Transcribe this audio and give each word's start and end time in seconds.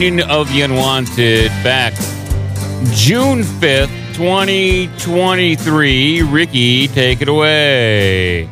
Union 0.00 0.30
of 0.30 0.48
the 0.52 0.60
Unwanted 0.60 1.48
back 1.64 1.92
June 2.92 3.42
5th, 3.42 4.14
2023. 4.14 6.22
Ricky, 6.22 6.86
take 6.86 7.20
it 7.20 7.26
away. 7.26 8.44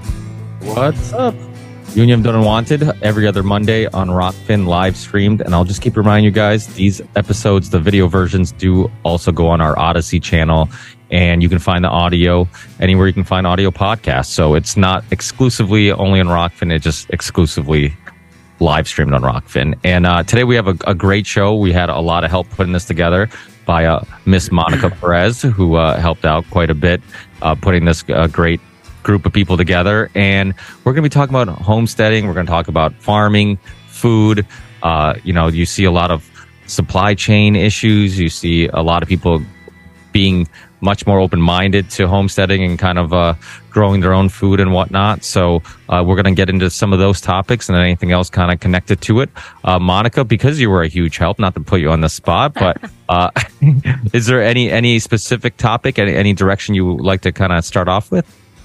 What's 0.62 1.12
up? 1.12 1.36
Union 1.94 2.18
of 2.18 2.24
the 2.24 2.34
Unwanted 2.34 2.82
every 3.00 3.28
other 3.28 3.44
Monday 3.44 3.86
on 3.86 4.08
Rokfin 4.08 4.66
live 4.66 4.96
streamed. 4.96 5.40
And 5.40 5.54
I'll 5.54 5.62
just 5.62 5.82
keep 5.82 5.96
reminding 5.96 6.24
you 6.24 6.32
guys 6.32 6.66
these 6.74 7.00
episodes, 7.14 7.70
the 7.70 7.78
video 7.78 8.08
versions, 8.08 8.50
do 8.50 8.90
also 9.04 9.30
go 9.30 9.46
on 9.46 9.60
our 9.60 9.78
Odysee 9.78 10.20
channel. 10.20 10.68
And 11.12 11.44
you 11.44 11.48
can 11.48 11.60
find 11.60 11.84
the 11.84 11.90
audio 11.90 12.48
anywhere 12.80 13.06
you 13.06 13.12
can 13.12 13.22
find 13.22 13.46
audio 13.46 13.70
podcasts. 13.70 14.30
So 14.30 14.54
it's 14.54 14.76
not 14.76 15.04
exclusively 15.12 15.92
only 15.92 16.18
on 16.18 16.26
Rokfin, 16.26 16.74
it 16.74 16.82
just 16.82 17.08
exclusively 17.10 17.94
live 18.60 18.88
streamed 18.88 19.12
on 19.12 19.22
Rokfin. 19.22 19.78
And 19.84 20.06
uh, 20.06 20.22
today 20.22 20.44
we 20.44 20.54
have 20.56 20.68
a, 20.68 20.76
a, 20.86 20.94
great 20.94 21.26
show. 21.26 21.54
We 21.54 21.72
had 21.72 21.88
a 21.88 22.00
lot 22.00 22.24
of 22.24 22.30
help 22.30 22.48
putting 22.50 22.72
this 22.72 22.84
together 22.84 23.28
by 23.66 23.84
uh, 23.84 24.04
Miss 24.24 24.50
Monica 24.50 24.90
Perez, 24.90 25.42
who 25.42 25.74
uh, 25.74 25.98
helped 25.98 26.24
out 26.24 26.48
quite 26.50 26.70
a 26.70 26.74
bit 26.74 27.02
uh, 27.42 27.54
putting 27.54 27.84
this 27.84 28.04
uh, 28.08 28.26
great 28.28 28.60
group 29.02 29.26
of 29.26 29.32
people 29.32 29.56
together. 29.56 30.10
And 30.14 30.54
we're 30.84 30.92
going 30.92 31.02
to 31.02 31.08
be 31.08 31.08
talking 31.08 31.34
about 31.34 31.48
homesteading. 31.48 32.26
We're 32.26 32.34
going 32.34 32.46
to 32.46 32.50
talk 32.50 32.68
about 32.68 32.94
farming, 32.94 33.58
food. 33.88 34.46
Uh, 34.82 35.14
you 35.24 35.32
know, 35.32 35.48
you 35.48 35.66
see 35.66 35.84
a 35.84 35.90
lot 35.90 36.10
of 36.10 36.28
supply 36.66 37.14
chain 37.14 37.56
issues. 37.56 38.18
You 38.18 38.28
see 38.28 38.68
a 38.68 38.82
lot 38.82 39.02
of 39.02 39.08
people 39.08 39.42
being 40.12 40.48
much 40.86 41.04
more 41.04 41.18
open 41.18 41.40
minded 41.40 41.90
to 41.90 42.06
homesteading 42.06 42.62
and 42.62 42.78
kind 42.78 42.96
of 42.96 43.12
uh, 43.12 43.34
growing 43.70 44.00
their 44.00 44.14
own 44.14 44.28
food 44.28 44.60
and 44.60 44.72
whatnot. 44.72 45.24
So 45.24 45.60
uh, 45.88 46.04
we're 46.06 46.14
going 46.14 46.32
to 46.32 46.38
get 46.42 46.48
into 46.48 46.70
some 46.70 46.92
of 46.92 47.00
those 47.00 47.20
topics 47.20 47.68
and 47.68 47.76
anything 47.76 48.12
else 48.12 48.30
kind 48.30 48.52
of 48.52 48.60
connected 48.60 49.00
to 49.02 49.20
it. 49.20 49.28
Uh, 49.64 49.80
Monica, 49.80 50.24
because 50.24 50.60
you 50.60 50.70
were 50.70 50.82
a 50.82 50.88
huge 50.88 51.16
help, 51.16 51.40
not 51.40 51.54
to 51.54 51.60
put 51.60 51.80
you 51.80 51.90
on 51.90 52.02
the 52.02 52.08
spot, 52.08 52.54
but 52.54 52.78
uh, 53.08 53.30
is 54.12 54.26
there 54.26 54.40
any 54.40 54.70
any 54.70 55.00
specific 55.00 55.56
topic, 55.56 55.98
any, 55.98 56.14
any 56.14 56.32
direction 56.32 56.76
you 56.76 56.86
would 56.86 57.04
like 57.04 57.22
to 57.22 57.32
kind 57.32 57.52
of 57.52 57.64
start 57.64 57.88
off 57.88 58.12
with? 58.12 58.24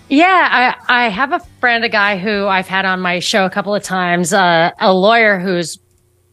Yeah, 0.10 0.76
I, 0.88 1.06
I 1.06 1.10
have 1.10 1.32
a 1.32 1.40
friend, 1.60 1.84
a 1.84 1.90
guy 1.90 2.18
who 2.18 2.46
I've 2.46 2.68
had 2.68 2.86
on 2.86 3.00
my 3.00 3.20
show 3.20 3.46
a 3.46 3.50
couple 3.50 3.74
of 3.74 3.82
times, 3.82 4.34
uh, 4.34 4.72
a 4.78 4.94
lawyer 4.94 5.40
who's 5.40 5.80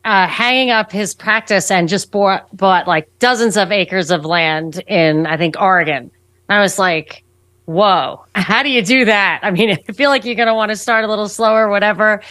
uh, 0.05 0.27
hanging 0.27 0.71
up 0.71 0.93
his 0.93 1.15
practice 1.15 1.71
and 1.71 1.89
just 1.89 2.11
bought 2.11 2.55
bought 2.57 2.87
like 2.87 3.09
dozens 3.19 3.57
of 3.57 3.73
acres 3.73 4.11
of 4.11 4.25
land 4.25 4.83
in 4.87 5.27
I 5.27 5.37
think 5.37 5.61
Oregon. 5.61 6.11
I 6.49 6.61
was 6.61 6.79
like, 6.79 7.25
whoa, 7.67 8.25
how 8.35 8.63
do 8.63 8.71
you 8.71 8.83
do 8.83 9.05
that? 9.05 9.41
I 9.43 9.51
mean, 9.51 9.71
I 9.89 9.93
feel 9.93 10.11
like 10.11 10.25
you're 10.25 10.35
going 10.35 10.49
to 10.49 10.55
want 10.55 10.71
to 10.71 10.77
start 10.77 11.05
a 11.05 11.09
little 11.09 11.29
slower, 11.29 11.69
whatever. 11.69 12.23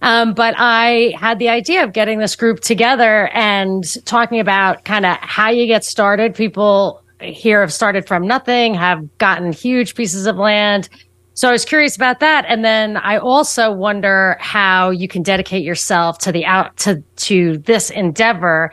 Um, 0.00 0.32
but 0.32 0.54
I 0.56 1.14
had 1.18 1.38
the 1.38 1.48
idea 1.48 1.84
of 1.84 1.92
getting 1.92 2.20
this 2.20 2.36
group 2.36 2.60
together 2.60 3.28
and 3.28 3.84
talking 4.04 4.40
about 4.40 4.84
kind 4.84 5.04
of 5.04 5.16
how 5.20 5.50
you 5.50 5.66
get 5.66 5.84
started. 5.84 6.34
People 6.34 7.02
here 7.20 7.60
have 7.60 7.72
started 7.72 8.06
from 8.06 8.26
nothing, 8.26 8.74
have 8.74 9.18
gotten 9.18 9.52
huge 9.52 9.94
pieces 9.94 10.26
of 10.26 10.36
land, 10.36 10.88
so 11.38 11.48
I 11.48 11.52
was 11.52 11.64
curious 11.64 11.94
about 11.94 12.18
that. 12.18 12.46
And 12.48 12.64
then 12.64 12.96
I 12.96 13.18
also 13.18 13.70
wonder 13.70 14.36
how 14.40 14.90
you 14.90 15.06
can 15.06 15.22
dedicate 15.22 15.62
yourself 15.62 16.18
to 16.18 16.32
the 16.32 16.44
out 16.44 16.76
to, 16.78 17.00
to 17.28 17.58
this 17.58 17.90
endeavor 17.90 18.72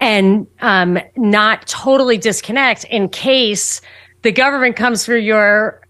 and, 0.00 0.46
um, 0.60 0.96
not 1.18 1.66
totally 1.66 2.16
disconnect 2.16 2.84
in 2.84 3.10
case 3.10 3.82
the 4.22 4.32
government 4.32 4.76
comes 4.76 5.04
through 5.04 5.20
your 5.20 5.82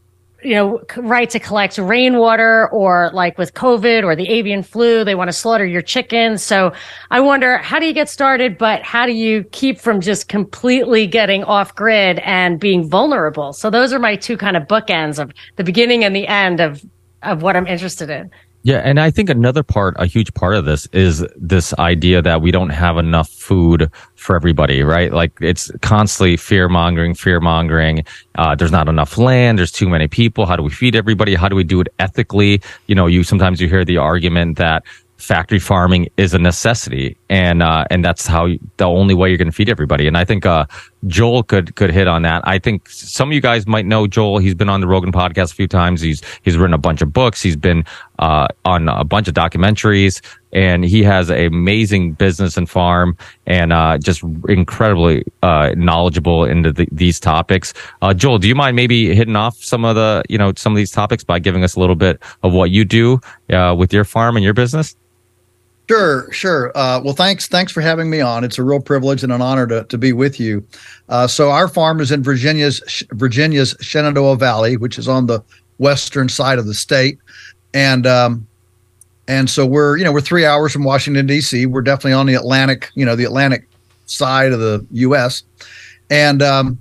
you 0.45 0.55
know, 0.55 0.83
right 0.97 1.31
to 1.31 1.41
collect 1.41 1.79
rainwater 1.79 2.69
or 2.69 3.11
like 3.15 3.39
with 3.39 3.55
COVID 3.55 4.05
or 4.05 4.15
the 4.15 4.29
avian 4.29 4.63
flu, 4.63 5.03
they 5.03 5.15
want 5.15 5.29
to 5.29 5.33
slaughter 5.33 5.65
your 5.65 5.83
chickens. 5.83 6.43
So 6.43 6.73
I 7.11 7.21
wonder, 7.21 7.57
how 7.59 7.79
do 7.81 7.87
you 7.87 7.95
get 7.95 8.11
started? 8.11 8.59
But 8.59 8.83
how 8.83 9.07
do 9.07 9.13
you 9.13 9.45
keep 9.45 9.81
from 9.81 10.01
just 10.01 10.29
completely 10.29 11.07
getting 11.07 11.45
off 11.45 11.75
grid 11.75 12.19
and 12.21 12.61
being 12.61 12.89
vulnerable? 12.89 13.55
So 13.55 13.71
those 13.71 13.93
are 13.93 13.99
my 13.99 14.17
two 14.17 14.37
kind 14.37 14.57
of 14.57 14.65
bookends 14.65 15.19
of 15.19 15.33
the 15.57 15.65
beginning 15.65 16.05
and 16.05 16.15
the 16.15 16.29
end 16.29 16.61
of, 16.61 16.85
of 17.23 17.43
what 17.43 17.57
I'm 17.57 17.67
interested 17.67 18.11
in. 18.11 18.31
Yeah, 18.65 18.79
and 18.79 18.99
I 18.99 19.11
think 19.11 19.29
another 19.29 19.63
part, 19.63 19.95
a 19.99 20.07
huge 20.07 20.33
part 20.33 20.55
of 20.55 20.65
this 20.65 20.87
is 20.87 21.23
this 21.37 21.75
idea 21.75 22.23
that 22.23 22.41
we 22.41 22.51
don't 22.51 22.71
have 22.71 22.97
enough 22.97 23.29
food 23.29 23.91
for 24.15 24.37
everybody, 24.37 24.83
right? 24.83 25.13
Like 25.13 25.33
it's 25.43 25.71
constantly 25.83 26.39
fear 26.39 26.71
mongering, 26.71 27.13
fear 27.13 27.41
mongering. 27.41 28.07
Uh, 28.37 28.55
there's 28.55 28.73
not 28.73 28.89
enough 28.89 29.19
land. 29.19 29.59
There's 29.59 29.71
too 29.71 29.87
many 29.87 30.09
people. 30.09 30.47
How 30.47 30.57
do 30.57 30.63
we 30.63 30.71
feed 30.71 30.97
everybody? 30.97 31.35
How 31.35 31.47
do 31.51 31.57
we 31.57 31.63
do 31.63 31.83
it 31.83 31.89
ethically? 31.99 32.63
You 32.87 32.95
know, 32.95 33.07
you 33.07 33.23
sometimes 33.23 33.61
you 33.61 33.69
hear 33.69 33.85
the 33.85 33.99
argument 33.99 34.57
that 34.57 34.83
factory 35.19 35.59
farming 35.59 36.09
is 36.17 36.33
a 36.33 36.39
necessity, 36.39 37.19
and 37.29 37.63
uh, 37.63 37.85
and 37.91 38.03
that's 38.03 38.27
how 38.27 38.49
the 38.79 38.87
only 38.87 39.15
way 39.15 39.29
you're 39.29 39.39
going 39.39 39.51
to 39.51 39.53
feed 39.53 39.69
everybody. 39.69 40.07
And 40.07 40.17
I 40.17 40.25
think 40.25 40.47
uh, 40.47 40.65
Joel 41.07 41.43
could 41.43 41.77
could 41.77 41.91
hit 41.91 42.09
on 42.09 42.23
that. 42.23 42.43
I 42.47 42.59
think 42.59 42.89
some 42.89 43.29
of 43.29 43.33
you 43.33 43.41
guys 43.41 43.67
might 43.67 43.87
know 43.87 44.07
Joel. 44.07 44.39
He's 44.39 44.55
been 44.55 44.69
on 44.69 44.81
the 44.81 44.87
Rogan 44.87 45.13
podcast 45.13 45.53
a 45.53 45.55
few 45.55 45.69
times. 45.69 46.01
He's 46.01 46.23
he's 46.43 46.57
written 46.57 46.75
a 46.75 46.79
bunch 46.79 47.03
of 47.03 47.13
books. 47.13 47.43
He's 47.43 47.57
been 47.57 47.85
uh, 48.19 48.49
on 48.65 48.89
a 48.89 49.05
bunch 49.05 49.29
of 49.29 49.35
documentaries, 49.35 50.21
and 50.53 50.85
he 50.85 51.03
has 51.03 51.31
an 51.31 51.45
amazing 51.45 52.13
business 52.13 52.57
and 52.57 52.69
farm, 52.69 53.17
and 53.47 53.73
uh, 53.73 53.99
just 53.99 54.23
incredibly 54.49 55.25
uh, 55.43 55.71
knowledgeable 55.77 56.45
into 56.45 56.73
the, 56.73 56.89
these 56.93 57.21
topics. 57.21 57.75
Uh, 58.03 58.15
Joel, 58.15 58.39
do 58.39 58.49
you 58.49 58.55
mind 58.55 58.77
maybe 58.77 59.15
hitting 59.15 59.37
off 59.37 59.57
some 59.63 59.85
of 59.85 59.95
the 59.97 60.23
you 60.29 60.39
know 60.39 60.53
some 60.57 60.73
of 60.73 60.77
these 60.77 60.91
topics 60.91 61.25
by 61.25 61.39
giving 61.39 61.65
us 61.65 61.75
a 61.77 61.81
little 61.81 61.97
bit 61.97 62.21
of 62.43 62.53
what 62.53 62.71
you 62.71 62.85
do 62.85 63.21
with 63.49 63.93
your 63.93 64.05
farm 64.05 64.37
and 64.37 64.45
your 64.45 64.55
business? 64.55 64.97
Sure, 65.89 66.33
sure. 66.33 66.73
Uh, 66.75 67.01
well, 67.05 67.13
thanks, 67.13 67.47
thanks 67.47 67.71
for 67.71 67.83
having 67.83 68.09
me 68.09 68.21
on. 68.21 68.43
It's 68.43 68.59
a 68.59 68.63
real 68.63 68.81
privilege 68.81 69.23
and 69.23 69.31
an 69.33 69.43
honor 69.43 69.67
to, 69.67 69.85
to 69.85 69.99
be 69.99 70.15
with 70.15 70.41
you. 70.41 70.67
Uh, 71.11 71.27
so, 71.27 71.51
our 71.51 71.69
farm 71.69 72.01
is 72.01 72.11
in 72.11 72.23
Virginia's 72.23 73.05
Virginia's 73.13 73.77
Shenandoah 73.81 74.37
Valley, 74.37 74.79
which 74.79 74.99
is 74.99 75.09
on 75.09 75.27
the 75.27 75.41
western 75.79 76.31
side 76.31 76.59
of 76.59 76.67
the 76.67 76.73
state, 76.73 77.19
and 77.75 78.07
um, 78.07 78.47
and 79.29 79.49
so 79.51 79.67
we're 79.67 79.99
you 79.99 80.05
know 80.05 80.13
we're 80.13 80.23
three 80.23 80.47
hours 80.47 80.73
from 80.73 80.85
Washington 80.85 81.27
D.C. 81.27 81.67
We're 81.67 81.83
definitely 81.83 82.15
on 82.15 82.27
the 82.27 82.35
Atlantic, 82.35 82.91
you 82.95 83.05
know, 83.05 83.15
the 83.15 83.25
Atlantic 83.25 83.69
side 84.07 84.53
of 84.53 84.61
the 84.61 84.87
U.S. 84.93 85.43
And 86.09 86.43
um, 86.43 86.79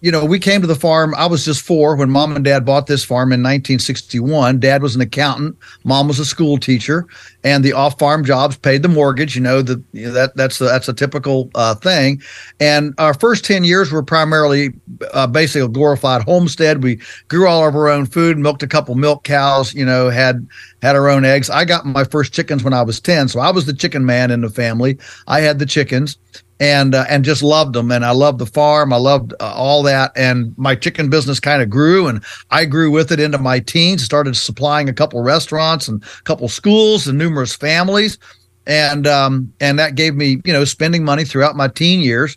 you 0.00 0.12
know, 0.12 0.24
we 0.24 0.38
came 0.38 0.60
to 0.60 0.66
the 0.66 0.76
farm. 0.76 1.12
I 1.16 1.26
was 1.26 1.44
just 1.44 1.62
four 1.62 1.96
when 1.96 2.08
mom 2.08 2.36
and 2.36 2.44
dad 2.44 2.64
bought 2.64 2.86
this 2.86 3.04
farm 3.04 3.32
in 3.32 3.40
1961. 3.40 4.60
Dad 4.60 4.80
was 4.80 4.94
an 4.94 5.00
accountant, 5.00 5.56
mom 5.82 6.06
was 6.06 6.20
a 6.20 6.24
school 6.24 6.56
teacher, 6.56 7.06
and 7.42 7.64
the 7.64 7.72
off-farm 7.72 8.24
jobs 8.24 8.56
paid 8.56 8.82
the 8.82 8.88
mortgage. 8.88 9.34
You 9.34 9.42
know, 9.42 9.60
the, 9.60 9.82
you 9.92 10.06
know, 10.06 10.12
that 10.12 10.36
that's 10.36 10.60
a, 10.60 10.64
that's 10.64 10.88
a 10.88 10.94
typical 10.94 11.50
uh, 11.56 11.74
thing. 11.74 12.22
And 12.60 12.94
our 12.98 13.12
first 13.12 13.44
10 13.44 13.64
years 13.64 13.90
were 13.90 14.04
primarily 14.04 14.72
uh, 15.12 15.26
basically 15.26 15.62
a 15.62 15.68
glorified 15.68 16.22
homestead. 16.22 16.84
We 16.84 17.00
grew 17.26 17.48
all 17.48 17.66
of 17.66 17.74
our 17.74 17.88
own 17.88 18.06
food, 18.06 18.38
milked 18.38 18.62
a 18.62 18.68
couple 18.68 18.94
milk 18.94 19.24
cows. 19.24 19.74
You 19.74 19.84
know, 19.84 20.10
had 20.10 20.46
had 20.80 20.94
our 20.94 21.08
own 21.08 21.24
eggs. 21.24 21.50
I 21.50 21.64
got 21.64 21.84
my 21.84 22.04
first 22.04 22.32
chickens 22.32 22.62
when 22.62 22.72
I 22.72 22.82
was 22.82 23.00
10, 23.00 23.28
so 23.28 23.40
I 23.40 23.50
was 23.50 23.66
the 23.66 23.74
chicken 23.74 24.06
man 24.06 24.30
in 24.30 24.42
the 24.42 24.50
family. 24.50 24.96
I 25.26 25.40
had 25.40 25.58
the 25.58 25.66
chickens 25.66 26.18
and 26.60 26.94
uh, 26.94 27.04
and 27.08 27.24
just 27.24 27.42
loved 27.42 27.74
them. 27.74 27.90
And 27.90 28.04
I 28.04 28.10
loved 28.10 28.38
the 28.38 28.46
farm. 28.46 28.92
I 28.92 28.96
loved 28.96 29.32
uh, 29.40 29.52
all 29.54 29.82
that. 29.84 30.12
And 30.16 30.56
my 30.56 30.74
chicken 30.74 31.10
business 31.10 31.40
kind 31.40 31.62
of 31.62 31.70
grew 31.70 32.06
and 32.06 32.24
I 32.50 32.64
grew 32.64 32.90
with 32.90 33.12
it 33.12 33.20
into 33.20 33.38
my 33.38 33.60
teens. 33.60 34.04
Started 34.04 34.36
supplying 34.36 34.88
a 34.88 34.92
couple 34.92 35.22
restaurants 35.22 35.88
and 35.88 36.02
a 36.02 36.22
couple 36.22 36.48
schools 36.48 37.06
and 37.06 37.18
numerous 37.18 37.54
families. 37.54 38.18
And 38.66 39.06
um, 39.06 39.52
and 39.60 39.78
that 39.78 39.94
gave 39.94 40.14
me 40.14 40.40
you 40.44 40.52
know 40.52 40.64
spending 40.64 41.04
money 41.04 41.24
throughout 41.24 41.56
my 41.56 41.68
teen 41.68 42.00
years. 42.00 42.36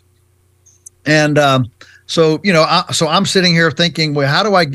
And 1.04 1.38
um, 1.38 1.70
so 2.06 2.40
you 2.42 2.52
know 2.52 2.62
I, 2.62 2.84
so 2.92 3.08
I'm 3.08 3.26
sitting 3.26 3.52
here 3.52 3.70
thinking 3.70 4.14
well 4.14 4.28
how 4.28 4.42
do 4.42 4.54
I 4.54 4.66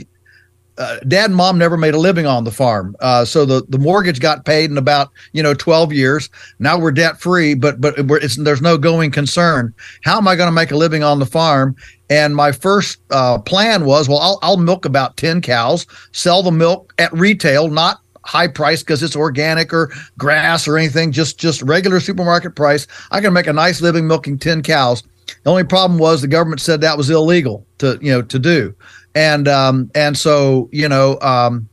uh, 0.78 1.00
dad 1.08 1.26
and 1.26 1.36
mom 1.36 1.58
never 1.58 1.78
made 1.78 1.94
a 1.94 2.00
living 2.00 2.26
on 2.26 2.44
the 2.44 2.52
farm. 2.52 2.96
Uh, 3.00 3.26
so 3.26 3.46
the, 3.46 3.64
the 3.70 3.80
mortgage 3.80 4.20
got 4.20 4.46
paid 4.46 4.70
in 4.70 4.78
about, 4.78 5.12
you 5.34 5.42
know, 5.42 5.54
12 5.54 5.92
years. 5.92 6.30
Now 6.60 6.78
we're 6.78 6.92
debt 6.92 7.20
free, 7.20 7.56
but, 7.56 7.82
but 7.82 7.96
there's 7.98 8.62
no 8.62 8.78
going 8.78 9.12
concern. 9.12 9.74
How 10.04 10.18
am 10.18 10.28
I 10.28 10.36
going 10.36 10.48
to 10.48 10.54
make 10.54 10.72
a 10.72 10.78
living 10.78 11.04
on 11.04 11.20
the 11.20 11.26
farm? 11.26 11.76
And 12.10 12.36
my 12.36 12.52
first 12.52 13.00
uh, 13.12 13.40
plan 13.40 13.86
was, 13.86 14.08
well, 14.08 14.20
I'll, 14.20 14.40
I'll 14.42 14.58
milk 14.58 14.86
about 14.86 15.18
10 15.18 15.42
cows, 15.42 15.86
sell 16.12 16.44
the 16.44 16.52
milk 16.52 16.94
at 17.00 17.12
retail, 17.12 17.70
not 17.70 18.02
high 18.24 18.48
price 18.48 18.84
because 18.84 19.02
it's 19.02 19.16
organic 19.16 19.74
or 19.74 19.92
grass 20.18 20.68
or 20.68 20.78
anything, 20.78 21.12
just, 21.12 21.40
just 21.40 21.62
regular 21.64 22.00
supermarket 22.00 22.56
price. 22.56 22.86
I 23.12 23.22
can 23.22 23.34
make 23.34 23.48
a 23.48 23.54
nice 23.54 23.82
living 23.82 24.08
milking 24.08 24.38
10 24.38 24.64
cows. 24.64 25.04
The 25.44 25.50
only 25.50 25.64
problem 25.64 26.00
was 26.00 26.22
the 26.22 26.28
government 26.28 26.62
said 26.62 26.82
that 26.82 26.98
was 26.98 27.10
illegal 27.10 27.66
to, 27.80 27.98
you 28.02 28.12
know, 28.12 28.22
to 28.22 28.40
do 28.40 28.76
and 29.18 29.48
um, 29.48 29.90
and 29.96 30.16
so 30.16 30.70
you 30.72 30.88
know 30.88 31.20
um, 31.22 31.68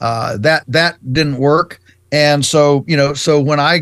uh, 0.00 0.36
that 0.38 0.62
that 0.68 0.96
didn't 1.12 1.38
work, 1.38 1.80
and 2.12 2.46
so 2.46 2.84
you 2.86 2.96
know 2.96 3.14
so 3.14 3.40
when 3.40 3.58
I 3.58 3.80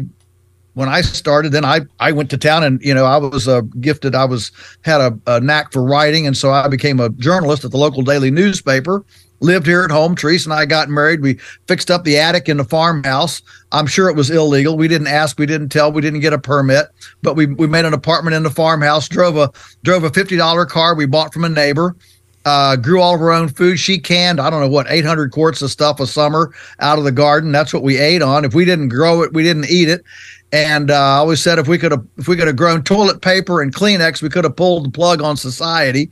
when 0.73 0.89
I 0.89 1.03
started, 1.03 1.53
then 1.53 1.65
I 1.65 1.81
I 2.01 2.13
went 2.13 2.31
to 2.31 2.39
town 2.39 2.65
and 2.65 2.81
you 2.81 2.95
know 2.95 3.05
I 3.05 3.19
was 3.19 3.47
uh, 3.47 3.61
gifted. 3.81 4.15
I 4.15 4.25
was 4.25 4.51
had 4.81 5.03
a, 5.03 5.19
a 5.27 5.41
knack 5.41 5.73
for 5.73 5.85
writing, 5.85 6.27
and 6.27 6.35
so 6.35 6.53
I 6.53 6.69
became 6.69 7.01
a 7.01 7.11
journalist 7.11 7.67
at 7.67 7.71
the 7.71 7.77
local 7.77 8.03
daily 8.03 8.31
newspaper 8.31 9.05
lived 9.43 9.67
here 9.67 9.83
at 9.83 9.91
home. 9.91 10.15
Teresa 10.15 10.49
and 10.49 10.59
I 10.59 10.65
got 10.65 10.89
married. 10.89 11.21
We 11.21 11.35
fixed 11.67 11.91
up 11.91 12.05
the 12.05 12.17
attic 12.17 12.49
in 12.49 12.57
the 12.57 12.65
farmhouse. 12.65 13.43
I'm 13.73 13.87
sure 13.87 14.09
it 14.09 14.17
was 14.17 14.31
illegal. 14.31 14.77
We 14.77 14.89
didn't 14.89 15.09
ask, 15.09 15.39
we 15.39 15.47
didn't 15.47 15.71
tell, 15.71 15.93
we 15.93 16.01
didn't 16.01 16.21
get 16.21 16.33
a 16.33 16.39
permit, 16.39 16.87
but 17.23 17.35
we, 17.35 17.47
we 17.47 17.67
made 17.67 17.85
an 17.85 17.93
apartment 17.93 18.37
in 18.37 18.45
the 18.45 18.51
farmhouse, 18.51 19.09
drove 19.09 19.37
a 19.37 19.51
drove 19.83 20.05
a 20.05 20.11
$50 20.11 20.69
car 20.69 20.95
we 20.95 21.07
bought 21.07 21.33
from 21.33 21.45
a 21.45 21.49
neighbor. 21.49 21.97
Uh, 22.45 22.75
grew 22.77 23.01
all 23.01 23.15
of 23.15 23.21
our 23.21 23.31
own 23.31 23.49
food. 23.49 23.79
She 23.79 23.99
canned, 23.99 24.41
I 24.41 24.51
don't 24.51 24.61
know 24.61 24.69
what, 24.69 24.87
800 24.89 25.31
quarts 25.31 25.63
of 25.63 25.71
stuff 25.71 26.01
a 26.01 26.07
summer 26.07 26.53
out 26.81 26.99
of 26.99 27.05
the 27.05 27.13
garden. 27.13 27.53
That's 27.53 27.73
what 27.73 27.85
we 27.85 27.99
ate 27.99 28.21
on. 28.21 28.45
If 28.45 28.53
we 28.53 28.65
didn't 28.65 28.89
grow 28.89 29.23
it, 29.23 29.33
we 29.33 29.45
didn't 29.45 29.71
eat 29.71 29.89
it. 29.89 30.03
And 30.53 30.91
uh, 30.91 30.95
I 30.95 31.17
always 31.17 31.41
said 31.41 31.59
if 31.59 31.67
we 31.67 31.79
could 31.79 31.93
have 31.93 32.07
if 32.19 32.29
we 32.29 32.37
could 32.37 32.47
have 32.47 32.57
grown 32.57 32.83
toilet 32.83 33.23
paper 33.23 33.63
and 33.63 33.75
Kleenex, 33.75 34.21
we 34.21 34.29
could 34.29 34.45
have 34.45 34.55
pulled 34.55 34.85
the 34.85 34.91
plug 34.91 35.23
on 35.23 35.37
society. 35.37 36.11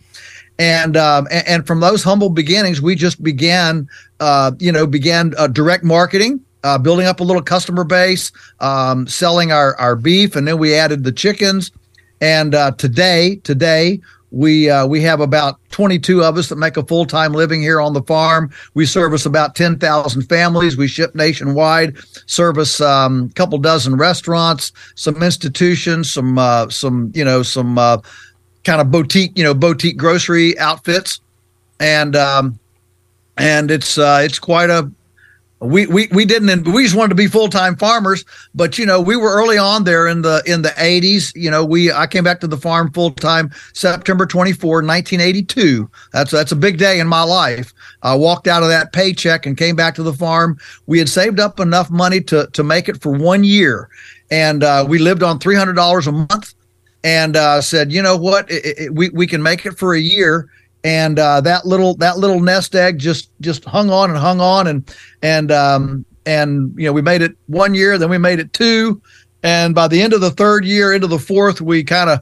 And 0.59 0.97
um, 0.97 1.27
and, 1.31 1.47
and, 1.47 1.67
from 1.67 1.81
those 1.81 2.03
humble 2.03 2.31
beginnings, 2.31 2.83
we 2.83 2.95
just 2.95 3.23
began, 3.23 3.89
uh, 4.19 4.53
you 4.59 4.73
know, 4.73 4.87
began 4.87 5.35
uh, 5.39 5.47
direct 5.47 5.85
marketing. 5.85 6.45
Uh, 6.63 6.77
building 6.77 7.07
up 7.07 7.21
a 7.21 7.25
little 7.25 7.41
customer 7.41 7.85
base, 7.85 8.31
um, 8.61 9.07
selling 9.07 9.51
our, 9.51 9.75
our 9.77 9.97
beef, 9.97 10.37
and 10.37 10.47
then 10.47 10.59
we 10.59 10.75
added 10.75 11.05
the 11.05 11.13
chickens. 11.13 11.73
And 12.21 12.55
uh, 12.55 12.73
today, 12.73 13.37
today 13.45 14.03
we 14.31 14.71
uh, 14.71 14.87
we 14.87 15.01
have 15.03 15.21
about 15.21 15.59
22 15.71 16.23
of 16.23 16.37
us 16.37 16.49
that 16.49 16.57
make 16.57 16.77
a 16.77 16.85
full 16.85 17.07
time 17.07 17.33
living 17.33 17.61
here 17.61 17.81
on 17.81 17.93
the 17.93 18.03
farm. 18.03 18.51
We 18.75 18.87
service 18.87 19.27
about 19.27 19.55
10,000 19.55 20.23
families. 20.23 20.77
We 20.77 20.89
ship 20.89 21.15
nationwide. 21.15 21.97
Service 22.27 22.81
a 22.81 22.89
um, 22.89 23.31
couple 23.31 23.59
dozen 23.59 23.97
restaurants, 23.97 24.73
some 24.95 25.23
institutions, 25.23 26.13
some 26.13 26.39
uh, 26.39 26.69
some 26.69 27.11
you 27.15 27.25
know 27.25 27.43
some 27.43 27.79
uh, 27.79 27.99
kind 28.65 28.81
of 28.81 28.91
boutique 28.91 29.37
you 29.37 29.45
know 29.45 29.55
boutique 29.55 29.97
grocery 29.97 30.59
outfits, 30.59 31.21
and 31.81 32.15
um, 32.15 32.59
and 33.37 33.71
it's 33.71 33.99
uh, 33.99 34.21
it's 34.23 34.39
quite 34.39 34.71
a 34.71 34.91
we 35.61 35.87
we 35.87 36.09
we 36.13 36.25
didn't 36.25 36.67
we 36.73 36.83
just 36.83 36.97
wanted 36.97 37.11
to 37.11 37.15
be 37.15 37.27
full-time 37.27 37.77
farmers 37.77 38.25
but 38.55 38.79
you 38.79 38.87
know 38.87 39.01
we 39.01 39.15
were 39.15 39.31
early 39.31 39.59
on 39.59 39.85
there 39.85 40.07
in 40.07 40.23
the 40.23 40.43
in 40.47 40.63
the 40.63 40.71
80s 40.71 41.33
you 41.35 41.51
know 41.51 41.65
we 41.65 41.93
i 41.93 42.07
came 42.07 42.25
back 42.25 42.41
to 42.41 42.47
the 42.47 42.57
farm 42.57 42.91
full-time 42.93 43.51
september 43.75 44.25
24 44.25 44.77
1982 44.77 45.91
that's 46.13 46.31
that's 46.31 46.53
a 46.53 46.57
big 46.57 46.79
day 46.79 47.01
in 47.01 47.07
my 47.07 47.23
life. 47.23 47.73
I 48.03 48.15
walked 48.15 48.49
out 48.49 48.63
of 48.63 48.69
that 48.69 48.93
paycheck 48.93 49.47
and 49.47 49.57
came 49.57 49.77
back 49.77 49.95
to 49.97 50.03
the 50.03 50.13
farm. 50.13 50.59
We 50.87 50.99
had 50.99 51.09
saved 51.09 51.39
up 51.39 51.61
enough 51.61 51.91
money 51.91 52.21
to 52.23 52.49
to 52.53 52.65
make 52.65 52.89
it 52.89 53.01
for 53.03 53.13
one 53.13 53.45
year 53.45 53.89
and 54.31 54.63
uh, 54.63 54.85
we 54.89 54.99
lived 54.99 55.23
on 55.23 55.39
$300 55.39 56.07
a 56.07 56.13
month 56.13 56.55
and 57.05 57.37
uh, 57.37 57.61
said 57.61 57.93
you 57.93 58.03
know 58.03 58.17
what? 58.17 58.51
It, 58.51 58.79
it, 58.79 58.95
we, 58.95 59.11
we 59.11 59.27
can 59.27 59.43
make 59.43 59.67
it 59.67 59.79
for 59.79 59.95
a 59.95 60.01
year 60.01 60.49
and 60.85 61.19
uh, 61.19 61.41
that 61.43 61.67
little 61.67 61.95
that 61.97 62.19
little 62.19 62.41
nest 62.41 62.75
egg 62.75 62.99
just 62.99 63.31
just 63.41 63.65
hung 63.65 63.91
on 63.91 64.11
and 64.11 64.19
hung 64.19 64.41
on 64.41 64.67
and 64.67 64.95
and 65.23 65.53
um, 65.53 66.05
and 66.27 66.75
you 66.77 66.87
know 66.87 66.93
we 66.93 67.03
made 67.03 67.23
it 67.23 67.37
one 67.47 67.75
year 67.75 67.99
then 67.99 68.11
we 68.11 68.19
made 68.19 68.39
it 68.39 68.53
two. 68.53 69.01
And 69.43 69.75
by 69.75 69.89
the 69.89 70.03
end 70.03 70.13
of 70.13 70.21
the 70.21 70.31
third 70.31 70.67
year 70.67 70.93
into 70.93 71.07
the 71.07 71.19
fourth 71.19 71.61
we 71.61 71.83
kind 71.83 72.11
of 72.11 72.21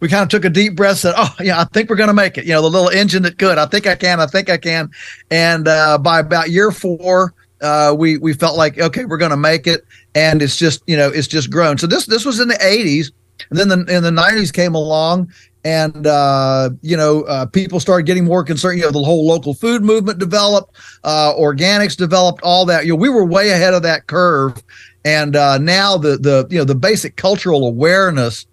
we 0.00 0.08
kind 0.08 0.22
of 0.22 0.28
took 0.28 0.44
a 0.44 0.50
deep 0.50 0.76
breath 0.76 0.98
said 0.98 1.14
oh 1.16 1.34
yeah 1.40 1.60
i 1.60 1.64
think 1.64 1.90
we're 1.90 1.96
going 1.96 2.08
to 2.08 2.14
make 2.14 2.38
it. 2.38 2.44
You 2.44 2.52
know 2.52 2.62
the 2.62 2.70
little 2.70 2.88
engine 2.88 3.22
that 3.24 3.38
could 3.38 3.58
i 3.58 3.66
think 3.66 3.86
i 3.86 3.94
can 3.94 4.20
i 4.20 4.26
think 4.26 4.50
i 4.50 4.56
can. 4.56 4.90
And 5.30 5.68
uh, 5.68 5.98
by 5.98 6.20
about 6.20 6.50
year 6.50 6.70
four 6.70 7.34
uh, 7.60 7.94
we 7.96 8.16
we 8.18 8.32
felt 8.32 8.56
like 8.56 8.78
okay 8.78 9.04
we're 9.04 9.18
going 9.18 9.30
to 9.30 9.36
make 9.36 9.66
it. 9.66 9.84
And 10.14 10.42
it's 10.42 10.56
just 10.56 10.82
you 10.86 10.96
know 10.96 11.08
it's 11.08 11.28
just 11.28 11.50
grown. 11.50 11.78
So 11.78 11.86
this 11.86 12.06
this 12.06 12.24
was 12.24 12.40
in 12.40 12.48
the 12.48 12.54
80s 12.54 13.12
and 13.48 13.58
then 13.58 13.68
the, 13.68 13.96
in 13.96 14.02
the 14.02 14.10
90s 14.10 14.52
came 14.52 14.74
along 14.74 15.32
and 15.64 16.06
uh, 16.06 16.70
you 16.82 16.96
know 16.96 17.22
uh, 17.22 17.46
people 17.46 17.80
started 17.80 18.06
getting 18.06 18.24
more 18.24 18.44
concerned. 18.44 18.78
You 18.78 18.86
know, 18.86 18.90
the 18.90 19.02
whole 19.02 19.26
local 19.26 19.54
food 19.54 19.82
movement 19.82 20.18
developed, 20.18 20.76
uh, 21.04 21.34
organics 21.34 21.96
developed, 21.96 22.40
all 22.42 22.64
that. 22.66 22.86
You 22.86 22.92
know, 22.92 22.96
we 22.96 23.08
were 23.08 23.24
way 23.24 23.50
ahead 23.50 23.74
of 23.74 23.82
that 23.82 24.06
curve, 24.06 24.62
and 25.04 25.36
uh, 25.36 25.58
now 25.58 25.96
the 25.96 26.16
the 26.16 26.46
you 26.50 26.58
know 26.58 26.64
the 26.64 26.74
basic 26.74 27.16
cultural 27.16 27.66
awareness 27.66 28.46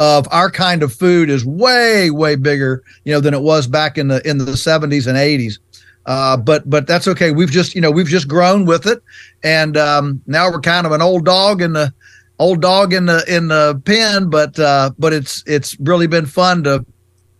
of 0.00 0.26
our 0.32 0.50
kind 0.50 0.82
of 0.82 0.92
food 0.92 1.30
is 1.30 1.44
way 1.44 2.10
way 2.10 2.34
bigger 2.34 2.82
you 3.04 3.12
know 3.12 3.20
than 3.20 3.32
it 3.32 3.42
was 3.42 3.66
back 3.66 3.96
in 3.96 4.08
the 4.08 4.26
in 4.28 4.38
the 4.38 4.44
70s 4.44 5.06
and 5.06 5.16
80s. 5.16 5.58
Uh, 6.06 6.36
but 6.36 6.68
but 6.68 6.86
that's 6.86 7.08
okay. 7.08 7.30
We've 7.30 7.50
just 7.50 7.74
you 7.74 7.80
know 7.80 7.90
we've 7.90 8.06
just 8.06 8.28
grown 8.28 8.66
with 8.66 8.86
it, 8.86 9.02
and 9.42 9.76
um, 9.76 10.22
now 10.26 10.50
we're 10.50 10.60
kind 10.60 10.86
of 10.86 10.92
an 10.92 11.00
old 11.00 11.24
dog 11.24 11.62
in 11.62 11.72
the 11.72 11.92
old 12.38 12.60
dog 12.60 12.92
in 12.92 13.06
the 13.06 13.24
in 13.28 13.48
the 13.48 13.80
pen, 13.84 14.30
but 14.30 14.58
uh, 14.58 14.90
but 14.98 15.12
it's 15.12 15.42
it's 15.46 15.78
really 15.80 16.06
been 16.06 16.26
fun 16.26 16.64
to 16.64 16.84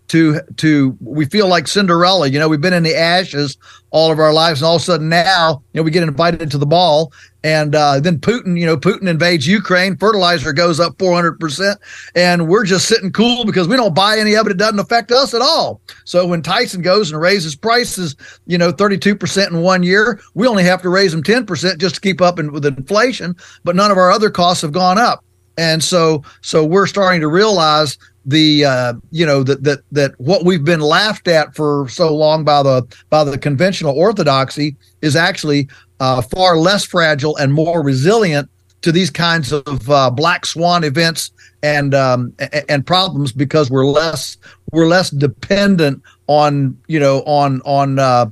to 0.09 0.41
to 0.57 0.97
we 1.01 1.25
feel 1.25 1.49
like 1.49 1.67
Cinderella. 1.67 2.29
You 2.29 2.39
know, 2.39 2.49
we've 2.49 2.61
been 2.61 2.73
in 2.73 2.83
the 2.83 2.95
ashes 2.95 3.57
all 3.91 4.11
of 4.13 4.19
our 4.19 4.33
lives, 4.33 4.61
and 4.61 4.67
all 4.67 4.77
of 4.77 4.83
a 4.83 4.85
sudden 4.85 5.09
now, 5.09 5.63
you 5.73 5.81
know, 5.81 5.83
we 5.83 5.91
get 5.91 6.03
invited 6.03 6.51
to 6.51 6.59
the 6.59 6.67
ball, 6.67 7.13
and 7.43 7.75
uh, 7.75 8.01
then 8.01 8.19
Putin, 8.19 8.59
you 8.59 8.67
know, 8.67 8.77
Putin 8.77 9.09
invades 9.09 9.47
Ukraine, 9.47 9.97
fertilizer 9.97 10.53
goes 10.53 10.79
up 10.79 10.99
four 10.99 11.15
hundred 11.15 11.41
percent, 11.41 11.81
and 12.15 12.49
we're 12.49 12.65
just 12.65 12.87
sitting 12.87 13.13
cool 13.13 13.45
because 13.45 13.67
we 13.67 13.77
don't 13.77 13.95
buy 13.95 14.19
any 14.19 14.35
of 14.35 14.47
it. 14.47 14.53
It 14.53 14.59
doesn't 14.59 14.79
affect 14.79 15.11
us 15.11 15.33
at 15.33 15.43
all. 15.43 15.81
So 16.05 16.27
when 16.27 16.43
Tyson 16.43 16.83
goes 16.83 17.11
and 17.11 17.21
raises 17.21 17.57
prices, 17.57 18.15
you 18.47 18.59
know, 18.59 18.73
thirty 18.73 18.99
two 18.99 19.17
percent 19.17 19.53
in 19.53 19.63
one 19.63 19.83
year, 19.83 20.21
we 20.35 20.47
only 20.47 20.65
have 20.65 20.83
to 20.83 20.91
raise 20.91 21.13
them 21.13 21.23
ten 21.23 21.47
percent 21.47 21.81
just 21.81 21.95
to 21.95 22.01
keep 22.01 22.21
up 22.21 22.39
in, 22.39 22.53
with 22.53 22.67
inflation, 22.67 23.37
but 23.65 23.77
none 23.77 23.91
of 23.91 23.97
our 23.97 24.11
other 24.11 24.31
costs 24.31 24.63
have 24.63 24.73
gone 24.73 24.99
up. 24.99 25.25
And 25.57 25.85
so, 25.85 26.25
so 26.41 26.65
we're 26.65 26.89
starting 26.89 27.21
to 27.21 27.29
realize 27.29 27.97
the 28.27 28.65
uh, 28.65 28.95
you 29.11 29.27
know 29.27 29.43
that 29.43 29.65
that 29.65 29.81
that 29.93 30.13
what 30.19 30.45
we've 30.45 30.65
been 30.65 30.81
laughed 30.81 31.29
at 31.29 31.55
for 31.55 31.89
so 31.89 32.15
long 32.15 32.45
by 32.45 32.63
the 32.63 32.87
by 33.11 33.25
the 33.25 33.39
conventional 33.39 33.97
orthodoxy 33.97 34.77
is 35.03 35.17
actually 35.17 35.69
uh, 36.01 36.23
far 36.23 36.57
less 36.57 36.85
fragile 36.85 37.37
and 37.37 37.53
more 37.53 37.83
resilient 37.83 38.49
to 38.83 38.93
these 38.93 39.11
kinds 39.11 39.53
of 39.53 39.91
uh, 39.91 40.11
black 40.11 40.45
swan 40.45 40.85
events 40.85 41.33
and 41.63 41.95
um, 41.95 42.33
and 42.69 42.87
problems 42.87 43.33
because 43.33 43.71
we're 43.71 43.87
less 43.87 44.37
we're 44.73 44.87
less 44.87 45.11
dependent 45.11 46.03
on 46.27 46.79
you 46.87 47.01
know 47.01 47.21
on 47.23 47.61
on 47.65 47.99
uh, 47.99 48.27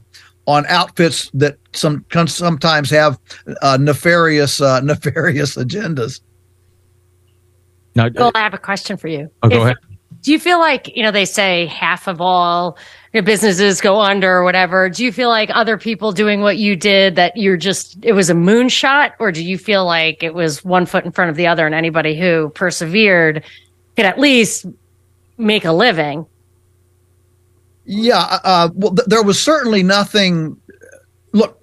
on 0.46 0.66
outfits 0.66 1.30
that 1.34 1.56
some 1.72 2.04
sometimes 2.26 2.90
have 2.90 3.18
uh, 3.62 3.78
nefarious 3.80 4.60
uh, 4.60 4.80
nefarious 4.84 5.56
agendas. 5.56 6.20
Now, 7.94 8.08
well, 8.14 8.30
I 8.34 8.40
have 8.40 8.54
a 8.54 8.58
question 8.58 8.96
for 8.96 9.08
you. 9.08 9.30
Oh, 9.42 9.48
go 9.48 9.56
if, 9.56 9.62
ahead. 9.62 9.76
Do 10.22 10.32
you 10.32 10.38
feel 10.38 10.58
like, 10.60 10.94
you 10.96 11.02
know, 11.02 11.10
they 11.10 11.24
say 11.24 11.66
half 11.66 12.06
of 12.06 12.20
all 12.20 12.78
businesses 13.12 13.80
go 13.80 14.00
under 14.00 14.30
or 14.30 14.44
whatever. 14.44 14.88
Do 14.88 15.04
you 15.04 15.12
feel 15.12 15.28
like 15.28 15.50
other 15.52 15.76
people 15.76 16.12
doing 16.12 16.40
what 16.40 16.56
you 16.56 16.76
did 16.76 17.16
that 17.16 17.36
you're 17.36 17.56
just, 17.56 17.98
it 18.02 18.12
was 18.12 18.30
a 18.30 18.34
moonshot? 18.34 19.12
Or 19.18 19.32
do 19.32 19.44
you 19.44 19.58
feel 19.58 19.84
like 19.84 20.22
it 20.22 20.32
was 20.32 20.64
one 20.64 20.86
foot 20.86 21.04
in 21.04 21.12
front 21.12 21.30
of 21.30 21.36
the 21.36 21.46
other 21.46 21.66
and 21.66 21.74
anybody 21.74 22.18
who 22.18 22.50
persevered 22.50 23.44
could 23.96 24.06
at 24.06 24.18
least 24.18 24.64
make 25.36 25.64
a 25.64 25.72
living? 25.72 26.24
Yeah. 27.84 28.20
Uh, 28.20 28.40
uh 28.44 28.68
well, 28.74 28.94
th- 28.94 29.08
there 29.08 29.22
was 29.22 29.42
certainly 29.42 29.82
nothing. 29.82 30.56
Look, 31.32 31.60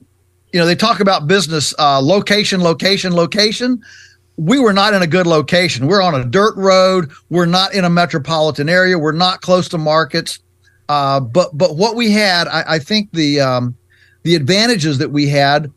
you 0.52 0.60
know, 0.60 0.66
they 0.66 0.76
talk 0.76 1.00
about 1.00 1.28
business, 1.28 1.74
uh, 1.80 2.02
location, 2.02 2.62
location, 2.62 3.14
location 3.14 3.82
we 4.40 4.58
were 4.58 4.72
not 4.72 4.94
in 4.94 5.02
a 5.02 5.08
good 5.08 5.28
location. 5.28 5.86
We're 5.86 6.02
on 6.02 6.16
a 6.16 6.24
dirt 6.24 6.56
road. 6.56 7.12
We're 7.30 7.46
not 7.46 7.74
in 7.74 7.84
a 7.84 7.90
metropolitan 7.90 8.70
area. 8.70 8.98
We're 8.98 9.12
not 9.12 9.42
close 9.42 9.68
to 9.70 9.78
markets. 9.78 10.40
Uh, 10.88 11.20
but 11.20 11.56
but 11.58 11.76
what 11.76 11.98
we 11.98 12.12
had, 12.12 12.48
I, 12.48 12.64
I 12.76 12.80
think 12.80 13.12
the 13.12 13.42
um, 13.42 13.76
the 14.24 14.36
advantages 14.36 14.98
that 15.00 15.12
we 15.12 15.28
had, 15.28 15.70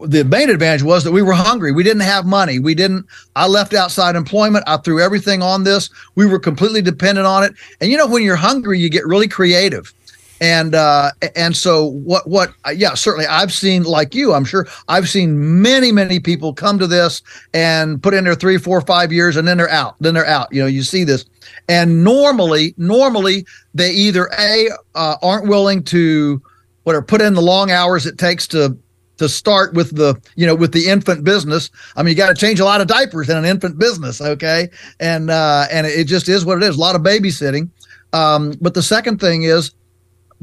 the 0.00 0.22
main 0.24 0.50
advantage 0.50 0.82
was 0.82 1.02
that 1.04 1.12
we 1.12 1.22
were 1.22 1.32
hungry. 1.32 1.72
We 1.72 1.82
didn't 1.82 2.02
have 2.02 2.26
money. 2.26 2.58
We 2.58 2.74
didn't. 2.74 3.06
I 3.34 3.46
left 3.46 3.72
outside 3.72 4.16
employment. 4.16 4.64
I 4.66 4.76
threw 4.76 5.00
everything 5.00 5.40
on 5.40 5.64
this. 5.64 5.88
We 6.14 6.26
were 6.26 6.38
completely 6.38 6.82
dependent 6.82 7.26
on 7.26 7.42
it. 7.42 7.54
And 7.80 7.90
you 7.90 7.96
know, 7.96 8.06
when 8.06 8.22
you're 8.22 8.36
hungry, 8.36 8.78
you 8.78 8.90
get 8.90 9.06
really 9.06 9.28
creative 9.28 9.94
and 10.40 10.74
uh, 10.74 11.12
and 11.34 11.56
so 11.56 11.86
what 11.86 12.28
what 12.28 12.52
yeah 12.74 12.94
certainly 12.94 13.26
I've 13.26 13.52
seen 13.52 13.84
like 13.84 14.14
you 14.14 14.34
I'm 14.34 14.44
sure 14.44 14.66
I've 14.88 15.08
seen 15.08 15.62
many 15.62 15.92
many 15.92 16.20
people 16.20 16.52
come 16.52 16.78
to 16.78 16.86
this 16.86 17.22
and 17.54 18.02
put 18.02 18.14
in 18.14 18.24
their 18.24 18.34
three 18.34 18.58
four 18.58 18.80
five 18.82 19.12
years 19.12 19.36
and 19.36 19.48
then 19.48 19.56
they're 19.56 19.70
out 19.70 19.96
then 20.00 20.14
they're 20.14 20.26
out. 20.26 20.48
You 20.52 20.60
know 20.62 20.66
you 20.66 20.82
see 20.82 21.04
this. 21.04 21.24
And 21.68 22.04
normally 22.04 22.74
normally 22.76 23.46
they 23.74 23.92
either 23.92 24.28
a 24.38 24.68
uh, 24.94 25.16
aren't 25.22 25.48
willing 25.48 25.82
to 25.84 26.42
whatever 26.84 27.04
put 27.04 27.20
in 27.20 27.34
the 27.34 27.42
long 27.42 27.70
hours 27.70 28.06
it 28.06 28.18
takes 28.18 28.46
to 28.48 28.76
to 29.16 29.28
start 29.30 29.72
with 29.72 29.96
the 29.96 30.20
you 30.36 30.46
know 30.46 30.54
with 30.54 30.72
the 30.72 30.86
infant 30.88 31.24
business. 31.24 31.70
I 31.96 32.02
mean 32.02 32.10
you 32.10 32.16
got 32.16 32.28
to 32.28 32.34
change 32.34 32.60
a 32.60 32.64
lot 32.64 32.82
of 32.82 32.88
diapers 32.88 33.30
in 33.30 33.38
an 33.38 33.46
infant 33.46 33.78
business 33.78 34.20
okay? 34.20 34.68
And 35.00 35.30
uh 35.30 35.66
and 35.70 35.86
it 35.86 36.04
just 36.04 36.28
is 36.28 36.44
what 36.44 36.58
it 36.58 36.62
is. 36.62 36.76
A 36.76 36.80
lot 36.80 36.94
of 36.94 37.00
babysitting. 37.00 37.70
Um 38.12 38.52
but 38.60 38.74
the 38.74 38.82
second 38.82 39.18
thing 39.18 39.44
is 39.44 39.72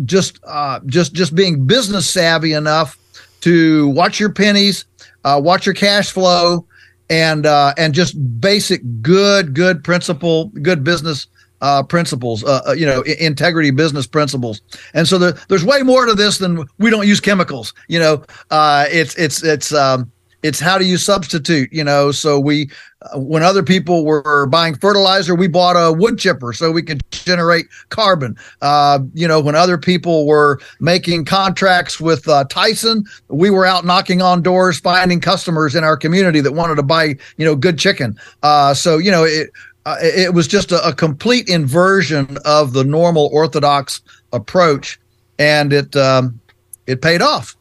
just 0.05 0.39
uh, 0.43 0.79
just 0.85 1.13
just 1.13 1.35
being 1.35 1.65
business 1.65 2.09
savvy 2.09 2.53
enough 2.53 2.97
to 3.41 3.89
watch 3.89 4.19
your 4.19 4.31
pennies, 4.31 4.85
uh, 5.23 5.39
watch 5.43 5.65
your 5.65 5.75
cash 5.75 6.12
flow, 6.12 6.65
and 7.09 7.45
uh, 7.45 7.73
and 7.77 7.93
just 7.93 8.15
basic 8.39 8.81
good 9.01 9.53
good 9.53 9.83
principle, 9.83 10.45
good 10.62 10.83
business 10.83 11.27
uh, 11.62 11.81
principles, 11.83 12.43
uh, 12.43 12.62
uh 12.67 12.71
you 12.73 12.85
know, 12.85 13.01
integrity 13.01 13.71
business 13.71 14.05
principles. 14.05 14.62
And 14.93 15.07
so 15.07 15.17
there, 15.17 15.31
there's 15.47 15.63
way 15.63 15.81
more 15.81 16.05
to 16.05 16.13
this 16.13 16.38
than 16.38 16.65
we 16.77 16.89
don't 16.89 17.07
use 17.07 17.19
chemicals. 17.19 17.73
You 17.88 18.00
know, 18.00 18.23
uh, 18.51 18.85
it's 18.89 19.15
it's 19.15 19.43
it's 19.43 19.73
um, 19.73 20.12
it's 20.43 20.59
how 20.59 20.77
do 20.77 20.85
you 20.85 20.97
substitute? 20.97 21.71
You 21.71 21.83
know, 21.83 22.12
so 22.12 22.39
we 22.39 22.69
when 23.15 23.43
other 23.43 23.63
people 23.63 24.05
were 24.05 24.45
buying 24.47 24.75
fertilizer, 24.75 25.35
we 25.35 25.47
bought 25.47 25.73
a 25.73 25.91
wood 25.91 26.17
chipper 26.17 26.53
so 26.53 26.71
we 26.71 26.81
could 26.81 27.01
generate 27.12 27.67
carbon. 27.89 28.38
Uh, 28.62 29.00
you 29.13 29.27
know, 29.27 29.39
when 29.39 29.55
other 29.55 29.77
people 29.77 30.27
were 30.27 30.59
making 30.79 31.25
contracts 31.25 32.00
with 32.00 32.27
uh, 32.27 32.43
Tyson, 32.45 33.05
we 33.29 33.50
were 33.50 33.65
out 33.65 33.85
knocking 33.85 34.21
on 34.21 34.41
doors, 34.41 34.79
finding 34.79 35.19
customers 35.19 35.75
in 35.75 35.83
our 35.83 35.97
community 35.97 36.41
that 36.41 36.51
wanted 36.51 36.75
to 36.75 36.83
buy, 36.83 37.15
you 37.38 37.45
know, 37.45 37.55
good 37.55 37.79
chicken. 37.79 38.17
Uh, 38.43 38.73
so, 38.73 38.97
you 38.97 39.12
know, 39.12 39.23
it, 39.23 39.50
uh, 39.85 39.97
it 40.01 40.33
was 40.33 40.47
just 40.47 40.71
a, 40.71 40.88
a, 40.88 40.93
complete 40.93 41.50
inversion 41.50 42.38
of 42.45 42.71
the 42.71 42.85
normal 42.85 43.29
orthodox 43.33 44.00
approach, 44.31 44.97
and 45.39 45.73
it 45.73 45.93
um, 45.97 46.39
it 46.88 47.01
paid 47.01 47.21
off. 47.21 47.57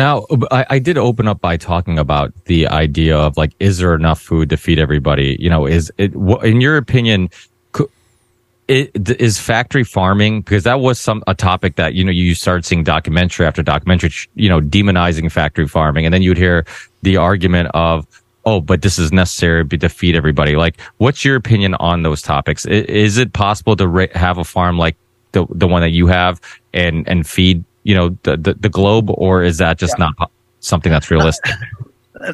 Now, 0.00 0.24
I, 0.50 0.64
I, 0.70 0.78
did 0.78 0.96
open 0.96 1.28
up 1.28 1.42
by 1.42 1.58
talking 1.58 1.98
about 1.98 2.32
the 2.46 2.68
idea 2.68 3.18
of 3.18 3.36
like, 3.36 3.52
is 3.60 3.76
there 3.76 3.94
enough 3.94 4.18
food 4.18 4.48
to 4.48 4.56
feed 4.56 4.78
everybody? 4.78 5.36
You 5.38 5.50
know, 5.50 5.66
is 5.66 5.92
it, 5.98 6.14
in 6.14 6.62
your 6.62 6.78
opinion, 6.78 7.28
is 8.66 9.38
factory 9.38 9.84
farming 9.84 10.40
because 10.40 10.64
that 10.64 10.80
was 10.80 10.98
some 10.98 11.22
a 11.26 11.34
topic 11.34 11.76
that 11.76 11.92
you 11.92 12.02
know 12.02 12.12
you 12.12 12.34
start 12.34 12.64
seeing 12.64 12.82
documentary 12.82 13.44
after 13.44 13.62
documentary, 13.62 14.10
you 14.36 14.48
know, 14.48 14.62
demonizing 14.62 15.30
factory 15.30 15.68
farming, 15.68 16.06
and 16.06 16.14
then 16.14 16.22
you'd 16.22 16.38
hear 16.38 16.64
the 17.02 17.18
argument 17.18 17.68
of, 17.74 18.06
oh, 18.46 18.58
but 18.58 18.80
this 18.80 18.98
is 18.98 19.12
necessary 19.12 19.68
to 19.68 19.88
feed 19.90 20.16
everybody. 20.16 20.56
Like, 20.56 20.80
what's 20.96 21.26
your 21.26 21.36
opinion 21.36 21.74
on 21.74 22.04
those 22.04 22.22
topics? 22.22 22.64
Is 22.64 23.18
it 23.18 23.34
possible 23.34 23.76
to 23.76 24.08
have 24.14 24.38
a 24.38 24.44
farm 24.44 24.78
like 24.78 24.96
the 25.32 25.44
the 25.50 25.68
one 25.68 25.82
that 25.82 25.90
you 25.90 26.06
have 26.06 26.40
and 26.72 27.06
and 27.06 27.26
feed 27.26 27.64
you 27.82 27.94
know 27.94 28.16
the 28.22 28.36
the, 28.36 28.54
the 28.54 28.68
globe, 28.68 29.10
or 29.10 29.42
is 29.42 29.58
that 29.58 29.78
just 29.78 29.94
yeah. 29.98 30.10
not 30.18 30.30
something 30.60 30.92
that's 30.92 31.10
realistic? 31.10 31.52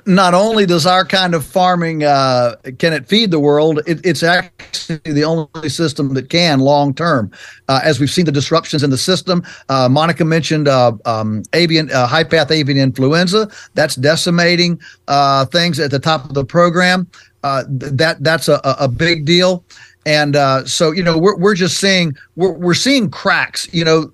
not 0.07 0.35
only 0.35 0.67
does 0.67 0.87
our 0.87 1.05
kind 1.05 1.35
of 1.35 1.45
farming 1.45 2.03
uh, 2.03 2.57
can 2.79 2.93
it 2.93 3.07
feed 3.07 3.31
the 3.31 3.39
world, 3.39 3.81
it, 3.87 4.05
it's 4.05 4.23
actually 4.23 5.01
the 5.05 5.25
only 5.25 5.69
system 5.69 6.15
that 6.15 6.29
can 6.29 6.61
long 6.61 6.95
term. 6.95 7.31
Uh, 7.69 7.81
as 7.85 8.01
we've 8.01 8.11
seen 8.11 8.25
the 8.25 8.33
disruptions 8.33 8.83
in 8.83 8.91
the 8.91 8.99
system, 8.99 9.43
uh, 9.69 9.89
Monica 9.89 10.25
mentioned 10.25 10.69
uh, 10.69 10.93
um, 11.05 11.43
avian 11.53 11.91
uh, 11.93 12.07
high 12.07 12.25
path 12.25 12.51
avian 12.51 12.79
influenza 12.79 13.49
that's 13.75 13.95
decimating 13.97 14.81
uh, 15.09 15.45
things 15.47 15.79
at 15.79 15.91
the 15.91 15.99
top 16.01 16.25
of 16.25 16.35
the 16.35 16.45
program. 16.45 17.07
that 17.43 18.17
that's 18.21 18.49
a, 18.49 18.61
a 18.65 18.89
big 18.89 19.25
deal. 19.25 19.65
And 20.05 20.37
so, 20.69 20.93
you 20.93 21.03
know, 21.03 21.19
we're, 21.19 21.37
we're 21.37 21.55
just 21.55 21.79
seeing 21.79 22.17
we're, 22.37 22.53
we're 22.53 22.75
seeing 22.75 23.11
cracks. 23.11 23.69
You 23.73 23.85
know, 23.85 24.13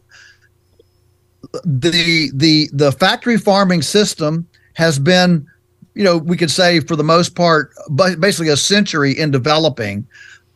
the 1.64 2.30
the 2.34 2.68
the 2.72 2.92
factory 2.92 3.38
farming 3.38 3.82
system 3.82 4.46
has 4.74 4.98
been 4.98 5.46
you 5.94 6.04
know 6.04 6.18
we 6.18 6.36
could 6.36 6.50
say 6.50 6.80
for 6.80 6.96
the 6.96 7.04
most 7.04 7.34
part 7.34 7.72
basically 8.18 8.48
a 8.48 8.56
century 8.56 9.12
in 9.12 9.30
developing 9.30 10.06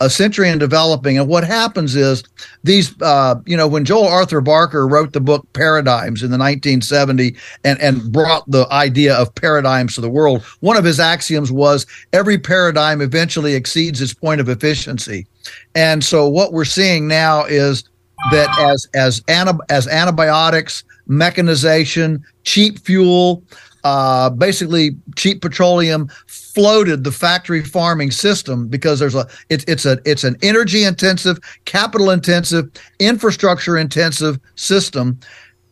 a 0.01 0.11
century 0.11 0.51
in 0.51 0.59
developing. 0.59 1.19
And 1.19 1.29
what 1.29 1.45
happens 1.45 1.97
is 1.97 2.23
these 2.65 2.95
uh, 3.01 3.37
you 3.47 3.57
know 3.57 3.67
when 3.67 3.85
joel 3.85 4.07
arthur 4.07 4.41
barker 4.41 4.87
wrote 4.87 5.13
the 5.13 5.21
book 5.21 5.47
paradigms 5.53 6.23
in 6.23 6.31
the 6.31 6.39
1970 6.39 7.37
and 7.65 7.81
and 7.81 8.13
brought 8.13 8.49
the 8.51 8.67
idea 8.71 9.15
of 9.15 9.35
paradigms 9.35 9.95
to 9.95 10.01
the 10.01 10.11
world 10.11 10.43
one 10.61 10.77
of 10.77 10.85
his 10.85 11.01
axioms 11.01 11.51
was 11.51 11.87
every 12.13 12.39
paradigm 12.39 13.01
eventually 13.01 13.55
exceeds 13.55 14.01
its 14.01 14.15
point 14.15 14.41
of 14.41 14.49
efficiency. 14.49 15.27
And 15.75 16.05
so 16.05 16.29
what 16.29 16.53
we're 16.53 16.65
seeing 16.65 17.09
now 17.09 17.45
is 17.45 17.85
that 18.31 18.49
as 18.59 18.89
as 18.95 19.23
as 19.69 19.89
antibiotics, 19.89 20.85
mechanization, 21.07 22.25
cheap 22.45 22.79
fuel, 22.81 23.43
uh, 23.85 24.31
basically 24.31 24.97
cheap 25.15 25.41
petroleum 25.41 26.09
floated 26.27 27.05
the 27.05 27.13
factory 27.13 27.63
farming 27.63 28.11
system 28.11 28.67
because 28.67 28.99
there's 28.99 29.15
a 29.15 29.29
it's 29.49 29.65
it's 29.65 29.85
a 29.87 29.99
it's 30.05 30.25
an 30.25 30.37
energy 30.43 30.85
intensive, 30.85 31.39
capital 31.67 32.11
intensive, 32.11 32.69
infrastructure 32.99 33.77
intensive 33.77 34.41
system. 34.57 35.19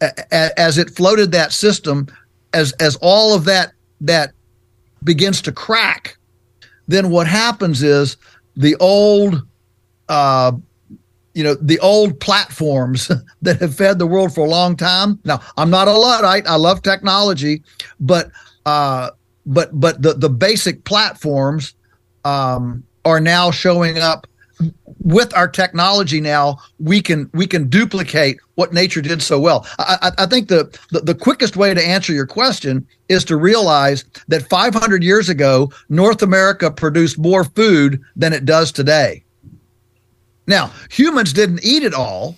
A, 0.00 0.60
as 0.60 0.78
it 0.78 0.90
floated 0.90 1.32
that 1.32 1.52
system, 1.52 2.06
as 2.52 2.72
as 2.74 2.96
all 3.00 3.34
of 3.34 3.44
that 3.44 3.72
that 4.00 4.32
begins 5.02 5.40
to 5.42 5.52
crack, 5.52 6.16
then 6.86 7.10
what 7.10 7.26
happens 7.26 7.82
is 7.82 8.16
the 8.56 8.76
old 8.76 9.42
uh, 10.08 10.52
you 11.34 11.44
know 11.44 11.54
the 11.54 11.78
old 11.80 12.18
platforms 12.20 13.10
that 13.42 13.60
have 13.60 13.74
fed 13.76 13.98
the 13.98 14.06
world 14.06 14.34
for 14.34 14.46
a 14.46 14.48
long 14.48 14.76
time. 14.76 15.18
Now, 15.24 15.40
I'm 15.56 15.70
not 15.70 15.88
a 15.88 15.92
luddite. 15.92 16.46
I 16.46 16.56
love 16.56 16.82
technology, 16.82 17.62
but 18.00 18.30
uh, 18.66 19.10
but 19.46 19.78
but 19.78 20.00
the 20.02 20.14
the 20.14 20.30
basic 20.30 20.84
platforms 20.84 21.74
um, 22.24 22.84
are 23.04 23.20
now 23.20 23.50
showing 23.50 23.98
up 23.98 24.26
with 25.00 25.34
our 25.36 25.48
technology 25.48 26.20
now 26.20 26.58
we 26.78 27.00
can 27.00 27.28
we 27.34 27.46
can 27.46 27.68
duplicate 27.68 28.38
what 28.54 28.72
nature 28.72 29.02
did 29.02 29.20
so 29.20 29.38
well 29.38 29.66
i, 29.80 30.12
I 30.16 30.26
think 30.26 30.48
the, 30.48 30.78
the, 30.92 31.00
the 31.00 31.14
quickest 31.14 31.56
way 31.56 31.74
to 31.74 31.84
answer 31.84 32.12
your 32.12 32.26
question 32.26 32.86
is 33.08 33.24
to 33.24 33.36
realize 33.36 34.04
that 34.28 34.48
500 34.48 35.02
years 35.02 35.28
ago 35.28 35.72
north 35.88 36.22
america 36.22 36.70
produced 36.70 37.18
more 37.18 37.42
food 37.42 38.00
than 38.14 38.32
it 38.32 38.44
does 38.44 38.70
today 38.70 39.23
now, 40.46 40.72
humans 40.90 41.32
didn't 41.32 41.64
eat 41.64 41.82
it 41.82 41.94
all. 41.94 42.36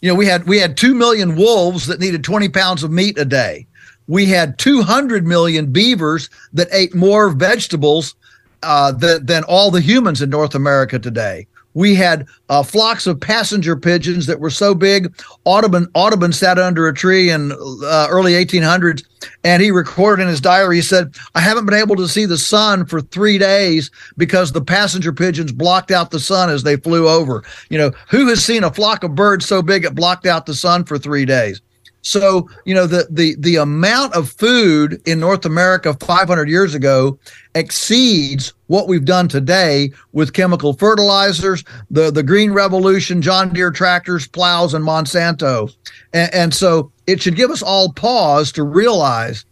You 0.00 0.10
know, 0.10 0.14
we 0.14 0.26
had 0.26 0.46
we 0.46 0.58
had 0.58 0.76
2 0.76 0.94
million 0.94 1.36
wolves 1.36 1.86
that 1.86 2.00
needed 2.00 2.24
20 2.24 2.48
pounds 2.50 2.82
of 2.82 2.90
meat 2.90 3.18
a 3.18 3.24
day. 3.24 3.66
We 4.06 4.26
had 4.26 4.58
200 4.58 5.26
million 5.26 5.72
beavers 5.72 6.28
that 6.52 6.68
ate 6.72 6.94
more 6.94 7.30
vegetables 7.30 8.14
uh, 8.62 8.92
than, 8.92 9.24
than 9.24 9.44
all 9.44 9.70
the 9.70 9.80
humans 9.80 10.20
in 10.20 10.28
North 10.28 10.54
America 10.54 10.98
today. 10.98 11.46
We 11.74 11.94
had 11.94 12.26
uh, 12.48 12.62
flocks 12.62 13.06
of 13.06 13.20
passenger 13.20 13.76
pigeons 13.76 14.26
that 14.26 14.40
were 14.40 14.50
so 14.50 14.74
big. 14.74 15.12
Audubon, 15.44 15.88
Audubon 15.94 16.32
sat 16.32 16.58
under 16.58 16.86
a 16.86 16.94
tree 16.94 17.30
in 17.30 17.52
uh, 17.52 18.06
early 18.10 18.32
1800s, 18.32 19.04
and 19.42 19.62
he 19.62 19.70
recorded 19.70 20.22
in 20.22 20.28
his 20.28 20.40
diary. 20.40 20.76
He 20.76 20.82
said, 20.82 21.14
"I 21.34 21.40
haven't 21.40 21.66
been 21.66 21.74
able 21.74 21.96
to 21.96 22.08
see 22.08 22.26
the 22.26 22.38
sun 22.38 22.86
for 22.86 23.00
three 23.00 23.38
days 23.38 23.90
because 24.16 24.52
the 24.52 24.62
passenger 24.62 25.12
pigeons 25.12 25.52
blocked 25.52 25.90
out 25.90 26.10
the 26.10 26.20
sun 26.20 26.48
as 26.48 26.62
they 26.62 26.76
flew 26.76 27.08
over." 27.08 27.42
You 27.68 27.78
know, 27.78 27.92
who 28.08 28.28
has 28.28 28.44
seen 28.44 28.64
a 28.64 28.72
flock 28.72 29.02
of 29.04 29.14
birds 29.14 29.46
so 29.46 29.60
big 29.62 29.84
it 29.84 29.94
blocked 29.94 30.26
out 30.26 30.46
the 30.46 30.54
sun 30.54 30.84
for 30.84 30.98
three 30.98 31.24
days? 31.24 31.60
So, 32.04 32.50
you 32.66 32.74
know, 32.74 32.86
the, 32.86 33.08
the, 33.10 33.34
the 33.38 33.56
amount 33.56 34.14
of 34.14 34.30
food 34.30 35.00
in 35.06 35.18
North 35.18 35.46
America 35.46 35.94
500 35.94 36.50
years 36.50 36.74
ago 36.74 37.18
exceeds 37.54 38.52
what 38.66 38.88
we've 38.88 39.06
done 39.06 39.26
today 39.26 39.90
with 40.12 40.34
chemical 40.34 40.74
fertilizers, 40.74 41.64
the, 41.90 42.10
the 42.10 42.22
green 42.22 42.52
revolution, 42.52 43.22
John 43.22 43.54
Deere 43.54 43.70
tractors, 43.70 44.28
plows, 44.28 44.74
and 44.74 44.84
Monsanto. 44.84 45.74
And, 46.12 46.32
and 46.34 46.54
so 46.54 46.92
it 47.06 47.22
should 47.22 47.36
give 47.36 47.50
us 47.50 47.62
all 47.62 47.90
pause 47.94 48.52
to 48.52 48.64
realize 48.64 49.46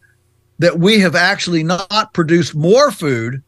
that 0.58 0.78
we 0.78 1.00
have 1.00 1.16
actually 1.16 1.62
not 1.64 2.12
produced 2.12 2.54
more 2.54 2.90
food. 2.90 3.42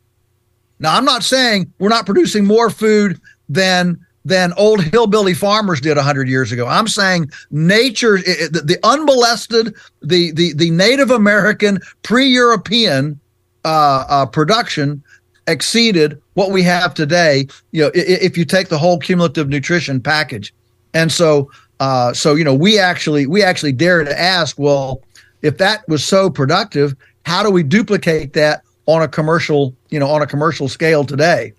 Now, 0.78 0.96
I'm 0.96 1.04
not 1.04 1.22
saying 1.22 1.70
we're 1.78 1.90
not 1.90 2.06
producing 2.06 2.46
more 2.46 2.70
food 2.70 3.20
than 3.50 4.04
than 4.24 4.52
old 4.56 4.82
hillbilly 4.82 5.34
farmers 5.34 5.80
did 5.80 5.96
100 5.96 6.28
years 6.28 6.50
ago. 6.50 6.66
I'm 6.66 6.88
saying 6.88 7.30
nature, 7.50 8.18
the, 8.18 8.78
unmolested, 8.82 9.74
the, 10.02 10.32
the, 10.32 10.54
the 10.54 10.70
Native 10.70 11.10
American, 11.10 11.80
pre 12.02 12.26
European 12.26 13.20
uh, 13.64 14.04
uh, 14.08 14.26
production 14.26 15.02
exceeded 15.46 16.20
what 16.34 16.50
we 16.50 16.62
have 16.62 16.94
today. 16.94 17.46
You 17.72 17.84
know, 17.84 17.90
if 17.94 18.38
you 18.38 18.44
take 18.44 18.68
the 18.68 18.78
whole 18.78 18.98
cumulative 18.98 19.48
nutrition 19.48 20.00
package, 20.00 20.54
and 20.94 21.12
so, 21.12 21.50
uh, 21.80 22.12
so 22.12 22.34
you 22.34 22.44
know, 22.44 22.54
we 22.54 22.78
actually 22.78 23.26
we 23.26 23.42
actually 23.42 23.72
dare 23.72 24.04
to 24.04 24.20
ask, 24.20 24.58
well, 24.58 25.02
if 25.42 25.58
that 25.58 25.86
was 25.88 26.02
so 26.04 26.30
productive, 26.30 26.96
how 27.26 27.42
do 27.42 27.50
we 27.50 27.62
duplicate 27.62 28.32
that 28.34 28.62
on 28.86 29.02
a 29.02 29.08
commercial, 29.08 29.74
you 29.90 29.98
know, 29.98 30.08
on 30.08 30.22
a 30.22 30.26
commercial 30.26 30.68
scale 30.68 31.04
today? 31.04 31.52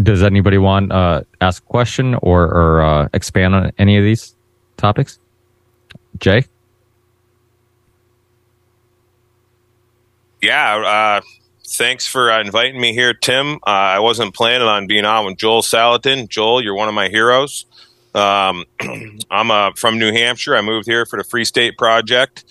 Does 0.00 0.22
anybody 0.22 0.58
want 0.58 0.90
uh, 0.90 1.22
ask 1.40 1.62
a 1.62 1.66
question 1.66 2.14
or, 2.16 2.44
or 2.44 2.82
uh, 2.82 3.08
expand 3.12 3.54
on 3.54 3.72
any 3.78 3.96
of 3.96 4.04
these 4.04 4.34
topics? 4.76 5.18
Jay? 6.18 6.46
Yeah, 10.40 10.76
uh, 10.76 11.20
thanks 11.66 12.06
for 12.06 12.32
uh, 12.32 12.40
inviting 12.40 12.80
me 12.80 12.92
here, 12.94 13.14
Tim. 13.14 13.56
Uh, 13.56 13.60
I 13.66 14.00
wasn't 14.00 14.34
planning 14.34 14.66
on 14.66 14.86
being 14.86 15.04
on 15.04 15.26
with 15.26 15.36
Joel 15.36 15.62
Salatin. 15.62 16.28
Joel, 16.28 16.62
you're 16.62 16.74
one 16.74 16.88
of 16.88 16.94
my 16.94 17.08
heroes. 17.08 17.66
Um, 18.14 18.64
I'm 19.30 19.50
uh, 19.50 19.72
from 19.76 19.98
New 19.98 20.12
Hampshire. 20.12 20.56
I 20.56 20.62
moved 20.62 20.86
here 20.86 21.06
for 21.06 21.18
the 21.18 21.24
Free 21.24 21.44
State 21.44 21.76
Project. 21.76 22.44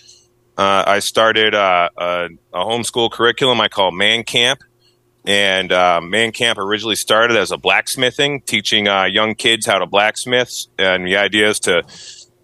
I 0.56 1.00
started 1.00 1.54
a, 1.54 1.90
a 1.98 2.28
homeschool 2.54 3.10
curriculum 3.10 3.60
I 3.60 3.66
call 3.66 3.90
Man 3.90 4.22
Camp 4.22 4.62
and 5.24 5.72
uh, 5.72 6.00
Man 6.02 6.32
Camp 6.32 6.58
originally 6.58 6.96
started 6.96 7.36
as 7.36 7.52
a 7.52 7.56
blacksmithing, 7.56 8.42
teaching 8.42 8.88
uh, 8.88 9.04
young 9.04 9.34
kids 9.34 9.66
how 9.66 9.78
to 9.78 9.86
blacksmith. 9.86 10.66
And 10.78 11.06
the 11.06 11.16
idea 11.16 11.48
is 11.50 11.60
to, 11.60 11.82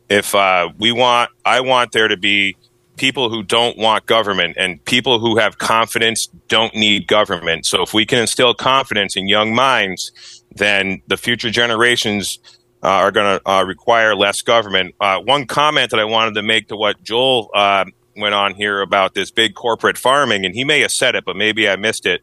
if 0.09 0.35
uh, 0.35 0.71
we 0.79 0.93
want, 0.93 1.31
I 1.45 1.61
want 1.61 1.93
there 1.93 2.09
to 2.09 2.17
be 2.17 2.57
people 2.97 3.31
who 3.31 3.43
don't 3.43 3.79
want 3.79 4.07
government 4.07 4.57
and 4.59 4.85
people 4.85 5.19
who 5.19 5.39
have 5.39 5.59
confidence 5.59 6.27
don't 6.49 6.75
need 6.75 7.07
government. 7.07 7.65
So 7.67 7.83
if 7.83 7.95
we 7.95 8.05
can 8.05 8.19
instill 8.19 8.55
confidence 8.55 9.17
in 9.17 9.29
young 9.29 9.55
minds, 9.55 10.43
then 10.55 11.03
the 11.07 11.17
future 11.17 11.51
generations 11.51 12.39
uh, 12.83 12.89
are 12.89 13.11
going 13.11 13.39
to 13.39 13.51
uh, 13.51 13.65
require 13.65 14.15
less 14.15 14.43
government. 14.43 14.95
Uh, 15.01 15.21
one 15.21 15.47
comment 15.47 15.91
that 15.91 16.01
I 16.01 16.05
wanted 16.05 16.35
to 16.35 16.43
make 16.43 16.69
to 16.69 16.77
what 16.77 17.03
Joel 17.03 17.51
uh, 17.55 17.85
went 18.17 18.35
on 18.35 18.55
here 18.55 18.81
about 18.81 19.15
this 19.15 19.31
big 19.31 19.55
corporate 19.55 19.99
farming, 19.99 20.45
and 20.45 20.55
he 20.55 20.65
may 20.65 20.81
have 20.81 20.93
said 20.93 21.15
it, 21.15 21.25
but 21.25 21.37
maybe 21.37 21.69
I 21.69 21.77
missed 21.77 22.07
it, 22.07 22.23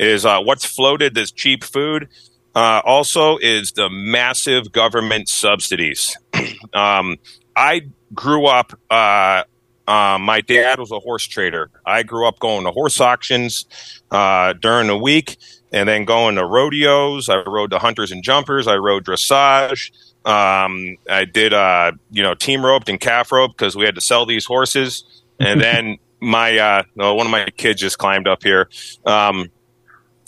is 0.00 0.24
uh, 0.24 0.40
what's 0.40 0.64
floated 0.64 1.14
this 1.14 1.30
cheap 1.30 1.64
food. 1.64 2.08
Uh, 2.52 2.82
also, 2.84 3.36
is 3.36 3.72
the 3.72 3.88
massive 3.88 4.72
government 4.72 5.28
subsidies. 5.28 6.16
um, 6.74 7.16
I 7.54 7.82
grew 8.12 8.46
up. 8.46 8.72
my 8.90 10.40
dad 10.46 10.80
was 10.80 10.90
a 10.90 10.98
horse 10.98 11.26
trader. 11.28 11.70
I 11.86 12.02
grew 12.02 12.26
up 12.26 12.40
going 12.40 12.64
to 12.64 12.72
horse 12.72 13.00
auctions 13.00 13.66
during 14.10 14.88
the 14.88 14.98
week 15.00 15.36
and 15.72 15.88
then 15.88 16.04
going 16.04 16.36
to 16.36 16.44
rodeos. 16.44 17.28
I 17.28 17.42
rode 17.42 17.70
the 17.70 17.78
hunters 17.78 18.10
and 18.10 18.22
jumpers. 18.22 18.66
I 18.66 18.76
rode 18.76 19.04
dressage. 19.04 19.92
Um, 20.24 20.96
I 21.08 21.24
did, 21.24 21.52
uh, 21.52 21.92
you 22.10 22.22
know, 22.22 22.34
team 22.34 22.64
roped 22.64 22.88
and 22.88 23.00
calf 23.00 23.32
rope 23.32 23.52
because 23.52 23.76
we 23.76 23.84
had 23.84 23.94
to 23.94 24.00
sell 24.00 24.26
these 24.26 24.44
horses. 24.44 25.04
And 25.38 25.60
then 25.62 25.98
my, 26.20 26.58
uh, 26.58 26.82
no, 26.94 27.14
one 27.14 27.26
of 27.26 27.30
my 27.30 27.46
kids 27.56 27.80
just 27.80 27.98
climbed 27.98 28.28
up 28.28 28.42
here. 28.42 28.68
Um, 29.06 29.50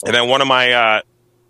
and 0.05 0.15
then 0.15 0.27
one 0.27 0.41
of 0.41 0.47
my, 0.47 0.71
uh, 0.71 1.01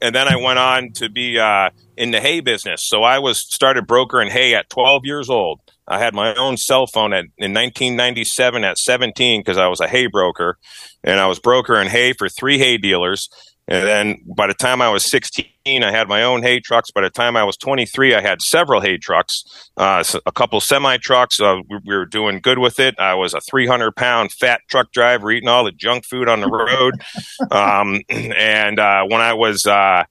and 0.01 0.13
then 0.13 0.27
I 0.27 0.35
went 0.35 0.59
on 0.59 0.91
to 0.93 1.09
be 1.09 1.39
uh, 1.39 1.69
in 1.97 2.11
the 2.11 2.19
hay 2.19 2.41
business. 2.41 2.81
So 2.83 3.03
I 3.03 3.19
was 3.19 3.39
started 3.39 3.87
brokering 3.87 4.29
hay 4.29 4.53
at 4.53 4.69
12 4.69 5.05
years 5.05 5.29
old. 5.29 5.59
I 5.87 5.99
had 5.99 6.13
my 6.13 6.33
own 6.35 6.57
cell 6.57 6.87
phone 6.87 7.13
at, 7.13 7.25
in 7.37 7.53
1997 7.53 8.63
at 8.63 8.77
17 8.77 9.41
because 9.41 9.57
I 9.57 9.67
was 9.67 9.81
a 9.81 9.87
hay 9.87 10.07
broker, 10.07 10.57
and 11.03 11.19
I 11.19 11.27
was 11.27 11.39
brokering 11.39 11.89
hay 11.89 12.13
for 12.13 12.29
three 12.29 12.57
hay 12.57 12.77
dealers. 12.77 13.29
And 13.67 13.87
then 13.87 14.21
by 14.35 14.47
the 14.47 14.53
time 14.53 14.81
I 14.81 14.89
was 14.89 15.05
16, 15.05 15.45
I 15.65 15.91
had 15.91 16.09
my 16.09 16.23
own 16.23 16.43
hay 16.43 16.59
trucks. 16.59 16.91
By 16.91 17.01
the 17.01 17.09
time 17.09 17.37
I 17.37 17.43
was 17.45 17.55
23, 17.57 18.13
I 18.13 18.21
had 18.21 18.41
several 18.41 18.81
hay 18.81 18.97
trucks, 18.97 19.43
uh, 19.77 20.03
a 20.25 20.31
couple 20.31 20.59
semi 20.59 20.97
trucks. 20.97 21.39
Uh, 21.39 21.57
we, 21.69 21.79
we, 21.85 21.95
were 21.95 22.05
doing 22.05 22.39
good 22.41 22.59
with 22.59 22.79
it. 22.79 22.95
I 22.99 23.13
was 23.13 23.33
a 23.33 23.39
300 23.39 23.95
pound 23.95 24.33
fat 24.33 24.61
truck 24.69 24.91
driver 24.91 25.31
eating 25.31 25.47
all 25.47 25.63
the 25.63 25.71
junk 25.71 26.05
food 26.05 26.27
on 26.27 26.41
the 26.41 26.49
road. 26.49 26.95
um, 27.51 28.01
and 28.09 28.79
uh, 28.79 29.05
when 29.05 29.21
I 29.21 29.33
was, 29.33 29.65
uh, 29.65 30.03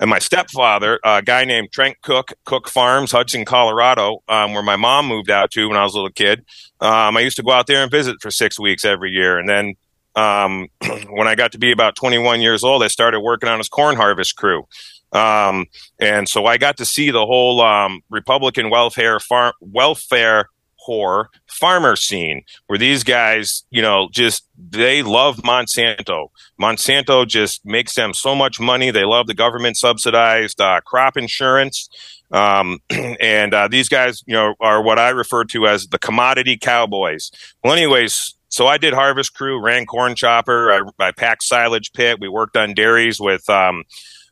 and 0.00 0.10
my 0.10 0.18
stepfather, 0.18 1.00
a 1.02 1.22
guy 1.22 1.44
named 1.44 1.72
Trent 1.72 1.96
Cook, 2.02 2.34
Cook 2.44 2.68
Farms, 2.68 3.10
Hudson, 3.10 3.44
Colorado, 3.44 4.22
um, 4.28 4.52
where 4.52 4.62
my 4.62 4.76
mom 4.76 5.06
moved 5.06 5.30
out 5.30 5.50
to 5.52 5.68
when 5.68 5.76
I 5.76 5.82
was 5.82 5.94
a 5.94 5.96
little 5.96 6.12
kid. 6.12 6.44
Um, 6.80 7.16
I 7.16 7.20
used 7.20 7.36
to 7.36 7.42
go 7.42 7.50
out 7.50 7.66
there 7.66 7.82
and 7.82 7.90
visit 7.90 8.16
for 8.20 8.30
six 8.30 8.60
weeks 8.60 8.84
every 8.84 9.10
year. 9.10 9.38
And 9.38 9.48
then 9.48 9.74
um, 10.14 10.68
when 11.10 11.28
I 11.28 11.34
got 11.34 11.52
to 11.52 11.58
be 11.58 11.72
about 11.72 11.96
21 11.96 12.40
years 12.40 12.64
old, 12.64 12.82
I 12.82 12.88
started 12.88 13.20
working 13.20 13.48
on 13.48 13.58
his 13.58 13.68
corn 13.68 13.96
harvest 13.96 14.36
crew. 14.36 14.66
Um, 15.12 15.66
and 15.98 16.28
so 16.28 16.46
I 16.46 16.58
got 16.58 16.76
to 16.78 16.84
see 16.84 17.10
the 17.10 17.24
whole 17.24 17.60
um, 17.60 18.02
Republican 18.10 18.70
welfare 18.70 19.20
farm 19.20 19.54
welfare 19.60 20.48
whore 20.86 21.26
farmer 21.46 21.96
scene 21.96 22.42
where 22.66 22.78
these 22.78 23.02
guys, 23.04 23.64
you 23.70 23.82
know, 23.82 24.08
just 24.12 24.46
they 24.58 25.02
love 25.02 25.38
Monsanto. 25.38 26.28
Monsanto 26.60 27.26
just 27.26 27.64
makes 27.64 27.94
them 27.94 28.14
so 28.14 28.34
much 28.34 28.60
money. 28.60 28.90
They 28.90 29.04
love 29.04 29.26
the 29.26 29.34
government 29.34 29.76
subsidized 29.76 30.60
uh, 30.60 30.80
crop 30.82 31.16
insurance. 31.16 31.88
Um, 32.30 32.80
and 32.90 33.54
uh, 33.54 33.68
these 33.68 33.88
guys, 33.88 34.22
you 34.26 34.34
know, 34.34 34.54
are 34.60 34.82
what 34.82 34.98
I 34.98 35.10
refer 35.10 35.44
to 35.46 35.66
as 35.66 35.86
the 35.88 35.98
commodity 35.98 36.56
cowboys. 36.56 37.30
Well, 37.62 37.72
anyways, 37.72 38.34
so 38.48 38.66
I 38.66 38.78
did 38.78 38.94
harvest 38.94 39.34
crew, 39.34 39.60
ran 39.60 39.86
corn 39.86 40.14
chopper, 40.14 40.72
I, 40.72 41.06
I 41.06 41.12
packed 41.12 41.42
silage 41.42 41.92
pit. 41.92 42.18
We 42.20 42.28
worked 42.28 42.56
on 42.56 42.74
dairies 42.74 43.20
with 43.20 43.48
um, 43.50 43.84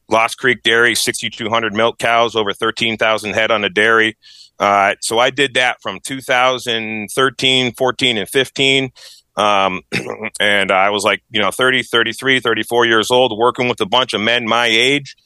Lost 0.08 0.38
Creek 0.38 0.62
Dairy, 0.62 0.94
6,200 0.94 1.74
milk 1.74 1.98
cows, 1.98 2.36
over 2.36 2.52
13,000 2.52 3.34
head 3.34 3.50
on 3.50 3.64
a 3.64 3.68
dairy. 3.68 4.16
Uh, 4.58 4.94
so 5.00 5.18
I 5.18 5.30
did 5.30 5.54
that 5.54 5.82
from 5.82 6.00
2013, 6.00 7.74
14, 7.74 8.18
and 8.18 8.28
15. 8.28 8.90
Um, 9.36 9.82
and 10.40 10.70
I 10.70 10.90
was 10.90 11.04
like, 11.04 11.22
you 11.30 11.40
know, 11.40 11.50
30, 11.50 11.82
33, 11.82 12.40
34 12.40 12.86
years 12.86 13.10
old, 13.10 13.36
working 13.36 13.68
with 13.68 13.80
a 13.80 13.86
bunch 13.86 14.14
of 14.14 14.20
men 14.20 14.46
my 14.46 14.66
age, 14.66 15.16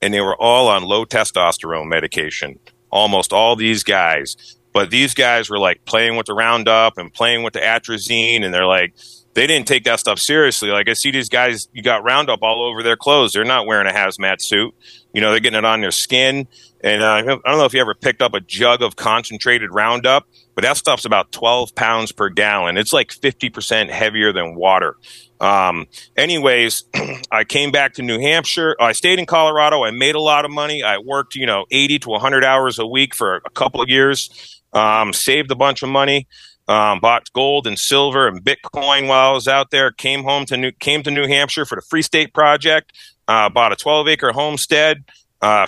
and 0.00 0.14
they 0.14 0.20
were 0.20 0.36
all 0.40 0.68
on 0.68 0.84
low 0.84 1.04
testosterone 1.04 1.88
medication. 1.88 2.58
Almost 2.90 3.32
all 3.32 3.56
these 3.56 3.82
guys. 3.84 4.57
But 4.72 4.90
these 4.90 5.14
guys 5.14 5.50
were 5.50 5.58
like 5.58 5.84
playing 5.84 6.16
with 6.16 6.26
the 6.26 6.34
Roundup 6.34 6.98
and 6.98 7.12
playing 7.12 7.42
with 7.42 7.54
the 7.54 7.60
atrazine, 7.60 8.44
and 8.44 8.52
they're 8.52 8.66
like, 8.66 8.94
they 9.38 9.46
didn't 9.46 9.68
take 9.68 9.84
that 9.84 10.00
stuff 10.00 10.18
seriously. 10.18 10.70
Like 10.70 10.88
I 10.88 10.94
see 10.94 11.12
these 11.12 11.28
guys, 11.28 11.68
you 11.72 11.80
got 11.82 12.02
Roundup 12.02 12.42
all 12.42 12.64
over 12.64 12.82
their 12.82 12.96
clothes. 12.96 13.32
They're 13.32 13.44
not 13.44 13.66
wearing 13.66 13.86
a 13.86 13.92
hazmat 13.92 14.40
suit. 14.40 14.74
You 15.12 15.20
know, 15.20 15.30
they're 15.30 15.40
getting 15.40 15.58
it 15.58 15.64
on 15.64 15.80
their 15.80 15.92
skin. 15.92 16.48
And 16.82 17.02
uh, 17.02 17.14
I 17.14 17.22
don't 17.22 17.44
know 17.44 17.64
if 17.64 17.72
you 17.72 17.80
ever 17.80 17.94
picked 17.94 18.20
up 18.20 18.34
a 18.34 18.40
jug 18.40 18.82
of 18.82 18.96
concentrated 18.96 19.72
Roundup, 19.72 20.26
but 20.56 20.62
that 20.62 20.76
stuff's 20.76 21.04
about 21.04 21.30
12 21.30 21.74
pounds 21.74 22.10
per 22.10 22.28
gallon. 22.30 22.76
It's 22.76 22.92
like 22.92 23.10
50% 23.10 23.90
heavier 23.90 24.32
than 24.32 24.56
water. 24.56 24.96
Um, 25.40 25.86
anyways, 26.16 26.84
I 27.30 27.44
came 27.44 27.70
back 27.70 27.94
to 27.94 28.02
New 28.02 28.20
Hampshire. 28.20 28.76
I 28.80 28.90
stayed 28.90 29.20
in 29.20 29.26
Colorado. 29.26 29.84
I 29.84 29.92
made 29.92 30.16
a 30.16 30.20
lot 30.20 30.44
of 30.44 30.50
money. 30.50 30.82
I 30.82 30.98
worked, 30.98 31.36
you 31.36 31.46
know, 31.46 31.64
80 31.70 32.00
to 32.00 32.08
100 32.10 32.44
hours 32.44 32.80
a 32.80 32.86
week 32.86 33.14
for 33.14 33.36
a 33.36 33.50
couple 33.50 33.80
of 33.80 33.88
years 33.88 34.57
um, 34.72 35.12
saved 35.12 35.50
a 35.50 35.54
bunch 35.54 35.82
of 35.82 35.88
money, 35.88 36.26
um, 36.68 37.00
bought 37.00 37.32
gold 37.32 37.66
and 37.66 37.78
silver 37.78 38.28
and 38.28 38.44
Bitcoin 38.44 39.08
while 39.08 39.30
I 39.30 39.32
was 39.32 39.48
out 39.48 39.70
there. 39.70 39.90
Came 39.90 40.24
home 40.24 40.44
to 40.46 40.56
New 40.56 40.72
came 40.72 41.02
to 41.02 41.10
New 41.10 41.26
Hampshire 41.26 41.64
for 41.64 41.76
the 41.76 41.82
Free 41.82 42.02
State 42.02 42.34
Project. 42.34 42.92
Uh, 43.26 43.48
bought 43.48 43.72
a 43.72 43.76
12 43.76 44.08
acre 44.08 44.32
homestead. 44.32 45.04
Uh, 45.40 45.66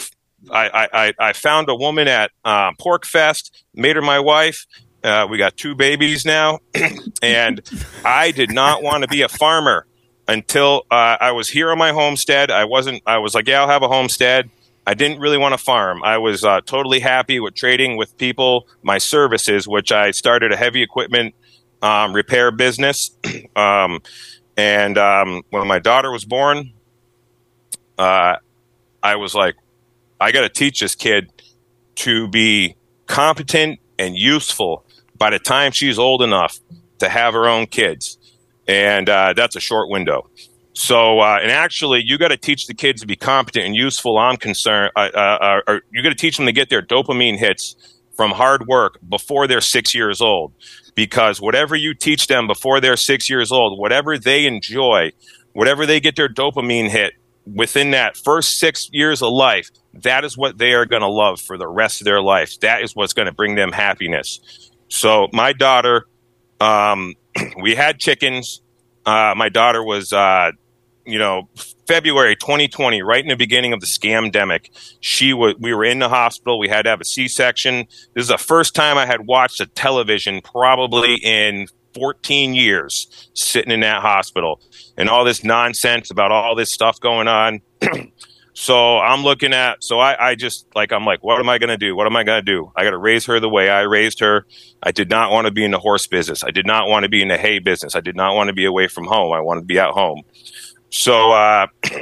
I, 0.51 0.89
I, 0.93 1.13
I 1.19 1.33
found 1.35 1.69
a 1.69 1.75
woman 1.75 2.09
at 2.09 2.31
uh, 2.45 2.73
PorcFest, 2.73 3.51
made 3.75 3.97
her 3.97 4.03
my 4.03 4.19
wife. 4.19 4.67
Uh, 5.03 5.27
we 5.31 5.39
got 5.39 5.57
two 5.57 5.75
babies 5.75 6.25
now, 6.25 6.61
and 7.23 7.61
I 8.05 8.33
did 8.33 8.51
not 8.51 8.83
want 8.83 9.03
to 9.03 9.09
be 9.09 9.23
a 9.23 9.29
farmer 9.29 9.87
until 10.29 10.87
uh, 10.91 11.17
I 11.21 11.33
was 11.33 11.49
here 11.49 11.71
on 11.71 11.79
my 11.79 11.93
homestead. 11.93 12.51
I 12.51 12.65
wasn't. 12.65 13.03
I 13.07 13.19
was 13.19 13.35
like, 13.35 13.49
yeah, 13.49 13.61
I'll 13.63 13.69
have 13.69 13.83
a 13.83 13.89
homestead. 13.89 14.51
I 14.87 14.95
didn't 14.95 15.21
really 15.21 15.39
want 15.39 15.53
to 15.53 15.59
farm. 15.59 16.03
I 16.03 16.19
was 16.19 16.45
uh, 16.45 16.61
totally 16.63 17.01
happy 17.01 17.39
with 17.39 17.55
trading 17.55 17.97
with 17.97 18.17
people, 18.17 18.67
my 18.83 18.99
services, 18.99 19.69
which 19.69 19.93
I 19.93 20.11
started 20.11 20.53
a 20.53 20.57
heavy 20.57 20.83
equipment 20.83 21.35
um, 21.83 22.13
repair 22.13 22.51
business. 22.51 23.11
um, 23.57 24.01
and 24.57 24.99
um, 24.99 25.43
when 25.51 25.67
my 25.67 25.79
daughter 25.79 26.11
was 26.11 26.25
born, 26.25 26.73
uh, 27.99 28.37
I 29.03 29.17
was 29.17 29.35
like, 29.35 29.57
I 30.21 30.33
got 30.33 30.43
to 30.43 30.49
teach 30.49 30.81
this 30.81 30.95
kid 30.95 31.33
to 31.97 32.29
be 32.29 32.77
competent 33.07 33.81
and 33.99 34.17
useful 34.17 34.85
by 35.17 35.31
the 35.31 35.39
time 35.39 35.73
she's 35.73 35.99
old 35.99 36.23
enough 36.23 36.59
to 36.99 37.09
have 37.09 37.35
her 37.35 37.47
own 37.47 37.67
kids. 37.67 38.19
And 38.67 39.09
uh, 39.09 39.33
that's 39.35 39.57
a 39.57 39.61
short 39.61 39.91
window. 39.91 40.29
So, 40.73 41.21
uh, 41.21 41.39
and 41.43 41.51
actually, 41.51 42.03
you 42.05 42.17
got 42.17 42.29
to 42.29 42.37
teach 42.37 42.67
the 42.67 42.75
kids 42.75 43.01
to 43.01 43.07
be 43.07 43.17
competent 43.17 43.67
and 43.67 43.75
useful. 43.75 44.19
I'm 44.19 44.37
concerned. 44.37 44.93
Uh, 44.95 45.11
uh, 45.15 45.61
uh 45.67 45.79
you 45.93 46.03
got 46.03 46.11
to 46.11 46.15
teach 46.15 46.37
them 46.37 46.47
to 46.47 46.53
get 46.53 46.71
their 46.71 46.83
dopamine 46.83 47.37
hits 47.37 47.77
from 48.15 48.31
hard 48.33 48.67
work 48.67 48.99
before 49.09 49.47
they're 49.47 49.61
six 49.61 49.95
years 49.95 50.21
old. 50.21 50.53
Because 50.95 51.41
whatever 51.41 51.75
you 51.75 51.95
teach 51.95 52.27
them 52.27 52.47
before 52.47 52.81
they're 52.81 52.97
six 52.97 53.31
years 53.31 53.51
old, 53.51 53.79
whatever 53.79 54.19
they 54.19 54.47
enjoy, 54.47 55.13
whatever 55.53 55.87
they 55.87 56.01
get 56.01 56.17
their 56.17 56.29
dopamine 56.29 56.89
hit 56.89 57.15
within 57.47 57.93
that 57.93 58.17
first 58.17 58.59
six 58.59 58.89
years 58.93 59.23
of 59.23 59.31
life, 59.31 59.71
that 59.95 60.25
is 60.25 60.37
what 60.37 60.59
they 60.59 60.75
are 60.75 60.87
going 60.87 61.03
to 61.03 61.09
love 61.09 61.41
for 61.41 61.57
the 61.57 61.67
rest 61.67 62.01
of 62.01 62.05
their 62.05 62.21
life. 62.21 62.59
That 62.61 62.83
is 62.83 62.95
what's 62.95 63.13
going 63.13 63.27
to 63.27 63.33
bring 63.33 63.55
them 63.55 63.73
happiness. 63.73 64.71
So, 64.89 65.29
my 65.33 65.53
daughter, 65.53 66.07
um, 66.61 67.15
we 67.63 67.75
had 67.75 67.99
chickens. 67.99 68.61
Uh, 69.07 69.35
my 69.37 69.49
daughter 69.49 69.83
was 69.83 70.13
uh, 70.13 70.53
you 71.05 71.19
know, 71.19 71.49
February 71.87 72.37
2020, 72.37 73.03
right 73.03 73.23
in 73.23 73.29
the 73.29 73.37
beginning 73.37 73.73
of 73.73 73.81
the 73.81 73.87
scam 73.87 74.31
demic, 74.33 74.71
she 75.01 75.33
was, 75.33 75.55
we 75.59 75.75
were 75.75 75.85
in 75.85 75.99
the 75.99 76.09
hospital. 76.09 76.59
We 76.59 76.69
had 76.69 76.83
to 76.83 76.91
have 76.91 77.01
a 77.01 77.05
C-section. 77.05 77.87
This 78.15 78.23
is 78.23 78.29
the 78.29 78.39
first 78.39 78.75
time 78.75 78.97
I 78.99 79.07
had 79.07 79.27
watched 79.27 79.61
a 79.61 79.67
television 79.67 80.41
probably 80.41 81.15
in 81.17 81.67
14 81.95 82.55
years 82.55 83.31
sitting 83.35 83.73
in 83.73 83.81
that 83.81 84.03
hospital 84.03 84.61
and 84.97 85.09
all 85.09 85.25
this 85.25 85.43
nonsense 85.43 86.11
about 86.11 86.31
all 86.31 86.55
this 86.55 86.73
stuff 86.73 87.01
going 87.01 87.29
on. 87.29 87.61
so 88.53 88.99
I'm 88.99 89.23
looking 89.23 89.53
at, 89.53 89.83
so 89.83 89.99
I, 89.99 90.31
I 90.31 90.35
just 90.35 90.67
like, 90.75 90.93
I'm 90.93 91.05
like, 91.05 91.25
what 91.25 91.41
am 91.41 91.49
I 91.49 91.59
going 91.59 91.71
to 91.71 91.77
do? 91.77 91.97
What 91.97 92.07
am 92.07 92.17
I 92.17 92.23
going 92.23 92.45
to 92.45 92.53
do? 92.53 92.71
I 92.77 92.85
got 92.85 92.91
to 92.91 92.99
raise 92.99 93.27
her 93.27 93.41
the 93.41 93.49
way 93.49 93.69
I 93.69 93.83
raised 93.83 94.21
her. 94.21 94.47
I 94.83 94.93
did 94.93 95.11
not 95.11 95.31
want 95.31 95.47
to 95.47 95.53
be 95.53 95.65
in 95.65 95.71
the 95.71 95.79
horse 95.79 96.07
business. 96.07 96.45
I 96.45 96.51
did 96.51 96.67
not 96.67 96.89
want 96.89 97.05
to 97.05 97.09
be 97.09 97.23
in 97.23 97.29
the 97.29 97.39
hay 97.39 97.59
business. 97.59 97.97
I 97.97 98.01
did 98.01 98.17
not 98.17 98.35
want 98.35 98.49
to 98.49 98.55
be 98.55 98.65
away 98.65 98.87
from 98.87 99.07
home. 99.07 99.33
I 99.33 99.41
wanted 99.41 99.63
to 99.63 99.67
be 99.67 99.79
at 99.79 99.91
home. 99.91 100.23
So 100.91 101.33
uh, 101.33 101.67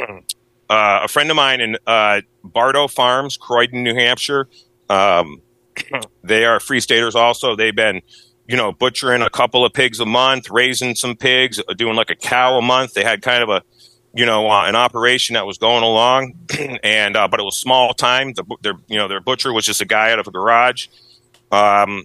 uh, 0.70 1.01
a 1.05 1.09
friend 1.09 1.31
of 1.31 1.37
mine 1.37 1.61
in 1.61 1.77
uh, 1.87 2.22
Bardo 2.42 2.88
Farms, 2.88 3.37
Croydon, 3.37 3.83
New 3.83 3.94
Hampshire. 3.94 4.48
Um, 4.88 5.42
they 6.24 6.44
are 6.44 6.61
free 6.61 6.81
staters 6.81 7.14
also. 7.14 7.55
They've 7.55 7.74
been, 7.74 8.03
you 8.46 8.57
know, 8.57 8.72
butchering 8.72 9.22
a 9.22 9.31
couple 9.31 9.64
of 9.64 9.72
pigs 9.72 10.01
a 10.01 10.07
month, 10.07 10.51
raising 10.51 10.94
some 10.94 11.16
pigs, 11.16 11.61
doing 11.77 11.96
like 11.96 12.11
a 12.11 12.16
cow 12.16 12.59
a 12.59 12.62
month. 12.62 12.94
They 12.94 13.05
had 13.05 13.22
kind 13.22 13.42
of 13.42 13.51
a, 13.51 13.62
you 14.14 14.27
know, 14.27 14.51
uh, 14.51 14.64
an 14.64 14.74
operation 14.74 15.35
that 15.35 15.46
was 15.46 15.59
going 15.59 15.85
along, 15.85 16.35
and 16.83 17.16
uh, 17.16 17.29
but 17.29 17.40
it 17.40 17.44
was 17.44 17.59
small 17.59 17.92
time. 17.92 18.33
The, 18.33 18.44
their, 18.62 18.74
you 18.88 18.96
know, 18.96 19.07
their 19.07 19.20
butcher 19.20 19.53
was 19.53 19.64
just 19.64 19.81
a 19.81 19.87
guy 19.87 20.12
out 20.12 20.18
of 20.18 20.27
a 20.27 20.31
garage. 20.31 20.88
Um, 21.51 22.05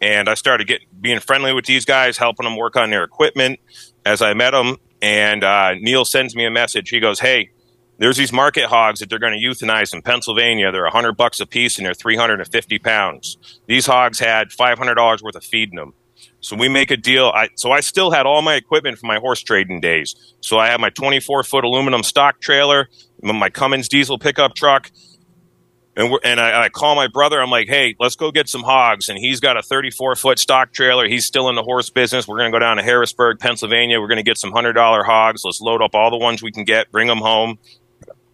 and 0.00 0.28
I 0.28 0.34
started 0.34 0.66
getting 0.66 0.88
being 1.00 1.20
friendly 1.20 1.52
with 1.52 1.66
these 1.66 1.84
guys, 1.84 2.18
helping 2.18 2.44
them 2.44 2.56
work 2.56 2.76
on 2.76 2.90
their 2.90 3.04
equipment 3.04 3.60
as 4.04 4.20
I 4.20 4.34
met 4.34 4.50
them. 4.50 4.76
And 5.00 5.44
uh, 5.44 5.74
Neil 5.74 6.04
sends 6.04 6.34
me 6.34 6.44
a 6.44 6.50
message. 6.50 6.90
He 6.90 7.00
goes, 7.00 7.20
"Hey, 7.20 7.50
there's 7.98 8.16
these 8.16 8.32
market 8.32 8.66
hogs 8.66 9.00
that 9.00 9.10
they're 9.10 9.18
going 9.18 9.38
to 9.38 9.44
euthanize 9.44 9.92
in 9.92 10.02
Pennsylvania. 10.02 10.70
They're 10.70 10.84
100 10.84 11.16
bucks 11.16 11.40
a 11.40 11.46
piece 11.46 11.78
and 11.78 11.86
they're 11.86 11.94
350 11.94 12.78
pounds. 12.78 13.36
These 13.66 13.86
hogs 13.86 14.20
had 14.20 14.48
$500 14.48 15.22
worth 15.22 15.34
of 15.34 15.44
feed 15.44 15.70
in 15.70 15.76
them. 15.76 15.94
So 16.40 16.56
we 16.56 16.68
make 16.68 16.92
a 16.92 16.96
deal. 16.96 17.32
I, 17.34 17.48
so 17.56 17.72
I 17.72 17.80
still 17.80 18.12
had 18.12 18.24
all 18.24 18.42
my 18.42 18.54
equipment 18.54 18.98
from 18.98 19.08
my 19.08 19.18
horse 19.18 19.42
trading 19.42 19.80
days. 19.80 20.14
So 20.40 20.58
I 20.58 20.68
had 20.68 20.80
my 20.80 20.90
24 20.90 21.42
foot 21.42 21.64
aluminum 21.64 22.04
stock 22.04 22.40
trailer, 22.40 22.88
my 23.20 23.50
Cummins 23.50 23.88
diesel 23.88 24.18
pickup 24.18 24.54
truck, 24.54 24.90
and, 25.98 26.16
and 26.22 26.40
I, 26.40 26.62
I, 26.62 26.68
call 26.68 26.94
my 26.94 27.08
brother. 27.08 27.42
I'm 27.42 27.50
like, 27.50 27.68
hey, 27.68 27.96
let's 27.98 28.14
go 28.14 28.30
get 28.30 28.48
some 28.48 28.62
hogs. 28.62 29.08
And 29.08 29.18
he's 29.18 29.40
got 29.40 29.56
a 29.56 29.62
34 29.62 30.14
foot 30.14 30.38
stock 30.38 30.72
trailer. 30.72 31.08
He's 31.08 31.26
still 31.26 31.48
in 31.48 31.56
the 31.56 31.62
horse 31.62 31.90
business. 31.90 32.28
We're 32.28 32.38
to 32.38 32.50
go 32.50 32.60
down 32.60 32.76
to 32.76 32.84
Harrisburg, 32.84 33.40
Pennsylvania. 33.40 34.00
We're 34.00 34.06
to 34.18 34.22
get 34.22 34.38
some 34.38 34.52
$100 34.52 35.04
hogs. 35.04 35.42
Let's 35.44 35.60
load 35.60 35.82
up 35.82 35.96
all 35.96 36.10
the 36.10 36.16
ones 36.16 36.40
we 36.40 36.52
can 36.52 36.62
get, 36.62 36.92
bring 36.92 37.08
them 37.08 37.18
home 37.18 37.58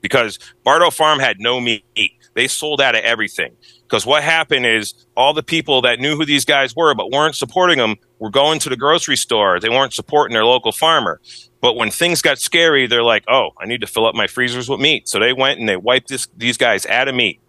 because 0.03 0.38
Bardo 0.62 0.90
Farm 0.90 1.18
had 1.18 1.40
no 1.40 1.59
meat. 1.59 1.87
They 2.35 2.48
sold 2.48 2.83
out 2.83 2.94
of 2.94 3.00
everything. 3.00 3.57
Because 3.83 4.05
what 4.05 4.22
happened 4.22 4.66
is 4.66 4.92
all 5.16 5.33
the 5.33 5.42
people 5.42 5.81
that 5.83 6.00
knew 6.00 6.16
who 6.16 6.27
these 6.27 6.44
guys 6.44 6.77
were 6.77 6.94
but 6.94 7.11
weren't 7.11 7.37
supporting 7.37 7.79
them 7.79 7.96
were 8.18 8.31
going 8.31 8.59
to 8.59 8.68
the 8.68 8.77
grocery 8.77 9.16
store. 9.16 9.59
They 9.59 9.70
weren't 9.70 9.94
supporting 9.94 10.35
their 10.35 10.44
local 10.44 10.72
farmer. 10.72 11.20
But 11.62 11.77
when 11.77 11.90
things 11.90 12.20
got 12.20 12.38
scary, 12.38 12.87
they're 12.87 13.03
like, 13.03 13.24
oh, 13.27 13.50
I 13.59 13.64
need 13.64 13.81
to 13.81 13.87
fill 13.87 14.05
up 14.05 14.14
my 14.14 14.27
freezers 14.27 14.68
with 14.68 14.81
meat. 14.81 15.09
So 15.09 15.18
they 15.18 15.33
went 15.33 15.61
and 15.61 15.68
they 15.68 15.77
wiped 15.77 16.09
this, 16.09 16.29
these 16.37 16.59
guys 16.59 16.85
out 16.85 17.09
of 17.09 17.14
meat. 17.14 17.40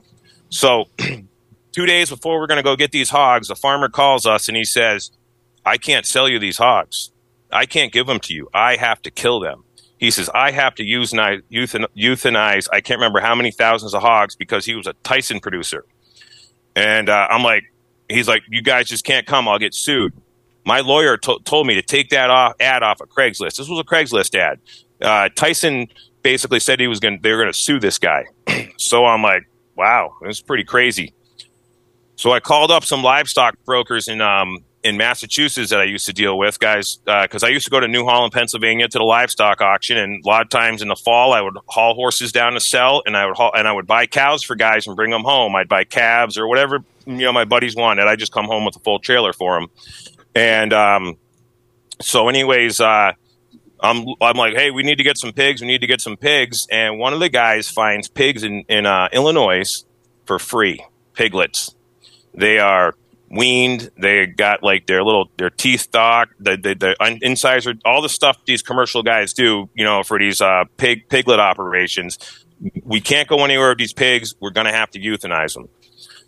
So 0.56 0.86
two 1.74 1.86
days 1.86 2.10
before 2.10 2.40
we're 2.40 2.48
going 2.48 2.58
to 2.58 2.64
go 2.64 2.78
get 2.78 2.92
these 2.92 3.10
hogs, 3.10 3.50
the 3.50 3.56
farmer 3.56 3.90
calls 3.90 4.26
us 4.26 4.48
and 4.48 4.56
he 4.56 4.64
says, 4.64 5.12
I 5.66 5.78
can't 5.78 6.06
sell 6.06 6.30
you 6.30 6.40
these 6.40 6.58
hogs. 6.58 7.12
I 7.52 7.66
can't 7.66 7.92
give 7.92 8.08
them 8.08 8.20
to 8.22 8.34
you. 8.34 8.50
I 8.54 8.78
have 8.78 9.02
to 9.02 9.12
kill 9.12 9.42
them. 9.42 9.66
He 9.98 10.12
says, 10.12 10.30
I 10.34 10.52
have 10.52 10.76
to 10.76 10.84
euthanize, 10.84 12.68
I 12.72 12.82
can't 12.82 13.00
remember 13.00 13.20
how 13.20 13.36
many 13.36 13.52
thousands 13.52 13.94
of 13.94 14.02
hogs 14.02 14.36
because 14.36 14.66
he 14.66 14.76
was 14.76 14.88
a 14.88 14.94
Tyson 15.04 15.42
producer. 15.42 15.86
And 16.76 17.10
uh, 17.10 17.28
I'm 17.30 17.44
like, 17.44 17.64
he's 18.10 18.28
like, 18.28 18.44
you 18.50 18.62
guys 18.62 18.88
just 18.88 19.04
can't 19.04 19.26
come. 19.26 19.48
I'll 19.48 19.60
get 19.60 19.74
sued. 19.74 20.14
My 20.66 20.80
lawyer 20.80 21.18
to- 21.18 21.40
told 21.44 21.68
me 21.68 21.76
to 21.76 21.82
take 21.82 22.10
that 22.10 22.30
off, 22.30 22.54
ad 22.60 22.82
off 22.82 23.02
of 23.02 23.10
Craigslist. 23.10 23.58
This 23.58 23.70
was 23.70 23.80
a 23.80 23.84
Craigslist 23.84 24.36
ad. 24.36 24.60
Uh, 25.02 25.30
Tyson 25.36 25.88
basically 26.24 26.60
said 26.60 26.80
he 26.80 26.88
was 26.88 27.00
going 27.00 27.20
they 27.22 27.32
were 27.32 27.38
going 27.42 27.52
to 27.52 27.58
sue 27.58 27.80
this 27.80 28.00
guy. 28.00 28.26
so 28.78 29.06
I'm 29.06 29.22
like, 29.22 29.44
wow, 29.76 30.16
this 30.22 30.38
is 30.38 30.42
pretty 30.42 30.64
crazy. 30.64 31.14
So 32.16 32.32
I 32.32 32.40
called 32.40 32.72
up 32.72 32.86
some 32.86 33.04
livestock 33.04 33.56
brokers 33.66 34.08
in 34.08 34.22
um, 34.22 34.60
in 34.84 34.98
Massachusetts 34.98 35.72
that 35.72 35.82
I 35.82 35.86
used 35.86 36.06
to 36.06 36.14
deal 36.14 36.38
with, 36.38 36.60
guys, 36.60 36.98
because 37.06 37.44
uh, 37.44 37.48
I 37.48 37.50
used 37.50 37.66
to 37.66 37.72
go 37.72 37.80
to 37.80 37.88
New 37.88 38.06
Holland, 38.06 38.34
Pennsylvania, 38.34 38.88
to 38.88 38.98
the 39.00 39.04
livestock 39.04 39.60
auction, 39.60 39.98
and 39.98 40.24
a 40.24 40.28
lot 40.28 40.44
of 40.44 40.50
times 40.50 40.82
in 40.82 40.88
the 40.88 40.96
fall, 40.96 41.34
I 41.34 41.42
would 41.42 41.58
haul 41.68 41.96
horses 41.96 42.32
down 42.32 42.54
to 42.54 42.60
sell, 42.60 43.02
and 43.06 43.18
I 43.18 43.26
would 43.26 43.36
haul, 43.36 43.52
and 43.56 43.68
I 43.68 43.74
would 43.74 43.88
buy 43.88 44.06
cows 44.06 44.44
for 44.44 44.56
guys 44.56 44.88
and 44.88 44.96
bring 44.96 45.12
them 45.12 45.24
home. 45.24 45.56
I'd 45.56 45.68
buy 45.68 45.84
calves 45.84 46.38
or 46.38 46.48
whatever 46.48 46.84
you 47.06 47.18
know 47.18 47.34
my 47.34 47.46
buddies 47.46 47.76
wanted. 47.76 48.08
I 48.08 48.16
just 48.16 48.32
come 48.32 48.46
home 48.46 48.66
with 48.66 48.76
a 48.76 48.80
full 48.80 49.00
trailer 49.00 49.34
for 49.34 49.60
them, 49.60 49.70
and 50.34 50.74
um, 50.74 51.18
so 52.02 52.30
anyways, 52.30 52.80
uh, 52.80 53.14
I'm 53.80 54.06
I'm 54.22 54.38
like, 54.38 54.56
hey, 54.56 54.72
we 54.72 54.84
need 54.84 54.98
to 54.98 55.04
get 55.04 55.18
some 55.18 55.34
pigs. 55.34 55.62
We 55.62 55.68
need 55.68 55.82
to 55.82 55.88
get 55.88 56.02
some 56.02 56.18
pigs, 56.18 56.68
and 56.72 57.00
one 57.00 57.14
of 57.14 57.20
the 57.20 57.30
guys 57.30 57.70
finds 57.70 58.08
pigs 58.08 58.44
in 58.44 58.64
in 58.70 58.86
uh, 58.86 59.10
Illinois 59.12 59.84
for 60.26 60.40
free, 60.40 60.84
piglets. 61.14 61.76
They 62.34 62.60
are 62.60 62.94
weaned. 63.30 63.92
They 63.98 64.26
got 64.28 64.64
like 64.64 64.88
their 64.88 65.04
little 65.04 65.30
their 65.38 65.50
teeth 65.50 65.82
stock, 65.82 66.30
the 66.40 66.58
the, 66.58 66.76
the 66.76 67.20
incisor, 67.22 67.74
all 67.84 68.02
the 68.02 68.10
stuff 68.10 68.38
these 68.46 68.62
commercial 68.62 69.04
guys 69.04 69.34
do, 69.34 69.70
you 69.74 69.84
know, 69.84 70.04
for 70.04 70.18
these 70.20 70.42
uh, 70.42 70.66
pig 70.78 71.10
piglet 71.10 71.40
operations. 71.40 72.18
We 72.84 73.02
can't 73.02 73.28
go 73.28 73.44
anywhere 73.44 73.70
with 73.70 73.80
these 73.80 73.94
pigs. 73.94 74.34
We're 74.40 74.52
to 74.52 74.72
have 74.72 74.90
to 74.92 75.00
euthanize 75.00 75.54
them. 75.54 75.68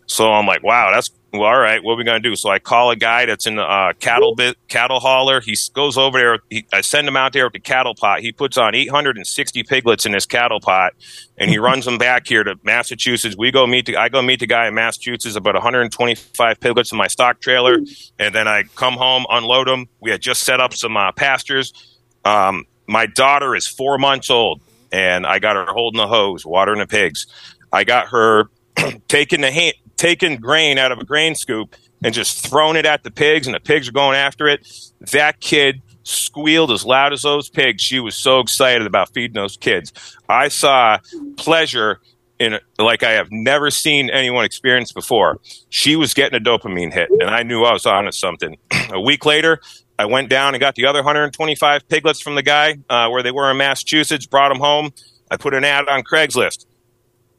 So 0.08 0.32
I'm 0.32 0.46
like, 0.46 0.64
wow, 0.64 0.92
that's 0.94 1.10
well, 1.34 1.44
all 1.44 1.60
right. 1.60 1.84
What 1.84 1.94
are 1.94 1.98
we 1.98 2.04
going 2.06 2.22
to 2.22 2.30
do? 2.30 2.36
So 2.36 2.50
I 2.50 2.60
call 2.60 2.90
a 2.90 2.96
guy 2.96 3.26
that's 3.26 3.46
in 3.46 3.58
the 3.58 3.64
uh, 3.64 3.94
cattle 3.94 4.34
bit, 4.34 4.58
cattle 4.70 5.00
hauler. 5.00 5.42
He 5.42 5.56
goes 5.74 5.98
over 5.98 6.18
there. 6.18 6.40
He, 6.50 6.66
I 6.72 6.82
send 6.82 7.08
him 7.08 7.18
out 7.18 7.34
there 7.34 7.46
with 7.46 7.54
the 7.54 7.60
cattle 7.60 7.96
pot. 7.96 8.22
He 8.22 8.32
puts 8.32 8.58
on 8.58 8.74
860 8.74 9.64
piglets 9.64 10.06
in 10.06 10.14
his 10.14 10.26
cattle 10.26 10.62
pot, 10.62 10.94
and 11.38 11.50
he 11.52 11.58
runs 11.58 11.86
them 11.86 11.98
back 11.98 12.28
here 12.28 12.44
to 12.44 12.58
Massachusetts. 12.64 13.36
We 13.38 13.52
go 13.52 13.68
meet. 13.68 13.88
The, 13.88 13.98
I 13.98 14.10
go 14.10 14.22
meet 14.22 14.40
the 14.40 14.48
guy 14.48 14.68
in 14.68 14.76
Massachusetts. 14.76 15.36
About 15.36 15.56
125 15.56 16.60
piglets 16.62 16.92
in 16.94 16.98
my 16.98 17.08
stock 17.08 17.42
trailer, 17.42 17.78
and 18.18 18.34
then 18.34 18.48
I 18.48 18.64
come 18.76 18.94
home, 18.94 19.26
unload 19.30 19.68
them. 19.68 19.88
We 20.00 20.12
had 20.12 20.22
just 20.22 20.44
set 20.44 20.62
up 20.62 20.74
some 20.74 20.96
uh, 20.96 21.12
pastures. 21.12 21.74
Um, 22.24 22.66
my 22.88 23.06
daughter 23.06 23.54
is 23.56 23.68
four 23.68 23.98
months 23.98 24.30
old, 24.30 24.62
and 24.94 25.28
I 25.28 25.40
got 25.40 25.58
her 25.58 25.66
holding 25.66 26.00
the 26.00 26.08
hose, 26.08 26.46
watering 26.46 26.80
the 26.80 26.88
pigs. 26.88 27.28
I 27.72 27.84
got 27.84 28.08
her 28.08 28.50
taking 29.10 29.42
the 29.42 29.52
hand, 29.52 29.76
taken 29.98 30.38
grain 30.38 30.78
out 30.78 30.92
of 30.92 31.00
a 31.00 31.06
grain 31.06 31.36
scoop 31.36 31.76
and 32.04 32.14
just 32.14 32.48
thrown 32.48 32.76
it 32.78 32.86
at 32.86 33.04
the 33.04 33.12
pigs, 33.12 33.48
and 33.48 33.56
the 33.56 33.60
pigs 33.60 33.90
are 33.90 33.94
going 33.94 34.16
after 34.16 34.48
it. 34.48 34.68
That 35.12 35.40
kid 35.40 35.82
squealed 36.04 36.72
as 36.72 36.86
loud 36.86 37.14
as 37.14 37.24
those 37.24 37.50
pigs. 37.50 37.82
She 37.82 38.00
was 38.00 38.16
so 38.16 38.40
excited 38.40 38.88
about 38.88 39.14
feeding 39.14 39.34
those 39.34 39.58
kids. 39.58 39.92
I 40.30 40.48
saw 40.48 41.00
pleasure 41.36 42.00
in 42.40 42.60
like 42.78 43.04
I 43.04 43.12
have 43.12 43.30
never 43.32 43.72
seen 43.72 44.10
anyone 44.10 44.46
experience 44.46 44.92
before. 44.92 45.40
She 45.70 45.96
was 45.96 46.14
getting 46.14 46.40
a 46.40 46.44
dopamine 46.44 46.94
hit, 46.94 47.10
and 47.10 47.30
I 47.30 47.44
knew 47.44 47.64
I 47.64 47.74
was 47.74 47.86
on 47.86 48.06
to 48.06 48.12
something. 48.12 48.58
a 48.92 49.02
week 49.02 49.26
later, 49.26 49.60
I 50.00 50.06
went 50.06 50.30
down 50.30 50.54
and 50.54 50.62
got 50.62 50.76
the 50.76 50.86
other 50.86 51.00
125 51.00 51.90
piglets 51.90 52.22
from 52.22 52.36
the 52.36 52.44
guy 52.44 52.78
uh, 52.90 53.10
where 53.10 53.24
they 53.24 53.32
were 53.32 53.50
in 53.50 53.58
Massachusetts, 53.58 54.28
brought 54.28 54.50
them 54.50 54.60
home. 54.60 54.92
I 55.30 55.38
put 55.38 55.54
an 55.54 55.64
ad 55.64 55.88
on 55.90 56.04
Craigslist. 56.04 56.66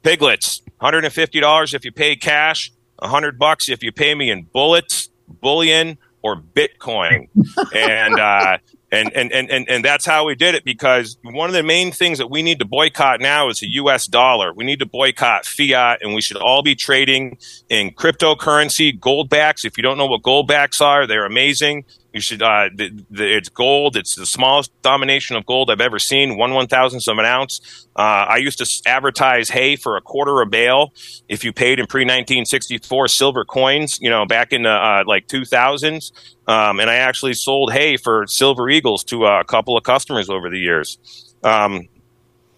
Piglets, 0.02 0.62
$150 0.80 1.74
if 1.74 1.84
you 1.84 1.92
pay 1.92 2.16
cash, 2.16 2.72
100 2.98 3.38
bucks 3.38 3.68
if 3.68 3.82
you 3.82 3.92
pay 3.92 4.14
me 4.14 4.30
in 4.30 4.42
bullets, 4.44 5.10
bullion, 5.28 5.98
or 6.22 6.36
Bitcoin. 6.36 7.28
and, 7.74 8.18
uh, 8.18 8.58
and, 8.90 9.12
and, 9.12 9.32
and, 9.32 9.68
and 9.68 9.84
that's 9.84 10.06
how 10.06 10.24
we 10.26 10.34
did 10.34 10.54
it 10.54 10.64
because 10.64 11.18
one 11.22 11.48
of 11.48 11.54
the 11.54 11.62
main 11.62 11.92
things 11.92 12.18
that 12.18 12.28
we 12.28 12.42
need 12.42 12.58
to 12.60 12.64
boycott 12.64 13.20
now 13.20 13.48
is 13.48 13.60
the 13.60 13.68
US 13.72 14.06
dollar. 14.06 14.52
We 14.52 14.64
need 14.64 14.78
to 14.78 14.86
boycott 14.86 15.44
fiat 15.44 15.98
and 16.02 16.14
we 16.14 16.22
should 16.22 16.38
all 16.38 16.62
be 16.62 16.74
trading 16.74 17.38
in 17.68 17.90
cryptocurrency, 17.90 18.98
gold 18.98 19.28
backs. 19.28 19.64
If 19.64 19.76
you 19.76 19.82
don't 19.82 19.98
know 19.98 20.06
what 20.06 20.22
gold 20.22 20.48
backs 20.48 20.80
are, 20.80 21.06
they're 21.06 21.26
amazing. 21.26 21.84
You 22.12 22.20
should. 22.22 22.42
Uh, 22.42 22.70
the, 22.74 23.04
the, 23.10 23.36
it's 23.36 23.50
gold. 23.50 23.94
It's 23.94 24.14
the 24.14 24.24
smallest 24.24 24.70
domination 24.80 25.36
of 25.36 25.44
gold 25.44 25.70
I've 25.70 25.80
ever 25.80 25.98
seen. 25.98 26.38
One 26.38 26.54
one 26.54 26.66
thousandth 26.66 27.06
of 27.06 27.18
an 27.18 27.26
ounce. 27.26 27.86
Uh, 27.94 28.24
I 28.28 28.38
used 28.38 28.58
to 28.58 28.90
advertise 28.90 29.50
hay 29.50 29.76
for 29.76 29.96
a 29.96 30.00
quarter 30.00 30.40
a 30.40 30.46
bale 30.46 30.94
if 31.28 31.44
you 31.44 31.52
paid 31.52 31.78
in 31.78 31.86
pre 31.86 32.06
nineteen 32.06 32.46
sixty 32.46 32.78
four 32.78 33.08
silver 33.08 33.44
coins. 33.44 33.98
You 34.00 34.08
know, 34.08 34.24
back 34.24 34.54
in 34.54 34.62
the 34.62 34.70
uh, 34.70 35.04
like 35.06 35.26
two 35.26 35.44
thousands. 35.44 36.12
Um, 36.46 36.80
and 36.80 36.88
I 36.88 36.94
actually 36.94 37.34
sold 37.34 37.72
hay 37.72 37.98
for 37.98 38.26
silver 38.26 38.70
eagles 38.70 39.04
to 39.04 39.26
a 39.26 39.44
couple 39.44 39.76
of 39.76 39.84
customers 39.84 40.30
over 40.30 40.48
the 40.48 40.58
years. 40.58 40.98
Um, 41.44 41.88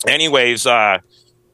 anyways, 0.06 0.64
uh, 0.64 0.98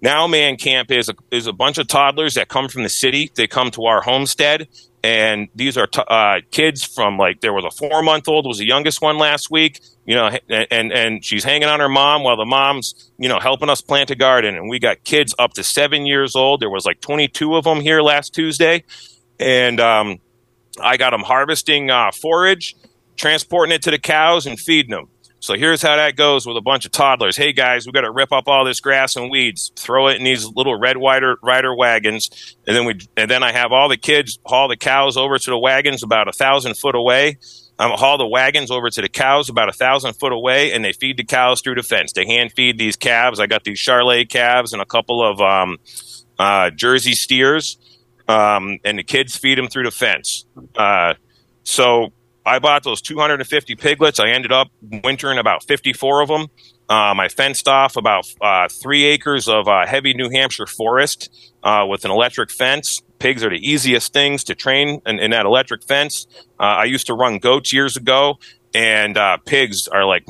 now 0.03 0.27
Man 0.27 0.59
Camp 0.59 0.91
is 0.91 1.09
a, 1.09 1.15
is 1.31 1.47
a 1.47 1.53
bunch 1.55 1.79
of 1.79 1.89
toddlers 1.89 2.35
that 2.35 2.49
come 2.49 2.69
from 2.69 2.83
the 2.83 2.91
city. 2.91 3.33
They 3.35 3.47
come 3.47 3.71
to 3.71 3.87
our 3.87 4.03
homestead 4.03 4.69
and 5.07 5.49
these 5.55 5.79
are 5.79 5.87
t- 5.87 6.03
uh, 6.09 6.41
kids 6.51 6.83
from 6.83 7.17
like 7.17 7.41
there 7.41 7.53
was 7.53 7.65
a 7.65 7.71
four 7.71 8.03
month 8.03 8.27
old 8.29 8.45
was 8.45 8.59
the 8.59 8.67
youngest 8.67 9.01
one 9.01 9.19
last 9.19 9.51
week 9.51 9.81
you 10.05 10.15
know 10.15 10.31
and 10.49 10.93
and 10.93 11.25
she's 11.25 11.45
hanging 11.45 11.69
on 11.69 11.81
her 11.81 11.89
mom 11.89 12.25
while 12.25 12.37
the 12.37 12.45
mom's 12.45 13.11
you 13.19 13.29
know 13.29 13.39
helping 13.39 13.69
us 13.69 13.81
plant 13.81 14.11
a 14.11 14.15
garden. 14.15 14.57
And 14.57 14.69
we 14.69 14.79
got 14.79 15.05
kids 15.05 15.35
up 15.39 15.53
to 15.55 15.65
seven 15.65 16.07
years 16.07 16.35
old. 16.35 16.61
There 16.61 16.71
was 16.71 16.85
like 16.87 17.01
22 17.01 17.57
of 17.57 17.65
them 17.65 17.81
here 17.81 18.01
last 18.03 18.35
tuesday. 18.35 18.85
And 19.39 19.81
um, 19.81 20.19
i 20.81 20.97
got 20.97 21.11
them 21.11 21.23
harvesting 21.23 21.91
uh, 21.91 22.11
forage 22.11 22.75
transporting 23.17 23.75
it 23.75 23.83
to 23.83 23.91
the 23.91 23.99
cows 23.99 24.47
and 24.47 24.59
feeding 24.59 24.91
them 24.91 25.09
so 25.41 25.55
here's 25.55 25.83
how 25.83 25.97
that 25.97 26.17
goes 26.17 26.47
with 26.47 26.57
a 26.57 26.61
bunch 26.61 26.87
of 26.87 26.93
toddlers. 26.93 27.37
Hey 27.37 27.53
guys, 27.53 27.87
we 27.87 27.93
got 27.93 28.03
to 28.03 28.11
rip 28.11 28.33
up 28.33 28.49
all 28.49 28.65
this 28.65 28.81
grass 28.81 29.17
and 29.17 29.31
weeds, 29.31 29.71
throw 29.77 30.09
it 30.09 30.17
in 30.17 30.25
these 30.25 30.47
little 30.47 30.79
red 30.79 30.97
rider 30.97 31.37
rider 31.43 31.75
wagons, 31.75 32.57
and 32.67 32.77
then 32.77 32.85
we 32.85 32.99
and 33.17 33.31
then 33.31 33.43
I 33.43 33.53
have 33.53 33.73
all 33.73 33.89
the 33.89 33.97
kids 33.97 34.39
haul 34.47 34.69
the 34.69 34.77
cows 34.77 35.17
over 35.17 35.39
to 35.39 35.51
the 35.51 35.59
wagons 35.59 36.03
about 36.03 36.29
a 36.29 36.33
thousand 36.33 36.77
foot 36.77 36.95
away, 36.95 37.39
I'm 37.79 37.91
haul 37.91 38.17
the 38.17 38.27
wagons 38.27 38.71
over 38.71 38.89
to 38.89 39.03
the 39.03 39.09
cows 39.09 39.51
about 39.51 39.69
a 39.69 39.73
thousand 39.73 40.15
foot 40.15 40.33
away, 40.33 40.73
and 40.73 40.85
they 40.85 40.93
feed 40.93 41.19
the 41.19 41.25
cows 41.25 41.61
through 41.61 41.75
the 41.75 41.83
fence. 41.83 42.13
They 42.13 42.25
hand 42.27 42.53
feed 42.53 42.79
these 42.79 42.97
calves. 42.97 43.39
I 43.39 43.47
got 43.47 43.65
these 43.65 43.79
Charolais 43.79 44.29
calves 44.29 44.73
and 44.73 44.81
a 44.81 44.87
couple 44.87 45.23
of 45.23 45.41
um, 45.41 45.77
uh, 46.39 46.71
Jersey 46.71 47.13
steers, 47.13 47.77
um, 48.29 48.79
and 48.85 48.99
the 48.99 49.03
kids 49.03 49.37
feed 49.37 49.59
them 49.59 49.69
through 49.69 49.85
the 49.85 49.91
fence. 49.91 50.47
Uh, 50.75 51.15
so 51.65 52.13
I 52.47 52.61
bought 52.61 52.85
those 52.85 53.03
250 53.03 53.75
piglets. 53.75 54.21
I 54.21 54.29
ended 54.29 54.53
up 54.53 54.69
wintering 55.03 55.39
about 55.39 55.65
54 55.65 56.23
of 56.23 56.29
them. 56.29 56.47
Um, 56.89 57.19
I 57.19 57.29
fenced 57.29 57.67
off 57.67 57.97
about 57.97 58.27
uh, 58.41 58.69
three 58.69 59.05
acres 59.05 59.49
of 59.49 59.67
uh, 59.67 59.85
heavy 59.85 60.15
New 60.15 60.31
Hampshire 60.31 60.67
forest 60.67 61.29
uh, 61.65 61.85
with 61.89 62.05
an 62.05 62.13
electric 62.13 62.53
fence. 62.53 63.03
Pigs 63.19 63.43
are 63.43 63.51
the 63.51 63.59
easiest 63.59 64.13
things 64.13 64.45
to 64.45 64.55
train 64.55 65.01
in, 65.05 65.19
in 65.19 65.33
that 65.33 65.47
electric 65.47 65.83
fence. 65.83 66.29
Uh, 66.61 66.63
I 66.63 66.85
used 66.85 67.09
to 67.09 67.15
run 67.15 67.39
goats 67.39 67.73
years 67.73 67.97
ago, 67.97 68.39
and 68.73 69.19
uh, 69.19 69.39
pigs 69.39 69.89
are 69.89 70.05
like 70.05 70.25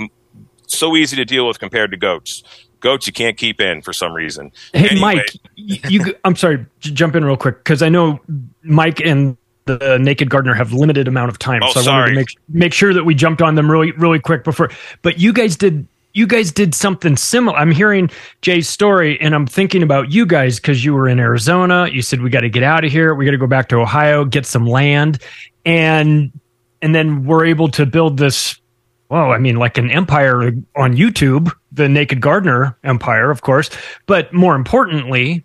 so 0.67 0.97
easy 0.97 1.17
to 1.17 1.27
deal 1.27 1.47
with 1.47 1.59
compared 1.59 1.91
to 1.91 1.99
goats. 1.99 2.43
Goats 2.81 3.07
you 3.07 3.13
can't 3.13 3.37
keep 3.37 3.61
in 3.61 3.83
for 3.83 3.93
some 3.93 4.15
reason. 4.15 4.51
Hey, 4.73 4.91
anyway. 4.91 5.17
Mike, 5.17 5.37
you, 5.57 6.15
I'm 6.25 6.37
sorry, 6.37 6.65
jump 6.81 7.17
in 7.17 7.25
real 7.25 7.37
quick 7.37 7.59
because 7.59 7.83
I 7.83 7.91
know 7.91 8.21
Mike 8.63 9.01
and 9.01 9.37
the 9.67 9.99
Naked 10.01 10.31
Gardener 10.31 10.55
have 10.55 10.73
limited 10.73 11.07
amount 11.09 11.29
of 11.29 11.39
time, 11.39 11.63
oh, 11.63 11.73
so 11.73 11.81
I 11.81 11.83
sorry. 11.83 12.01
wanted 12.01 12.11
to 12.11 12.17
make 12.17 12.29
make 12.49 12.73
sure 12.73 12.95
that 12.95 13.05
we 13.05 13.15
jumped 13.15 13.43
on 13.43 13.55
them 13.55 13.71
really 13.71 13.93
really 13.93 14.19
quick 14.19 14.45
before. 14.45 14.71
But 15.03 15.21
you 15.21 15.33
guys 15.33 15.57
did 15.57 15.87
you 16.17 16.27
guys 16.27 16.51
did 16.51 16.75
something 16.75 17.15
similar. 17.17 17.59
I'm 17.59 17.71
hearing 17.71 18.11
Jay's 18.41 18.69
story 18.69 19.21
and 19.21 19.35
I'm 19.35 19.47
thinking 19.47 19.83
about 19.83 20.11
you 20.11 20.25
guys 20.25 20.57
because 20.57 20.83
you 20.83 20.95
were 20.95 21.09
in 21.09 21.19
Arizona. 21.19 21.89
You 21.93 22.01
said 22.01 22.23
we 22.23 22.31
got 22.31 22.41
to 22.41 22.49
get 22.49 22.63
out 22.63 22.87
of 22.87 22.91
here. 22.91 23.15
We 23.15 23.27
got 23.27 23.33
to 23.33 23.39
go 23.39 23.47
back 23.47 23.69
to 23.69 23.77
Ohio, 23.77 24.25
get 24.25 24.47
some 24.47 24.67
land, 24.67 25.19
and 25.67 26.33
and 26.81 26.95
then 26.95 27.25
we're 27.25 27.45
able 27.45 27.69
to 27.69 27.85
build 27.85 28.17
this. 28.17 28.59
Well, 29.11 29.31
I 29.31 29.39
mean, 29.39 29.57
like 29.57 29.79
an 29.79 29.91
empire 29.91 30.53
on 30.75 30.97
YouTube, 30.97 31.53
the 31.71 31.89
Naked 31.89 32.21
Gardener 32.21 32.77
empire, 32.83 33.31
of 33.31 33.43
course. 33.43 33.71
But 34.07 34.33
more 34.33 34.57
importantly, 34.57 35.45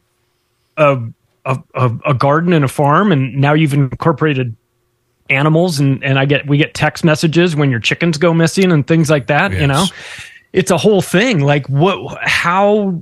a 0.78 1.00
a, 1.46 1.58
a, 1.76 1.92
a 2.08 2.14
garden 2.14 2.54
and 2.54 2.64
a 2.66 2.68
farm, 2.68 3.12
and 3.12 3.36
now 3.36 3.54
you've 3.54 3.74
incorporated 3.74 4.56
animals 5.30 5.80
and 5.80 6.04
and 6.04 6.20
I 6.20 6.26
get 6.26 6.46
we 6.48 6.58
get 6.58 6.74
text 6.74 7.04
messages 7.06 7.56
when 7.56 7.72
your 7.72 7.80
chickens 7.80 8.18
go 8.18 8.34
missing 8.34 8.70
and 8.72 8.86
things 8.86 9.10
like 9.10 9.28
that, 9.28 9.52
Yes. 9.52 9.62
you 9.62 9.68
know 9.68 9.86
it's 10.54 10.70
a 10.72 10.78
whole 10.78 11.02
thing. 11.02 11.40
Like 11.40 11.68
what? 11.70 12.18
How 12.22 13.00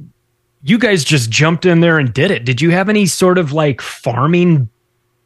you 0.62 0.78
guys 0.78 1.04
just 1.04 1.32
jumped 1.32 1.66
in 1.66 1.80
there 1.80 1.98
and 1.98 2.14
did 2.14 2.30
it? 2.30 2.46
Did 2.46 2.62
you 2.62 2.70
have 2.70 2.90
any 2.90 3.08
sort 3.08 3.40
of 3.40 3.54
like 3.54 3.82
farming 3.82 4.70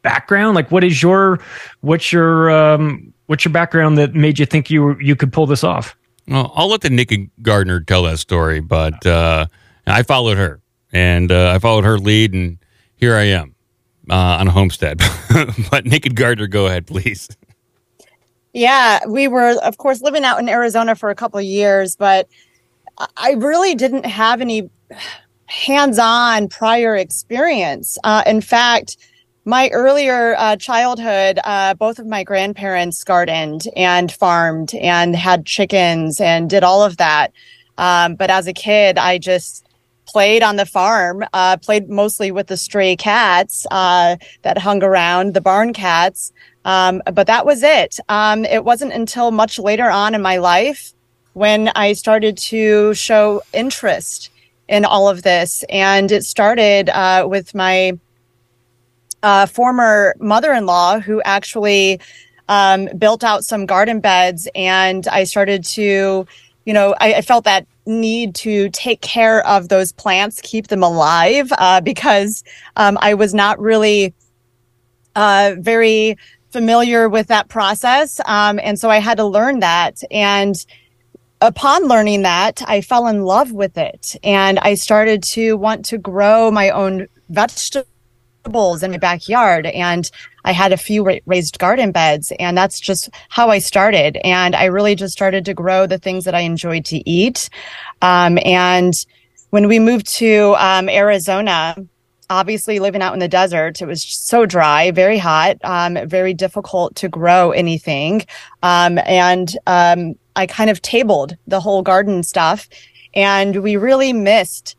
background? 0.02 0.54
Like 0.54 0.70
what 0.70 0.82
is 0.84 1.02
your 1.02 1.40
what's 1.82 2.10
your 2.12 2.50
um 2.50 3.12
what's 3.26 3.44
your 3.44 3.52
background 3.52 3.98
that 3.98 4.14
made 4.14 4.38
you 4.38 4.46
think 4.46 4.70
you 4.70 4.98
you 4.98 5.14
could 5.14 5.32
pull 5.32 5.46
this 5.46 5.62
off? 5.64 5.94
Well, 6.26 6.50
I'll 6.54 6.68
let 6.68 6.80
the 6.80 6.88
Naked 6.88 7.30
Gardener 7.42 7.80
tell 7.80 8.04
that 8.04 8.18
story, 8.18 8.60
but 8.60 9.04
uh, 9.04 9.44
I 9.86 10.02
followed 10.04 10.38
her, 10.38 10.62
and 10.90 11.30
uh, 11.30 11.52
I 11.54 11.58
followed 11.58 11.84
her 11.84 11.98
lead, 11.98 12.32
and 12.32 12.56
here 13.04 13.16
I 13.16 13.24
am 13.24 13.54
uh, 14.08 14.40
on 14.40 14.48
a 14.48 14.50
homestead. 14.50 14.98
but 15.70 15.84
Naked 15.84 16.16
Gardener, 16.16 16.46
go 16.46 16.66
ahead, 16.66 16.86
please. 16.86 17.28
Yeah, 18.54 19.00
we 19.06 19.28
were, 19.28 19.58
of 19.62 19.76
course, 19.76 20.00
living 20.00 20.24
out 20.24 20.40
in 20.40 20.48
Arizona 20.48 20.94
for 20.94 21.10
a 21.10 21.14
couple 21.14 21.38
of 21.38 21.44
years, 21.44 21.96
but 21.96 22.28
I 23.18 23.32
really 23.32 23.74
didn't 23.74 24.06
have 24.06 24.40
any 24.40 24.70
hands-on 25.46 26.48
prior 26.48 26.96
experience. 26.96 27.98
Uh, 28.04 28.22
in 28.24 28.40
fact, 28.40 28.96
my 29.44 29.68
earlier 29.68 30.34
uh, 30.38 30.56
childhood, 30.56 31.38
uh, 31.44 31.74
both 31.74 31.98
of 31.98 32.06
my 32.06 32.24
grandparents 32.24 33.04
gardened 33.04 33.64
and 33.76 34.10
farmed 34.10 34.74
and 34.76 35.14
had 35.14 35.44
chickens 35.44 36.22
and 36.22 36.48
did 36.48 36.64
all 36.64 36.82
of 36.82 36.96
that. 36.96 37.34
Um, 37.76 38.14
but 38.14 38.30
as 38.30 38.46
a 38.46 38.54
kid, 38.54 38.96
I 38.96 39.18
just 39.18 39.63
played 40.14 40.44
on 40.44 40.54
the 40.54 40.64
farm, 40.64 41.24
uh, 41.32 41.56
played 41.56 41.90
mostly 41.90 42.30
with 42.30 42.46
the 42.46 42.56
stray 42.56 42.94
cats 42.94 43.66
uh, 43.72 44.14
that 44.42 44.56
hung 44.56 44.80
around, 44.80 45.34
the 45.34 45.40
barn 45.40 45.72
cats. 45.72 46.32
Um, 46.64 47.02
but 47.12 47.26
that 47.26 47.44
was 47.44 47.64
it. 47.64 47.98
Um, 48.08 48.44
it 48.44 48.64
wasn't 48.64 48.92
until 48.92 49.32
much 49.32 49.58
later 49.58 49.90
on 49.90 50.14
in 50.14 50.22
my 50.22 50.36
life 50.36 50.94
when 51.32 51.68
I 51.74 51.94
started 51.94 52.38
to 52.52 52.94
show 52.94 53.42
interest 53.52 54.30
in 54.68 54.84
all 54.84 55.08
of 55.08 55.24
this. 55.24 55.64
And 55.68 56.12
it 56.12 56.22
started 56.22 56.90
uh, 56.90 57.26
with 57.28 57.52
my 57.52 57.98
uh, 59.24 59.46
former 59.46 60.14
mother 60.20 60.52
in 60.52 60.64
law 60.64 61.00
who 61.00 61.22
actually 61.22 61.98
um, 62.48 62.88
built 62.96 63.24
out 63.24 63.44
some 63.44 63.66
garden 63.66 63.98
beds. 63.98 64.46
And 64.54 65.08
I 65.08 65.24
started 65.24 65.64
to, 65.74 66.24
you 66.64 66.72
know, 66.72 66.94
I, 67.00 67.14
I 67.14 67.20
felt 67.22 67.46
that 67.46 67.66
need 67.86 68.34
to 68.34 68.70
take 68.70 69.00
care 69.00 69.46
of 69.46 69.68
those 69.68 69.92
plants, 69.92 70.40
keep 70.42 70.68
them 70.68 70.82
alive, 70.82 71.52
uh, 71.58 71.80
because 71.80 72.42
um, 72.76 72.98
I 73.00 73.14
was 73.14 73.34
not 73.34 73.58
really 73.58 74.14
uh, 75.16 75.54
very 75.58 76.16
familiar 76.50 77.08
with 77.08 77.26
that 77.28 77.48
process. 77.48 78.20
Um, 78.26 78.60
and 78.62 78.78
so 78.78 78.88
I 78.88 78.98
had 78.98 79.16
to 79.18 79.24
learn 79.24 79.60
that. 79.60 80.02
And 80.10 80.64
upon 81.40 81.88
learning 81.88 82.22
that, 82.22 82.62
I 82.66 82.80
fell 82.80 83.06
in 83.08 83.24
love 83.24 83.52
with 83.52 83.76
it. 83.76 84.16
And 84.22 84.58
I 84.60 84.74
started 84.74 85.22
to 85.34 85.56
want 85.56 85.84
to 85.86 85.98
grow 85.98 86.50
my 86.50 86.70
own 86.70 87.08
vegetables 87.28 88.82
in 88.82 88.92
my 88.92 88.98
backyard. 88.98 89.66
And 89.66 90.10
I 90.44 90.52
had 90.52 90.72
a 90.72 90.76
few 90.76 91.02
ra- 91.04 91.18
raised 91.26 91.58
garden 91.58 91.92
beds. 91.92 92.32
And 92.38 92.56
that's 92.56 92.80
just 92.80 93.10
how 93.28 93.50
I 93.50 93.58
started. 93.58 94.18
And 94.24 94.54
I 94.54 94.64
really 94.66 94.94
just 94.94 95.12
started 95.12 95.44
to 95.46 95.54
grow 95.54 95.86
the 95.86 95.98
things 95.98 96.24
that 96.24 96.34
I 96.34 96.40
enjoyed 96.40 96.84
to 96.86 97.08
eat. 97.08 97.48
Um, 98.02 98.38
and 98.44 98.92
when 99.50 99.68
we 99.68 99.78
moved 99.78 100.06
to 100.16 100.54
um, 100.58 100.88
Arizona, 100.88 101.76
obviously 102.30 102.78
living 102.78 103.02
out 103.02 103.12
in 103.12 103.20
the 103.20 103.28
desert 103.28 103.82
it 103.82 103.86
was 103.86 104.02
so 104.02 104.46
dry 104.46 104.90
very 104.90 105.18
hot 105.18 105.58
um, 105.62 105.98
very 106.08 106.32
difficult 106.32 106.94
to 106.96 107.06
grow 107.06 107.50
anything 107.50 108.24
um, 108.62 108.98
and 109.04 109.58
um, 109.66 110.14
i 110.34 110.46
kind 110.46 110.70
of 110.70 110.80
tabled 110.80 111.36
the 111.46 111.60
whole 111.60 111.82
garden 111.82 112.22
stuff 112.22 112.66
and 113.14 113.62
we 113.62 113.76
really 113.76 114.12
missed 114.12 114.74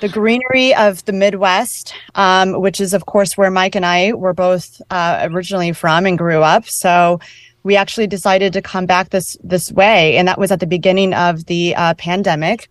the 0.00 0.08
greenery 0.08 0.74
of 0.74 1.04
the 1.04 1.12
midwest 1.12 1.94
um, 2.14 2.60
which 2.60 2.80
is 2.80 2.94
of 2.94 3.06
course 3.06 3.36
where 3.36 3.50
mike 3.50 3.74
and 3.74 3.86
i 3.86 4.12
were 4.12 4.34
both 4.34 4.80
uh, 4.90 5.28
originally 5.30 5.72
from 5.72 6.06
and 6.06 6.18
grew 6.18 6.42
up 6.42 6.66
so 6.66 7.20
we 7.62 7.76
actually 7.76 8.06
decided 8.06 8.52
to 8.52 8.62
come 8.62 8.86
back 8.86 9.10
this 9.10 9.36
this 9.44 9.70
way 9.72 10.16
and 10.16 10.26
that 10.26 10.38
was 10.38 10.50
at 10.50 10.60
the 10.60 10.66
beginning 10.66 11.12
of 11.14 11.46
the 11.46 11.74
uh, 11.76 11.94
pandemic 11.94 12.68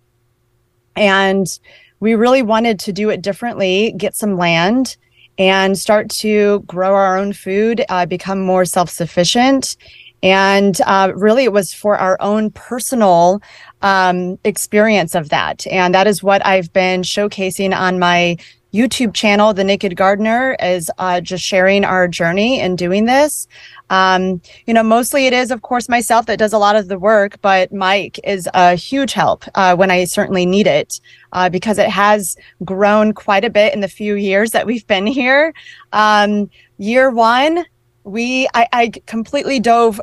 and 0.96 1.60
we 2.00 2.16
really 2.16 2.42
wanted 2.42 2.80
to 2.80 2.94
do 2.94 3.10
it 3.10 3.22
differently, 3.22 3.94
get 3.98 4.16
some 4.16 4.38
land 4.38 4.98
and 5.38 5.78
start 5.78 6.10
to 6.10 6.60
grow 6.62 6.94
our 6.94 7.18
own 7.18 7.34
food, 7.34 7.84
uh, 7.90 8.06
become 8.06 8.42
more 8.42 8.66
self 8.66 8.90
sufficient. 8.90 9.78
And 10.22 10.80
uh, 10.86 11.12
really, 11.16 11.44
it 11.46 11.54
was 11.54 11.74
for 11.74 11.98
our 11.98 12.18
own 12.20 12.52
personal 12.52 13.42
um, 13.82 14.38
experience 14.44 15.16
of 15.16 15.30
that. 15.30 15.66
And 15.68 15.94
that 15.94 16.08
is 16.08 16.22
what 16.22 16.46
I've 16.46 16.72
been 16.74 17.02
showcasing 17.02 17.78
on 17.78 18.00
my 18.00 18.38
YouTube 18.74 19.14
channel, 19.16 19.54
The 19.54 19.64
Naked 19.64 19.96
Gardener, 19.96 20.56
is 20.60 20.92
uh, 21.00 21.22
just 21.22 21.44
sharing 21.44 21.84
our 21.84 22.08
journey 22.08 22.60
in 22.60 22.76
doing 22.76 23.06
this. 23.06 23.48
Um, 23.90 24.42
you 24.68 24.74
know, 24.74 24.84
mostly 24.84 25.26
it 25.26 25.34
is, 25.34 25.50
of 25.50 25.64
course, 25.64 25.90
myself 25.90 26.28
that 26.28 26.38
does 26.38 26.54
a 26.54 26.60
lot 26.60 26.76
of 26.76 26.88
the 26.88 27.00
work, 27.00 27.42
but 27.42 27.74
Mike 27.74 28.20
is 28.24 28.48
a 28.54 28.76
huge 28.76 29.14
help 29.14 29.46
uh, 29.56 29.76
when 29.76 29.90
I 29.90 30.04
certainly 30.04 30.46
need 30.46 30.68
it 30.68 31.02
uh, 31.34 31.50
because 31.50 31.80
it 31.80 31.90
has 31.90 32.36
grown 32.64 33.14
quite 33.14 33.44
a 33.44 33.50
bit 33.50 33.74
in 33.74 33.80
the 33.80 33.88
few 33.88 34.14
years 34.14 34.52
that 34.52 34.68
we've 34.68 34.86
been 34.86 35.08
here. 35.08 35.54
Um, 35.92 36.52
year 36.78 37.10
one, 37.10 37.66
we 38.04 38.48
I, 38.54 38.68
I 38.72 38.92
completely 39.06 39.60
dove 39.60 40.02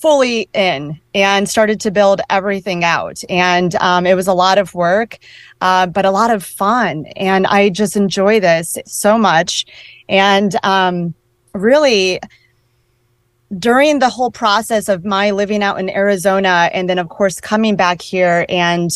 fully 0.00 0.48
in 0.54 0.98
and 1.14 1.46
started 1.46 1.78
to 1.78 1.90
build 1.90 2.22
everything 2.30 2.84
out. 2.84 3.22
And 3.28 3.74
um, 3.76 4.06
it 4.06 4.14
was 4.14 4.26
a 4.26 4.32
lot 4.32 4.56
of 4.56 4.74
work, 4.74 5.18
uh, 5.60 5.86
but 5.86 6.06
a 6.06 6.10
lot 6.10 6.30
of 6.30 6.42
fun. 6.42 7.04
And 7.16 7.46
I 7.46 7.68
just 7.68 7.96
enjoy 7.96 8.40
this 8.40 8.78
so 8.86 9.18
much. 9.18 9.66
And 10.08 10.56
um, 10.62 11.14
really, 11.52 12.18
during 13.58 13.98
the 13.98 14.08
whole 14.08 14.30
process 14.30 14.88
of 14.88 15.04
my 15.04 15.32
living 15.32 15.62
out 15.62 15.78
in 15.78 15.90
Arizona 15.90 16.70
and 16.72 16.88
then 16.88 16.98
of 16.98 17.08
course 17.08 17.40
coming 17.40 17.74
back 17.74 18.00
here 18.00 18.46
and 18.48 18.90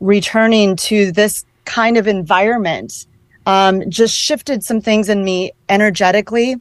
returning 0.00 0.74
to 0.74 1.12
this 1.12 1.44
kind 1.64 1.96
of 1.96 2.08
environment 2.08 3.06
um, 3.46 3.88
just 3.88 4.16
shifted 4.16 4.64
some 4.64 4.80
things 4.80 5.08
in 5.08 5.24
me 5.24 5.52
energetically 5.68 6.56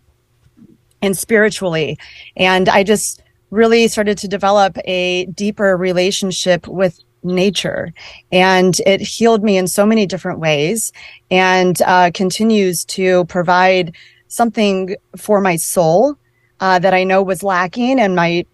and 1.02 1.18
spiritually 1.18 1.98
and 2.36 2.70
I 2.70 2.84
just 2.84 3.22
really 3.52 3.88
started 3.88 4.18
to 4.20 4.28
develop 4.28 4.78
a 4.86 5.26
deeper 5.28 5.76
relationship 5.76 6.68
with 6.68 7.00
nature 7.24 7.94
and 8.32 8.80
it 8.86 9.02
healed 9.02 9.44
me 9.44 9.58
in 9.58 9.68
so 9.68 9.86
many 9.86 10.06
different 10.06 10.40
ways 10.40 10.92
and 11.32 11.82
uh, 11.82 12.12
continues 12.14 12.86
to 12.86 13.26
provide 13.26 13.96
something 14.30 14.96
for 15.18 15.42
my 15.42 15.56
soul 15.56 16.16
uh, 16.60 16.80
that 16.80 16.94
I 16.94 17.04
know 17.04 17.22
was 17.22 17.44
lacking 17.44 18.00
in 18.00 18.16
my 18.16 18.46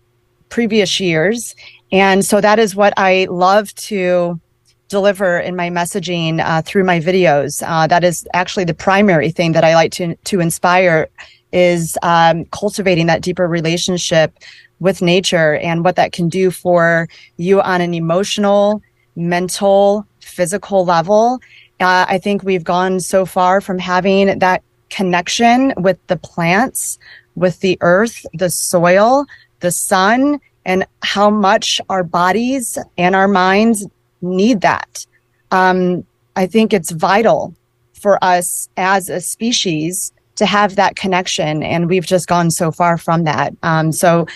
previous 0.50 1.00
years. 1.00 1.56
And 1.92 2.26
so 2.26 2.42
that 2.42 2.60
is 2.60 2.76
what 2.76 2.94
I 2.98 3.28
love 3.30 3.74
to 3.76 4.40
deliver 4.88 5.40
in 5.40 5.56
my 5.56 5.70
messaging 5.70 6.40
uh, 6.44 6.62
through 6.62 6.84
my 6.84 7.00
videos. 7.00 7.64
Uh, 7.66 7.88
that 7.88 8.04
is 8.04 8.28
actually 8.34 8.66
the 8.66 8.74
primary 8.74 9.32
thing 9.32 9.52
that 9.54 9.64
I 9.64 9.76
like 9.76 9.92
to 9.94 10.16
to 10.16 10.40
inspire 10.40 11.10
is 11.56 11.98
um, 12.04 12.46
cultivating 12.52 13.08
that 13.08 13.22
deeper 13.22 13.48
relationship 13.48 14.38
with 14.80 15.02
nature 15.02 15.56
and 15.56 15.86
what 15.86 15.96
that 15.96 16.12
can 16.12 16.28
do 16.28 16.52
for 16.52 17.08
you 17.38 17.62
on 17.62 17.80
an 17.80 17.94
emotional, 17.94 18.82
mental, 19.16 20.06
physical 20.20 20.84
level. 20.84 21.40
Uh, 21.80 22.06
I 22.08 22.18
think 22.18 22.44
we've 22.44 22.64
gone 22.64 23.00
so 23.00 23.26
far 23.26 23.62
from 23.62 23.80
having 23.80 24.38
that 24.40 24.62
connection 24.90 25.74
with 25.78 25.98
the 26.08 26.18
plants, 26.18 27.00
with 27.36 27.62
the 27.62 27.78
earth, 27.82 28.26
the 28.34 28.50
soil, 28.50 29.26
the 29.62 29.72
sun, 29.72 30.42
and 30.66 30.86
how 31.04 31.30
much 31.30 31.80
our 31.90 32.04
bodies 32.04 32.78
and 32.98 33.16
our 33.16 33.28
minds 33.28 33.88
need 34.22 34.62
that. 34.62 35.06
Um, 35.52 36.06
I 36.36 36.48
think 36.48 36.74
it's 36.74 36.92
vital 36.92 37.54
for 37.94 38.22
us 38.24 38.68
as 38.76 39.10
a 39.10 39.22
species 39.22 40.12
to 40.36 40.46
have 40.46 40.76
that 40.76 40.96
connection, 40.96 41.64
and 41.64 41.90
we've 41.90 42.06
just 42.06 42.28
gone 42.28 42.52
so 42.52 42.72
far 42.72 42.98
from 42.98 43.24
that. 43.24 43.54
Um, 43.64 43.92
so, 43.92 44.28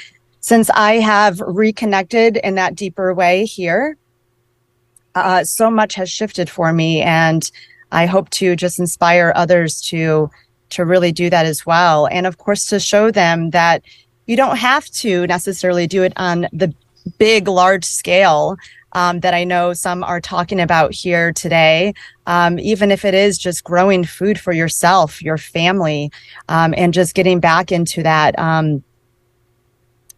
since 0.42 0.70
I 0.70 0.94
have 0.96 1.42
reconnected 1.42 2.38
in 2.38 2.56
that 2.56 2.76
deeper 2.76 3.14
way 3.14 3.46
here, 3.46 3.98
uh, 5.16 5.44
so 5.44 5.70
much 5.70 5.96
has 5.96 6.10
shifted 6.10 6.50
for 6.50 6.72
me, 6.72 7.02
and 7.02 7.50
I 7.92 8.06
hope 8.06 8.30
to 8.32 8.56
just 8.56 8.80
inspire 8.80 9.34
others 9.36 9.82
to 9.90 10.30
to 10.70 10.86
really 10.86 11.12
do 11.12 11.30
that 11.32 11.46
as 11.46 11.66
well, 11.66 12.08
and 12.08 12.28
of 12.28 12.38
course 12.38 12.68
to 12.68 12.80
show 12.80 13.12
them 13.12 13.50
that 13.50 13.84
you 14.28 14.38
don't 14.38 14.58
have 14.58 14.86
to 14.92 15.26
necessarily 15.26 15.88
do 15.88 16.04
it 16.04 16.14
on 16.16 16.48
the 16.54 16.74
big, 17.18 17.48
large 17.48 17.86
scale 17.86 18.58
um, 18.94 19.20
that 19.22 19.34
I 19.34 19.44
know 19.44 19.74
some 19.74 20.04
are 20.04 20.22
talking 20.22 20.60
about 20.60 20.94
here 20.94 21.32
today. 21.32 21.94
Um, 22.28 22.60
even 22.60 22.92
if 22.92 23.06
it 23.06 23.14
is 23.14 23.38
just 23.38 23.64
growing 23.64 24.04
food 24.04 24.40
for 24.40 24.54
yourself, 24.54 25.22
your 25.22 25.38
family, 25.38 26.12
um, 26.48 26.74
and 26.78 26.94
just 26.94 27.16
getting 27.16 27.40
back 27.40 27.72
into 27.72 28.04
that 28.04 28.38
um, 28.38 28.84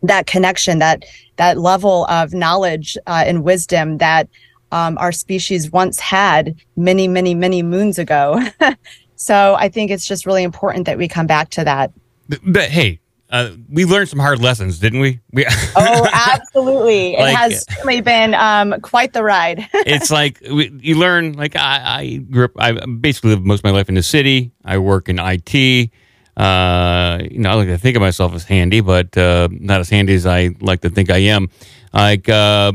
that 0.04 0.28
connection, 0.28 0.80
that 0.80 1.04
that 1.38 1.58
level 1.58 2.06
of 2.06 2.34
knowledge 2.34 2.98
uh, 3.08 3.24
and 3.26 3.44
wisdom 3.44 3.98
that 3.98 4.28
um, 4.72 4.98
our 4.98 5.12
species 5.12 5.72
once 5.72 6.00
had 6.00 6.56
many, 6.76 7.08
many, 7.08 7.36
many 7.36 7.62
moons 7.62 8.00
ago. 8.00 8.42
so 9.16 9.56
I 9.56 9.70
think 9.70 9.92
it's 9.92 10.08
just 10.08 10.26
really 10.26 10.44
important 10.44 10.86
that 10.86 10.98
we 10.98 11.08
come 11.08 11.28
back 11.28 11.50
to 11.52 11.64
that. 11.66 11.92
But, 12.30 12.40
but 12.46 12.70
hey, 12.70 13.01
uh, 13.32 13.52
we 13.70 13.86
learned 13.86 14.10
some 14.10 14.20
hard 14.20 14.40
lessons, 14.40 14.80
didn't 14.80 15.00
we? 15.00 15.20
we 15.32 15.46
oh, 15.76 16.08
absolutely! 16.12 17.16
like, 17.16 17.34
it 17.34 17.38
has 17.38 17.66
certainly 17.70 18.02
been 18.02 18.34
um, 18.34 18.82
quite 18.82 19.14
the 19.14 19.24
ride. 19.24 19.68
it's 19.74 20.12
like 20.12 20.40
we, 20.42 20.70
you 20.82 20.96
learn. 20.96 21.34
Like 21.34 21.56
I, 21.56 21.82
I, 21.86 22.16
grew 22.18 22.46
up. 22.46 22.52
I 22.60 22.74
basically 22.86 23.32
lived 23.32 23.46
most 23.46 23.60
of 23.60 23.64
my 23.64 23.72
life 23.72 23.88
in 23.88 23.96
the 23.96 24.04
city. 24.04 24.52
I 24.66 24.80
work 24.80 25.08
in 25.08 25.18
IT. 25.18 25.92
Uh, 26.36 27.20
you 27.30 27.40
know, 27.40 27.52
I 27.52 27.54
like 27.54 27.68
to 27.68 27.78
think 27.78 27.96
of 27.96 28.02
myself 28.02 28.34
as 28.34 28.44
handy, 28.44 28.82
but 28.82 29.18
uh, 29.18 29.48
not 29.52 29.80
as 29.80 29.90
handy 29.90 30.14
as 30.14 30.26
I 30.26 30.50
like 30.60 30.82
to 30.82 30.90
think 30.90 31.10
I 31.10 31.18
am. 31.18 31.50
Like, 31.94 32.28
uh, 32.28 32.74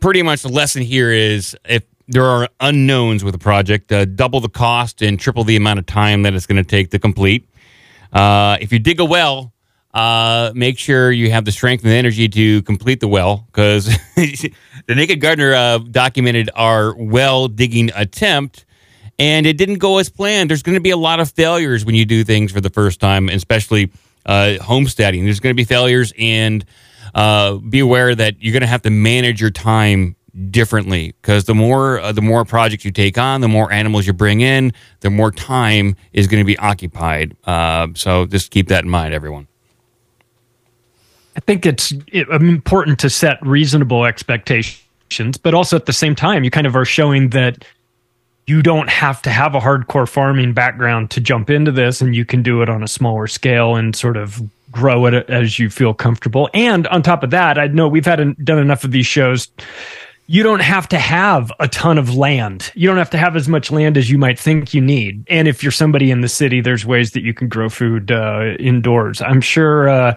pretty 0.00 0.22
much 0.22 0.42
the 0.42 0.48
lesson 0.48 0.82
here 0.82 1.10
is 1.10 1.56
if 1.64 1.84
there 2.08 2.24
are 2.24 2.48
unknowns 2.60 3.22
with 3.22 3.34
a 3.34 3.38
project, 3.38 3.92
uh, 3.92 4.04
double 4.04 4.40
the 4.40 4.48
cost 4.48 5.02
and 5.02 5.18
triple 5.18 5.44
the 5.44 5.56
amount 5.56 5.78
of 5.78 5.86
time 5.86 6.22
that 6.22 6.34
it's 6.34 6.46
going 6.46 6.62
to 6.62 6.68
take 6.68 6.90
to 6.90 6.98
complete. 6.98 7.48
Uh, 8.12 8.58
if 8.60 8.72
you 8.72 8.78
dig 8.78 9.00
a 9.00 9.04
well, 9.04 9.53
uh, 9.94 10.52
make 10.54 10.78
sure 10.78 11.10
you 11.10 11.30
have 11.30 11.44
the 11.44 11.52
strength 11.52 11.84
and 11.84 11.92
the 11.92 11.96
energy 11.96 12.28
to 12.28 12.62
complete 12.62 13.00
the 13.00 13.08
well 13.08 13.46
because 13.46 13.86
the 14.16 14.52
Naked 14.88 15.20
Gardener 15.20 15.54
uh, 15.54 15.78
documented 15.78 16.50
our 16.54 16.94
well 16.96 17.48
digging 17.48 17.90
attempt 17.94 18.66
and 19.18 19.46
it 19.46 19.56
didn't 19.56 19.78
go 19.78 19.98
as 19.98 20.08
planned. 20.08 20.50
There's 20.50 20.62
going 20.62 20.74
to 20.74 20.80
be 20.80 20.90
a 20.90 20.96
lot 20.96 21.20
of 21.20 21.30
failures 21.30 21.84
when 21.84 21.94
you 21.94 22.04
do 22.04 22.24
things 22.24 22.52
for 22.52 22.60
the 22.60 22.70
first 22.70 23.00
time, 23.00 23.28
especially 23.28 23.90
uh, 24.26 24.58
homesteading. 24.58 25.24
There's 25.24 25.40
going 25.40 25.54
to 25.54 25.56
be 25.56 25.64
failures, 25.64 26.12
and 26.18 26.64
uh, 27.14 27.54
be 27.56 27.80
aware 27.80 28.14
that 28.14 28.42
you're 28.42 28.52
going 28.52 28.62
to 28.62 28.66
have 28.66 28.82
to 28.82 28.90
manage 28.90 29.40
your 29.40 29.50
time 29.50 30.16
differently 30.50 31.14
because 31.22 31.44
the 31.44 31.54
more 31.54 32.00
uh, 32.00 32.10
the 32.10 32.22
more 32.22 32.44
projects 32.44 32.84
you 32.84 32.90
take 32.90 33.16
on, 33.18 33.40
the 33.40 33.48
more 33.48 33.70
animals 33.70 34.06
you 34.06 34.12
bring 34.12 34.40
in, 34.40 34.72
the 35.00 35.10
more 35.10 35.30
time 35.30 35.94
is 36.12 36.26
going 36.26 36.40
to 36.40 36.46
be 36.46 36.58
occupied. 36.58 37.36
Uh, 37.44 37.88
so 37.94 38.26
just 38.26 38.50
keep 38.50 38.68
that 38.68 38.84
in 38.84 38.90
mind, 38.90 39.14
everyone. 39.14 39.46
I 41.36 41.40
think 41.40 41.66
it's 41.66 41.92
important 42.12 42.98
to 43.00 43.10
set 43.10 43.44
reasonable 43.44 44.04
expectations, 44.04 45.36
but 45.36 45.54
also 45.54 45.76
at 45.76 45.86
the 45.86 45.92
same 45.92 46.14
time, 46.14 46.44
you 46.44 46.50
kind 46.50 46.66
of 46.66 46.76
are 46.76 46.84
showing 46.84 47.30
that 47.30 47.64
you 48.46 48.62
don't 48.62 48.88
have 48.88 49.22
to 49.22 49.30
have 49.30 49.54
a 49.54 49.60
hardcore 49.60 50.08
farming 50.08 50.52
background 50.52 51.10
to 51.12 51.20
jump 51.20 51.50
into 51.50 51.72
this, 51.72 52.00
and 52.00 52.14
you 52.14 52.24
can 52.24 52.42
do 52.42 52.62
it 52.62 52.68
on 52.68 52.82
a 52.82 52.88
smaller 52.88 53.26
scale 53.26 53.74
and 53.74 53.96
sort 53.96 54.16
of 54.16 54.40
grow 54.70 55.06
it 55.06 55.28
as 55.30 55.58
you 55.58 55.70
feel 55.70 55.94
comfortable. 55.94 56.50
And 56.52 56.86
on 56.88 57.02
top 57.02 57.22
of 57.22 57.30
that, 57.30 57.58
I 57.58 57.68
know 57.68 57.88
we've 57.88 58.04
had 58.04 58.18
done 58.44 58.58
enough 58.58 58.84
of 58.84 58.90
these 58.90 59.06
shows. 59.06 59.48
You 60.26 60.42
don't 60.42 60.62
have 60.62 60.88
to 60.88 60.98
have 60.98 61.52
a 61.60 61.68
ton 61.68 61.98
of 61.98 62.14
land. 62.14 62.72
You 62.74 62.88
don't 62.88 62.96
have 62.96 63.10
to 63.10 63.18
have 63.18 63.36
as 63.36 63.48
much 63.48 63.70
land 63.70 63.96
as 63.96 64.10
you 64.10 64.18
might 64.18 64.38
think 64.38 64.74
you 64.74 64.80
need. 64.80 65.24
And 65.28 65.48
if 65.48 65.62
you're 65.62 65.72
somebody 65.72 66.10
in 66.10 66.22
the 66.22 66.28
city, 66.28 66.60
there's 66.60 66.84
ways 66.84 67.12
that 67.12 67.22
you 67.22 67.34
can 67.34 67.48
grow 67.48 67.68
food 67.68 68.10
uh, 68.10 68.54
indoors. 68.58 69.20
I'm 69.22 69.40
sure. 69.40 69.88
Uh, 69.88 70.16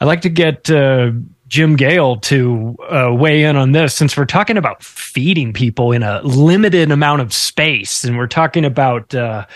I'd 0.00 0.06
like 0.06 0.22
to 0.22 0.28
get 0.28 0.70
uh, 0.70 1.10
Jim 1.48 1.76
Gale 1.76 2.16
to 2.16 2.76
uh, 2.88 3.14
weigh 3.14 3.44
in 3.44 3.56
on 3.56 3.72
this 3.72 3.94
since 3.94 4.16
we're 4.16 4.26
talking 4.26 4.56
about 4.56 4.82
feeding 4.82 5.52
people 5.52 5.92
in 5.92 6.02
a 6.02 6.20
limited 6.22 6.90
amount 6.90 7.22
of 7.22 7.32
space 7.32 8.04
and 8.04 8.16
we're 8.16 8.26
talking 8.26 8.64
about 8.64 9.14
uh, 9.14 9.46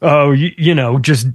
oh 0.00 0.30
you, 0.30 0.52
you, 0.56 0.74
know 0.74 0.98
just 0.98 1.26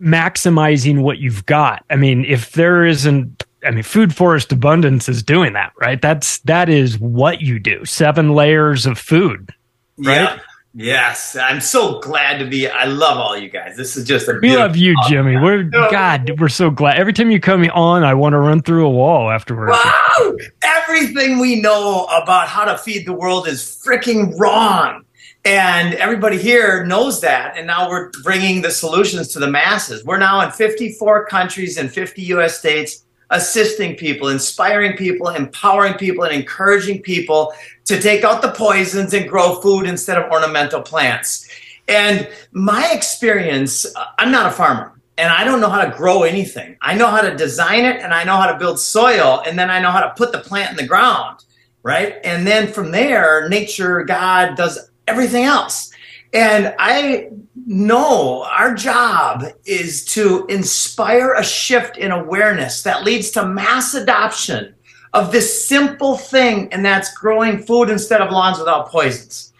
maximizing 0.00 1.02
what 1.02 1.18
you've 1.18 1.44
got. 1.46 1.84
I 1.90 1.96
mean 1.96 2.24
if 2.24 2.52
there 2.52 2.84
isn't 2.84 3.44
i 3.66 3.70
mean 3.70 3.82
food 3.82 4.14
forest 4.14 4.52
abundance 4.52 5.08
is 5.08 5.22
doing 5.22 5.52
that 5.54 5.72
right? 5.80 6.00
That's 6.00 6.38
that 6.40 6.68
is 6.68 6.98
what 6.98 7.40
you 7.40 7.58
do. 7.58 7.84
Seven 7.84 8.34
layers 8.34 8.86
of 8.86 8.98
food 8.98 9.52
right? 9.98 10.22
Yeah. 10.22 10.38
Yes, 10.76 11.36
I'm 11.36 11.60
so 11.60 12.00
glad 12.00 12.38
to 12.38 12.46
be. 12.46 12.66
I 12.66 12.86
love 12.86 13.16
all 13.16 13.36
you 13.36 13.48
guys. 13.48 13.76
This 13.76 13.96
is 13.96 14.04
just 14.04 14.26
a. 14.26 14.40
We 14.42 14.56
love 14.56 14.76
you, 14.76 14.96
Jimmy. 15.06 15.36
We're 15.36 15.62
God. 15.62 16.32
We're 16.40 16.48
so 16.48 16.68
glad. 16.68 16.98
Every 16.98 17.12
time 17.12 17.30
you 17.30 17.38
come 17.38 17.62
on, 17.66 18.02
I 18.02 18.14
want 18.14 18.32
to 18.32 18.38
run 18.38 18.60
through 18.60 18.84
a 18.84 18.90
wall 18.90 19.30
afterwards. 19.30 19.70
Wow! 19.70 20.36
Everything 20.64 21.38
we 21.38 21.60
know 21.60 22.06
about 22.06 22.48
how 22.48 22.64
to 22.64 22.76
feed 22.76 23.06
the 23.06 23.12
world 23.12 23.46
is 23.46 23.62
freaking 23.86 24.36
wrong, 24.36 25.04
and 25.44 25.94
everybody 25.94 26.38
here 26.38 26.84
knows 26.84 27.20
that. 27.20 27.56
And 27.56 27.68
now 27.68 27.88
we're 27.88 28.10
bringing 28.24 28.60
the 28.60 28.72
solutions 28.72 29.28
to 29.28 29.38
the 29.38 29.48
masses. 29.48 30.04
We're 30.04 30.18
now 30.18 30.40
in 30.40 30.50
54 30.50 31.26
countries 31.26 31.76
and 31.78 31.88
50 31.88 32.20
U.S. 32.22 32.58
states 32.58 33.04
assisting 33.34 33.96
people, 33.96 34.28
inspiring 34.28 34.96
people, 34.96 35.28
empowering 35.28 35.94
people, 35.94 36.24
and 36.24 36.32
encouraging 36.32 37.02
people 37.02 37.52
to 37.84 38.00
take 38.00 38.24
out 38.24 38.40
the 38.40 38.52
poisons 38.52 39.12
and 39.12 39.28
grow 39.28 39.60
food 39.60 39.86
instead 39.86 40.16
of 40.16 40.30
ornamental 40.30 40.80
plants. 40.80 41.48
And 41.88 42.28
my 42.52 42.90
experience, 42.92 43.84
uh, 43.94 44.06
I'm 44.18 44.30
not 44.30 44.46
a 44.46 44.50
farmer 44.50 44.92
and 45.18 45.30
I 45.30 45.44
don't 45.44 45.60
know 45.60 45.68
how 45.68 45.84
to 45.84 45.94
grow 45.94 46.22
anything. 46.22 46.76
I 46.80 46.94
know 46.94 47.08
how 47.08 47.20
to 47.20 47.36
design 47.36 47.84
it 47.84 48.00
and 48.00 48.14
I 48.14 48.24
know 48.24 48.36
how 48.36 48.50
to 48.50 48.58
build 48.58 48.80
soil 48.80 49.42
and 49.46 49.58
then 49.58 49.70
I 49.70 49.80
know 49.80 49.90
how 49.90 50.00
to 50.00 50.14
put 50.16 50.32
the 50.32 50.38
plant 50.38 50.70
in 50.70 50.76
the 50.76 50.86
ground, 50.86 51.44
right? 51.82 52.16
And 52.24 52.46
then 52.46 52.72
from 52.72 52.92
there, 52.92 53.48
nature, 53.48 54.04
God 54.04 54.56
does 54.56 54.90
everything 55.06 55.44
else. 55.44 55.92
And 56.32 56.74
I 56.78 57.30
know 57.66 58.44
our 58.50 58.74
job 58.74 59.44
is 59.64 60.04
to 60.06 60.46
inspire 60.46 61.34
a 61.34 61.44
shift 61.44 61.96
in 61.96 62.10
awareness 62.10 62.82
that 62.82 63.04
leads 63.04 63.30
to 63.32 63.46
mass 63.46 63.94
adoption 63.94 64.74
of 65.12 65.30
this 65.30 65.66
simple 65.66 66.16
thing, 66.16 66.72
and 66.72 66.84
that's 66.84 67.14
growing 67.14 67.62
food 67.62 67.88
instead 67.88 68.20
of 68.20 68.32
lawns 68.32 68.58
without 68.58 68.88
poisons. 68.88 69.52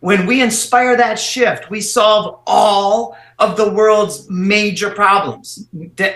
When 0.00 0.26
we 0.26 0.42
inspire 0.42 0.96
that 0.96 1.18
shift, 1.18 1.70
we 1.70 1.80
solve 1.80 2.40
all 2.46 3.16
of 3.38 3.56
the 3.56 3.72
world's 3.72 4.28
major 4.30 4.90
problems 4.90 5.68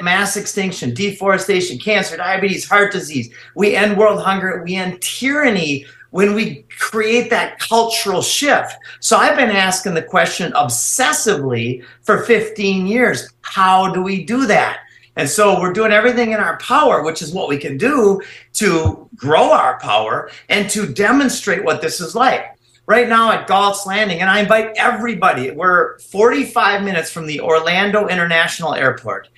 mass 0.03 0.37
extinction, 0.37 0.95
deforestation, 0.95 1.79
cancer, 1.79 2.17
diabetes, 2.17 2.69
heart 2.69 2.91
disease. 2.91 3.33
We 3.55 3.77
end 3.77 3.97
world 3.97 4.23
hunger, 4.23 4.63
we 4.65 4.75
end 4.75 5.01
tyranny 5.03 5.87
when 6.11 6.35
we 6.35 6.65
create 6.79 7.31
that 7.31 7.59
cultural 7.59 8.23
shift. 8.23 8.75
So 9.01 9.17
I've 9.17 9.37
been 9.37 9.51
asking 9.51 9.95
the 9.95 10.03
question 10.03 10.53
obsessively 10.53 11.85
for 12.03 12.23
15 12.25 12.87
years 12.87 13.29
how 13.43 13.93
do 13.93 14.03
we 14.03 14.25
do 14.25 14.47
that? 14.47 14.81
And 15.17 15.29
so 15.29 15.59
we're 15.61 15.73
doing 15.73 15.93
everything 15.93 16.33
in 16.33 16.41
our 16.41 16.59
power, 16.59 17.03
which 17.03 17.23
is 17.23 17.33
what 17.33 17.49
we 17.49 17.57
can 17.57 17.79
do 17.79 18.21
to 18.55 19.09
grow 19.17 19.51
our 19.51 19.81
power 19.81 20.31
and 20.51 20.69
to 20.71 20.87
demonstrate 20.87 21.65
what 21.65 21.81
this 21.81 22.01
is 22.01 22.15
like. 22.15 22.47
Right 22.87 23.09
now 23.09 23.33
at 23.33 23.49
Galt's 23.49 23.87
Landing, 23.87 24.21
and 24.21 24.31
I 24.31 24.41
invite 24.41 24.73
everybody, 24.77 25.51
we're 25.51 25.99
45 25.99 26.85
minutes 26.85 27.11
from 27.11 27.27
the 27.27 27.41
Orlando 27.41 28.07
International 28.09 28.75
Airport. 28.75 29.29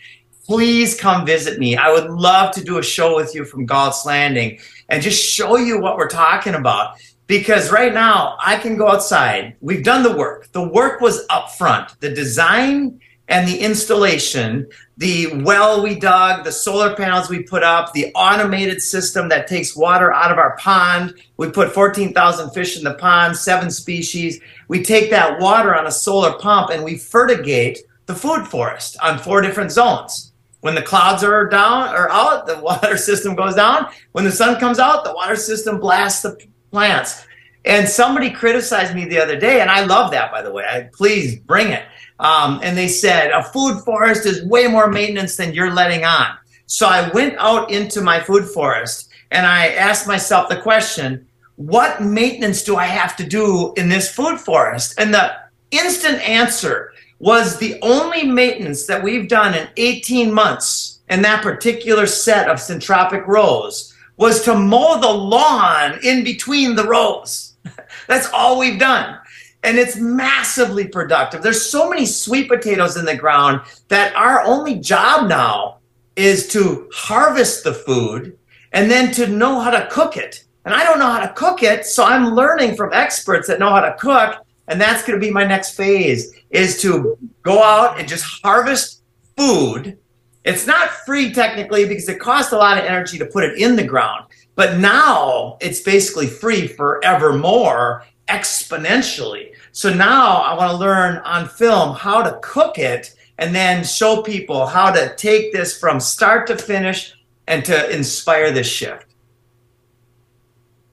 please 0.45 0.99
come 0.99 1.27
visit 1.27 1.59
me. 1.59 1.77
I 1.77 1.93
would 1.93 2.11
love 2.11 2.55
to 2.55 2.65
do 2.65 2.79
a 2.79 2.83
show 2.83 3.15
with 3.15 3.35
you 3.35 3.45
from 3.45 3.67
Galt's 3.67 4.05
Landing 4.07 4.59
and 4.89 5.03
just 5.03 5.23
show 5.23 5.57
you 5.57 5.81
what 5.81 5.97
we're 5.97 6.09
talking 6.09 6.55
about. 6.55 6.97
Because 7.27 7.71
right 7.71 7.93
now 7.93 8.37
I 8.41 8.57
can 8.57 8.77
go 8.77 8.89
outside. 8.89 9.57
We've 9.61 9.85
done 9.85 10.03
the 10.03 10.17
work. 10.17 10.51
The 10.53 10.67
work 10.67 11.01
was 11.01 11.27
up 11.29 11.51
front. 11.53 12.01
The 12.01 12.11
design 12.11 13.01
and 13.29 13.47
the 13.47 13.59
installation, 13.59 14.67
the 14.97 15.43
well 15.43 15.83
we 15.83 15.95
dug, 15.95 16.45
the 16.45 16.53
solar 16.53 16.97
panels 16.97 17.29
we 17.29 17.43
put 17.43 17.63
up, 17.63 17.93
the 17.93 18.11
automated 18.15 18.83
system 18.83 19.29
that 19.29 19.47
takes 19.47 19.77
water 19.77 20.13
out 20.13 20.33
of 20.33 20.39
our 20.39 20.57
pond. 20.57 21.15
We 21.37 21.51
put 21.51 21.73
14,000 21.73 22.51
fish 22.51 22.79
in 22.79 22.85
the 22.85 22.95
pond, 22.95 23.37
seven 23.37 23.71
species. 23.71 24.41
We 24.69 24.83
take 24.83 25.11
that 25.11 25.39
water 25.41 25.75
on 25.75 25.87
a 25.87 25.93
solar 25.93 26.39
pump 26.39 26.71
and 26.71 26.83
we 26.83 26.97
fertigate 26.97 27.79
the 28.07 28.15
food 28.15 28.49
forest 28.49 28.97
on 29.03 29.19
four 29.19 29.43
different 29.43 29.71
zones. 29.71 30.28
When 30.61 30.75
the 30.75 30.83
clouds 30.83 31.23
are 31.23 31.49
down 31.49 31.95
or 31.95 32.11
out, 32.11 32.47
the 32.47 32.59
water 32.63 32.97
system 32.97 33.35
goes 33.35 33.55
down. 33.55 33.89
When 34.13 34.25
the 34.25 34.33
sun 34.33 34.59
comes 34.59 34.79
out, 34.79 35.05
the 35.05 35.15
water 35.15 35.37
system 35.37 35.79
blasts 35.79 36.23
the 36.23 36.39
plants. 36.71 37.25
And 37.65 37.89
somebody 37.89 38.31
criticized 38.31 38.95
me 38.95 39.05
the 39.05 39.21
other 39.21 39.39
day, 39.39 39.61
and 39.61 39.71
I 39.71 39.85
love 39.85 40.11
that, 40.13 40.33
by 40.33 40.43
the 40.43 40.51
way. 40.51 40.65
I, 40.65 40.89
please 40.93 41.39
bring 41.41 41.69
it. 41.69 41.85
Um, 42.21 42.61
and 42.63 42.77
they 42.77 42.89
said, 42.89 43.31
a 43.31 43.43
food 43.43 43.83
forest 43.85 44.27
is 44.27 44.45
way 44.45 44.67
more 44.67 44.89
maintenance 44.89 45.37
than 45.37 45.55
you're 45.55 45.73
letting 45.73 46.05
on. 46.05 46.37
So 46.67 46.87
I 46.87 47.09
went 47.11 47.37
out 47.39 47.71
into 47.71 48.01
my 48.01 48.21
food 48.21 48.45
forest 48.45 49.11
and 49.31 49.47
I 49.47 49.69
asked 49.69 50.07
myself 50.07 50.49
the 50.49 50.61
question, 50.61 51.27
what 51.57 52.03
maintenance 52.03 52.63
do 52.63 52.77
I 52.77 52.85
have 52.85 53.17
to 53.17 53.25
do 53.25 53.73
in 53.75 53.89
this 53.89 54.13
food 54.15 54.39
forest? 54.39 54.95
And 54.99 55.13
the 55.13 55.33
instant 55.71 56.21
answer 56.21 56.93
was 57.19 57.59
the 57.59 57.79
only 57.83 58.25
maintenance 58.25 58.87
that 58.87 59.03
we've 59.03 59.29
done 59.29 59.55
in 59.55 59.69
18 59.77 60.33
months 60.33 61.01
in 61.09 61.23
that 61.23 61.43
particular 61.43 62.07
set 62.07 62.49
of 62.49 62.59
syntropic 62.59 63.27
rows 63.27 63.95
was 64.17 64.43
to 64.43 64.55
mow 64.55 65.01
the 65.01 65.09
lawn 65.09 65.99
in 66.03 66.25
between 66.25 66.75
the 66.75 66.87
rows. 66.87 67.57
That's 68.09 68.29
all 68.33 68.59
we've 68.59 68.79
done. 68.79 69.19
And 69.65 69.77
it's 69.77 69.97
massively 69.97 70.87
productive. 70.87 71.43
There's 71.43 71.69
so 71.69 71.89
many 71.89 72.07
sweet 72.07 72.49
potatoes 72.49 72.97
in 72.97 73.05
the 73.05 73.17
ground 73.17 73.61
that 73.89 74.15
our 74.15 74.43
only 74.45 74.77
job 74.77 75.29
now 75.29 75.79
is 76.15 76.49
to 76.49 76.89
harvest 76.93 77.65
the 77.65 77.75
food 77.75 78.37
and 78.73 78.91
then 78.91 79.13
to 79.13 79.27
know 79.27 79.61
how 79.61 79.71
to 79.71 79.89
cook 79.91 80.17
it. 80.17 80.45
And 80.65 80.75
I 80.75 80.85
don't 80.85 80.99
know 80.99 81.11
how 81.11 81.21
to 81.21 81.33
cook 81.33 81.63
it, 81.63 81.87
so 81.87 82.05
I'm 82.05 82.35
learning 82.35 82.77
from 82.77 82.93
experts 82.93 83.49
that 83.49 83.59
know 83.59 83.71
how 83.71 83.81
to 83.81 83.97
cook 83.99 84.45
and 84.69 84.81
that's 84.81 85.03
going 85.05 85.19
to 85.19 85.25
be 85.25 85.33
my 85.33 85.45
next 85.45 85.77
phase 85.77 86.35
is 86.51 86.81
to 86.83 87.19
go 87.43 87.63
out 87.63 87.99
and 87.99 88.09
just 88.09 88.25
harvest 88.43 89.03
food. 89.37 89.99
It's 90.45 90.67
not 90.67 90.91
free 90.91 91.33
technically 91.33 91.87
because 91.87 92.09
it 92.09 92.21
costs 92.21 92.53
a 92.53 92.57
lot 92.57 92.79
of 92.79 92.85
energy 92.85 93.19
to 93.19 93.27
put 93.27 93.45
it 93.45 93.59
in 93.59 93.77
the 93.77 93.85
ground 93.85 94.25
but 94.59 94.77
now 94.79 95.57
it's 95.61 95.83
basically 95.83 96.27
free 96.27 96.67
forevermore 96.67 98.05
exponentially. 98.29 99.55
So 99.71 99.95
now 99.95 100.39
i 100.39 100.53
want 100.53 100.73
to 100.73 100.77
learn 100.77 101.19
on 101.19 101.49
film 101.49 101.95
how 101.95 102.23
to 102.23 102.41
cook 102.43 102.77
it 102.77 103.15
and 103.39 103.55
then 103.55 103.85
show 103.85 104.21
people 104.21 104.67
how 104.67 104.91
to 104.91 105.15
take 105.15 105.53
this 105.53 105.79
from 105.79 106.01
start 106.01 106.49
to 106.49 106.59
finish 106.59 107.15
and 107.47 107.65
to 107.65 107.97
inspire 107.97 108.51
this 108.51 108.67
shift 108.67 109.08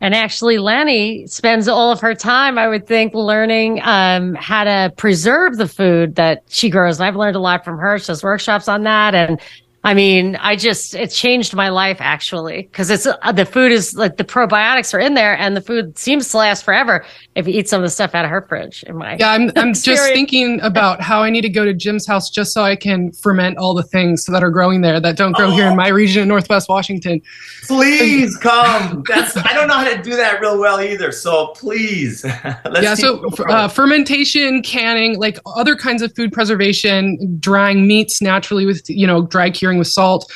and 0.05 0.13
actually, 0.13 0.59
Lanni 0.59 1.25
spends 1.25 1.67
all 1.67 1.91
of 1.91 1.99
her 1.99 2.13
time, 2.13 2.59
I 2.59 2.67
would 2.67 2.85
think, 2.85 3.15
learning 3.15 3.81
um, 3.81 4.35
how 4.35 4.63
to 4.63 4.93
preserve 4.97 5.57
the 5.57 5.67
food 5.67 6.13
that 6.13 6.43
she 6.47 6.69
grows. 6.69 6.99
And 6.99 7.07
I've 7.07 7.15
learned 7.15 7.35
a 7.35 7.39
lot 7.39 7.65
from 7.65 7.79
her. 7.79 7.97
She 7.97 8.05
does 8.05 8.21
workshops 8.21 8.67
on 8.67 8.83
that. 8.83 9.15
And 9.15 9.41
I 9.85 9.93
mean, 9.93 10.35
I 10.37 10.55
just, 10.55 10.95
it 10.95 11.11
changed 11.11 11.53
my 11.53 11.69
life 11.69 11.97
actually, 11.99 12.63
because 12.63 12.89
it's 12.89 13.05
uh, 13.05 13.31
the 13.31 13.45
food 13.45 13.71
is 13.71 13.93
like 13.93 14.17
the 14.17 14.23
probiotics 14.23 14.95
are 14.95 14.99
in 14.99 15.13
there 15.13 15.37
and 15.37 15.55
the 15.55 15.61
food 15.61 15.95
seems 15.99 16.29
to 16.29 16.37
last 16.37 16.63
forever 16.63 17.05
if 17.35 17.47
you 17.47 17.53
eat 17.53 17.69
some 17.69 17.81
of 17.81 17.83
the 17.83 17.91
stuff 17.91 18.15
out 18.15 18.25
of 18.25 18.31
her 18.31 18.41
fridge. 18.41 18.81
In 18.87 18.97
my 18.97 19.15
yeah, 19.17 19.29
I'm, 19.29 19.51
I'm 19.55 19.75
just 19.75 20.11
thinking 20.11 20.59
about 20.61 21.01
how 21.01 21.21
I 21.21 21.29
need 21.29 21.43
to 21.43 21.49
go 21.49 21.65
to 21.65 21.73
Jim's 21.73 22.07
house 22.07 22.31
just 22.31 22.51
so 22.51 22.63
I 22.63 22.75
can 22.75 23.11
ferment 23.11 23.59
all 23.59 23.75
the 23.75 23.83
things 23.83 24.25
that 24.25 24.41
are 24.41 24.49
growing 24.49 24.81
there 24.81 24.99
that 24.99 25.17
don't 25.17 25.33
grow 25.33 25.49
oh. 25.49 25.51
here 25.51 25.67
in 25.67 25.75
my 25.75 25.89
region 25.89 26.23
in 26.23 26.29
Northwest 26.29 26.67
Washington. 26.67 27.21
Please 27.67 28.35
come. 28.37 29.03
That's, 29.07 29.37
I 29.37 29.53
don't 29.53 29.67
know 29.67 29.75
how 29.75 29.93
to 29.93 30.01
do 30.01 30.15
that 30.15 30.41
real 30.41 30.59
well 30.59 30.81
either. 30.81 31.11
So 31.11 31.49
please. 31.49 32.25
yeah. 32.81 32.95
So 32.95 33.23
uh, 33.49 33.67
fermentation, 33.67 34.63
canning, 34.63 35.19
like 35.19 35.37
other 35.55 35.75
kinds 35.75 36.01
of 36.01 36.15
food 36.15 36.33
preservation, 36.33 37.37
drying 37.39 37.85
meats 37.85 38.19
naturally 38.19 38.65
with, 38.65 38.89
you 38.89 39.05
know, 39.05 39.27
dry 39.27 39.51
curing 39.51 39.74
with 39.77 39.87
salt. 39.87 40.31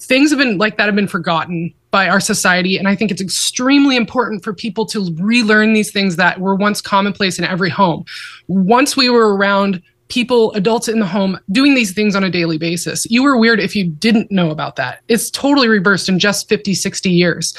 Things 0.00 0.30
have 0.30 0.38
been 0.38 0.58
like 0.58 0.76
that 0.76 0.86
have 0.86 0.96
been 0.96 1.08
forgotten 1.08 1.72
by 1.92 2.08
our 2.08 2.20
society. 2.20 2.76
And 2.76 2.88
I 2.88 2.96
think 2.96 3.10
it's 3.10 3.20
extremely 3.20 3.96
important 3.96 4.42
for 4.42 4.52
people 4.52 4.86
to 4.86 5.14
relearn 5.20 5.74
these 5.74 5.92
things 5.92 6.16
that 6.16 6.40
were 6.40 6.56
once 6.56 6.80
commonplace 6.80 7.38
in 7.38 7.44
every 7.44 7.70
home. 7.70 8.04
Once 8.48 8.96
we 8.96 9.08
were 9.10 9.36
around 9.36 9.82
people, 10.08 10.52
adults 10.52 10.88
in 10.88 10.98
the 10.98 11.06
home, 11.06 11.38
doing 11.50 11.74
these 11.74 11.92
things 11.92 12.14
on 12.14 12.24
a 12.24 12.30
daily 12.30 12.58
basis. 12.58 13.06
You 13.10 13.22
were 13.22 13.38
weird 13.38 13.60
if 13.60 13.74
you 13.74 13.88
didn't 13.88 14.30
know 14.30 14.50
about 14.50 14.76
that. 14.76 15.00
It's 15.08 15.30
totally 15.30 15.68
reversed 15.68 16.08
in 16.08 16.18
just 16.18 16.48
50, 16.48 16.74
60 16.74 17.10
years. 17.10 17.56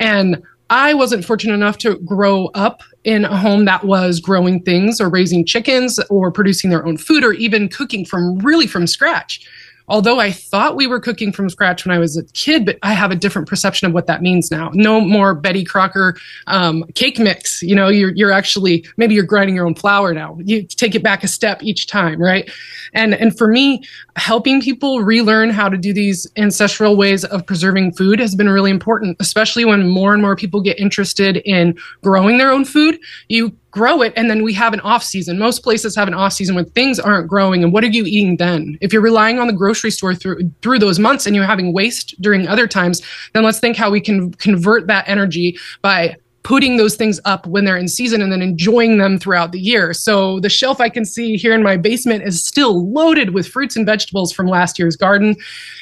And 0.00 0.42
I 0.70 0.92
wasn't 0.94 1.24
fortunate 1.24 1.54
enough 1.54 1.78
to 1.78 1.96
grow 2.00 2.46
up 2.48 2.82
in 3.04 3.24
a 3.24 3.36
home 3.36 3.66
that 3.66 3.84
was 3.84 4.18
growing 4.20 4.62
things 4.62 5.00
or 5.00 5.08
raising 5.08 5.46
chickens 5.46 5.98
or 6.10 6.30
producing 6.30 6.70
their 6.70 6.84
own 6.86 6.96
food 6.96 7.22
or 7.22 7.32
even 7.34 7.68
cooking 7.68 8.04
from 8.04 8.38
really 8.38 8.66
from 8.66 8.86
scratch 8.86 9.46
although 9.88 10.18
I 10.18 10.30
thought 10.30 10.76
we 10.76 10.86
were 10.86 11.00
cooking 11.00 11.32
from 11.32 11.50
scratch 11.50 11.84
when 11.84 11.94
I 11.94 11.98
was 11.98 12.16
a 12.16 12.24
kid, 12.32 12.64
but 12.66 12.78
I 12.82 12.94
have 12.94 13.10
a 13.10 13.16
different 13.16 13.48
perception 13.48 13.86
of 13.86 13.92
what 13.92 14.06
that 14.06 14.22
means 14.22 14.50
now. 14.50 14.70
No 14.72 15.00
more 15.00 15.34
Betty 15.34 15.64
Crocker 15.64 16.16
um, 16.46 16.84
cake 16.94 17.18
mix. 17.18 17.62
You 17.62 17.74
know, 17.74 17.88
you're 17.88 18.12
you're 18.14 18.32
actually 18.32 18.86
maybe 18.96 19.14
you're 19.14 19.24
grinding 19.24 19.54
your 19.54 19.66
own 19.66 19.74
flour 19.74 20.14
now. 20.14 20.38
You 20.44 20.62
take 20.62 20.94
it 20.94 21.02
back 21.02 21.24
a 21.24 21.28
step 21.28 21.62
each 21.62 21.86
time, 21.86 22.20
right? 22.20 22.50
And 22.92 23.14
and 23.14 23.36
for 23.36 23.48
me, 23.48 23.84
helping 24.16 24.60
people 24.60 25.02
relearn 25.02 25.50
how 25.50 25.68
to 25.68 25.76
do 25.76 25.92
these 25.92 26.26
ancestral 26.36 26.96
ways 26.96 27.24
of 27.24 27.46
preserving 27.46 27.92
food 27.92 28.20
has 28.20 28.34
been 28.34 28.48
really 28.48 28.70
important, 28.70 29.16
especially 29.20 29.64
when 29.64 29.88
more 29.88 30.12
and 30.12 30.22
more 30.22 30.36
people 30.36 30.60
get 30.60 30.78
interested 30.78 31.38
in 31.38 31.76
growing 32.02 32.38
their 32.38 32.50
own 32.50 32.64
food. 32.64 32.98
You 33.28 33.56
grow 33.74 34.02
it 34.02 34.12
and 34.16 34.30
then 34.30 34.42
we 34.44 34.52
have 34.52 34.72
an 34.72 34.80
off 34.80 35.02
season 35.02 35.38
most 35.38 35.62
places 35.62 35.96
have 35.96 36.08
an 36.08 36.14
off 36.14 36.32
season 36.32 36.54
when 36.54 36.64
things 36.70 37.00
aren't 37.00 37.28
growing 37.28 37.64
and 37.64 37.72
what 37.72 37.82
are 37.82 37.88
you 37.88 38.04
eating 38.04 38.36
then 38.36 38.78
if 38.80 38.92
you're 38.92 39.02
relying 39.02 39.38
on 39.38 39.48
the 39.48 39.52
grocery 39.52 39.90
store 39.90 40.14
through 40.14 40.38
through 40.62 40.78
those 40.78 40.98
months 40.98 41.26
and 41.26 41.34
you're 41.34 41.44
having 41.44 41.72
waste 41.72 42.14
during 42.22 42.46
other 42.46 42.68
times 42.68 43.02
then 43.32 43.42
let's 43.42 43.58
think 43.58 43.76
how 43.76 43.90
we 43.90 44.00
can 44.00 44.32
convert 44.34 44.86
that 44.86 45.04
energy 45.08 45.58
by 45.82 46.16
putting 46.44 46.76
those 46.76 46.94
things 46.94 47.18
up 47.24 47.46
when 47.46 47.64
they're 47.64 47.76
in 47.76 47.88
season 47.88 48.22
and 48.22 48.30
then 48.30 48.42
enjoying 48.42 48.98
them 48.98 49.18
throughout 49.18 49.50
the 49.50 49.58
year. 49.58 49.94
So 49.94 50.40
the 50.40 50.50
shelf 50.50 50.78
I 50.78 50.90
can 50.90 51.06
see 51.06 51.36
here 51.36 51.54
in 51.54 51.62
my 51.62 51.78
basement 51.78 52.22
is 52.22 52.44
still 52.44 52.92
loaded 52.92 53.30
with 53.30 53.48
fruits 53.48 53.76
and 53.76 53.86
vegetables 53.86 54.30
from 54.30 54.46
last 54.46 54.78
year's 54.78 54.94
garden. 54.94 55.36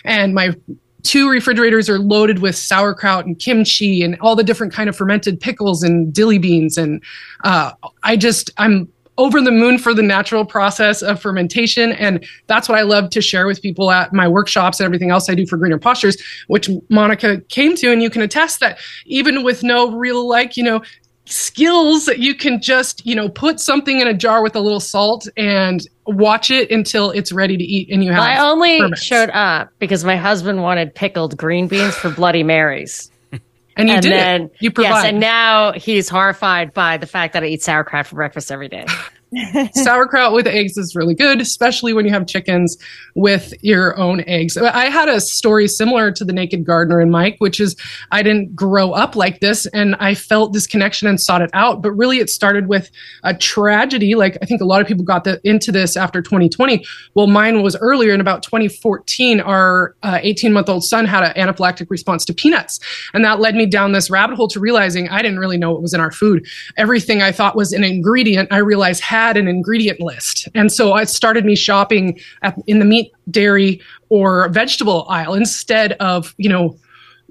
And 0.04 0.34
my 0.34 0.54
two 1.02 1.28
refrigerators 1.28 1.88
are 1.88 1.98
loaded 1.98 2.40
with 2.40 2.56
sauerkraut 2.56 3.26
and 3.26 3.38
kimchi 3.38 4.02
and 4.02 4.16
all 4.20 4.36
the 4.36 4.44
different 4.44 4.72
kind 4.72 4.88
of 4.88 4.96
fermented 4.96 5.40
pickles 5.40 5.82
and 5.82 6.12
dilly 6.12 6.38
beans. 6.38 6.76
And 6.78 7.02
uh, 7.44 7.72
i 8.02 8.16
just 8.16 8.50
i'm 8.58 8.88
over 9.18 9.42
the 9.42 9.50
moon 9.50 9.76
for 9.76 9.92
the 9.92 10.02
natural 10.02 10.42
process 10.42 11.02
of 11.02 11.20
fermentation. 11.20 11.92
And 11.92 12.26
that's 12.46 12.68
what 12.68 12.78
i 12.78 12.82
love 12.82 13.10
to 13.10 13.20
share 13.20 13.46
with 13.46 13.60
people 13.60 13.90
at 13.90 14.12
my 14.12 14.26
workshops 14.28 14.80
and 14.80 14.84
everything 14.84 15.10
else 15.10 15.28
i 15.28 15.34
do 15.34 15.46
for 15.46 15.56
greener 15.56 15.78
postures 15.78 16.16
which 16.46 16.70
monica 16.88 17.40
came 17.48 17.76
to. 17.76 17.92
And 17.92 18.02
you 18.02 18.10
can 18.10 18.22
attest 18.22 18.60
that 18.60 18.78
even 19.06 19.42
with 19.42 19.62
no 19.62 19.92
real 19.96 20.28
like 20.28 20.56
you 20.56 20.62
know 20.62 20.82
skills 21.24 22.06
that 22.06 22.18
you 22.18 22.34
can 22.34 22.60
just 22.60 23.06
you 23.06 23.14
know 23.14 23.28
put 23.28 23.60
something 23.60 24.00
in 24.00 24.08
a 24.08 24.14
jar 24.14 24.42
with 24.42 24.56
a 24.56 24.60
little 24.60 24.80
salt 24.80 25.28
and 25.36 25.86
watch 26.06 26.50
it 26.50 26.70
until 26.70 27.10
it's 27.12 27.32
ready 27.32 27.56
to 27.56 27.62
eat 27.62 27.88
and 27.92 28.02
you 28.02 28.10
have 28.10 28.22
i 28.22 28.38
only 28.38 28.78
ferments. 28.78 29.02
showed 29.02 29.30
up 29.30 29.68
because 29.78 30.04
my 30.04 30.16
husband 30.16 30.62
wanted 30.62 30.92
pickled 30.94 31.36
green 31.36 31.68
beans 31.68 31.94
for 31.94 32.10
bloody 32.10 32.42
marys 32.42 33.08
and 33.76 33.88
you 33.88 33.94
and 33.94 34.02
did 34.02 34.12
then, 34.12 34.42
it. 34.42 34.52
you 34.60 34.70
provide. 34.72 34.90
yes 34.90 35.04
and 35.06 35.20
now 35.20 35.72
he's 35.72 36.08
horrified 36.08 36.74
by 36.74 36.96
the 36.96 37.06
fact 37.06 37.34
that 37.34 37.44
i 37.44 37.46
eat 37.46 37.62
sauerkraut 37.62 38.04
for 38.06 38.16
breakfast 38.16 38.50
every 38.50 38.68
day 38.68 38.84
sauerkraut 39.74 40.32
with 40.32 40.46
eggs 40.46 40.76
is 40.76 40.94
really 40.94 41.14
good, 41.14 41.40
especially 41.40 41.92
when 41.92 42.04
you 42.04 42.12
have 42.12 42.26
chickens 42.26 42.76
with 43.14 43.54
your 43.62 43.96
own 43.98 44.22
eggs. 44.26 44.56
I 44.56 44.90
had 44.90 45.08
a 45.08 45.20
story 45.20 45.68
similar 45.68 46.12
to 46.12 46.24
the 46.24 46.32
Naked 46.32 46.64
Gardener 46.64 47.00
and 47.00 47.10
Mike, 47.10 47.36
which 47.38 47.60
is 47.60 47.76
I 48.10 48.22
didn't 48.22 48.54
grow 48.54 48.92
up 48.92 49.16
like 49.16 49.40
this 49.40 49.66
and 49.66 49.94
I 49.96 50.14
felt 50.14 50.52
this 50.52 50.66
connection 50.66 51.08
and 51.08 51.20
sought 51.20 51.42
it 51.42 51.50
out. 51.54 51.82
But 51.82 51.92
really, 51.92 52.18
it 52.18 52.30
started 52.30 52.68
with 52.68 52.90
a 53.22 53.34
tragedy. 53.34 54.14
Like 54.14 54.36
I 54.42 54.46
think 54.46 54.60
a 54.60 54.66
lot 54.66 54.80
of 54.80 54.86
people 54.86 55.04
got 55.04 55.24
the, 55.24 55.40
into 55.44 55.72
this 55.72 55.96
after 55.96 56.20
2020. 56.20 56.84
Well, 57.14 57.26
mine 57.26 57.62
was 57.62 57.76
earlier 57.76 58.12
in 58.12 58.20
about 58.20 58.42
2014. 58.42 59.40
Our 59.40 59.96
18 60.04 60.50
uh, 60.50 60.54
month 60.54 60.68
old 60.68 60.84
son 60.84 61.06
had 61.06 61.24
an 61.24 61.32
anaphylactic 61.34 61.88
response 61.90 62.24
to 62.26 62.34
peanuts. 62.34 62.80
And 63.14 63.24
that 63.24 63.40
led 63.40 63.54
me 63.54 63.66
down 63.66 63.92
this 63.92 64.10
rabbit 64.10 64.36
hole 64.36 64.48
to 64.48 64.60
realizing 64.60 65.08
I 65.08 65.22
didn't 65.22 65.38
really 65.38 65.56
know 65.56 65.72
what 65.72 65.82
was 65.82 65.94
in 65.94 66.00
our 66.00 66.12
food. 66.12 66.46
Everything 66.76 67.22
I 67.22 67.32
thought 67.32 67.56
was 67.56 67.72
an 67.72 67.84
ingredient, 67.84 68.48
I 68.52 68.58
realized 68.58 69.00
had 69.02 69.21
an 69.36 69.48
ingredient 69.48 70.00
list. 70.00 70.48
And 70.54 70.72
so 70.72 70.96
it 70.96 71.08
started 71.08 71.44
me 71.44 71.56
shopping 71.56 72.18
at, 72.42 72.56
in 72.66 72.78
the 72.78 72.84
meat, 72.84 73.12
dairy, 73.30 73.80
or 74.08 74.48
vegetable 74.48 75.06
aisle 75.08 75.34
instead 75.34 75.92
of, 75.94 76.34
you 76.38 76.48
know, 76.48 76.76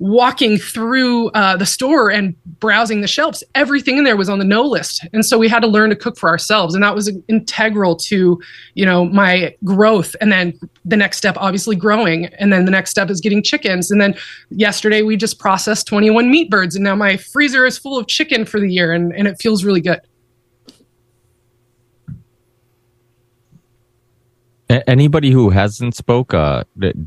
walking 0.01 0.57
through 0.57 1.29
uh, 1.29 1.55
the 1.55 1.65
store 1.65 2.09
and 2.09 2.35
browsing 2.59 3.01
the 3.01 3.07
shelves. 3.07 3.43
Everything 3.53 3.99
in 3.99 4.03
there 4.03 4.17
was 4.17 4.29
on 4.29 4.39
the 4.39 4.45
no 4.45 4.63
list. 4.63 5.05
And 5.13 5.23
so 5.23 5.37
we 5.37 5.47
had 5.47 5.59
to 5.59 5.67
learn 5.67 5.91
to 5.91 5.95
cook 5.95 6.17
for 6.17 6.27
ourselves. 6.27 6.73
And 6.73 6.83
that 6.83 6.95
was 6.95 7.11
integral 7.27 7.95
to, 7.97 8.41
you 8.73 8.83
know, 8.83 9.05
my 9.05 9.55
growth. 9.63 10.15
And 10.19 10.31
then 10.31 10.59
the 10.83 10.97
next 10.97 11.17
step, 11.17 11.35
obviously 11.37 11.75
growing. 11.75 12.25
And 12.39 12.51
then 12.51 12.65
the 12.65 12.71
next 12.71 12.89
step 12.89 13.11
is 13.11 13.21
getting 13.21 13.43
chickens. 13.43 13.91
And 13.91 14.01
then 14.01 14.15
yesterday 14.49 15.03
we 15.03 15.17
just 15.17 15.37
processed 15.37 15.85
21 15.85 16.31
meat 16.31 16.49
birds. 16.49 16.75
And 16.75 16.83
now 16.83 16.95
my 16.95 17.17
freezer 17.17 17.63
is 17.67 17.77
full 17.77 17.99
of 17.99 18.07
chicken 18.07 18.43
for 18.43 18.59
the 18.59 18.71
year. 18.71 18.93
And, 18.93 19.13
and 19.13 19.27
it 19.27 19.39
feels 19.39 19.63
really 19.63 19.81
good. 19.81 20.01
Anybody 24.87 25.31
who 25.31 25.49
hasn't 25.49 25.95
spoke, 25.95 26.33
uh, 26.33 26.63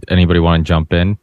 anybody 0.09 0.41
want 0.41 0.65
to 0.65 0.69
jump 0.69 0.93
in? 0.93 1.19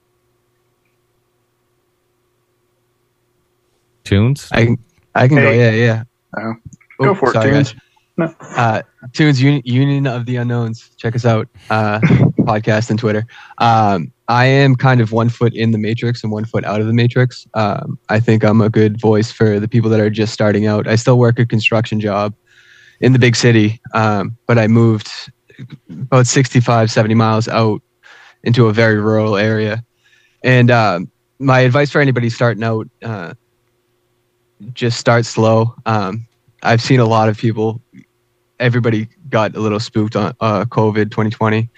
Toons? 4.04 4.50
I 4.52 4.66
can, 4.66 4.78
I 5.16 5.28
can 5.28 5.38
go. 5.38 5.52
Yeah, 5.52 5.72
yeah. 5.72 6.04
Uh, 6.36 6.54
Oh, 7.00 7.06
go 7.06 7.16
for 7.16 7.30
it, 7.36 7.42
Toons. 7.42 7.74
guys. 8.20 8.36
Uh, 8.56 8.82
Toons 9.14 9.42
Uni- 9.42 9.64
Union 9.66 10.06
of 10.06 10.28
the 10.28 10.36
Unknowns. 10.36 10.92
Check 10.98 11.16
us 11.16 11.26
out. 11.26 11.48
Uh, 11.72 12.00
podcast 12.42 12.92
and 12.92 13.00
Twitter. 13.00 13.26
Um, 13.58 14.12
I 14.28 14.46
am 14.46 14.76
kind 14.76 15.02
of 15.02 15.12
one 15.12 15.30
foot 15.30 15.54
in 15.56 15.72
the 15.72 15.78
matrix 15.80 16.22
and 16.24 16.32
one 16.32 16.46
foot 16.46 16.64
out 16.64 16.80
of 16.80 16.86
the 16.88 16.94
matrix. 16.94 17.48
Um, 17.56 17.98
I 18.10 18.20
think 18.20 18.44
I'm 18.44 18.62
a 18.62 18.70
good 18.70 19.00
voice 19.02 19.32
for 19.32 19.60
the 19.60 19.68
people 19.68 19.90
that 19.90 20.00
are 20.00 20.10
just 20.12 20.32
starting 20.34 20.68
out. 20.68 20.88
I 20.88 20.96
still 20.96 21.18
work 21.18 21.40
a 21.40 21.46
construction 21.46 22.00
job 22.00 22.36
in 23.00 23.14
the 23.14 23.20
big 23.20 23.36
city, 23.36 23.82
um, 23.96 24.38
but 24.46 24.60
I 24.60 24.68
moved 24.68 25.10
about 25.90 26.28
65, 26.28 26.92
70 26.92 27.16
miles 27.16 27.48
out 27.48 27.82
into 28.44 28.68
a 28.68 28.74
very 28.74 29.00
rural 29.00 29.38
area. 29.38 29.84
And 30.44 30.72
um, 30.72 31.12
my 31.40 31.60
advice 31.62 31.92
for 31.92 32.02
anybody 32.02 32.30
starting 32.30 32.64
out, 32.64 32.88
uh, 33.04 33.34
just 34.74 35.00
start 35.00 35.26
slow. 35.26 35.76
Um, 35.86 36.28
I've 36.64 36.82
seen 36.82 37.00
a 37.00 37.06
lot 37.06 37.30
of 37.30 37.38
people. 37.38 37.82
Everybody 38.60 39.08
got 39.30 39.56
a 39.56 39.60
little 39.60 39.80
spooked 39.80 40.16
on 40.16 40.36
uh, 40.40 40.66
COVID 40.66 41.10
2020, 41.10 41.70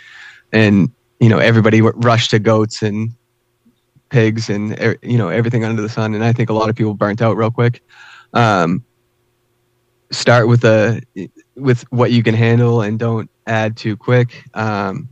and 0.51 0.91
you 1.19 1.29
know 1.29 1.37
everybody 1.37 1.81
rushed 1.81 2.31
to 2.31 2.39
goats 2.39 2.81
and 2.81 3.11
pigs 4.09 4.49
and 4.49 4.97
you 5.01 5.17
know 5.17 5.29
everything 5.29 5.63
under 5.63 5.81
the 5.81 5.89
sun. 5.89 6.13
And 6.13 6.23
I 6.23 6.33
think 6.33 6.49
a 6.49 6.53
lot 6.53 6.69
of 6.69 6.75
people 6.75 6.93
burnt 6.93 7.21
out 7.21 7.37
real 7.37 7.51
quick. 7.51 7.81
Um, 8.33 8.83
start 10.11 10.47
with 10.47 10.63
a 10.65 11.01
with 11.55 11.89
what 11.91 12.11
you 12.11 12.21
can 12.21 12.35
handle 12.35 12.81
and 12.81 12.99
don't 12.99 13.29
add 13.47 13.77
too 13.77 13.95
quick. 13.95 14.43
Um, 14.53 15.09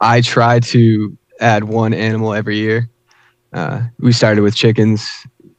I 0.00 0.20
try 0.20 0.60
to 0.60 1.16
add 1.40 1.64
one 1.64 1.94
animal 1.94 2.34
every 2.34 2.58
year. 2.58 2.88
Uh, 3.52 3.82
we 3.98 4.12
started 4.12 4.42
with 4.42 4.54
chickens. 4.54 5.08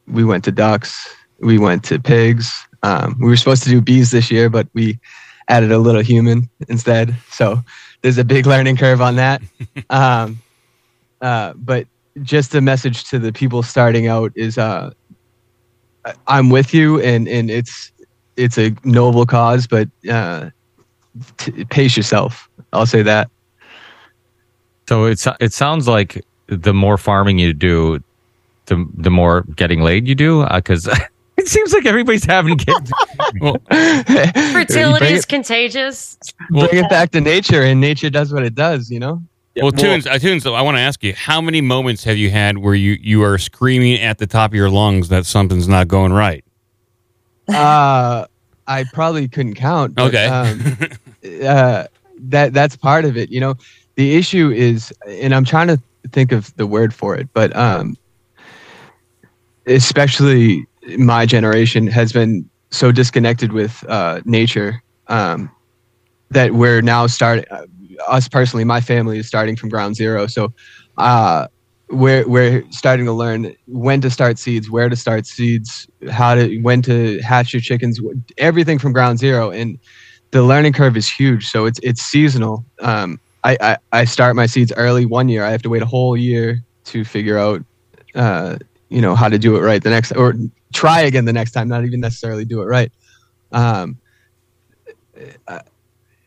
We 0.08 0.24
went 0.24 0.44
to 0.46 0.52
ducks. 0.52 1.16
We 1.40 1.58
went 1.58 1.84
to 1.86 2.00
pigs. 2.00 2.52
Um, 2.84 3.18
we 3.20 3.28
were 3.28 3.38
supposed 3.38 3.64
to 3.64 3.70
do 3.70 3.82
bees 3.82 4.12
this 4.12 4.32
year, 4.32 4.50
but 4.50 4.68
we 4.74 5.00
added 5.50 5.72
a 5.72 5.80
little 5.80 6.02
human 6.02 6.50
instead. 6.70 7.16
So 7.32 7.62
there's 8.02 8.18
a 8.18 8.24
big 8.24 8.46
learning 8.46 8.78
curve 8.78 9.02
on 9.02 9.16
that. 9.16 9.42
Um, 9.90 10.40
uh, 11.22 11.54
but 11.56 11.88
just 12.22 12.54
a 12.54 12.62
message 12.62 13.06
to 13.06 13.18
the 13.18 13.34
people 13.34 13.64
starting 13.64 14.08
out 14.08 14.32
is 14.36 14.58
uh, 14.58 14.92
I'm 16.28 16.50
with 16.50 16.74
you, 16.74 17.02
and 17.02 17.28
and 17.28 17.50
it's 17.50 17.92
it's 18.38 18.58
a 18.58 18.74
noble 18.84 19.26
cause, 19.26 19.68
but 19.68 19.90
uh, 20.10 20.50
t- 21.38 21.66
pace 21.66 21.96
yourself. 21.98 22.50
I'll 22.74 22.86
say 22.86 23.02
that. 23.04 23.30
So 24.88 25.06
it's 25.06 25.28
it 25.40 25.54
sounds 25.54 25.88
like 25.88 26.24
the 26.48 26.74
more 26.74 26.98
farming 26.98 27.38
you 27.40 27.54
do, 27.54 28.02
the 28.66 28.88
the 28.96 29.12
more 29.12 29.44
getting 29.56 29.82
laid 29.82 30.08
you 30.08 30.16
do, 30.16 30.46
because 30.56 30.88
it 31.38 31.48
seems 31.48 31.74
like 31.74 31.86
everybody's 31.86 32.26
having 32.26 32.58
kids. 32.58 32.92
well, 33.42 33.58
Fertility 34.52 35.08
is 35.08 35.24
it, 35.24 35.28
contagious. 35.28 36.18
bring 36.50 36.70
it 36.74 36.90
back 36.90 37.12
to 37.12 37.22
nature, 37.22 37.62
and 37.64 37.80
nature 37.80 38.10
does 38.10 38.34
what 38.34 38.44
it 38.44 38.56
does. 38.56 38.90
You 38.90 39.00
know. 39.00 39.22
well, 39.62 39.72
Toons, 39.72 40.08
uh, 40.08 40.18
Toons. 40.18 40.46
I 40.48 40.62
want 40.62 40.78
to 40.78 40.82
ask 40.82 41.04
you, 41.04 41.14
how 41.14 41.40
many 41.40 41.62
moments 41.62 42.04
have 42.06 42.18
you 42.18 42.32
had 42.32 42.58
where 42.58 42.76
you 42.76 42.98
you 43.02 43.24
are 43.24 43.38
screaming 43.38 44.00
at 44.02 44.18
the 44.18 44.26
top 44.28 44.52
of 44.52 44.56
your 44.56 44.70
lungs 44.72 45.10
that 45.10 45.26
something's 45.28 45.68
not 45.68 45.88
going 45.88 46.14
right? 46.14 46.44
uh, 47.50 48.26
I 48.68 48.84
probably 48.94 49.28
couldn't 49.28 49.56
count. 49.56 49.96
but, 49.96 50.08
Okay. 50.14 50.26
um, 50.28 50.78
uh, 51.24 51.86
that 52.22 52.54
that's 52.54 52.76
part 52.76 53.06
of 53.06 53.18
it. 53.18 53.30
You 53.32 53.40
know, 53.40 53.56
the 53.96 54.16
issue 54.16 54.52
is, 54.52 54.94
and 55.08 55.34
I'm 55.34 55.46
trying 55.46 55.68
to 55.68 55.82
think 56.12 56.32
of 56.32 56.56
the 56.56 56.68
word 56.68 56.94
for 56.94 57.16
it, 57.16 57.30
but 57.34 57.56
um, 57.56 57.96
especially 59.68 60.66
my 60.98 61.26
generation 61.26 61.88
has 61.88 62.12
been 62.12 62.50
so 62.72 62.92
disconnected 62.92 63.52
with 63.52 63.84
uh, 63.90 64.22
nature 64.26 64.82
um, 65.08 65.50
that 66.32 66.54
we're 66.54 66.82
now 66.82 67.08
starting. 67.08 67.46
Uh, 67.52 67.66
us 68.08 68.28
personally, 68.30 68.64
my 68.64 68.80
family 68.80 69.20
is 69.20 69.28
starting 69.28 69.56
from 69.56 69.70
ground 69.70 69.96
zero. 69.96 70.28
So. 70.28 70.54
Uh, 70.98 71.48
we're 71.92 72.28
we're 72.28 72.64
starting 72.70 73.06
to 73.06 73.12
learn 73.14 73.54
when 73.66 74.00
to 74.02 74.10
start 74.10 74.38
seeds, 74.38 74.70
where 74.70 74.90
to 74.90 74.96
start 74.96 75.26
seeds, 75.26 75.88
how 76.12 76.36
to 76.36 76.60
when 76.60 76.82
to 76.84 77.20
hatch 77.22 77.54
your 77.54 77.62
chickens, 77.62 78.00
everything 78.38 78.78
from 78.78 78.94
ground 78.94 79.18
zero, 79.18 79.50
and 79.50 79.80
the 80.32 80.44
learning 80.44 80.74
curve 80.74 80.96
is 80.98 81.12
huge. 81.12 81.48
So 81.48 81.66
it's 81.66 81.80
it's 81.84 82.02
seasonal. 82.02 82.66
Um, 82.82 83.20
I, 83.44 83.58
I 83.62 83.78
I 83.92 84.06
start 84.06 84.36
my 84.36 84.46
seeds 84.46 84.72
early 84.76 85.06
one 85.06 85.30
year. 85.30 85.44
I 85.44 85.52
have 85.52 85.62
to 85.64 85.70
wait 85.70 85.82
a 85.82 85.86
whole 85.86 86.18
year 86.18 86.64
to 86.86 87.06
figure 87.06 87.38
out, 87.38 87.64
uh, 88.16 88.58
you 88.90 89.02
know, 89.02 89.16
how 89.16 89.30
to 89.30 89.38
do 89.38 89.56
it 89.56 89.62
right 89.62 89.82
the 89.82 89.90
next 89.90 90.12
or 90.12 90.36
try 90.74 91.02
again 91.02 91.26
the 91.26 91.34
next 91.34 91.52
time. 91.52 91.68
Not 91.68 91.86
even 91.86 92.00
necessarily 92.00 92.46
do 92.46 92.62
it 92.62 92.66
right. 92.66 92.92
Um, 93.52 93.98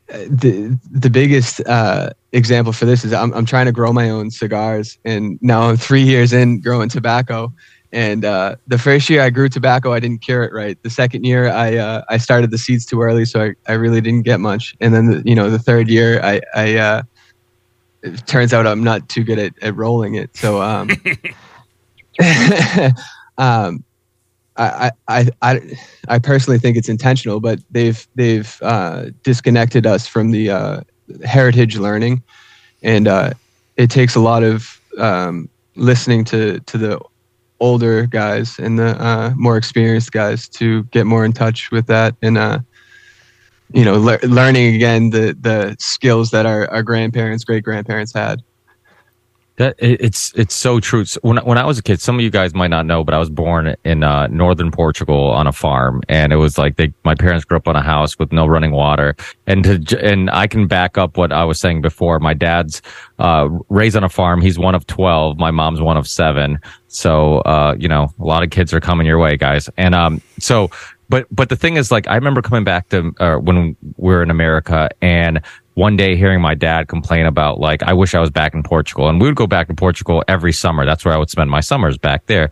the 0.09 0.79
the 0.91 1.11
biggest 1.11 1.61
uh, 1.67 2.11
example 2.33 2.73
for 2.73 2.85
this 2.85 3.05
is 3.05 3.13
I'm 3.13 3.33
I'm 3.35 3.47
trying 3.47 3.67
to 3.67 3.73
grow 3.73 3.93
my 3.93 4.11
own 4.11 4.31
cigars, 4.31 4.99
and 5.05 5.39
now 5.43 5.63
I'm 5.63 5.77
three 5.77 6.03
years 6.03 6.33
in 6.33 6.61
growing 6.61 6.89
tobacco. 6.89 7.53
And 7.93 8.25
uh, 8.25 8.57
the 8.67 8.79
first 8.79 9.11
year 9.11 9.21
I 9.21 9.29
grew 9.29 9.51
tobacco, 9.51 9.93
I 9.93 10.01
didn't 10.01 10.23
cure 10.23 10.43
it 10.45 10.53
right. 10.53 10.83
The 10.83 10.89
second 10.89 11.25
year, 11.25 11.49
I 11.51 11.77
uh, 11.77 12.03
I 12.09 12.17
started 12.17 12.51
the 12.51 12.59
seeds 12.59 12.87
too 12.87 13.03
early, 13.03 13.27
so 13.27 13.43
I, 13.43 13.55
I 13.71 13.75
really 13.75 14.01
didn't 14.01 14.23
get 14.23 14.41
much. 14.41 14.75
And 14.81 14.95
then 14.95 15.07
the, 15.07 15.23
you 15.27 15.35
know 15.35 15.51
the 15.51 15.59
third 15.59 15.89
year, 15.89 16.21
I 16.23 16.41
I 16.55 16.77
uh, 16.77 17.03
it 18.03 18.27
turns 18.27 18.55
out 18.55 18.67
I'm 18.67 18.83
not 18.83 19.09
too 19.11 19.25
good 19.25 19.39
at, 19.39 19.53
at 19.63 19.77
rolling 19.77 20.15
it. 20.15 20.35
So 20.37 20.63
um, 20.63 20.89
um, 23.39 23.85
I, 24.57 24.91
I, 25.09 25.29
I, 25.41 25.61
I 26.09 26.19
personally 26.19 26.59
think 26.59 26.77
it's 26.77 26.89
intentional, 26.89 27.41
but 27.41 27.61
they've 27.71 28.07
they've 28.15 28.59
uh, 28.63 29.07
disconnected 29.23 29.87
us 29.87 30.07
from 30.07 30.31
the 30.31 30.51
uh, 30.51 30.81
heritage 31.25 31.77
learning, 31.77 32.23
and 32.83 33.09
uh, 33.09 33.33
it 33.77 33.91
takes 33.91 34.15
a 34.15 34.21
lot 34.21 34.43
of 34.43 34.81
um, 34.99 35.49
listening 35.77 36.25
to 36.25 36.61
to 36.61 36.79
the 36.79 37.01
older 37.63 38.07
guys 38.07 38.59
and 38.59 38.79
the 38.79 39.01
uh, 39.03 39.33
more 39.37 39.57
experienced 39.57 40.11
guys 40.11 40.49
to 40.49 40.83
get 40.85 41.07
more 41.07 41.25
in 41.25 41.33
touch 41.33 41.71
with 41.71 41.87
that 41.87 42.15
and 42.21 42.37
uh, 42.37 42.59
you 43.73 43.85
know 43.85 43.97
le- 43.99 44.19
learning 44.25 44.75
again 44.75 45.11
the 45.11 45.37
the 45.41 45.77
skills 45.79 46.33
that 46.33 46.45
our, 46.45 46.69
our 46.71 46.83
grandparents 46.83 47.45
great 47.45 47.63
grandparents 47.63 48.13
had. 48.13 48.43
That 49.57 49.75
it's 49.79 50.33
it's 50.35 50.55
so 50.55 50.81
true. 50.81 51.05
So 51.05 51.21
when 51.23 51.37
when 51.39 51.59
I 51.59 51.67
was 51.67 51.79
a 51.79 51.83
kid, 51.83 52.01
some 52.01 52.15
of 52.15 52.23
you 52.23 52.31
guys 52.31 52.55
might 52.55 52.71
not 52.71 52.87
know, 52.87 53.05
but 53.05 53.13
I 53.13 53.19
was 53.19 53.29
born 53.29 53.77
in 53.85 54.03
uh, 54.03 54.27
northern 54.29 54.71
Portugal 54.71 55.31
on 55.31 55.47
a 55.47 55.53
farm, 55.53 56.01
and 56.09 56.33
it 56.33 56.37
was 56.37 56.57
like 56.57 56.77
they 56.77 56.91
my 57.05 57.15
parents 57.15 57.45
grew 57.45 57.59
up 57.59 57.69
on 57.69 57.77
a 57.77 57.83
house 57.83 58.19
with 58.19 58.33
no 58.33 58.47
running 58.47 58.73
water, 58.73 59.15
and 59.47 59.63
to, 59.89 60.03
and 60.03 60.31
I 60.31 60.47
can 60.47 60.67
back 60.67 60.97
up 60.97 61.19
what 61.19 61.33
I 61.33 61.45
was 61.45 61.61
saying 61.61 61.83
before. 61.83 62.19
My 62.19 62.33
dad's 62.33 62.81
uh, 63.19 63.47
raised 63.69 63.95
on 63.95 64.05
a 64.05 64.09
farm. 64.09 64.41
He's 64.41 64.59
one 64.59 64.75
of 64.75 64.87
twelve. 64.87 65.39
My 65.39 65.51
mom's 65.51 65.83
one 65.83 65.99
of 65.99 66.09
seven. 66.09 66.59
So 66.89 67.41
uh, 67.41 67.77
you 67.79 67.89
know, 67.89 68.11
a 68.19 68.25
lot 68.25 68.43
of 68.43 68.49
kids 68.49 68.73
are 68.73 68.81
coming 68.81 69.07
your 69.07 69.19
way, 69.19 69.37
guys. 69.37 69.69
And 69.77 69.95
um, 69.95 70.23
so 70.39 70.71
but 71.13 71.27
but 71.31 71.51
the 71.51 71.57
thing 71.57 71.77
is 71.77 71.93
like 71.93 72.09
i 72.09 72.15
remember 72.15 72.41
coming 72.41 72.65
back 72.65 72.89
to 72.89 73.13
uh, 73.21 73.37
when 73.37 73.77
we 73.97 74.15
were 74.15 74.23
in 74.23 74.31
america 74.31 74.89
and 75.03 75.43
one 75.75 75.97
day 75.97 76.17
hearing 76.17 76.41
my 76.41 76.55
dad 76.55 76.89
complain 76.89 77.27
about 77.27 77.59
like 77.59 77.83
i 77.83 77.93
wish 77.93 78.15
i 78.15 78.21
was 78.21 78.31
back 78.31 78.55
in 78.55 78.63
portugal. 78.63 79.09
And 79.09 79.21
we 79.21 79.27
would 79.29 79.37
go 79.37 79.47
back 79.47 79.69
to 79.69 79.75
portugal 79.75 80.23
every 80.29 80.53
summer. 80.53 80.85
That's 80.85 81.05
where 81.05 81.15
i 81.15 81.17
would 81.17 81.31
spend 81.31 81.51
my 81.51 81.61
summers 81.61 81.99
back 81.99 82.27
there 82.27 82.51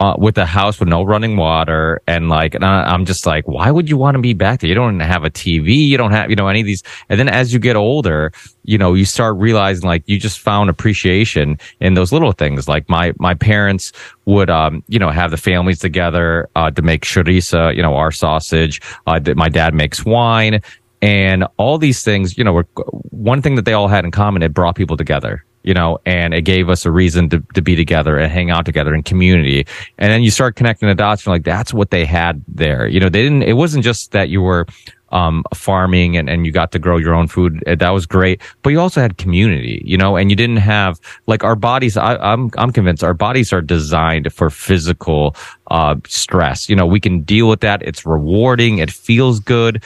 uh, 0.00 0.14
with 0.16 0.38
a 0.38 0.46
house 0.46 0.80
with 0.80 0.88
no 0.88 1.02
running 1.02 1.36
water. 1.36 2.00
And 2.06 2.28
like 2.28 2.54
and 2.54 2.64
I, 2.64 2.84
i'm 2.84 3.04
just 3.04 3.26
like 3.26 3.46
why 3.46 3.70
would 3.70 3.88
you 3.88 3.96
want 3.96 4.14
to 4.14 4.20
be 4.20 4.34
back 4.34 4.60
there? 4.60 4.68
You 4.68 4.74
don't 4.74 5.00
have 5.00 5.24
a 5.24 5.30
tv 5.30 5.86
you 5.86 5.96
don't 5.96 6.12
have 6.12 6.30
you 6.30 6.36
know 6.36 6.48
any 6.48 6.60
of 6.60 6.66
these. 6.66 6.82
And 7.08 7.18
then 7.18 7.28
as 7.28 7.52
you 7.52 7.58
get 7.58 7.76
older 7.76 8.32
you 8.62 8.78
know 8.78 8.94
you 8.94 9.04
start 9.04 9.36
realizing 9.36 9.86
like 9.86 10.02
you 10.06 10.18
just 10.18 10.38
found 10.38 10.70
appreciation 10.70 11.58
in 11.80 11.94
those 11.94 12.12
little 12.12 12.32
things. 12.32 12.68
Like 12.68 12.88
my 12.88 13.12
my 13.18 13.34
parents 13.34 13.92
would 14.26 14.48
um 14.48 14.84
you 14.88 14.98
know 14.98 15.10
have 15.10 15.30
the 15.30 15.36
families 15.36 15.80
together 15.80 16.48
uh 16.56 16.70
to 16.70 16.82
make 16.82 17.02
chorizo 17.02 17.74
you 17.74 17.82
know 17.82 17.94
our 17.96 18.12
sausage. 18.12 18.80
Uh 19.06 19.20
my 19.34 19.48
dad 19.48 19.74
makes 19.74 20.04
wine 20.04 20.62
and 21.02 21.46
all 21.56 21.78
these 21.78 22.02
things 22.02 22.36
you 22.36 22.44
know 22.44 22.52
were 22.52 22.66
one 23.10 23.42
thing 23.42 23.54
that 23.54 23.64
they 23.64 23.72
all 23.72 23.88
had 23.88 24.04
in 24.04 24.10
common 24.10 24.42
it 24.42 24.52
brought 24.52 24.74
people 24.74 24.96
together 24.96 25.44
you 25.62 25.74
know, 25.74 25.98
and 26.06 26.32
it 26.32 26.42
gave 26.42 26.68
us 26.68 26.86
a 26.86 26.90
reason 26.90 27.28
to, 27.28 27.40
to 27.54 27.62
be 27.62 27.76
together 27.76 28.16
and 28.18 28.32
hang 28.32 28.50
out 28.50 28.64
together 28.64 28.94
in 28.94 29.02
community. 29.02 29.66
And 29.98 30.12
then 30.12 30.22
you 30.22 30.30
start 30.30 30.56
connecting 30.56 30.88
the 30.88 30.94
dots 30.94 31.26
and 31.26 31.32
like, 31.32 31.44
that's 31.44 31.74
what 31.74 31.90
they 31.90 32.04
had 32.04 32.42
there. 32.48 32.86
You 32.86 33.00
know, 33.00 33.08
they 33.08 33.22
didn't, 33.22 33.42
it 33.42 33.54
wasn't 33.54 33.84
just 33.84 34.12
that 34.12 34.28
you 34.30 34.40
were, 34.40 34.66
um, 35.10 35.44
farming 35.54 36.16
and, 36.16 36.28
and 36.28 36.46
you 36.46 36.52
got 36.52 36.72
to 36.72 36.78
grow 36.78 36.96
your 36.96 37.14
own 37.14 37.28
food. 37.28 37.62
That 37.66 37.90
was 37.90 38.06
great. 38.06 38.40
But 38.62 38.70
you 38.70 38.80
also 38.80 39.00
had 39.00 39.18
community, 39.18 39.82
you 39.84 39.96
know, 39.96 40.16
and 40.16 40.30
you 40.30 40.36
didn't 40.36 40.58
have 40.58 41.00
like 41.26 41.44
our 41.44 41.56
bodies. 41.56 41.96
I, 41.96 42.16
I'm, 42.16 42.50
I'm 42.56 42.72
convinced 42.72 43.02
our 43.02 43.14
bodies 43.14 43.52
are 43.52 43.60
designed 43.60 44.32
for 44.32 44.50
physical, 44.50 45.36
uh, 45.70 45.96
stress. 46.06 46.68
You 46.68 46.76
know, 46.76 46.86
we 46.86 47.00
can 47.00 47.22
deal 47.22 47.48
with 47.48 47.60
that. 47.60 47.82
It's 47.82 48.04
rewarding. 48.04 48.78
It 48.78 48.90
feels 48.90 49.40
good. 49.40 49.82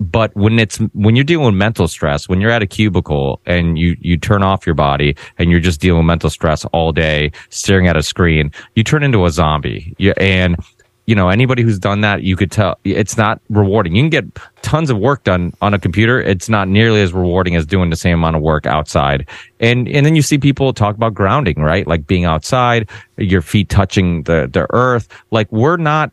But 0.00 0.34
when 0.34 0.58
it's, 0.58 0.78
when 0.94 1.16
you're 1.16 1.24
dealing 1.24 1.46
with 1.46 1.54
mental 1.54 1.88
stress, 1.88 2.28
when 2.28 2.40
you're 2.40 2.50
at 2.50 2.62
a 2.62 2.66
cubicle 2.66 3.40
and 3.44 3.78
you, 3.78 3.96
you 4.00 4.16
turn 4.16 4.42
off 4.42 4.66
your 4.66 4.74
body 4.74 5.16
and 5.36 5.50
you're 5.50 5.60
just 5.60 5.80
dealing 5.80 5.98
with 5.98 6.06
mental 6.06 6.30
stress 6.30 6.64
all 6.66 6.92
day, 6.92 7.32
staring 7.50 7.88
at 7.88 7.96
a 7.96 8.02
screen, 8.02 8.50
you 8.74 8.84
turn 8.84 9.02
into 9.02 9.24
a 9.26 9.30
zombie. 9.30 9.94
You, 9.98 10.12
and, 10.16 10.56
you 11.08 11.14
know, 11.14 11.30
anybody 11.30 11.62
who's 11.62 11.78
done 11.78 12.02
that, 12.02 12.22
you 12.22 12.36
could 12.36 12.52
tell 12.52 12.78
it's 12.84 13.16
not 13.16 13.40
rewarding. 13.48 13.96
You 13.96 14.02
can 14.02 14.10
get 14.10 14.38
tons 14.60 14.90
of 14.90 14.98
work 14.98 15.24
done 15.24 15.54
on 15.62 15.72
a 15.72 15.78
computer. 15.78 16.20
It's 16.20 16.50
not 16.50 16.68
nearly 16.68 17.00
as 17.00 17.14
rewarding 17.14 17.56
as 17.56 17.64
doing 17.64 17.88
the 17.88 17.96
same 17.96 18.18
amount 18.18 18.36
of 18.36 18.42
work 18.42 18.66
outside. 18.66 19.26
And, 19.58 19.88
and 19.88 20.04
then 20.04 20.14
you 20.14 20.20
see 20.20 20.36
people 20.36 20.74
talk 20.74 20.96
about 20.96 21.14
grounding, 21.14 21.62
right? 21.62 21.86
Like 21.86 22.06
being 22.06 22.26
outside, 22.26 22.90
your 23.16 23.40
feet 23.40 23.70
touching 23.70 24.24
the, 24.24 24.50
the 24.52 24.66
earth. 24.68 25.08
Like 25.30 25.50
we're 25.50 25.78
not, 25.78 26.12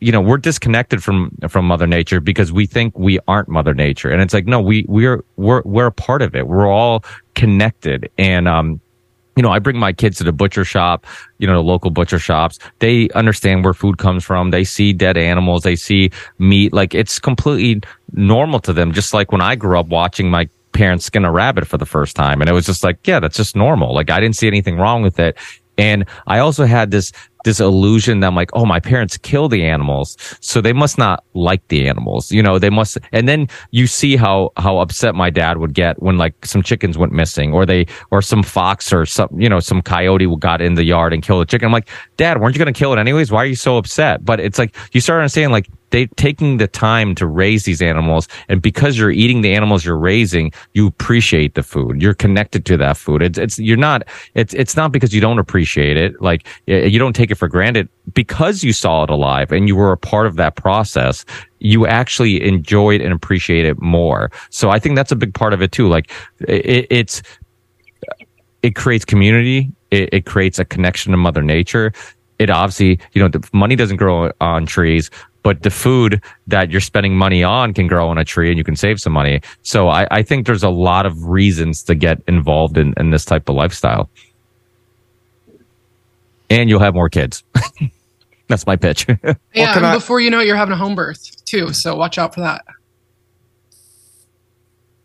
you 0.00 0.12
know, 0.12 0.20
we're 0.20 0.36
disconnected 0.36 1.02
from, 1.02 1.34
from 1.48 1.64
mother 1.64 1.86
nature 1.86 2.20
because 2.20 2.52
we 2.52 2.66
think 2.66 2.98
we 2.98 3.18
aren't 3.26 3.48
mother 3.48 3.72
nature. 3.72 4.10
And 4.10 4.20
it's 4.20 4.34
like, 4.34 4.44
no, 4.44 4.60
we, 4.60 4.84
we're, 4.86 5.24
we're, 5.36 5.62
we're 5.64 5.86
a 5.86 5.92
part 5.92 6.20
of 6.20 6.34
it. 6.34 6.46
We're 6.46 6.66
all 6.66 7.06
connected. 7.34 8.10
And, 8.18 8.46
um, 8.46 8.82
you 9.40 9.42
know, 9.42 9.52
I 9.52 9.58
bring 9.58 9.78
my 9.78 9.94
kids 9.94 10.18
to 10.18 10.24
the 10.24 10.32
butcher 10.32 10.66
shop, 10.66 11.06
you 11.38 11.46
know, 11.46 11.54
the 11.54 11.62
local 11.62 11.90
butcher 11.90 12.18
shops. 12.18 12.58
They 12.80 13.08
understand 13.14 13.64
where 13.64 13.72
food 13.72 13.96
comes 13.96 14.22
from. 14.22 14.50
They 14.50 14.64
see 14.64 14.92
dead 14.92 15.16
animals. 15.16 15.62
They 15.62 15.76
see 15.76 16.10
meat. 16.38 16.74
Like 16.74 16.94
it's 16.94 17.18
completely 17.18 17.80
normal 18.12 18.60
to 18.60 18.74
them. 18.74 18.92
Just 18.92 19.14
like 19.14 19.32
when 19.32 19.40
I 19.40 19.56
grew 19.56 19.80
up 19.80 19.86
watching 19.86 20.30
my 20.30 20.46
parents 20.72 21.06
skin 21.06 21.24
a 21.24 21.32
rabbit 21.32 21.66
for 21.66 21.78
the 21.78 21.86
first 21.86 22.16
time. 22.16 22.42
And 22.42 22.50
it 22.50 22.52
was 22.52 22.66
just 22.66 22.84
like, 22.84 22.98
yeah, 23.06 23.18
that's 23.18 23.38
just 23.38 23.56
normal. 23.56 23.94
Like 23.94 24.10
I 24.10 24.20
didn't 24.20 24.36
see 24.36 24.46
anything 24.46 24.76
wrong 24.76 25.00
with 25.00 25.18
it. 25.18 25.38
And 25.80 26.04
I 26.26 26.38
also 26.38 26.66
had 26.66 26.90
this 26.90 27.10
this 27.44 27.58
illusion 27.58 28.20
that 28.20 28.26
I'm 28.26 28.34
like, 28.34 28.50
oh, 28.52 28.66
my 28.66 28.80
parents 28.80 29.16
kill 29.16 29.48
the 29.48 29.64
animals, 29.64 30.14
so 30.40 30.60
they 30.60 30.74
must 30.74 30.98
not 30.98 31.24
like 31.32 31.66
the 31.68 31.88
animals. 31.88 32.30
You 32.30 32.42
know, 32.42 32.58
they 32.58 32.68
must. 32.68 32.98
And 33.12 33.26
then 33.26 33.48
you 33.70 33.86
see 33.86 34.16
how 34.16 34.50
how 34.58 34.78
upset 34.78 35.14
my 35.14 35.30
dad 35.30 35.56
would 35.56 35.72
get 35.72 36.02
when 36.02 36.18
like 36.18 36.34
some 36.44 36.62
chickens 36.62 36.98
went 36.98 37.12
missing, 37.12 37.54
or 37.54 37.64
they 37.64 37.86
or 38.10 38.20
some 38.20 38.42
fox 38.42 38.92
or 38.92 39.06
some 39.06 39.28
you 39.34 39.48
know 39.48 39.58
some 39.58 39.80
coyote 39.80 40.26
got 40.38 40.60
in 40.60 40.74
the 40.74 40.84
yard 40.84 41.14
and 41.14 41.22
killed 41.22 41.42
a 41.42 41.46
chicken. 41.46 41.66
I'm 41.66 41.72
like, 41.72 41.88
Dad, 42.18 42.40
weren't 42.40 42.54
you 42.54 42.62
going 42.62 42.72
to 42.72 42.78
kill 42.78 42.92
it 42.92 42.98
anyways? 42.98 43.32
Why 43.32 43.42
are 43.42 43.46
you 43.46 43.56
so 43.56 43.78
upset? 43.78 44.22
But 44.22 44.38
it's 44.38 44.58
like 44.58 44.76
you 44.92 45.00
start 45.00 45.20
understanding 45.20 45.50
like 45.50 45.66
they 45.90 46.06
taking 46.06 46.56
the 46.56 46.66
time 46.66 47.14
to 47.16 47.26
raise 47.26 47.64
these 47.64 47.82
animals 47.82 48.28
and 48.48 48.62
because 48.62 48.98
you're 48.98 49.10
eating 49.10 49.42
the 49.42 49.54
animals 49.54 49.84
you're 49.84 49.98
raising 49.98 50.52
you 50.74 50.86
appreciate 50.86 51.54
the 51.54 51.62
food. 51.62 52.00
You're 52.02 52.14
connected 52.14 52.64
to 52.66 52.76
that 52.78 52.96
food. 52.96 53.22
It's 53.22 53.38
it's 53.38 53.58
you're 53.58 53.76
not 53.76 54.02
it's 54.34 54.54
it's 54.54 54.76
not 54.76 54.92
because 54.92 55.14
you 55.14 55.20
don't 55.20 55.38
appreciate 55.38 55.96
it. 55.96 56.20
Like 56.20 56.46
you 56.66 56.98
don't 56.98 57.14
take 57.14 57.30
it 57.30 57.36
for 57.36 57.48
granted. 57.48 57.88
Because 58.12 58.64
you 58.64 58.72
saw 58.72 59.04
it 59.04 59.10
alive 59.10 59.52
and 59.52 59.68
you 59.68 59.76
were 59.76 59.92
a 59.92 59.96
part 59.96 60.26
of 60.26 60.36
that 60.36 60.56
process 60.56 61.24
you 61.62 61.86
actually 61.86 62.42
enjoy 62.42 62.94
it 62.94 63.02
and 63.02 63.12
appreciate 63.12 63.66
it 63.66 63.80
more. 63.80 64.30
So 64.48 64.70
i 64.70 64.78
think 64.78 64.96
that's 64.96 65.12
a 65.12 65.16
big 65.16 65.34
part 65.34 65.52
of 65.52 65.62
it 65.62 65.72
too. 65.72 65.88
Like 65.88 66.10
it, 66.40 66.86
it's 66.90 67.22
it 68.62 68.74
creates 68.74 69.04
community. 69.04 69.72
It, 69.90 70.08
it 70.12 70.26
creates 70.26 70.58
a 70.58 70.64
connection 70.64 71.10
to 71.12 71.16
mother 71.16 71.42
nature 71.42 71.92
it 72.40 72.48
obviously, 72.48 72.98
you 73.12 73.22
know, 73.22 73.28
the 73.28 73.46
money 73.52 73.76
doesn't 73.76 73.98
grow 73.98 74.32
on 74.40 74.64
trees, 74.64 75.10
but 75.42 75.62
the 75.62 75.70
food 75.70 76.22
that 76.46 76.70
you're 76.70 76.80
spending 76.80 77.14
money 77.16 77.44
on 77.44 77.74
can 77.74 77.86
grow 77.86 78.08
on 78.08 78.16
a 78.16 78.24
tree 78.24 78.48
and 78.48 78.56
you 78.56 78.64
can 78.64 78.76
save 78.76 78.98
some 78.98 79.12
money. 79.12 79.42
So 79.62 79.88
I, 79.88 80.06
I 80.10 80.22
think 80.22 80.46
there's 80.46 80.62
a 80.62 80.70
lot 80.70 81.04
of 81.04 81.26
reasons 81.26 81.82
to 81.84 81.94
get 81.94 82.22
involved 82.26 82.78
in, 82.78 82.94
in 82.96 83.10
this 83.10 83.26
type 83.26 83.48
of 83.50 83.56
lifestyle. 83.56 84.08
And 86.48 86.70
you'll 86.70 86.80
have 86.80 86.94
more 86.94 87.10
kids. 87.10 87.44
That's 88.48 88.66
my 88.66 88.74
pitch. 88.74 89.06
yeah, 89.54 89.76
and 89.76 89.86
I- 89.86 89.94
before 89.94 90.18
you 90.18 90.30
know 90.30 90.40
it, 90.40 90.46
you're 90.46 90.56
having 90.56 90.72
a 90.72 90.78
home 90.78 90.94
birth 90.94 91.44
too. 91.44 91.74
So 91.74 91.94
watch 91.94 92.16
out 92.16 92.34
for 92.34 92.40
that. 92.40 92.64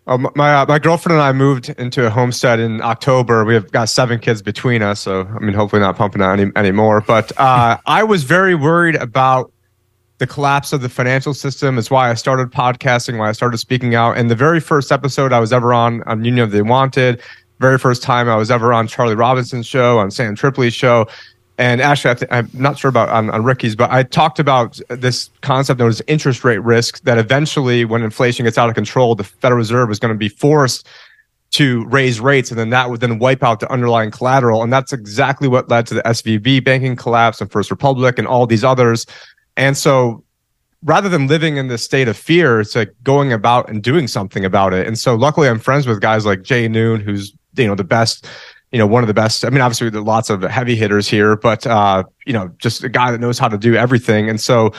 Oh, 0.07 0.19
my 0.35 0.53
uh, 0.53 0.65
my 0.67 0.77
girlfriend 0.77 1.15
and 1.15 1.23
I 1.23 1.31
moved 1.31 1.69
into 1.69 2.05
a 2.05 2.11
homestead 2.11 2.59
in 2.59 2.79
October. 2.81 3.43
We 3.43 3.55
have 3.55 3.71
got 3.71 3.89
seven 3.89 4.19
kids 4.19 4.41
between 4.41 4.83
us, 4.83 4.99
so 4.99 5.27
I 5.35 5.39
mean, 5.39 5.55
hopefully 5.55 5.81
not 5.81 5.95
pumping 5.95 6.21
out 6.21 6.39
any 6.39 6.51
anymore. 6.55 7.01
But 7.01 7.31
uh, 7.39 7.77
I 7.87 8.03
was 8.03 8.23
very 8.23 8.53
worried 8.53 8.95
about 8.95 9.51
the 10.19 10.27
collapse 10.27 10.73
of 10.73 10.81
the 10.81 10.89
financial 10.89 11.33
system 11.33 11.77
is 11.79 11.89
why 11.89 12.11
I 12.11 12.13
started 12.13 12.51
podcasting, 12.51 13.17
why 13.17 13.29
I 13.29 13.31
started 13.31 13.57
speaking 13.57 13.95
out. 13.95 14.15
And 14.15 14.29
the 14.29 14.35
very 14.35 14.59
first 14.59 14.91
episode 14.91 15.33
I 15.33 15.39
was 15.39 15.51
ever 15.51 15.73
on 15.73 16.03
on 16.03 16.23
Union 16.23 16.43
of 16.43 16.51
the 16.51 16.59
Unwanted, 16.59 17.19
very 17.59 17.79
first 17.79 18.03
time 18.03 18.29
I 18.29 18.35
was 18.35 18.51
ever 18.51 18.73
on 18.73 18.87
Charlie 18.87 19.15
Robinson's 19.15 19.65
show, 19.65 19.97
on 19.97 20.11
Sam 20.11 20.35
Tripoli's 20.35 20.75
show. 20.75 21.07
And 21.57 21.81
actually, 21.81 22.27
I 22.31 22.39
am 22.39 22.49
not 22.53 22.77
sure 22.77 22.89
about 22.89 23.09
on, 23.09 23.29
on 23.29 23.43
Ricky's, 23.43 23.75
but 23.75 23.89
I 23.89 24.03
talked 24.03 24.39
about 24.39 24.79
this 24.89 25.29
concept 25.41 25.79
known 25.79 25.89
as 25.89 26.01
interest 26.07 26.43
rate 26.43 26.61
risk 26.61 27.01
that 27.03 27.17
eventually, 27.17 27.85
when 27.85 28.03
inflation 28.03 28.45
gets 28.45 28.57
out 28.57 28.67
of 28.67 28.75
control, 28.75 29.15
the 29.15 29.23
Federal 29.23 29.57
Reserve 29.57 29.89
is 29.89 29.99
going 29.99 30.13
to 30.13 30.17
be 30.17 30.29
forced 30.29 30.87
to 31.51 31.85
raise 31.85 32.19
rates 32.19 32.49
and 32.49 32.59
then 32.59 32.69
that 32.71 32.89
would 32.89 32.99
then 32.99 33.17
wipe 33.17 33.41
out 33.41 33.61
the 33.61 33.71
underlying 33.71 34.11
collateral. 34.11 34.61
And 34.61 34.73
that's 34.73 34.91
exactly 34.91 35.47
what 35.47 35.69
led 35.69 35.87
to 35.87 35.93
the 35.93 36.01
SVB 36.01 36.65
banking 36.65 36.97
collapse 36.97 37.39
and 37.39 37.49
First 37.49 37.71
Republic 37.71 38.19
and 38.19 38.27
all 38.27 38.45
these 38.45 38.63
others 38.63 39.05
and 39.57 39.77
so 39.77 40.23
rather 40.83 41.09
than 41.09 41.27
living 41.27 41.57
in 41.57 41.67
this 41.67 41.83
state 41.83 42.07
of 42.07 42.17
fear, 42.17 42.59
it's 42.59 42.75
like 42.75 42.93
going 43.03 43.33
about 43.33 43.69
and 43.69 43.81
doing 43.81 44.07
something 44.07 44.45
about 44.45 44.73
it. 44.73 44.85
And 44.85 44.97
so 44.97 45.15
luckily 45.15 45.47
I'm 45.47 45.59
friends 45.59 45.87
with 45.87 46.01
guys 46.01 46.25
like 46.25 46.43
Jay 46.43 46.67
Noone, 46.67 47.01
who's, 47.01 47.33
you 47.57 47.67
know, 47.67 47.75
the 47.75 47.83
best, 47.83 48.27
you 48.75 48.79
know, 48.79 48.85
one 48.85 49.03
of 49.03 49.07
the 49.07 49.13
best. 49.13 49.45
I 49.45 49.49
mean, 49.49 49.61
obviously 49.61 49.89
there 49.89 50.01
lots 50.01 50.29
of 50.29 50.41
heavy 50.41 50.75
hitters 50.75 51.07
here, 51.07 51.37
but, 51.37 51.65
uh, 51.65 52.03
you 52.25 52.33
know, 52.33 52.49
just 52.57 52.83
a 52.83 52.89
guy 52.89 53.09
that 53.09 53.21
knows 53.21 53.39
how 53.39 53.47
to 53.47 53.57
do 53.57 53.73
everything. 53.73 54.29
And 54.29 54.41
so 54.41 54.73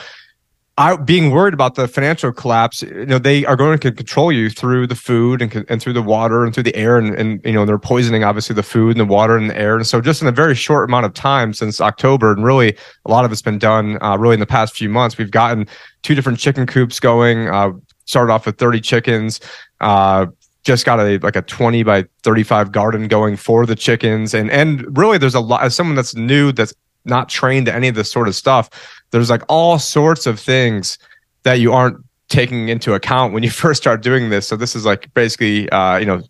I 0.77 0.95
being 0.97 1.31
worried 1.31 1.55
about 1.55 1.73
the 1.73 1.87
financial 1.87 2.31
collapse, 2.31 2.83
you 2.83 3.07
know, 3.07 3.17
they 3.17 3.43
are 3.47 3.55
going 3.55 3.79
to 3.79 3.91
control 3.91 4.31
you 4.31 4.51
through 4.51 4.85
the 4.85 4.93
food 4.93 5.41
and, 5.41 5.65
and 5.67 5.81
through 5.81 5.93
the 5.93 6.03
water 6.03 6.45
and 6.45 6.53
through 6.53 6.65
the 6.65 6.75
air. 6.75 6.99
And, 6.99 7.15
and, 7.15 7.43
you 7.43 7.53
know, 7.53 7.65
they're 7.65 7.79
poisoning 7.79 8.23
obviously 8.23 8.53
the 8.53 8.61
food 8.61 8.91
and 8.91 8.99
the 8.99 9.11
water 9.11 9.35
and 9.35 9.49
the 9.49 9.57
air. 9.57 9.77
And 9.77 9.87
so 9.87 9.99
just 9.99 10.21
in 10.21 10.27
a 10.27 10.31
very 10.31 10.53
short 10.53 10.87
amount 10.87 11.07
of 11.07 11.15
time 11.15 11.51
since 11.51 11.81
October, 11.81 12.31
and 12.31 12.43
really 12.43 12.77
a 13.05 13.09
lot 13.09 13.25
of 13.25 13.31
it's 13.31 13.41
been 13.41 13.57
done, 13.57 13.97
uh, 14.03 14.15
really 14.15 14.35
in 14.35 14.39
the 14.39 14.45
past 14.45 14.75
few 14.75 14.89
months, 14.89 15.17
we've 15.17 15.31
gotten 15.31 15.67
two 16.03 16.13
different 16.13 16.37
chicken 16.37 16.67
coops 16.67 16.99
going, 16.99 17.47
uh, 17.47 17.71
started 18.05 18.31
off 18.31 18.45
with 18.45 18.59
30 18.59 18.79
chickens, 18.79 19.39
uh, 19.81 20.27
just 20.63 20.85
got 20.85 20.99
a 20.99 21.17
like 21.19 21.35
a 21.35 21.41
20 21.41 21.83
by 21.83 22.05
35 22.23 22.71
garden 22.71 23.07
going 23.07 23.35
for 23.35 23.65
the 23.65 23.75
chickens 23.75 24.33
and 24.33 24.51
and 24.51 24.97
really 24.97 25.17
there's 25.17 25.35
a 25.35 25.39
lot 25.39 25.63
as 25.63 25.75
someone 25.75 25.95
that's 25.95 26.15
new 26.15 26.51
that's 26.51 26.73
not 27.05 27.29
trained 27.29 27.65
to 27.65 27.73
any 27.73 27.87
of 27.87 27.95
this 27.95 28.11
sort 28.11 28.27
of 28.27 28.35
stuff 28.35 28.69
there's 29.11 29.29
like 29.29 29.43
all 29.47 29.79
sorts 29.79 30.25
of 30.25 30.39
things 30.39 30.97
that 31.43 31.59
you 31.59 31.71
aren't 31.71 31.97
taking 32.29 32.69
into 32.69 32.93
account 32.93 33.33
when 33.33 33.43
you 33.43 33.49
first 33.63 33.81
start 33.81 34.01
doing 34.01 34.29
this. 34.29 34.47
So 34.47 34.55
this 34.55 34.75
is 34.75 34.85
like 34.85 35.13
basically, 35.13 35.69
uh, 35.69 35.97
you 35.97 36.05
know, 36.05 36.21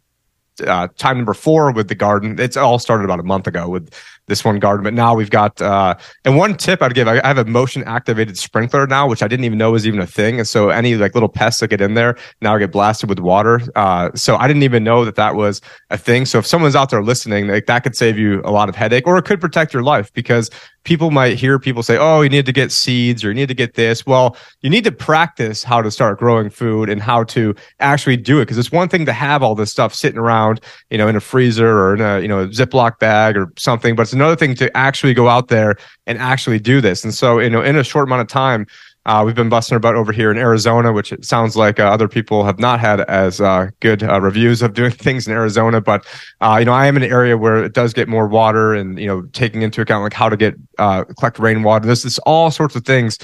uh, 0.66 0.88
time 0.98 1.18
number 1.18 1.34
four 1.34 1.72
with 1.72 1.88
the 1.88 1.96
garden. 1.96 2.40
It's 2.40 2.58
all 2.58 2.80
started 2.80 3.04
about 3.04 3.20
a 3.20 3.24
month 3.24 3.46
ago 3.46 3.70
with 3.70 3.94
this 4.28 4.44
one 4.44 4.60
garden, 4.60 4.84
but 4.84 4.94
now 4.94 5.16
we've 5.16 5.30
got. 5.30 5.62
Uh, 5.62 5.96
and 6.26 6.38
one 6.38 6.56
tip 6.56 6.82
I'd 6.82 6.94
give: 6.94 7.08
I 7.08 7.26
have 7.26 7.38
a 7.38 7.46
motion 7.46 7.84
activated 7.86 8.38
sprinkler 8.38 8.86
now, 8.86 9.08
which 9.08 9.24
I 9.24 9.28
didn't 9.28 9.46
even 9.46 9.58
know 9.58 9.72
was 9.72 9.88
even 9.88 10.00
a 10.00 10.06
thing. 10.06 10.40
And 10.40 10.48
so 10.48 10.70
any 10.70 10.96
like 10.96 11.14
little 11.14 11.30
pests 11.30 11.62
that 11.62 11.70
get 11.70 11.82
in 11.82 11.94
there 11.94 12.18
now 12.42 12.58
get 12.58 12.72
blasted 12.72 13.10
with 13.10 13.20
water. 13.20 13.62
Uh, 13.76 14.12
so 14.16 14.36
I 14.36 14.48
didn't 14.48 14.64
even 14.64 14.84
know 14.84 15.06
that 15.06 15.16
that 15.16 15.36
was 15.36 15.62
a 15.90 15.98
thing. 15.98 16.26
So 16.26 16.40
if 16.40 16.46
someone's 16.46 16.76
out 16.76 16.90
there 16.90 17.02
listening, 17.02 17.48
like 17.48 17.66
that 17.68 17.84
could 17.84 17.96
save 17.96 18.18
you 18.18 18.42
a 18.44 18.52
lot 18.52 18.70
of 18.70 18.76
headache, 18.76 19.08
or 19.08 19.18
it 19.18 19.26
could 19.26 19.40
protect 19.40 19.74
your 19.74 19.84
life 19.84 20.12
because 20.14 20.50
people 20.84 21.12
might 21.12 21.38
hear 21.38 21.60
people 21.60 21.84
say, 21.84 21.98
"Oh, 21.98 22.22
you 22.22 22.30
need 22.30 22.46
to 22.46 22.54
get 22.54 22.72
seeds 22.72 23.24
or 23.24 23.30
you 23.30 23.34
need 23.34 23.50
to 23.50 23.54
get 23.54 23.76
this." 23.76 24.06
Well, 24.06 24.36
you 24.62 24.70
need 24.70 24.84
to 24.84 24.92
practice 24.92 25.64
how 25.64 25.82
to 25.82 25.92
start 25.92 26.20
growing 26.20 26.50
food 26.50 26.90
and 26.90 27.02
how 27.02 27.24
to 27.26 27.56
actually 27.80 28.18
do 28.18 28.40
it 28.40 28.44
because 28.44 28.58
it's 28.58 28.72
one 28.72 28.90
thing 28.90 29.06
to 29.06 29.14
have 29.14 29.44
all 29.44 29.56
this 29.56 29.72
stuff 29.72 29.94
sitting 29.94 30.20
around, 30.20 30.62
you 30.90 30.98
know, 30.98 31.08
in 31.08 31.16
a 31.16 31.20
freezer 31.22 31.80
or 31.80 31.96
in 31.96 32.02
a 32.02 32.20
you 32.20 32.28
know 32.28 32.40
a 32.40 32.48
Ziploc 32.48 33.00
bag 33.00 33.38
or 33.38 33.54
something, 33.58 33.96
but 33.96 34.04
it's 34.04 34.16
another 34.18 34.36
thing 34.36 34.55
to 34.55 34.76
actually 34.76 35.13
go 35.13 35.28
out 35.28 35.47
there 35.47 35.76
and 36.05 36.18
actually 36.18 36.59
do 36.59 36.82
this. 36.82 37.03
And 37.03 37.13
so, 37.13 37.39
you 37.39 37.49
know, 37.49 37.61
in 37.61 37.76
a 37.76 37.84
short 37.84 38.07
amount 38.07 38.22
of 38.22 38.28
time, 38.28 38.68
uh, 39.07 39.24
we've 39.26 39.36
been 39.36 39.47
busting 39.47 39.74
our 39.74 39.80
butt 39.80 39.95
over 39.95 40.11
here 40.11 40.30
in 40.30 40.38
Arizona, 40.38 40.91
which 40.91 41.13
it 41.13 41.24
sounds 41.24 41.55
like 41.55 41.80
uh, 41.80 41.84
other 41.84 42.09
people 42.09 42.43
have 42.43 42.59
not 42.59 42.78
had 42.78 42.99
as 43.01 43.39
uh, 43.39 43.70
good 43.80 44.03
uh, 44.03 44.20
reviews 44.20 44.61
of 44.61 44.74
doing 44.74 44.91
things 45.07 45.26
in 45.26 45.34
Arizona. 45.34 45.80
But 45.80 46.05
uh, 46.41 46.57
you 46.59 46.65
know, 46.65 46.74
I 46.74 46.88
am 46.88 46.97
in 46.97 47.03
an 47.03 47.11
area 47.11 47.38
where 47.38 47.63
it 47.63 47.74
does 47.74 47.93
get 47.93 48.09
more 48.09 48.28
water, 48.28 48.74
and 48.74 48.99
you 48.99 49.07
know, 49.07 49.22
taking 49.32 49.61
into 49.61 49.82
account 49.82 50.03
like 50.03 50.13
how 50.13 50.28
to 50.28 50.36
get 50.36 50.55
uh, 50.78 51.05
collect 51.18 51.39
rainwater. 51.39 51.86
There's 51.86 52.03
this 52.03 52.20
all 52.20 52.51
sorts 52.51 52.76
of 52.76 52.84
things. 52.84 53.18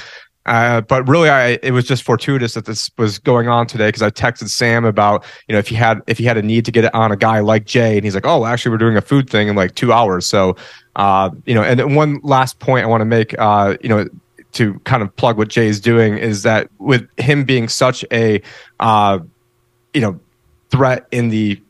but 0.46 1.06
really, 1.06 1.30
I 1.30 1.60
it 1.62 1.72
was 1.72 1.86
just 1.86 2.04
fortuitous 2.04 2.54
that 2.54 2.64
this 2.64 2.90
was 2.98 3.20
going 3.20 3.50
on 3.50 3.68
today 3.68 3.90
because 3.90 4.02
I 4.02 4.10
texted 4.10 4.48
Sam 4.48 4.86
about 4.86 5.26
you 5.50 5.54
know 5.54 5.60
if 5.60 5.68
he 5.68 5.76
had 5.76 6.00
if 6.08 6.18
he 6.18 6.24
had 6.24 6.38
a 6.38 6.42
need 6.42 6.64
to 6.64 6.72
get 6.72 6.86
it 6.86 6.96
on 6.96 7.12
a 7.12 7.18
guy 7.18 7.42
like 7.42 7.66
Jay, 7.66 7.98
and 7.98 8.06
he's 8.06 8.16
like, 8.16 8.26
oh, 8.26 8.46
actually, 8.46 8.72
we're 8.72 8.78
doing 8.78 8.96
a 8.96 9.02
food 9.02 9.30
thing 9.30 9.50
in 9.50 9.58
like 9.58 9.76
two 9.76 9.92
hours. 9.92 10.26
So 10.26 10.56
you 10.98 11.56
know, 11.56 11.64
and 11.64 11.96
one 11.96 12.20
last 12.24 12.60
point 12.60 12.86
I 12.86 12.88
want 12.88 13.02
to 13.02 13.06
make, 13.06 13.32
you 13.34 13.90
know 13.90 14.08
to 14.54 14.80
kind 14.82 15.04
of 15.04 15.16
plug 15.16 15.38
what 15.38 15.50
Jay's 15.50 15.80
doing 15.80 16.18
is 16.18 16.44
that 16.44 16.70
with 16.80 17.08
him 17.18 17.44
being 17.44 17.68
such 17.68 18.06
a 18.12 18.42
uh, 18.80 19.20
you 19.94 20.02
know 20.02 20.20
threat 20.70 21.08
in 21.12 21.30
the 21.30 21.62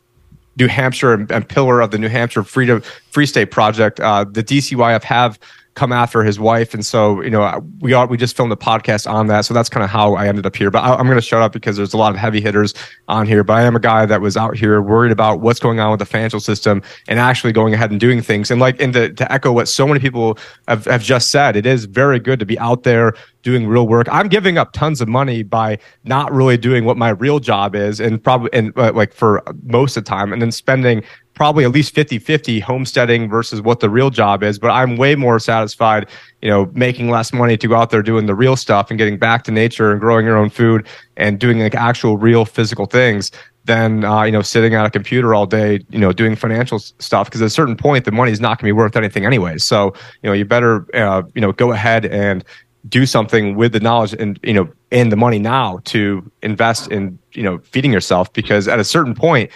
New 0.57 0.67
Hampshire 0.67 1.13
and, 1.13 1.32
and 1.32 1.47
pillar 1.47 1.82
of 1.82 1.91
the 1.91 1.97
New 1.97 2.09
Hampshire 2.09 2.43
Freedom 2.43 2.82
Free 3.09 3.26
State 3.26 3.51
Project, 3.51 3.99
uh, 3.99 4.24
the 4.24 4.43
DCYF 4.43 5.03
have 5.03 5.39
come 5.76 5.91
after 5.91 6.24
his 6.24 6.39
wife, 6.39 6.74
and 6.74 6.86
so 6.86 7.21
you 7.21 7.30
know 7.30 7.63
we 7.80 7.93
are 7.93 8.05
we 8.07 8.17
just 8.17 8.36
filmed 8.36 8.51
a 8.51 8.55
podcast 8.55 9.09
on 9.09 9.28
that, 9.28 9.41
so 9.41 9.53
that's 9.53 9.69
kind 9.69 9.84
of 9.84 9.89
how 9.89 10.15
I 10.15 10.28
ended 10.28 10.45
up 10.45 10.55
here. 10.55 10.69
But 10.71 10.84
I, 10.84 10.99
am 10.99 11.05
going 11.05 11.17
to 11.17 11.21
shut 11.21 11.41
up 11.41 11.51
because 11.51 11.78
there's 11.78 11.93
a 11.93 11.97
lot 11.97 12.13
of 12.13 12.19
heavy 12.19 12.41
hitters 12.41 12.74
on 13.07 13.26
here. 13.26 13.43
But 13.43 13.53
I 13.53 13.61
am 13.63 13.76
a 13.76 13.80
guy 13.80 14.05
that 14.05 14.21
was 14.21 14.38
out 14.38 14.55
here 14.55 14.82
worried 14.82 15.11
about 15.11 15.41
what's 15.41 15.59
going 15.59 15.80
on 15.80 15.91
with 15.91 15.99
the 15.99 16.05
financial 16.05 16.39
system 16.39 16.82
and 17.07 17.19
actually 17.19 17.53
going 17.53 17.74
ahead 17.74 17.91
and 17.91 17.99
doing 17.99 18.21
things. 18.21 18.51
And 18.51 18.59
like, 18.59 18.82
and 18.82 18.93
to, 18.93 19.11
to 19.13 19.32
echo 19.32 19.51
what 19.51 19.67
so 19.67 19.88
many 19.88 19.99
people 19.99 20.38
have, 20.67 20.86
have 20.86 21.03
just 21.03 21.32
said, 21.32 21.55
it 21.55 21.65
is 21.65 21.86
very 21.86 22.19
good 22.19 22.39
to 22.39 22.45
be 22.45 22.57
out 22.59 22.84
there 22.84 23.13
doing 23.43 23.67
real 23.67 23.88
work. 23.88 24.07
I'm 24.09 24.30
giving 24.30 24.57
up 24.57 24.71
tons 24.71 25.01
of 25.01 25.07
money 25.07 25.43
by 25.43 25.78
not 26.03 26.32
really 26.32 26.57
doing 26.57 26.86
what 26.86 26.97
my 26.97 27.09
real 27.09 27.39
job 27.39 27.76
is, 27.76 27.99
and 27.99 28.24
probably 28.24 28.49
and 28.53 28.76
uh, 28.78 28.91
like 28.93 29.13
for 29.13 29.43
most 29.63 29.95
of 29.95 30.05
the 30.05 30.09
time, 30.09 30.34
and 30.34 30.41
then 30.41 30.51
spending 30.51 31.03
probably 31.34 31.64
at 31.64 31.72
least 31.72 31.94
50 31.94 32.20
50 32.20 32.60
homesteading 32.60 33.30
versus 33.30 33.62
what 33.62 33.80
the 33.80 33.90
real 33.90 34.10
job 34.10 34.44
is. 34.44 34.60
But 34.60 34.72
I'm 34.72 34.98
way 34.98 35.16
more 35.16 35.40
satisfied, 35.40 36.10
you 36.42 36.50
know, 36.50 36.72
making 36.74 37.10
less 37.10 37.34
money 37.34 37.58
to 37.58 37.68
go 37.68 37.76
out 37.76 37.90
there 37.90 38.04
doing 38.04 38.26
the 38.26 38.36
real 38.36 38.56
stuff 38.56 38.90
and 38.90 38.98
getting 38.98 39.18
back 39.18 39.44
to 39.46 39.52
nature 39.52 39.92
and 39.92 40.00
growing 40.00 40.26
your 40.26 40.38
own 40.38 40.50
food 40.50 40.88
and 41.18 41.40
doing 41.40 41.60
like 41.60 41.76
actual 41.76 42.18
real 42.18 42.46
physical 42.46 42.86
things 42.86 43.32
than 43.66 44.04
uh, 44.04 44.24
you 44.24 44.32
know 44.32 44.42
sitting 44.42 44.74
at 44.74 44.86
a 44.86 44.90
computer 44.90 45.34
all 45.34 45.46
day 45.46 45.80
you 45.90 46.00
know 46.00 46.12
doing 46.12 46.36
financial 46.36 46.80
stuff 46.80 47.28
because 47.28 47.42
at 47.42 47.46
a 47.46 47.50
certain 47.50 47.78
point 47.78 48.06
the 48.06 48.12
money 48.12 48.32
is 48.32 48.42
not 48.42 48.58
going 48.58 48.68
to 48.68 48.74
be 48.74 48.74
worth 48.74 48.96
anything 48.96 49.26
anyway 49.26 49.58
so 49.58 49.94
you 50.22 50.30
know 50.30 50.34
you 50.34 50.44
better 50.44 50.86
uh, 50.96 51.22
you 51.34 51.42
know 51.42 51.52
go 51.54 51.72
ahead 51.72 52.06
and 52.06 52.44
do 52.90 53.06
something 53.06 53.56
with 53.56 53.72
the 53.72 53.80
knowledge 53.80 54.14
and 54.14 54.40
you 54.44 54.54
know 54.54 54.68
and 54.92 55.12
the 55.12 55.16
money 55.16 55.40
now 55.40 55.80
to 55.86 56.30
invest 56.42 56.92
in 56.92 57.18
you 57.32 57.44
know 57.44 57.58
feeding 57.60 57.92
yourself 57.92 58.32
because 58.34 58.68
at 58.68 58.80
a 58.80 58.84
certain 58.84 59.16
point 59.16 59.50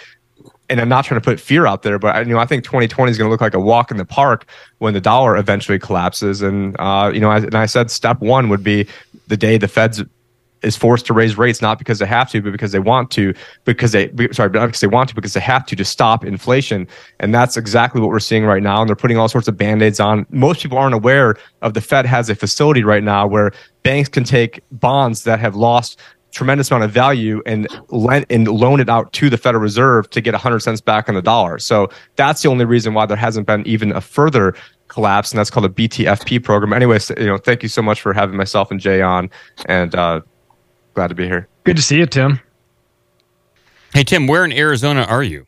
and 0.68 0.80
I'm 0.80 0.88
not 0.88 1.04
trying 1.04 1.20
to 1.20 1.24
put 1.24 1.40
fear 1.40 1.66
out 1.66 1.82
there, 1.82 1.98
but 1.98 2.14
I, 2.14 2.20
you 2.20 2.32
know, 2.32 2.38
I 2.38 2.46
think 2.46 2.64
2020 2.64 3.10
is 3.10 3.18
going 3.18 3.28
to 3.28 3.30
look 3.30 3.40
like 3.40 3.54
a 3.54 3.60
walk 3.60 3.90
in 3.90 3.96
the 3.96 4.04
park 4.04 4.46
when 4.78 4.94
the 4.94 5.00
dollar 5.00 5.36
eventually 5.36 5.78
collapses. 5.78 6.42
And 6.42 6.76
uh, 6.78 7.10
you 7.12 7.20
know, 7.20 7.30
I, 7.30 7.38
and 7.38 7.54
I 7.54 7.66
said 7.66 7.90
step 7.90 8.20
one 8.20 8.48
would 8.48 8.62
be 8.62 8.86
the 9.28 9.36
day 9.36 9.58
the 9.58 9.68
Fed's 9.68 10.02
is 10.62 10.76
forced 10.76 11.06
to 11.06 11.14
raise 11.14 11.38
rates 11.38 11.62
not 11.62 11.78
because 11.78 11.98
they 11.98 12.06
have 12.06 12.30
to, 12.30 12.42
but 12.42 12.52
because 12.52 12.72
they 12.72 12.78
want 12.78 13.10
to, 13.12 13.34
because 13.64 13.92
they 13.92 14.10
sorry, 14.32 14.50
not 14.50 14.66
because 14.66 14.80
they 14.80 14.86
want 14.86 15.08
to, 15.08 15.14
because 15.14 15.34
they 15.34 15.40
have 15.40 15.64
to 15.66 15.76
to 15.76 15.84
stop 15.84 16.24
inflation. 16.24 16.86
And 17.20 17.34
that's 17.34 17.56
exactly 17.56 18.00
what 18.00 18.10
we're 18.10 18.18
seeing 18.20 18.44
right 18.44 18.62
now. 18.62 18.80
And 18.80 18.88
they're 18.88 18.96
putting 18.96 19.18
all 19.18 19.28
sorts 19.28 19.48
of 19.48 19.56
band-aids 19.56 20.00
on. 20.00 20.26
Most 20.30 20.62
people 20.62 20.78
aren't 20.78 20.94
aware 20.94 21.36
of 21.62 21.74
the 21.74 21.80
Fed 21.80 22.06
has 22.06 22.28
a 22.28 22.34
facility 22.34 22.82
right 22.82 23.04
now 23.04 23.26
where 23.26 23.52
banks 23.82 24.08
can 24.08 24.24
take 24.24 24.60
bonds 24.72 25.24
that 25.24 25.38
have 25.38 25.54
lost 25.54 25.98
tremendous 26.32 26.70
amount 26.70 26.84
of 26.84 26.90
value 26.90 27.42
and 27.46 27.66
lend 27.88 28.26
and 28.30 28.46
loan 28.48 28.80
it 28.80 28.88
out 28.88 29.12
to 29.14 29.30
the 29.30 29.36
Federal 29.38 29.62
Reserve 29.62 30.08
to 30.10 30.20
get 30.20 30.34
100 30.34 30.60
cents 30.60 30.80
back 30.80 31.08
on 31.08 31.14
the 31.14 31.22
dollar. 31.22 31.58
So 31.58 31.88
that's 32.16 32.42
the 32.42 32.48
only 32.48 32.64
reason 32.64 32.94
why 32.94 33.06
there 33.06 33.16
hasn't 33.16 33.46
been 33.46 33.66
even 33.66 33.92
a 33.92 34.00
further 34.00 34.54
collapse, 34.88 35.30
and 35.30 35.38
that's 35.38 35.50
called 35.50 35.66
a 35.66 35.68
BTFP 35.68 36.42
program. 36.42 36.72
Anyways, 36.72 37.10
you 37.10 37.26
know, 37.26 37.38
thank 37.38 37.62
you 37.62 37.68
so 37.68 37.82
much 37.82 38.00
for 38.00 38.12
having 38.12 38.36
myself 38.36 38.70
and 38.70 38.80
Jay 38.80 39.02
on, 39.02 39.30
and 39.66 39.94
uh, 39.94 40.20
glad 40.94 41.08
to 41.08 41.14
be 41.14 41.26
here. 41.26 41.48
Good 41.64 41.76
to 41.76 41.82
see 41.82 41.98
you, 41.98 42.06
Tim. 42.06 42.40
Hey, 43.94 44.04
Tim, 44.04 44.26
where 44.26 44.44
in 44.44 44.52
Arizona 44.52 45.02
are 45.02 45.22
you? 45.22 45.46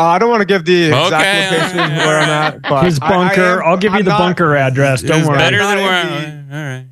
Uh, 0.00 0.04
I 0.04 0.18
don't 0.18 0.30
want 0.30 0.42
to 0.42 0.46
give 0.46 0.64
the 0.64 0.86
exact 0.88 1.12
okay. 1.12 1.50
location 1.50 1.96
where 1.96 2.20
I'm 2.20 2.28
at, 2.28 2.62
but 2.62 2.84
his 2.84 3.00
bunker. 3.00 3.62
I, 3.64 3.70
will 3.70 3.76
give 3.76 3.92
you 3.92 3.98
I'm 3.98 4.04
the 4.04 4.10
not, 4.10 4.18
bunker 4.18 4.56
address. 4.56 5.02
Don't 5.02 5.26
worry. 5.26 5.38
Better 5.38 5.58
than 5.58 5.78
where. 5.78 6.46
All 6.52 6.76
right. 6.76 6.87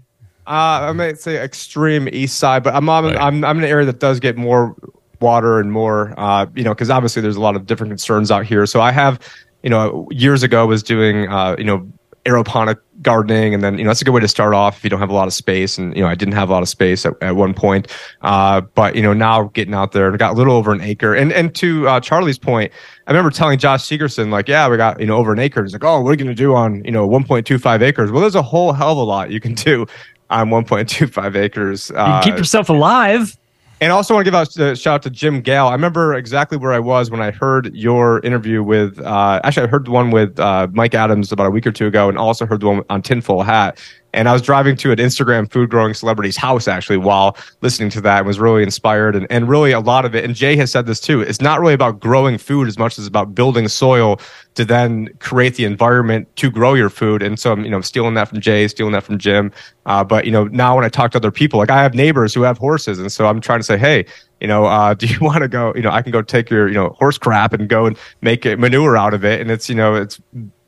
Uh, 0.46 0.90
I 0.90 0.92
might 0.92 1.18
say 1.18 1.42
extreme 1.42 2.08
east 2.12 2.38
side, 2.38 2.62
but 2.62 2.74
I'm 2.74 2.88
I'm, 2.88 3.04
right. 3.06 3.16
I'm 3.16 3.44
I'm 3.44 3.58
in 3.58 3.64
an 3.64 3.70
area 3.70 3.86
that 3.86 3.98
does 3.98 4.20
get 4.20 4.36
more 4.36 4.76
water 5.20 5.58
and 5.58 5.72
more, 5.72 6.14
uh, 6.18 6.46
you 6.54 6.62
know, 6.62 6.74
because 6.74 6.90
obviously 6.90 7.22
there's 7.22 7.36
a 7.36 7.40
lot 7.40 7.56
of 7.56 7.66
different 7.66 7.90
concerns 7.90 8.30
out 8.30 8.44
here. 8.44 8.66
So 8.66 8.80
I 8.80 8.92
have, 8.92 9.18
you 9.62 9.70
know, 9.70 10.06
years 10.10 10.42
ago 10.42 10.66
was 10.66 10.82
doing, 10.82 11.28
uh, 11.28 11.56
you 11.58 11.64
know, 11.64 11.90
aeroponic 12.26 12.78
gardening 13.02 13.54
and 13.54 13.62
then 13.62 13.78
you 13.78 13.84
know 13.84 13.90
that's 13.90 14.00
a 14.00 14.04
good 14.04 14.10
way 14.10 14.20
to 14.20 14.26
start 14.26 14.52
off 14.52 14.78
if 14.78 14.84
you 14.84 14.90
don't 14.90 14.98
have 14.98 15.10
a 15.10 15.14
lot 15.14 15.28
of 15.28 15.34
space 15.34 15.78
and 15.78 15.94
you 15.94 16.02
know 16.02 16.08
i 16.08 16.14
didn't 16.14 16.34
have 16.34 16.48
a 16.48 16.52
lot 16.52 16.62
of 16.62 16.68
space 16.68 17.06
at, 17.06 17.12
at 17.22 17.36
one 17.36 17.54
point 17.54 17.86
uh, 18.22 18.60
but 18.60 18.96
you 18.96 19.02
know 19.02 19.12
now 19.12 19.44
getting 19.54 19.74
out 19.74 19.92
there 19.92 20.08
and 20.08 20.18
got 20.18 20.32
a 20.32 20.34
little 20.34 20.54
over 20.54 20.72
an 20.72 20.80
acre 20.80 21.14
and 21.14 21.32
and 21.32 21.54
to 21.54 21.86
uh, 21.86 22.00
charlie's 22.00 22.38
point 22.38 22.72
i 23.06 23.10
remember 23.12 23.30
telling 23.30 23.58
josh 23.58 23.84
sigurdson 23.84 24.30
like 24.30 24.48
yeah 24.48 24.68
we 24.68 24.76
got 24.76 24.98
you 24.98 25.06
know 25.06 25.16
over 25.16 25.32
an 25.32 25.38
acre 25.38 25.62
he's 25.62 25.72
like 25.72 25.84
oh 25.84 26.00
what 26.00 26.08
are 26.08 26.12
you 26.14 26.16
going 26.16 26.26
to 26.26 26.34
do 26.34 26.52
on 26.52 26.82
you 26.84 26.90
know 26.90 27.08
1.25 27.08 27.80
acres 27.80 28.10
well 28.10 28.22
there's 28.22 28.34
a 28.34 28.42
whole 28.42 28.72
hell 28.72 28.92
of 28.92 28.98
a 28.98 29.02
lot 29.02 29.30
you 29.30 29.38
can 29.38 29.54
do 29.54 29.86
on 30.30 30.48
1.25 30.48 31.36
acres. 31.36 31.90
Uh, 31.90 32.22
keep 32.22 32.36
yourself 32.36 32.68
alive. 32.68 33.36
And 33.80 33.92
also 33.92 34.14
want 34.14 34.24
to 34.24 34.30
give 34.30 34.34
out 34.34 34.56
a 34.56 34.74
shout 34.74 34.94
out 34.94 35.02
to 35.02 35.10
Jim 35.10 35.42
Gale. 35.42 35.66
I 35.66 35.72
remember 35.72 36.14
exactly 36.14 36.56
where 36.56 36.72
I 36.72 36.78
was 36.78 37.10
when 37.10 37.20
I 37.20 37.30
heard 37.30 37.74
your 37.74 38.20
interview 38.20 38.62
with. 38.62 38.98
Uh, 38.98 39.38
actually, 39.44 39.66
I 39.66 39.70
heard 39.70 39.84
the 39.84 39.90
one 39.90 40.10
with 40.10 40.40
uh, 40.40 40.68
Mike 40.72 40.94
Adams 40.94 41.30
about 41.30 41.46
a 41.46 41.50
week 41.50 41.66
or 41.66 41.72
two 41.72 41.86
ago, 41.86 42.08
and 42.08 42.16
also 42.16 42.46
heard 42.46 42.60
the 42.60 42.68
one 42.68 42.82
on 42.88 43.02
Tinfoil 43.02 43.42
Hat. 43.42 43.78
And 44.12 44.28
I 44.28 44.32
was 44.32 44.40
driving 44.40 44.76
to 44.76 44.92
an 44.92 44.98
Instagram 44.98 45.50
food 45.50 45.68
growing 45.68 45.92
celebrity's 45.92 46.36
house 46.36 46.68
actually 46.68 46.96
while 46.96 47.36
listening 47.60 47.90
to 47.90 48.00
that 48.02 48.18
and 48.18 48.26
was 48.26 48.40
really 48.40 48.62
inspired. 48.62 49.14
And, 49.14 49.26
and 49.30 49.48
really 49.48 49.72
a 49.72 49.80
lot 49.80 50.04
of 50.04 50.14
it, 50.14 50.24
and 50.24 50.34
Jay 50.34 50.56
has 50.56 50.70
said 50.70 50.86
this 50.86 51.00
too, 51.00 51.20
it's 51.20 51.40
not 51.40 51.60
really 51.60 51.74
about 51.74 52.00
growing 52.00 52.38
food 52.38 52.66
as 52.66 52.78
much 52.78 52.98
as 52.98 53.06
about 53.06 53.34
building 53.34 53.68
soil 53.68 54.18
to 54.54 54.64
then 54.64 55.08
create 55.18 55.56
the 55.56 55.64
environment 55.64 56.34
to 56.36 56.50
grow 56.50 56.72
your 56.72 56.88
food. 56.88 57.22
And 57.22 57.38
so 57.38 57.52
I'm, 57.52 57.64
you 57.64 57.70
know, 57.70 57.82
stealing 57.82 58.14
that 58.14 58.28
from 58.28 58.40
Jay, 58.40 58.66
stealing 58.68 58.92
that 58.92 59.04
from 59.04 59.18
Jim. 59.18 59.52
Uh, 59.84 60.02
but, 60.02 60.24
you 60.24 60.32
know, 60.32 60.44
now 60.44 60.76
when 60.76 60.84
I 60.84 60.88
talk 60.88 61.10
to 61.10 61.18
other 61.18 61.30
people, 61.30 61.58
like 61.58 61.70
I 61.70 61.82
have 61.82 61.94
neighbors 61.94 62.32
who 62.32 62.42
have 62.42 62.56
horses. 62.56 62.98
And 62.98 63.12
so 63.12 63.26
I'm 63.26 63.40
trying 63.40 63.58
to 63.58 63.64
say, 63.64 63.76
hey, 63.76 64.06
you 64.40 64.48
know, 64.48 64.64
uh, 64.64 64.94
do 64.98 65.06
you 65.06 65.18
want 65.20 65.42
to 65.42 65.48
go, 65.48 65.74
you 65.74 65.82
know, 65.82 65.90
I 65.90 66.00
can 66.00 66.10
go 66.10 66.22
take 66.22 66.48
your, 66.48 66.68
you 66.68 66.74
know, 66.74 66.90
horse 66.98 67.18
crap 67.18 67.52
and 67.52 67.68
go 67.68 67.84
and 67.84 67.98
make 68.22 68.46
it 68.46 68.58
manure 68.58 68.96
out 68.96 69.12
of 69.12 69.24
it. 69.24 69.42
And 69.42 69.50
it's, 69.50 69.68
you 69.68 69.74
know, 69.74 69.94
it's 69.94 70.18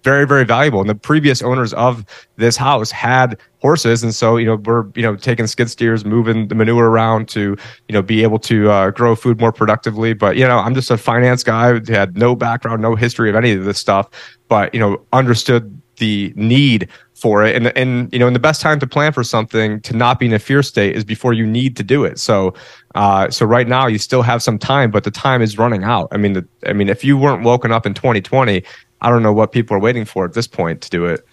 very 0.05 0.26
very 0.26 0.44
valuable. 0.44 0.80
And 0.80 0.88
the 0.88 0.94
previous 0.94 1.42
owners 1.42 1.72
of 1.74 2.05
this 2.36 2.57
house 2.57 2.90
had 2.90 3.38
horses. 3.61 4.03
And 4.03 4.14
so 4.14 4.36
you 4.36 4.46
know 4.46 4.57
we're 4.57 4.86
you 4.94 5.03
know 5.03 5.16
taking 5.16 5.46
skid 5.46 5.70
steers 5.70 6.05
moving 6.05 6.49
the 6.49 6.55
manure 6.55 6.88
around 6.88 7.28
to 7.30 7.57
you 7.88 7.92
know 7.92 8.03
be 8.03 8.22
able 8.22 8.38
to 8.40 8.70
uh, 8.70 8.90
grow 8.90 9.14
food 9.14 9.40
more 9.40 9.53
productively. 9.53 10.14
But 10.14 10.36
you 10.36 10.46
know 10.46 10.59
i'm 10.59 10.74
just 10.74 10.90
a 10.90 10.99
finance 10.99 11.42
guy 11.42 11.72
who 11.72 11.92
had 11.92 12.16
no 12.16 12.34
background 12.34 12.82
no 12.82 12.94
history 12.94 13.28
of 13.30 13.36
any 13.36 13.53
of 13.53 13.64
this 13.64 13.78
stuff 13.78 14.09
but 14.49 14.72
you 14.72 14.80
know 14.80 15.01
understood 15.12 15.80
the 15.99 16.32
need 16.36 16.88
for 17.14 17.44
it. 17.44 17.57
And 17.57 17.76
and 17.76 18.12
you 18.12 18.18
know 18.18 18.26
and 18.26 18.34
the 18.36 18.40
best 18.40 18.61
time 18.61 18.78
to 18.80 18.86
plan 18.86 19.12
for 19.12 19.24
something 19.24 19.80
to 19.82 19.94
not 19.94 20.18
be 20.18 20.26
in 20.26 20.32
a 20.32 20.38
fear 20.38 20.62
state 20.62 20.96
is 20.96 21.05
before 21.05 21.32
you 21.32 21.46
need 21.46 21.76
to 21.76 21.82
do 21.82 22.05
it. 22.05 22.18
So 22.18 22.55
uh 22.94 23.28
so 23.30 23.44
right 23.44 23.68
now 23.68 23.86
you 23.86 23.99
still 23.99 24.22
have 24.22 24.42
some 24.42 24.59
time 24.59 24.90
but 24.90 25.05
the 25.05 25.11
time 25.11 25.42
is 25.42 25.59
running 25.59 25.84
out. 25.84 26.09
I 26.12 26.16
mean 26.16 26.32
the, 26.34 26.46
i 26.66 26.72
mean 26.72 26.88
if 26.88 27.05
you 27.05 27.18
weren't 27.18 27.42
woken 27.42 27.72
up 27.72 27.86
in 27.86 27.94
2020 27.94 28.62
I 29.01 29.11
don't 29.11 29.22
know 29.22 29.32
what 29.32 29.53
people 29.53 29.76
are 29.76 29.80
waiting 29.80 30.05
for 30.05 30.24
at 30.24 30.34
this 30.34 30.46
point 30.46 30.82
to 30.82 30.90
do 30.90 31.05
it. 31.07 31.26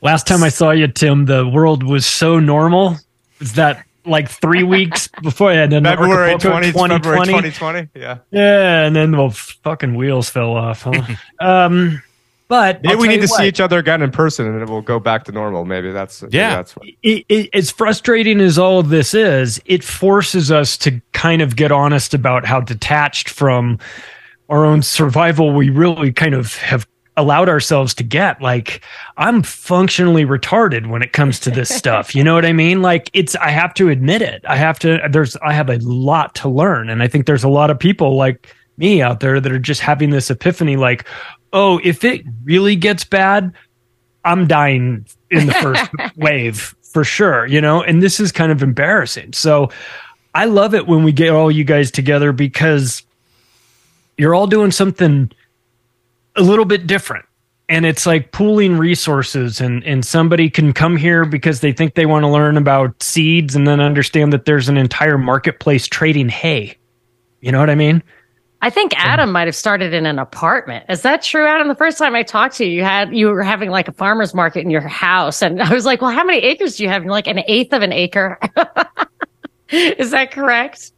Last 0.00 0.26
time 0.26 0.44
I 0.44 0.48
saw 0.48 0.70
you, 0.70 0.86
Tim, 0.86 1.24
the 1.24 1.46
world 1.48 1.82
was 1.82 2.06
so 2.06 2.38
normal. 2.38 2.96
Is 3.40 3.54
that 3.54 3.84
like 4.04 4.28
three 4.28 4.62
weeks 4.64 5.08
before? 5.22 5.52
Yeah, 5.52 5.66
then 5.66 5.84
February 5.84 6.38
20, 6.38 6.72
2020. 6.72 6.94
February 6.94 7.26
2020. 7.26 7.88
Yeah. 7.94 8.18
Yeah, 8.30 8.84
and 8.84 8.94
then 8.94 9.10
the 9.10 9.30
fucking 9.30 9.96
wheels 9.96 10.30
fell 10.30 10.56
off. 10.56 10.82
Huh? 10.82 11.02
um, 11.40 12.02
but 12.48 12.82
maybe 12.82 12.96
we 12.96 13.08
need 13.08 13.20
to 13.20 13.26
what, 13.26 13.40
see 13.40 13.46
each 13.46 13.60
other 13.60 13.78
again 13.78 14.00
in 14.00 14.10
person, 14.10 14.46
and 14.46 14.62
it 14.62 14.68
will 14.70 14.80
go 14.80 14.98
back 14.98 15.24
to 15.24 15.32
normal. 15.32 15.66
Maybe 15.66 15.92
that's 15.92 16.24
yeah. 16.30 16.56
that's 16.56 16.74
what. 16.74 16.86
It, 17.02 17.26
it, 17.28 17.50
as 17.52 17.70
frustrating 17.70 18.40
as 18.40 18.58
all 18.58 18.78
of 18.78 18.88
this 18.88 19.12
is, 19.12 19.60
it 19.66 19.84
forces 19.84 20.50
us 20.50 20.78
to 20.78 21.02
kind 21.12 21.42
of 21.42 21.56
get 21.56 21.70
honest 21.70 22.14
about 22.14 22.46
how 22.46 22.62
detached 22.62 23.28
from 23.28 23.78
our 24.48 24.64
own 24.64 24.82
survival 24.82 25.52
we 25.52 25.70
really 25.70 26.12
kind 26.12 26.34
of 26.34 26.56
have 26.56 26.86
allowed 27.16 27.48
ourselves 27.48 27.94
to 27.94 28.04
get 28.04 28.40
like 28.40 28.80
i'm 29.16 29.42
functionally 29.42 30.24
retarded 30.24 30.88
when 30.88 31.02
it 31.02 31.12
comes 31.12 31.40
to 31.40 31.50
this 31.50 31.68
stuff. 31.68 32.14
You 32.14 32.22
know 32.22 32.34
what 32.34 32.44
i 32.44 32.52
mean? 32.52 32.80
Like 32.80 33.10
it's 33.12 33.34
i 33.36 33.50
have 33.50 33.74
to 33.74 33.88
admit 33.88 34.22
it. 34.22 34.44
I 34.46 34.56
have 34.56 34.78
to 34.80 35.00
there's 35.10 35.36
i 35.36 35.52
have 35.52 35.68
a 35.68 35.78
lot 35.78 36.34
to 36.36 36.48
learn. 36.48 36.88
And 36.88 37.02
i 37.02 37.08
think 37.08 37.26
there's 37.26 37.44
a 37.44 37.48
lot 37.48 37.70
of 37.70 37.78
people 37.78 38.16
like 38.16 38.54
me 38.76 39.02
out 39.02 39.18
there 39.18 39.40
that 39.40 39.50
are 39.50 39.58
just 39.58 39.80
having 39.80 40.10
this 40.10 40.30
epiphany 40.30 40.76
like 40.76 41.04
oh, 41.52 41.80
if 41.82 42.04
it 42.04 42.22
really 42.44 42.76
gets 42.76 43.04
bad, 43.04 43.52
I'm 44.24 44.46
dying 44.46 45.06
in 45.30 45.46
the 45.46 45.54
first 45.54 45.90
wave 46.16 46.74
for 46.82 47.04
sure, 47.04 47.46
you 47.46 47.60
know, 47.60 47.82
and 47.82 48.02
this 48.02 48.20
is 48.20 48.32
kind 48.32 48.52
of 48.52 48.62
embarrassing. 48.62 49.32
So 49.32 49.70
I 50.34 50.46
love 50.46 50.74
it 50.74 50.86
when 50.86 51.04
we 51.04 51.12
get 51.12 51.30
all 51.30 51.50
you 51.50 51.64
guys 51.64 51.90
together 51.90 52.32
because 52.32 53.02
you're 54.18 54.34
all 54.34 54.46
doing 54.46 54.70
something 54.70 55.30
a 56.36 56.42
little 56.42 56.64
bit 56.64 56.86
different. 56.86 57.24
And 57.70 57.84
it's 57.84 58.06
like 58.06 58.32
pooling 58.32 58.78
resources 58.78 59.60
and, 59.60 59.84
and 59.84 60.04
somebody 60.04 60.48
can 60.48 60.72
come 60.72 60.96
here 60.96 61.24
because 61.24 61.60
they 61.60 61.72
think 61.72 61.94
they 61.94 62.06
want 62.06 62.24
to 62.24 62.28
learn 62.28 62.56
about 62.56 63.02
seeds 63.02 63.54
and 63.54 63.66
then 63.66 63.78
understand 63.80 64.32
that 64.32 64.46
there's 64.46 64.68
an 64.68 64.78
entire 64.78 65.18
marketplace 65.18 65.86
trading 65.86 66.30
hay. 66.30 66.76
You 67.40 67.52
know 67.52 67.60
what 67.60 67.70
I 67.70 67.74
mean? 67.74 68.02
I 68.60 68.70
think 68.70 68.92
Adam 68.96 69.30
might 69.30 69.46
have 69.46 69.54
started 69.54 69.94
in 69.94 70.04
an 70.04 70.18
apartment. 70.18 70.86
Is 70.88 71.02
that 71.02 71.22
true, 71.22 71.46
Adam? 71.46 71.68
The 71.68 71.76
first 71.76 71.96
time 71.96 72.16
I 72.16 72.24
talked 72.24 72.56
to 72.56 72.64
you, 72.64 72.78
you 72.78 72.82
had 72.82 73.14
you 73.14 73.28
were 73.28 73.44
having 73.44 73.70
like 73.70 73.86
a 73.86 73.92
farmer's 73.92 74.34
market 74.34 74.64
in 74.64 74.70
your 74.70 74.80
house, 74.80 75.42
and 75.42 75.62
I 75.62 75.72
was 75.72 75.84
like, 75.84 76.02
"Well, 76.02 76.10
how 76.10 76.24
many 76.24 76.38
acres 76.40 76.76
do 76.76 76.82
you 76.82 76.88
have?" 76.88 77.02
And 77.02 77.04
you're 77.04 77.12
like 77.12 77.28
an 77.28 77.44
eighth 77.46 77.72
of 77.72 77.82
an 77.82 77.92
acre. 77.92 78.36
Is 79.70 80.10
that 80.10 80.32
correct? 80.32 80.90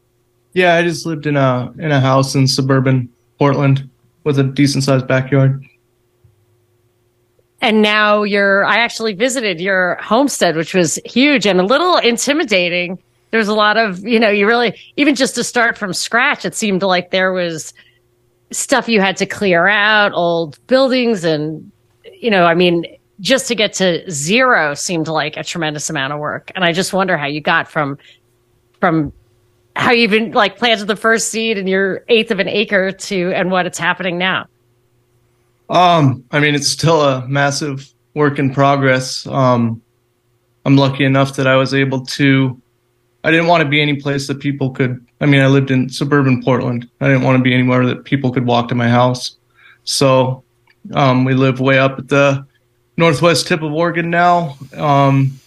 Yeah, 0.53 0.75
I 0.75 0.83
just 0.83 1.07
lived 1.07 1.27
in 1.27 1.37
a 1.37 1.73
in 1.79 1.93
a 1.93 2.01
house 2.01 2.35
in 2.35 2.49
suburban 2.49 3.09
Portland 3.39 3.89
with 4.25 4.39
a 4.39 4.45
decent 4.45 4.85
sized 4.85 5.07
backyard. 5.07 5.65
And 7.61 7.83
now 7.83 8.23
you're. 8.23 8.65
I 8.65 8.77
actually 8.77 9.15
visited 9.15 9.61
your 9.61 9.97
homestead, 10.03 10.57
which 10.57 10.75
was 10.75 10.99
huge 11.05 11.47
and 11.47 11.61
a 11.61 11.65
little 11.65 11.99
intimidating 11.99 12.99
there's 13.31 13.49
a 13.49 13.55
lot 13.55 13.77
of 13.77 14.05
you 14.07 14.19
know 14.19 14.29
you 14.29 14.47
really 14.47 14.79
even 14.97 15.15
just 15.15 15.35
to 15.35 15.45
start 15.45 15.79
from 15.79 15.93
scratch 15.93 16.45
it 16.45 16.55
seemed 16.55 16.83
like 16.83 17.11
there 17.11 17.33
was 17.33 17.73
stuff 18.51 18.89
you 18.89 19.01
had 19.01 19.17
to 19.17 19.27
clear 19.27 19.67
out 19.69 20.13
old 20.13 20.65
buildings 20.67 21.25
and 21.25 21.71
you 22.13 22.31
know 22.31 22.45
i 22.45 22.55
mean 22.55 22.85
just 23.21 23.47
to 23.49 23.55
get 23.55 23.73
to 23.73 24.09
zero 24.11 24.75
seemed 24.75 25.09
like 25.09 25.37
a 25.37 25.45
tremendous 25.45 25.91
amount 25.91 26.13
of 26.13 26.19
work 26.19 26.51
and 26.55 26.65
i 26.65 26.73
just 26.73 26.93
wonder 26.93 27.17
how 27.17 27.27
you 27.27 27.41
got 27.41 27.69
from 27.69 27.99
from 28.81 29.13
how 29.81 29.93
you've 29.93 30.13
even 30.13 30.33
like 30.33 30.59
planted 30.59 30.87
the 30.87 30.97
first 30.97 31.29
seed 31.31 31.59
in 31.59 31.67
your 31.67 32.05
eighth 32.09 32.31
of 32.31 32.39
an 32.39 32.49
acre 32.49 32.93
to 32.93 33.33
and 33.33 33.51
what 33.51 33.67
it's 33.67 33.79
happening 33.79 34.19
now 34.19 34.47
um 35.71 36.25
i 36.31 36.39
mean 36.39 36.55
it's 36.55 36.71
still 36.71 37.03
a 37.03 37.27
massive 37.29 37.93
work 38.15 38.39
in 38.39 38.53
progress 38.53 39.27
um 39.27 39.81
i'm 40.65 40.77
lucky 40.77 41.05
enough 41.05 41.37
that 41.37 41.47
i 41.47 41.57
was 41.57 41.75
able 41.75 42.05
to 42.05 42.61
I 43.23 43.31
didn't 43.31 43.49
want 43.49 43.63
to 43.63 43.69
be 43.69 43.83
any 43.83 43.97
place 43.97 44.27
that 44.29 44.41
people 44.41 44.71
could. 44.71 45.05
I 45.21 45.27
mean, 45.27 45.43
I 45.43 45.47
lived 45.47 45.71
in 45.71 45.91
suburban 45.91 46.43
Portland. 46.43 46.89
I 47.01 47.09
didn't 47.09 47.23
want 47.23 47.37
to 47.37 47.43
be 47.43 47.53
anywhere 47.53 47.85
that 47.87 48.05
people 48.05 48.31
could 48.33 48.47
walk 48.47 48.69
to 48.69 48.75
my 48.75 48.89
house. 48.89 49.37
So 49.85 50.43
um, 50.95 51.25
we 51.25 51.35
live 51.35 51.61
way 51.61 51.79
up 51.79 51.99
at 51.99 52.09
the 52.09 52.47
northwest 52.97 53.47
tip 53.47 53.63
of 53.63 53.73
Oregon 53.73 54.09
now. 54.09 54.57
Um, 54.75 55.39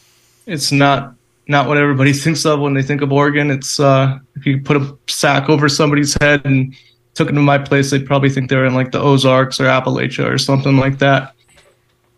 it's 0.46 0.72
not 0.72 1.16
not 1.48 1.68
what 1.68 1.78
everybody 1.78 2.14
thinks 2.14 2.46
of 2.46 2.60
when 2.60 2.74
they 2.74 2.84
think 2.84 3.02
of 3.02 3.12
Oregon. 3.12 3.52
It's 3.52 3.80
uh, 3.80 4.20
if 4.36 4.46
you 4.46 4.62
put 4.62 4.78
a 4.78 4.98
sack 5.08 5.50
over 5.50 5.70
somebody's 5.70 6.16
head 6.22 6.46
and 6.46 6.76
took 7.14 7.28
them 7.28 7.36
to 7.36 7.42
my 7.42 7.58
place, 7.58 7.92
they'd 7.92 8.06
probably 8.06 8.30
think 8.30 8.50
they're 8.50 8.66
in 8.66 8.74
like 8.74 8.92
the 8.92 9.00
Ozarks 9.00 9.60
or 9.60 9.66
Appalachia 9.66 10.30
or 10.30 10.38
something 10.38 10.78
like 10.78 11.00
that. 11.00 11.36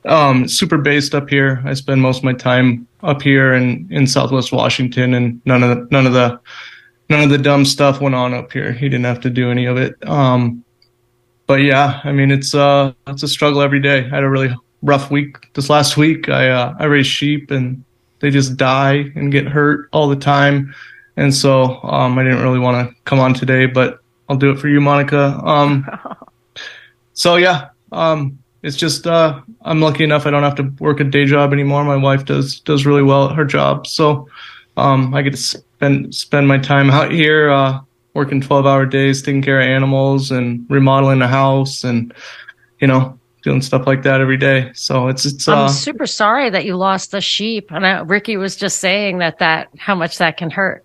Um, 0.06 0.48
super 0.48 0.78
based 0.78 1.16
up 1.16 1.30
here. 1.30 1.64
I 1.66 1.74
spend 1.74 2.02
most 2.02 2.20
of 2.20 2.24
my 2.24 2.34
time 2.34 2.88
up 3.02 3.22
here 3.22 3.54
in, 3.54 3.88
in 3.92 4.06
Southwest 4.06 4.52
Washington, 4.52 5.16
and 5.16 5.42
none 5.46 5.64
of 5.64 5.70
the, 5.70 5.88
none 5.90 6.06
of 6.06 6.14
the 6.14 6.40
none 7.10 7.22
of 7.22 7.30
the 7.30 7.38
dumb 7.38 7.66
stuff 7.66 8.02
went 8.02 8.16
on 8.16 8.34
up 8.34 8.52
here. 8.52 8.72
He 8.72 8.88
didn't 8.90 9.06
have 9.06 9.22
to 9.22 9.30
do 9.30 9.50
any 9.50 9.66
of 9.66 9.78
it. 9.78 9.96
Um, 10.08 10.64
but 11.48 11.62
yeah, 11.62 12.02
I 12.04 12.12
mean 12.12 12.32
it's 12.32 12.54
uh 12.56 12.94
it's 13.08 13.24
a 13.24 13.28
struggle 13.28 13.62
every 13.62 13.80
day. 13.80 14.06
I 14.06 14.10
had 14.10 14.24
a 14.24 14.30
really 14.30 14.54
rough 14.82 15.12
week 15.12 15.54
this 15.54 15.70
last 15.70 15.98
week. 15.98 16.30
I 16.30 16.50
uh, 16.50 16.76
I 16.80 16.86
raise 16.86 17.08
sheep 17.08 17.52
and 17.52 17.84
they 18.26 18.32
just 18.32 18.58
die 18.58 19.12
and 19.14 19.32
get 19.32 19.46
hurt 19.46 19.88
all 19.94 20.08
the 20.08 20.16
time, 20.16 20.74
and 21.16 21.32
so 21.32 21.80
um, 21.84 22.18
I 22.18 22.24
didn't 22.24 22.42
really 22.42 22.58
want 22.58 22.90
to 22.90 22.96
come 23.04 23.20
on 23.20 23.36
today, 23.36 23.68
but 23.68 24.00
I'll 24.28 24.36
do 24.36 24.50
it 24.50 24.58
for 24.58 24.68
you, 24.68 24.82
Monica. 24.82 25.40
Um, 25.46 25.88
so 27.14 27.36
yeah, 27.36 27.70
um, 27.92 28.40
it's 28.64 28.78
just 28.78 29.06
uh, 29.06 29.42
I'm 29.62 29.80
lucky 29.80 30.04
enough 30.04 30.26
I 30.26 30.32
don't 30.32 30.42
have 30.42 30.56
to 30.56 30.74
work 30.80 31.00
a 31.02 31.04
day 31.04 31.26
job 31.26 31.54
anymore. 31.54 31.84
My 31.84 31.96
wife 31.96 32.26
does 32.26 32.62
does 32.62 32.84
really 32.84 33.04
well 33.04 33.30
at 33.30 33.36
her 33.36 33.46
job, 33.46 33.86
so 33.86 34.28
um, 34.76 35.14
I 35.14 35.22
get 35.22 35.34
to 35.34 35.38
spend 35.38 36.16
spend 36.16 36.48
my 36.48 36.58
time 36.58 36.90
out 36.90 37.12
here 37.12 37.52
uh, 37.52 37.80
working 38.16 38.42
12 38.42 38.66
hour 38.66 38.88
days, 38.88 39.22
taking 39.22 39.44
care 39.44 39.62
of 39.62 39.68
animals 39.68 40.32
and 40.32 40.66
remodeling 40.68 41.22
a 41.22 41.28
house, 41.28 41.84
and 41.84 42.12
you 42.80 42.88
know 42.88 43.20
doing 43.46 43.62
stuff 43.62 43.88
like 43.88 44.04
that 44.04 44.20
every 44.20 44.36
day. 44.36 44.72
So 44.74 45.08
it's 45.08 45.26
it's. 45.26 45.48
Uh, 45.48 45.64
I'm 45.64 45.70
super 45.70 46.06
sorry 46.06 46.50
that 46.50 46.66
you 46.66 46.76
lost 46.76 47.12
the 47.12 47.22
sheep, 47.22 47.72
and 47.72 47.88
I, 47.88 48.00
Ricky 48.02 48.36
was 48.36 48.58
just 48.58 48.80
saying 48.80 49.20
that 49.20 49.40
that 49.40 49.70
how 49.78 49.96
much 49.96 50.18
that 50.18 50.36
can 50.36 50.50
hurt. 50.50 50.84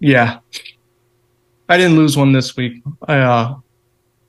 Yeah, 0.00 0.38
I 1.68 1.76
didn't 1.76 1.96
lose 1.96 2.16
one 2.16 2.32
this 2.32 2.56
week. 2.56 2.82
I 3.06 3.18
uh, 3.18 3.54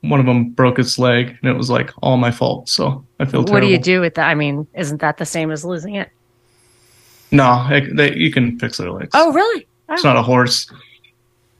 one 0.02 0.20
of 0.20 0.26
them 0.26 0.50
broke 0.50 0.78
its 0.78 0.98
leg 0.98 1.38
and 1.42 1.50
it 1.50 1.56
was 1.56 1.70
like 1.70 1.90
all 2.02 2.16
my 2.16 2.30
fault. 2.30 2.68
So 2.68 3.04
I 3.18 3.24
feel 3.24 3.44
terrible. 3.44 3.52
What 3.52 3.60
do 3.60 3.68
you 3.68 3.78
do 3.78 4.00
with 4.00 4.14
that? 4.16 4.28
I 4.28 4.34
mean, 4.34 4.66
isn't 4.74 5.00
that 5.00 5.16
the 5.16 5.24
same 5.24 5.50
as 5.50 5.64
losing 5.64 5.94
it? 5.94 6.10
No, 7.30 7.66
they, 7.94 8.14
you 8.14 8.30
can 8.30 8.58
fix 8.58 8.76
their 8.76 8.90
legs. 8.90 9.10
Oh, 9.14 9.32
really? 9.32 9.66
Oh. 9.88 9.94
It's 9.94 10.04
not 10.04 10.16
a 10.16 10.22
horse. 10.22 10.70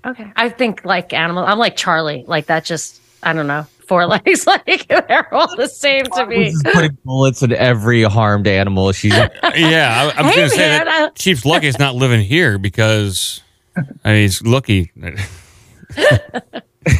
Okay. 0.04 0.30
I 0.36 0.48
think 0.48 0.84
like 0.84 1.12
animal, 1.12 1.44
I'm 1.44 1.58
like 1.58 1.76
Charlie. 1.76 2.24
Like 2.26 2.46
that 2.46 2.64
just, 2.64 3.00
I 3.22 3.32
don't 3.32 3.46
know, 3.46 3.66
four 3.92 4.06
legs. 4.06 4.46
Like 4.52 4.86
they're 4.88 5.32
all 5.34 5.54
the 5.56 5.68
same 5.68 6.04
to 6.04 6.26
me. 6.26 6.54
putting 6.72 6.96
bullets 7.04 7.42
in 7.42 7.52
every 7.52 8.02
harmed 8.02 8.46
animal. 8.46 8.92
She's 8.92 9.12
yeah. 9.54 10.12
I, 10.14 10.20
I 10.20 10.22
was 10.22 10.30
Hey, 10.30 10.36
going 10.36 10.50
to 10.50 10.56
say 10.56 10.68
man, 10.68 10.86
that 10.86 11.14
Chief's 11.14 11.44
lucky 11.44 11.68
it's 11.68 11.78
not 11.78 11.94
living 11.94 12.20
here 12.22 12.58
because 12.58 13.42
I 13.76 14.12
mean 14.12 14.22
he's 14.22 14.42
lucky. 14.42 14.90
Got 14.96 15.14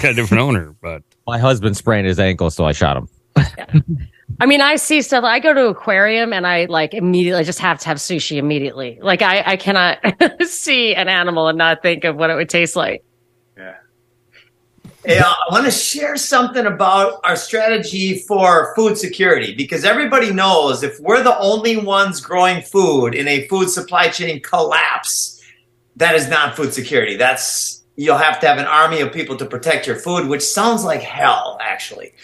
a 0.04 0.14
different 0.14 0.42
owner, 0.42 0.74
but 0.80 1.02
my 1.26 1.38
husband 1.38 1.76
sprained 1.76 2.06
his 2.06 2.18
ankle, 2.18 2.50
so 2.50 2.64
I 2.64 2.72
shot 2.72 2.96
him. 2.96 3.08
I 4.40 4.46
mean, 4.46 4.60
I 4.60 4.76
see 4.76 5.02
stuff. 5.02 5.24
I 5.24 5.38
go 5.40 5.52
to 5.54 5.66
aquarium 5.66 6.32
and 6.32 6.46
I 6.46 6.66
like 6.66 6.94
immediately 6.94 7.44
just 7.44 7.58
have 7.60 7.78
to 7.80 7.88
have 7.88 7.98
sushi 7.98 8.36
immediately. 8.38 8.98
Like 9.02 9.22
I, 9.22 9.42
I 9.44 9.56
cannot 9.56 9.98
see 10.46 10.94
an 10.94 11.08
animal 11.08 11.48
and 11.48 11.58
not 11.58 11.82
think 11.82 12.04
of 12.04 12.16
what 12.16 12.30
it 12.30 12.34
would 12.34 12.48
taste 12.48 12.76
like. 12.76 13.04
Uh, 15.08 15.14
I 15.20 15.52
want 15.52 15.64
to 15.64 15.70
share 15.72 16.16
something 16.16 16.66
about 16.66 17.18
our 17.24 17.34
strategy 17.34 18.20
for 18.20 18.72
food 18.76 18.96
security 18.96 19.52
because 19.52 19.84
everybody 19.84 20.32
knows 20.32 20.84
if 20.84 21.00
we're 21.00 21.24
the 21.24 21.36
only 21.38 21.76
ones 21.76 22.20
growing 22.20 22.62
food 22.62 23.16
in 23.16 23.26
a 23.26 23.48
food 23.48 23.68
supply 23.68 24.08
chain 24.08 24.40
collapse, 24.40 25.42
that 25.96 26.14
is 26.14 26.28
not 26.28 26.54
food 26.54 26.72
security. 26.72 27.16
That's 27.16 27.82
you'll 27.96 28.16
have 28.16 28.38
to 28.40 28.46
have 28.46 28.58
an 28.58 28.66
army 28.66 29.00
of 29.00 29.12
people 29.12 29.36
to 29.38 29.44
protect 29.44 29.88
your 29.88 29.96
food, 29.96 30.28
which 30.28 30.42
sounds 30.42 30.84
like 30.84 31.00
hell, 31.00 31.58
actually. 31.60 32.14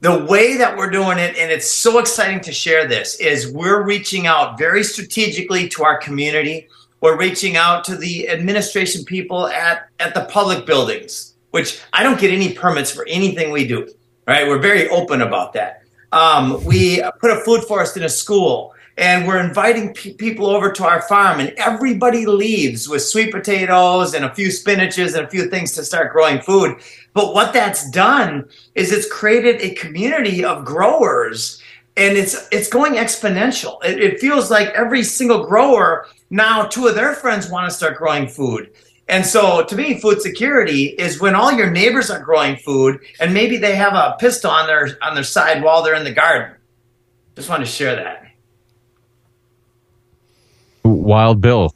The 0.00 0.24
way 0.24 0.56
that 0.56 0.76
we're 0.76 0.90
doing 0.90 1.18
it, 1.18 1.36
and 1.38 1.52
it's 1.52 1.70
so 1.70 2.00
exciting 2.00 2.40
to 2.40 2.52
share 2.52 2.88
this, 2.88 3.20
is 3.20 3.52
we're 3.52 3.84
reaching 3.84 4.26
out 4.26 4.58
very 4.58 4.82
strategically 4.82 5.68
to 5.70 5.84
our 5.84 5.96
community. 5.98 6.66
We're 7.00 7.16
reaching 7.16 7.56
out 7.56 7.84
to 7.84 7.96
the 7.96 8.28
administration 8.28 9.04
people 9.04 9.46
at, 9.46 9.88
at 10.00 10.12
the 10.12 10.24
public 10.24 10.66
buildings, 10.66 11.35
which 11.56 11.80
I 11.94 12.02
don't 12.02 12.20
get 12.20 12.30
any 12.30 12.52
permits 12.52 12.90
for 12.90 13.06
anything 13.08 13.50
we 13.50 13.66
do. 13.66 13.88
Right? 14.28 14.46
We're 14.46 14.58
very 14.58 14.90
open 14.90 15.22
about 15.22 15.54
that. 15.54 15.82
Um, 16.12 16.62
we 16.66 17.02
put 17.18 17.30
a 17.30 17.40
food 17.46 17.64
forest 17.64 17.96
in 17.96 18.02
a 18.02 18.10
school 18.10 18.74
and 18.98 19.26
we're 19.26 19.40
inviting 19.40 19.94
pe- 19.94 20.12
people 20.12 20.46
over 20.46 20.70
to 20.70 20.84
our 20.84 21.00
farm 21.02 21.40
and 21.40 21.50
everybody 21.56 22.26
leaves 22.26 22.90
with 22.90 23.02
sweet 23.02 23.32
potatoes 23.32 24.12
and 24.12 24.26
a 24.26 24.34
few 24.34 24.48
spinaches 24.48 25.16
and 25.16 25.26
a 25.26 25.30
few 25.30 25.48
things 25.48 25.72
to 25.72 25.84
start 25.84 26.12
growing 26.12 26.40
food 26.40 26.76
but 27.12 27.34
what 27.34 27.52
that's 27.52 27.90
done 27.90 28.48
is 28.74 28.92
it's 28.92 29.10
created 29.10 29.60
a 29.60 29.74
community 29.74 30.44
of 30.44 30.64
growers 30.64 31.60
and 31.96 32.16
it's 32.16 32.48
it's 32.52 32.68
going 32.68 32.94
exponential 32.94 33.84
it, 33.84 34.00
it 34.00 34.20
feels 34.20 34.50
like 34.50 34.68
every 34.68 35.02
single 35.02 35.44
grower 35.44 36.06
now 36.30 36.64
two 36.64 36.86
of 36.86 36.94
their 36.94 37.14
friends 37.14 37.50
want 37.50 37.68
to 37.68 37.76
start 37.76 37.98
growing 37.98 38.26
food 38.26 38.70
and 39.08 39.24
so 39.24 39.64
to 39.64 39.76
me 39.76 39.98
food 40.00 40.20
security 40.20 40.86
is 40.98 41.20
when 41.20 41.34
all 41.34 41.52
your 41.52 41.70
neighbors 41.70 42.10
are 42.10 42.20
growing 42.20 42.56
food 42.56 43.00
and 43.20 43.32
maybe 43.32 43.56
they 43.56 43.74
have 43.74 43.94
a 43.94 44.16
pistol 44.18 44.50
on 44.50 44.66
their 44.66 44.98
on 45.02 45.14
their 45.14 45.24
side 45.24 45.62
while 45.62 45.82
they're 45.82 45.94
in 45.94 46.04
the 46.04 46.12
garden 46.12 46.54
just 47.34 47.48
wanted 47.48 47.64
to 47.64 47.70
share 47.70 47.96
that 47.96 48.26
Wild 51.06 51.40
Bill. 51.40 51.72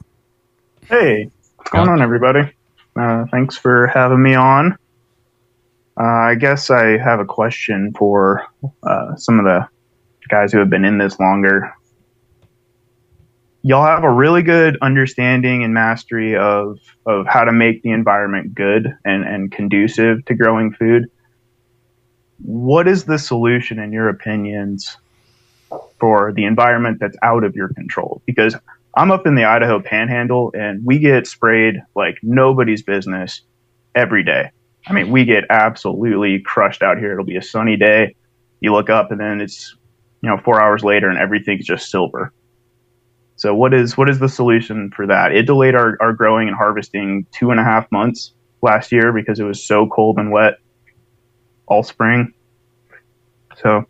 Hey, 0.88 1.30
what's 1.54 1.70
going 1.70 1.88
on, 1.88 2.02
everybody? 2.02 2.52
Uh, 2.96 3.26
thanks 3.30 3.56
for 3.56 3.86
having 3.86 4.20
me 4.20 4.34
on. 4.34 4.76
Uh, 5.96 6.02
I 6.02 6.34
guess 6.34 6.68
I 6.68 6.98
have 6.98 7.20
a 7.20 7.24
question 7.24 7.92
for 7.96 8.44
uh, 8.82 9.14
some 9.14 9.38
of 9.38 9.44
the 9.44 9.68
guys 10.28 10.50
who 10.52 10.58
have 10.58 10.68
been 10.68 10.84
in 10.84 10.98
this 10.98 11.20
longer. 11.20 11.72
Y'all 13.62 13.84
have 13.84 14.04
a 14.04 14.11
really 14.11 14.42
good 14.42 14.78
understanding 14.80 15.62
and 15.62 15.74
mastery 15.74 16.34
of, 16.36 16.78
of 17.06 17.26
how 17.26 17.44
to 17.44 17.52
make 17.52 17.82
the 17.82 17.90
environment 17.90 18.54
good 18.54 18.96
and, 19.04 19.24
and 19.24 19.52
conducive 19.52 20.24
to 20.24 20.34
growing 20.34 20.72
food. 20.72 21.11
what 22.42 22.88
is 22.88 23.04
the 23.04 23.18
solution 23.18 23.78
in 23.78 23.92
your 23.92 24.08
opinions 24.08 24.96
for 25.98 26.32
the 26.32 26.44
environment 26.44 26.98
that's 27.00 27.16
out 27.22 27.44
of 27.44 27.54
your 27.54 27.68
control? 27.68 28.22
Because 28.24 28.56
I'm 28.94 29.11
up 29.11 29.26
in 29.26 29.34
the 29.34 29.44
Idaho 29.44 29.80
panhandle 29.80 30.52
and 30.54 30.84
we 30.84 30.98
get 30.98 31.26
sprayed 31.26 31.82
like 31.94 32.18
nobody's 32.22 32.82
business 32.82 33.42
every 33.94 34.24
day. 34.24 34.50
I 34.86 34.92
mean, 34.92 35.11
we 35.11 35.24
get 35.24 35.44
absolutely 35.50 36.40
crushed 36.40 36.82
out 36.82 36.98
here. 36.98 37.12
It'll 37.12 37.24
be 37.24 37.36
a 37.36 37.42
sunny 37.42 37.76
day. 37.76 38.16
You 38.61 38.72
look 38.72 38.90
up 38.90 39.11
and 39.11 39.20
then 39.20 39.40
it's, 39.40 39.76
you 40.22 40.28
know, 40.28 40.38
four 40.38 40.61
hours 40.61 40.82
later 40.82 41.08
and 41.08 41.18
everything's 41.18 41.66
just 41.66 41.90
silver. 41.90 42.32
So 43.41 43.55
what 43.55 43.72
is 43.72 43.97
what 43.97 44.11
is 44.11 44.18
the 44.18 44.28
solution 44.28 44.91
for 44.91 45.07
that? 45.07 45.32
It 45.32 45.47
delayed 45.47 45.74
our, 45.74 45.97
our 45.99 46.12
growing 46.12 46.49
and 46.49 46.55
harvesting 46.55 47.24
two 47.32 47.51
and 47.51 47.59
a 47.59 47.64
half 47.64 47.91
months 47.91 48.34
last 48.61 48.93
year 48.93 49.14
because 49.14 49.41
it 49.41 49.45
was 49.45 49.64
so 49.64 49.86
cold 49.86 50.18
and 50.18 50.30
wet 50.30 50.59
all 51.66 51.82
spring. 51.82 52.34
So 53.62 53.86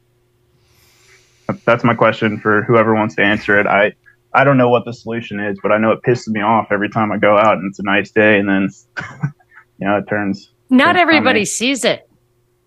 that's 1.64 1.82
my 1.82 1.94
question 1.94 2.38
for 2.38 2.62
whoever 2.62 2.94
wants 2.94 3.16
to 3.16 3.24
answer 3.24 3.58
it. 3.58 3.66
I 3.66 3.92
I 4.32 4.44
don't 4.44 4.56
know 4.56 4.68
what 4.68 4.84
the 4.84 4.92
solution 4.92 5.40
is, 5.40 5.58
but 5.60 5.72
I 5.72 5.78
know 5.78 5.90
it 5.90 6.00
pisses 6.06 6.28
me 6.28 6.42
off 6.42 6.68
every 6.70 6.88
time 6.88 7.10
I 7.10 7.18
go 7.18 7.36
out 7.36 7.54
and 7.54 7.68
it's 7.68 7.80
a 7.80 7.84
nice 7.84 8.12
day 8.12 8.38
and 8.38 8.48
then 8.48 8.68
you 9.80 9.88
know 9.88 9.96
it 9.96 10.06
turns. 10.08 10.52
Not 10.68 10.92
turns 10.92 11.00
everybody 11.00 11.40
funny. 11.40 11.44
sees 11.44 11.84
it. 11.84 12.08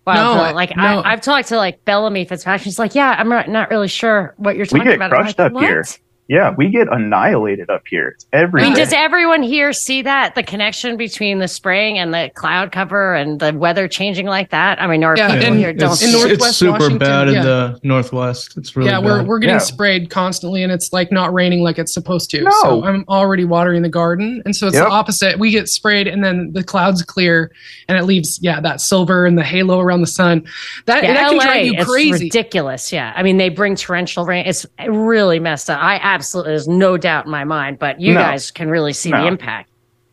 Well, 0.06 0.34
No, 0.34 0.48
no, 0.48 0.54
like 0.54 0.76
no. 0.76 0.82
I, 0.82 1.12
I've 1.12 1.22
talked 1.22 1.48
to 1.48 1.56
like 1.56 1.82
Bellamy 1.86 2.26
Fitzpatrick. 2.26 2.64
She's 2.64 2.78
like, 2.78 2.94
yeah, 2.94 3.16
I'm 3.18 3.30
not, 3.30 3.48
not 3.48 3.70
really 3.70 3.88
sure 3.88 4.34
what 4.36 4.54
you're 4.54 4.66
We 4.70 4.80
talking 4.80 4.84
get 4.84 4.96
about. 4.96 5.14
I'm 5.14 5.22
crushed 5.22 5.38
like, 5.38 5.50
up 5.54 5.62
here. 5.62 5.82
"What?" 6.26 6.34
Yeah, 6.34 6.54
we 6.56 6.70
get 6.70 6.88
annihilated 6.90 7.68
up 7.70 7.82
here. 7.88 8.08
It's 8.14 8.26
every 8.32 8.62
I 8.62 8.64
mean, 8.64 8.74
does 8.74 8.92
everyone 8.92 9.42
here 9.42 9.72
see 9.72 10.02
that 10.02 10.34
the 10.34 10.42
connection 10.42 10.96
between 10.96 11.38
the 11.38 11.48
spraying 11.48 11.98
and 11.98 12.12
the 12.14 12.30
cloud 12.34 12.72
cover 12.72 13.14
and 13.14 13.38
the 13.40 13.52
weather 13.52 13.88
changing 13.88 14.26
like 14.26 14.50
that? 14.50 14.80
I 14.80 14.86
mean, 14.86 15.04
our 15.04 15.16
Yeah, 15.16 15.34
people 15.38 15.54
here 15.56 15.72
don't. 15.72 15.90
it's, 15.92 16.00
see 16.00 16.06
it. 16.18 16.32
it's 16.32 16.56
super 16.56 16.72
Washington, 16.72 16.98
bad 16.98 17.28
yeah. 17.28 17.36
in 17.40 17.42
the 17.44 17.80
northwest. 17.82 18.56
It's 18.56 18.74
really 18.76 18.90
yeah, 18.90 18.98
we're 18.98 19.22
we're 19.22 19.38
getting 19.38 19.54
Yeah. 19.56 19.58
sprayed 19.58 20.10
constantly, 20.10 20.62
and 20.62 20.72
it's 20.72 20.92
like 20.92 21.12
not 21.12 21.32
raining 21.34 21.60
like 21.62 21.78
it's 21.78 21.92
supposed 21.92 22.30
to. 22.30 22.42
No. 22.42 22.50
So 22.62 22.84
I'm 22.84 23.04
already 23.08 23.44
watering 23.44 23.82
the 23.82 23.88
garden, 23.88 24.42
and 24.44 24.56
so 24.56 24.66
it's 24.66 24.76
Yep. 24.76 24.84
the 24.86 24.90
opposite. 24.90 25.38
We 25.38 25.50
get 25.50 25.68
sprayed, 25.68 26.06
and 26.08 26.24
then 26.24 26.52
the 26.52 26.64
clouds 26.64 27.02
clear, 27.02 27.50
and 27.88 27.98
it 27.98 28.04
leaves 28.04 28.38
yeah 28.42 28.60
that 28.60 28.80
silver 28.80 29.26
and 29.26 29.36
the 29.36 29.44
halo 29.44 29.78
around 29.80 30.00
the 30.00 30.06
sun. 30.06 30.44
That 30.86 31.02
Yeah, 31.02 31.14
that 31.14 31.28
can 31.28 31.36
LA, 31.38 31.44
drive 31.44 31.66
you 31.66 31.74
it's 31.74 31.84
crazy. 31.84 32.24
ridiculous. 32.24 32.92
Yeah, 32.92 33.12
I 33.14 33.22
mean, 33.22 33.36
they 33.36 33.48
bring 33.50 33.76
torrential 33.76 34.24
rain. 34.24 34.46
It's 34.46 34.64
really 34.88 35.38
messed 35.38 35.68
up. 35.68 35.78
I 35.82 36.13
absolutely, 36.14 36.52
there's 36.52 36.68
no 36.68 36.96
doubt 36.96 37.26
in 37.26 37.30
my 37.30 37.44
mind. 37.44 37.78
But 37.78 38.00
you 38.00 38.14
No. 38.14 38.20
guys 38.20 38.50
can 38.50 38.68
really 38.68 38.92
see 38.92 39.10
No. 39.10 39.22
the 39.22 39.26
impact. 39.26 39.70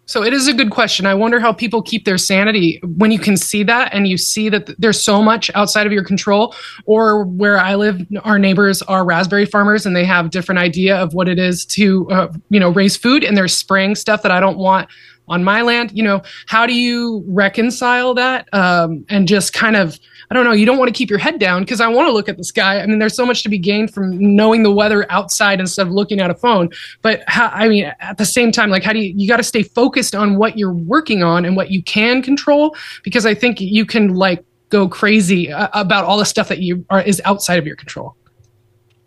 So 0.08 0.24
it 0.24 0.34
is 0.34 0.50
a 0.50 0.54
good 0.54 0.72
question. 0.72 1.06
I 1.06 1.14
wonder 1.14 1.40
how 1.40 1.54
people 1.54 1.82
keep 1.82 2.04
their 2.04 2.18
sanity 2.18 2.82
when 2.98 3.12
you 3.12 3.20
can 3.20 3.38
see 3.38 3.64
that 3.64 3.94
and 3.94 4.10
you 4.10 4.18
see 4.18 4.50
that 4.50 4.70
there's 4.78 5.02
so 5.02 5.22
much 5.22 5.50
outside 5.56 5.88
of 5.88 5.94
your 5.94 6.04
control. 6.04 6.54
Or 6.86 7.24
where 7.24 7.58
I 7.58 7.76
live, 7.76 8.02
our 8.24 8.38
neighbors 8.38 8.82
are 8.82 9.06
raspberry 9.06 9.46
farmers 9.46 9.86
and 9.86 9.96
they 9.96 10.04
have 10.04 10.30
different 10.32 10.60
idea 10.60 10.98
of 10.98 11.14
what 11.14 11.30
it 11.30 11.40
is 11.40 11.64
to, 11.68 12.10
uh, 12.12 12.28
you 12.50 12.60
know, 12.60 12.70
raise 12.72 12.98
food 12.98 13.24
and 13.24 13.38
they're 13.38 13.48
spraying 13.48 13.96
stuff 13.96 14.22
that 14.24 14.32
I 14.32 14.42
don't 14.42 14.58
want 14.58 14.90
on 15.30 15.46
my 15.46 15.62
land. 15.62 15.92
You 15.94 16.04
know, 16.04 16.24
how 16.48 16.66
do 16.66 16.74
you 16.74 17.24
reconcile 17.28 18.14
that 18.16 18.54
um, 18.54 19.06
and 19.08 19.30
just 19.30 19.54
kind 19.54 19.78
of 19.78 19.98
I 20.32 20.34
don't 20.34 20.46
know. 20.46 20.54
You 20.54 20.66
don't 20.66 20.78
want 20.78 20.88
to 20.88 20.98
keep 20.98 21.10
your 21.10 21.20
head 21.20 21.40
down 21.40 21.64
because 21.64 21.82
I 21.82 21.90
want 21.90 22.08
to 22.08 22.14
look 22.14 22.30
at 22.30 22.38
the 22.38 22.46
sky. 22.46 22.80
I 22.80 22.86
mean, 22.86 23.00
there's 23.00 23.18
so 23.18 23.26
much 23.26 23.44
to 23.44 23.50
be 23.50 23.58
gained 23.58 23.94
from 23.94 24.18
knowing 24.18 24.64
the 24.64 24.72
weather 24.72 25.06
outside 25.12 25.60
instead 25.60 25.88
of 25.88 25.92
looking 25.92 26.22
at 26.22 26.32
a 26.32 26.34
phone. 26.36 26.70
But 27.02 27.22
how, 27.28 27.50
I 27.50 27.68
mean, 27.68 27.92
at 28.00 28.18
the 28.18 28.26
same 28.26 28.54
time, 28.54 28.70
like, 28.70 28.82
how 28.82 28.94
do 28.94 29.00
you, 29.00 29.14
you 29.14 29.28
got 29.28 29.38
to 29.38 29.44
stay 29.44 29.62
focused 29.62 30.16
on 30.16 30.38
what 30.38 30.58
you're 30.58 30.72
working 30.72 31.22
on 31.22 31.44
and 31.44 31.58
what 31.58 31.70
you 31.70 31.84
can 31.84 32.22
control? 32.22 32.78
Because 33.04 33.26
I 33.26 33.34
think 33.34 33.60
you 33.60 33.86
can 33.86 34.16
like 34.16 34.42
go 34.70 34.88
crazy 34.88 35.52
uh, 35.52 35.68
about 35.74 36.06
all 36.06 36.18
the 36.18 36.24
stuff 36.24 36.48
that 36.48 36.60
you 36.60 36.86
are 36.90 37.02
is 37.02 37.22
outside 37.26 37.60
of 37.60 37.68
your 37.68 37.76
control. 37.76 38.16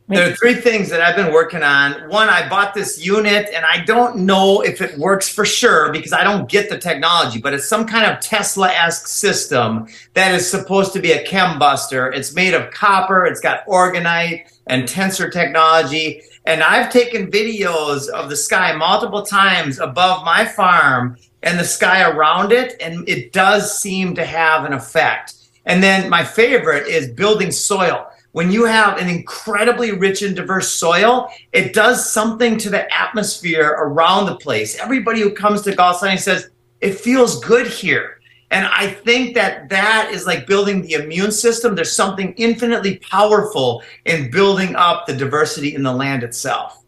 There 0.07 0.31
are 0.31 0.35
three 0.35 0.57
things 0.57 0.91
that 0.91 1.01
I've 1.01 1.17
been 1.17 1.33
working 1.33 1.63
on. 1.63 2.11
One, 2.11 2.29
I 2.29 2.47
bought 2.47 2.75
this 2.75 3.03
unit 3.03 3.49
and 3.55 3.65
I 3.65 3.83
don't 3.85 4.19
know 4.19 4.61
if 4.61 4.83
it 4.83 4.99
works 4.99 5.31
for 5.31 5.47
sure 5.47 5.91
because 5.93 6.13
I 6.13 6.23
don't 6.23 6.47
get 6.47 6.69
the 6.69 6.77
technology, 6.77 7.41
but 7.41 7.55
it's 7.55 7.67
some 7.67 7.87
kind 7.87 8.13
of 8.13 8.21
Tesla 8.21 8.69
esque 8.69 9.09
system 9.09 9.87
that 10.13 10.35
is 10.35 10.51
supposed 10.51 10.93
to 10.93 11.01
be 11.01 11.13
a 11.13 11.25
chem 11.25 11.59
buster. 11.59 12.13
It's 12.13 12.35
made 12.35 12.53
of 12.53 12.71
copper, 12.71 13.25
it's 13.25 13.41
got 13.41 13.65
orgonite 13.67 14.53
and 14.67 14.85
tensor 14.85 15.33
technology. 15.33 16.21
And 16.45 16.63
I've 16.63 16.93
taken 16.93 17.31
videos 17.31 18.11
of 18.11 18.29
the 18.29 18.37
sky 18.37 18.77
multiple 18.77 19.23
times 19.23 19.79
above 19.79 20.23
my 20.23 20.45
farm 20.45 21.17
and 21.43 21.59
the 21.59 21.65
sky 21.65 22.03
around 22.03 22.53
it, 22.53 22.77
and 22.79 23.09
it 23.09 23.33
does 23.33 23.81
seem 23.81 24.15
to 24.17 24.25
have 24.27 24.67
an 24.67 24.75
effect. 24.75 25.33
And 25.65 25.83
then 25.83 26.11
my 26.11 26.25
favorite 26.25 26.89
is 26.89 27.09
building 27.09 27.51
soil 27.51 28.11
when 28.35 28.51
you 28.51 28.65
have 28.65 28.99
an 28.99 29.09
incredibly 29.09 29.93
rich 29.93 30.23
and 30.23 30.35
diverse 30.35 30.73
soil, 30.73 31.31
it 31.53 31.73
does 31.73 32.11
something 32.11 32.59
to 32.59 32.69
the 32.69 32.93
atmosphere 32.93 33.77
around 33.79 34.27
the 34.27 34.35
place. 34.35 34.77
Everybody 34.81 35.21
who 35.21 35.31
comes 35.31 35.63
to 35.63 35.73
Golf 35.73 35.99
Signing 35.99 36.19
says, 36.19 36.51
it 36.81 36.99
feels 36.99 37.39
good 37.45 37.69
here. 37.69 38.19
And 38.51 38.67
I 38.67 38.89
think 38.89 39.37
that 39.37 39.69
that 39.69 40.11
is 40.11 40.27
like 40.27 40.49
building 40.49 40.83
the 40.83 40.95
immune 40.95 41.31
system. 41.31 41.77
There's 41.77 41.93
something 41.93 42.35
infinitely 42.37 42.97
powerful 42.99 43.85
in 44.05 44.33
building 44.33 44.75
up 44.75 45.07
the 45.07 45.15
diversity 45.15 45.77
in 45.77 45.85
the 45.85 45.93
land 45.93 46.25
itself. 46.25 46.83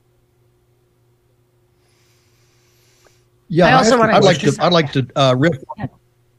Yeah, 3.46 3.68
I 3.68 3.72
also 3.74 3.96
wanna 3.96 4.14
I'd 4.14 4.24
like 4.24 4.38
to. 4.38 4.56
I'd 4.58 4.72
like 4.72 4.90
to 4.94 5.06
uh, 5.14 5.36
riff. 5.38 5.62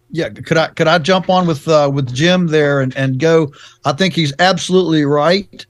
Yeah, 0.09 0.29
could 0.29 0.57
I 0.57 0.67
could 0.69 0.87
I 0.87 0.99
jump 0.99 1.29
on 1.29 1.47
with 1.47 1.67
uh, 1.67 1.89
with 1.93 2.13
Jim 2.13 2.47
there 2.47 2.81
and, 2.81 2.95
and 2.95 3.19
go? 3.19 3.51
I 3.83 3.91
think 3.91 4.13
he's 4.13 4.33
absolutely 4.39 5.03
right, 5.03 5.65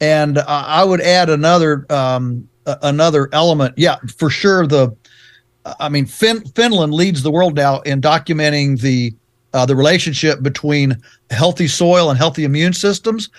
and 0.00 0.38
I 0.38 0.82
would 0.82 1.00
add 1.00 1.30
another 1.30 1.86
um, 1.88 2.48
another 2.66 3.28
element. 3.32 3.74
Yeah, 3.76 3.96
for 4.18 4.28
sure. 4.28 4.66
The 4.66 4.94
I 5.80 5.88
mean, 5.88 6.06
fin- 6.06 6.44
Finland 6.54 6.94
leads 6.94 7.22
the 7.22 7.30
world 7.30 7.54
now 7.54 7.80
in 7.80 8.00
documenting 8.00 8.80
the 8.80 9.14
uh, 9.52 9.66
the 9.66 9.76
relationship 9.76 10.42
between 10.42 10.96
healthy 11.30 11.68
soil 11.68 12.10
and 12.10 12.18
healthy 12.18 12.44
immune 12.44 12.72
systems 12.72 13.30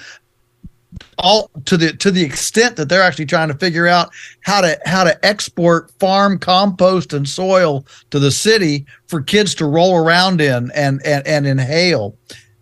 all 1.18 1.50
to 1.66 1.78
the 1.78 1.94
to 1.94 2.12
the 2.12 2.24
extent 2.24 2.76
that 2.78 2.90
they're 2.90 3.02
actually 3.02 3.26
trying 3.26 3.50
to 3.50 3.58
figure 3.58 3.88
out 3.88 4.10
how 4.42 4.62
to 4.62 4.80
how 4.86 5.04
to 5.04 5.26
export 5.26 5.92
farm 6.00 6.40
compost 6.40 7.14
and 7.14 7.28
soil 7.28 7.86
to 8.10 8.20
the 8.20 8.32
city 8.32 8.86
for 9.08 9.22
kids 9.22 9.54
to 9.56 9.66
roll 9.66 9.98
around 9.98 10.42
in 10.42 10.72
and 10.72 11.06
and, 11.06 11.26
and 11.28 11.46
inhale. 11.46 12.16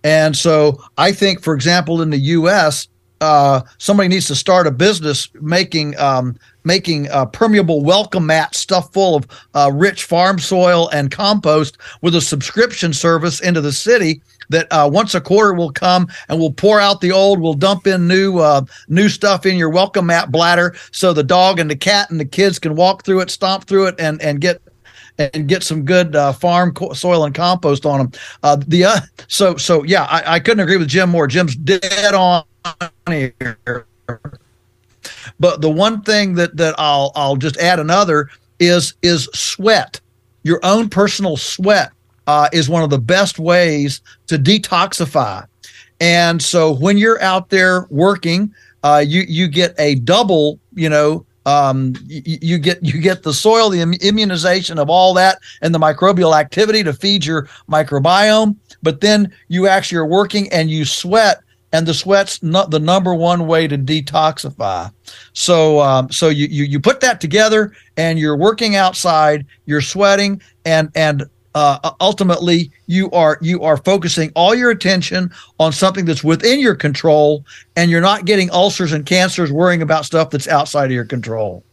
And 0.04 0.36
so 0.36 0.82
I 0.98 1.12
think, 1.12 1.42
for 1.42 1.54
example, 1.56 2.02
in 2.02 2.12
the 2.12 2.20
U.S., 2.20 2.88
uh, 3.22 3.62
somebody 3.80 4.10
needs 4.10 4.28
to 4.28 4.36
start 4.36 4.68
a 4.68 4.72
business 4.72 5.30
making 5.42 5.98
um, 6.00 6.38
making 6.64 7.10
uh, 7.10 7.26
permeable 7.26 7.84
welcome 7.84 8.26
mat 8.26 8.56
stuff 8.56 8.92
full 8.94 9.16
of 9.16 9.28
uh, 9.54 9.72
rich 9.74 10.04
farm 10.04 10.38
soil 10.38 10.90
and 10.90 11.12
compost 11.12 11.78
with 12.02 12.16
a 12.16 12.22
subscription 12.22 12.94
service 12.94 13.40
into 13.40 13.62
the 13.62 13.72
city 13.72 14.22
that 14.50 14.68
uh, 14.72 14.90
once 14.92 15.16
a 15.16 15.22
quarter 15.22 15.54
will 15.54 15.72
come 15.72 16.08
and 16.30 16.40
we'll 16.40 16.52
pour 16.52 16.80
out 16.80 17.02
the 17.02 17.12
old, 17.12 17.40
we'll 17.40 17.54
dump 17.54 17.88
in 17.88 18.08
new 18.08 18.40
uh, 18.40 18.64
new 18.88 19.10
stuff 19.10 19.46
in 19.46 19.58
your 19.58 19.70
welcome 19.70 20.08
mat 20.08 20.32
bladder, 20.32 20.76
so 20.92 21.14
the 21.14 21.24
dog 21.24 21.60
and 21.60 21.70
the 21.70 21.76
cat 21.76 22.10
and 22.10 22.20
the 22.20 22.26
kids 22.26 22.60
can 22.60 22.76
walk 22.76 23.04
through 23.04 23.22
it, 23.22 23.30
stomp 23.30 23.66
through 23.66 23.88
it, 23.88 23.96
and 24.00 24.22
and 24.22 24.42
get 24.42 24.62
and 25.18 25.48
get 25.48 25.64
some 25.64 25.84
good 25.84 26.16
uh, 26.16 26.34
farm 26.34 26.74
co- 26.74 26.94
soil 26.94 27.26
and 27.26 27.34
compost 27.34 27.86
on 27.86 28.00
them. 28.00 28.12
Uh, 28.44 28.58
the 28.68 28.86
uh, 28.86 29.00
so 29.28 29.56
so 29.56 29.84
yeah, 29.84 30.04
I, 30.06 30.36
I 30.36 30.40
couldn't 30.40 30.62
agree 30.62 30.78
with 30.78 30.88
Jim 30.88 31.10
more. 31.10 31.28
Jim's 31.28 31.56
dead 31.56 32.14
on 32.14 32.44
here. 33.08 33.58
But 35.40 35.62
the 35.62 35.70
one 35.70 36.02
thing 36.02 36.36
that 36.36 36.58
that 36.58 36.76
I'll 36.78 37.12
I'll 37.16 37.36
just 37.36 37.58
add 37.58 37.80
another 37.80 38.30
is 38.60 38.94
is 39.02 39.30
sweat. 39.34 40.00
Your 40.44 40.60
own 40.64 40.90
personal 40.90 41.38
sweat 41.38 41.92
uh, 42.28 42.50
is 42.52 42.70
one 42.70 42.84
of 42.84 42.90
the 42.90 43.00
best 43.00 43.40
ways 43.40 44.02
to 44.28 44.38
detoxify. 44.38 45.46
And 46.00 46.42
so 46.42 46.74
when 46.74 46.98
you're 46.98 47.22
out 47.22 47.50
there 47.50 47.88
working, 47.90 48.54
uh, 48.84 49.04
you 49.06 49.22
you 49.28 49.48
get 49.48 49.74
a 49.80 49.96
double, 49.96 50.60
you 50.74 50.90
know, 50.90 51.26
um, 51.46 51.94
you, 52.06 52.38
you 52.42 52.58
get 52.58 52.84
you 52.84 53.00
get 53.00 53.24
the 53.24 53.34
soil, 53.34 53.70
the 53.70 53.82
im- 53.82 53.94
immunization 53.94 54.78
of 54.78 54.90
all 54.90 55.14
that, 55.14 55.40
and 55.62 55.74
the 55.74 55.80
microbial 55.80 56.38
activity 56.38 56.84
to 56.84 56.94
feed 56.94 57.26
your 57.26 57.48
microbiome. 57.70 58.56
But 58.84 59.02
then 59.02 59.32
you 59.48 59.68
actually 59.68 60.00
are 60.00 60.06
working 60.06 60.52
and 60.52 60.70
you 60.70 60.86
sweat, 60.86 61.42
and 61.72 61.88
the 61.88 61.94
sweat's 61.94 62.44
not 62.44 62.72
the 62.72 62.80
number 62.80 63.14
one 63.14 63.48
way 63.48 63.68
to 63.68 63.78
detoxify. 63.78 64.92
So 65.34 65.80
um, 65.80 66.12
so 66.12 66.30
you, 66.30 66.48
you 66.48 66.66
you 66.66 66.80
put 66.80 67.00
that 67.02 67.22
together, 67.22 67.74
and 67.98 68.20
you're 68.20 68.38
working 68.38 68.76
outside, 68.76 69.46
you're 69.66 69.82
sweating, 69.82 70.42
and 70.66 70.90
and 70.96 71.24
uh, 71.56 71.92
ultimately 72.00 72.70
you 72.86 73.10
are 73.12 73.40
you 73.42 73.64
are 73.64 73.78
focusing 73.78 74.32
all 74.36 74.54
your 74.54 74.70
attention 74.70 75.32
on 75.60 75.72
something 75.72 76.06
that's 76.06 76.24
within 76.24 76.60
your 76.60 76.76
control 76.76 77.44
and 77.76 77.90
you're 77.90 78.02
not 78.02 78.26
getting 78.26 78.52
ulcers 78.52 78.92
and 78.92 79.06
cancers 79.06 79.52
worrying 79.52 79.82
about 79.82 80.06
stuff 80.06 80.30
that's 80.30 80.48
outside 80.48 80.86
of 80.86 80.92
your 80.92 81.06
control 81.06 81.64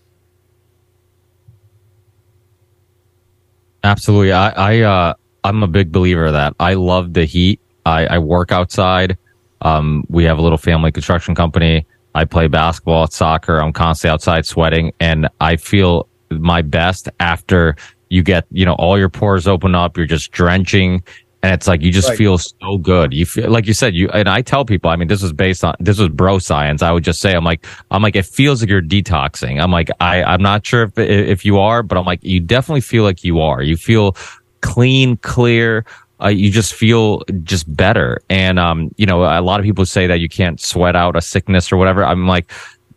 Absolutely. 3.84 4.32
I, 4.32 4.50
I 4.50 4.80
uh 4.80 5.14
I'm 5.44 5.62
a 5.62 5.66
big 5.66 5.90
believer 5.90 6.26
of 6.26 6.32
that. 6.34 6.54
I 6.60 6.74
love 6.74 7.14
the 7.14 7.24
heat. 7.24 7.60
I, 7.84 8.06
I 8.06 8.18
work 8.18 8.52
outside. 8.52 9.18
Um, 9.62 10.04
we 10.08 10.24
have 10.24 10.38
a 10.38 10.42
little 10.42 10.58
family 10.58 10.92
construction 10.92 11.34
company. 11.34 11.84
I 12.14 12.24
play 12.24 12.46
basketball, 12.46 13.08
soccer. 13.08 13.60
I'm 13.60 13.72
constantly 13.72 14.12
outside 14.14 14.46
sweating, 14.46 14.92
and 15.00 15.28
I 15.40 15.56
feel 15.56 16.08
my 16.30 16.62
best 16.62 17.08
after 17.18 17.74
you 18.12 18.22
get 18.22 18.44
you 18.50 18.64
know 18.66 18.74
all 18.74 18.98
your 18.98 19.08
pores 19.08 19.46
open 19.48 19.74
up. 19.74 19.96
You're 19.96 20.06
just 20.06 20.30
drenching, 20.32 21.02
and 21.42 21.52
it's 21.54 21.66
like 21.66 21.82
you 21.82 21.90
just 21.90 22.10
Right. 22.10 22.18
feel 22.18 22.38
so 22.38 22.78
good. 22.78 23.12
You 23.12 23.24
feel 23.26 23.50
like 23.50 23.66
you 23.66 23.74
said 23.74 23.94
you 23.94 24.08
and 24.10 24.28
I 24.28 24.42
tell 24.42 24.64
people. 24.64 24.90
I 24.90 24.96
mean, 24.96 25.08
this 25.08 25.22
is 25.22 25.32
based 25.32 25.64
on 25.64 25.74
this 25.80 25.98
was 25.98 26.08
bro 26.10 26.38
science. 26.38 26.82
I 26.82 26.92
would 26.92 27.04
just 27.04 27.20
say 27.20 27.32
I'm 27.32 27.44
like 27.44 27.66
I'm 27.90 28.02
like 28.02 28.16
it 28.16 28.26
feels 28.26 28.60
like 28.62 28.70
you're 28.70 28.82
detoxing. 28.82 29.62
I'm 29.62 29.70
like 29.72 29.90
I 30.00 30.22
I'm 30.22 30.42
not 30.42 30.64
sure 30.66 30.82
if 30.84 30.98
if 30.98 31.44
you 31.44 31.58
are, 31.58 31.82
but 31.82 31.96
I'm 31.98 32.04
like 32.04 32.22
you 32.22 32.38
definitely 32.40 32.82
feel 32.82 33.02
like 33.04 33.24
you 33.24 33.40
are. 33.40 33.62
You 33.62 33.76
feel 33.76 34.14
clean, 34.60 35.16
clear. 35.18 35.84
Uh, 36.24 36.28
you 36.28 36.52
just 36.52 36.72
feel 36.72 37.22
just 37.42 37.64
better. 37.74 38.20
And, 38.30 38.56
um, 38.56 38.94
you 38.96 39.06
know, 39.06 39.24
a 39.24 39.42
lot 39.42 39.58
of 39.58 39.64
people 39.64 39.84
say 39.84 40.06
that 40.06 40.20
you 40.20 40.28
can't 40.28 40.60
sweat 40.60 40.94
out 40.94 41.16
a 41.16 41.20
sickness 41.20 41.72
or 41.72 41.76
whatever. 41.76 42.04
I'm 42.04 42.28
like, 42.28 42.48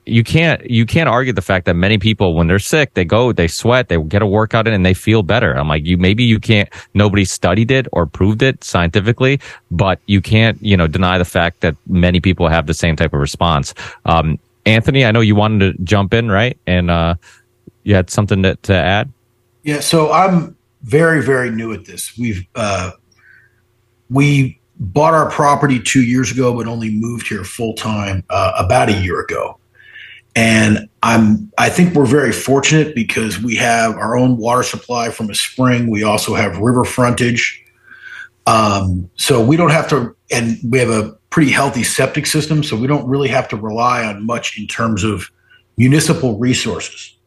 you 0.06 0.24
can't, 0.24 0.70
you 0.70 0.86
can't 0.86 1.10
argue 1.10 1.34
the 1.34 1.42
fact 1.42 1.66
that 1.66 1.76
many 1.76 1.98
people, 1.98 2.36
when 2.36 2.48
they're 2.48 2.60
sick, 2.60 2.94
they 2.94 3.06
go, 3.06 3.32
they 3.32 3.48
sweat, 3.48 3.90
they 3.90 3.98
get 4.04 4.22
a 4.22 4.28
workout 4.28 4.68
in 4.68 4.74
and 4.74 4.86
they 4.86 4.94
feel 4.94 5.24
better. 5.24 5.54
I'm 5.54 5.68
like, 5.68 5.86
you, 5.86 5.98
maybe 5.98 6.24
you 6.24 6.40
can't, 6.40 6.70
nobody 6.94 7.26
studied 7.26 7.72
it 7.72 7.88
or 7.92 8.06
proved 8.06 8.42
it 8.42 8.64
scientifically, 8.64 9.40
but 9.72 10.00
you 10.06 10.22
can't, 10.22 10.62
you 10.62 10.78
know, 10.78 10.88
deny 10.88 11.18
the 11.18 11.26
fact 11.26 11.62
that 11.62 11.76
many 11.88 12.20
people 12.20 12.48
have 12.48 12.68
the 12.68 12.74
same 12.74 12.96
type 12.96 13.14
of 13.14 13.20
response. 13.20 13.74
Um, 14.06 14.40
Anthony, 14.66 15.06
I 15.06 15.12
know 15.12 15.22
you 15.22 15.36
wanted 15.36 15.78
to 15.78 15.84
jump 15.84 16.14
in, 16.14 16.30
right? 16.30 16.58
And, 16.66 16.92
uh, 16.92 17.16
you 17.84 17.96
had 17.96 18.10
something 18.10 18.44
to, 18.44 18.56
to 18.56 18.74
add? 18.74 19.12
Yeah, 19.64 19.80
so 19.80 20.12
I'm 20.12 20.58
very, 20.84 21.22
very 21.22 21.50
new 21.50 21.72
at 21.72 21.86
this. 21.86 22.18
We've 22.18 22.46
uh, 22.56 22.92
we 24.10 24.60
bought 24.80 25.14
our 25.14 25.30
property 25.30 25.80
two 25.80 26.04
years 26.04 26.32
ago, 26.32 26.54
but 26.56 26.68
only 26.68 26.92
moved 26.92 27.28
here 27.28 27.44
full 27.44 27.74
time 27.74 28.24
uh, 28.30 28.52
about 28.58 28.90
a 28.90 28.94
year 28.94 29.22
ago. 29.22 29.58
And 30.36 30.90
I'm 31.02 31.52
I 31.58 31.70
think 31.70 31.96
we're 31.96 32.06
very 32.06 32.32
fortunate 32.32 32.94
because 32.94 33.42
we 33.42 33.56
have 33.56 33.96
our 33.96 34.18
own 34.18 34.38
water 34.38 34.64
supply 34.64 35.10
from 35.10 35.30
a 35.30 35.36
spring. 35.36 35.90
We 35.90 36.04
also 36.04 36.36
have 36.36 36.58
river 36.58 36.84
frontage. 36.84 37.64
Um, 38.48 39.10
so 39.16 39.44
we 39.44 39.58
don't 39.58 39.72
have 39.72 39.88
to, 39.90 40.16
and 40.32 40.58
we 40.70 40.78
have 40.80 40.90
a 40.90 41.14
pretty 41.30 41.52
healthy 41.52 41.84
septic 41.84 42.26
system, 42.26 42.64
so 42.64 42.76
we 42.76 42.88
don't 42.88 43.08
really 43.08 43.28
have 43.28 43.48
to 43.50 43.58
rely 43.58 44.06
on 44.06 44.26
much 44.26 44.58
in 44.58 44.68
terms 44.68 45.04
of 45.04 45.30
municipal 45.78 46.38
resources. 46.38 47.18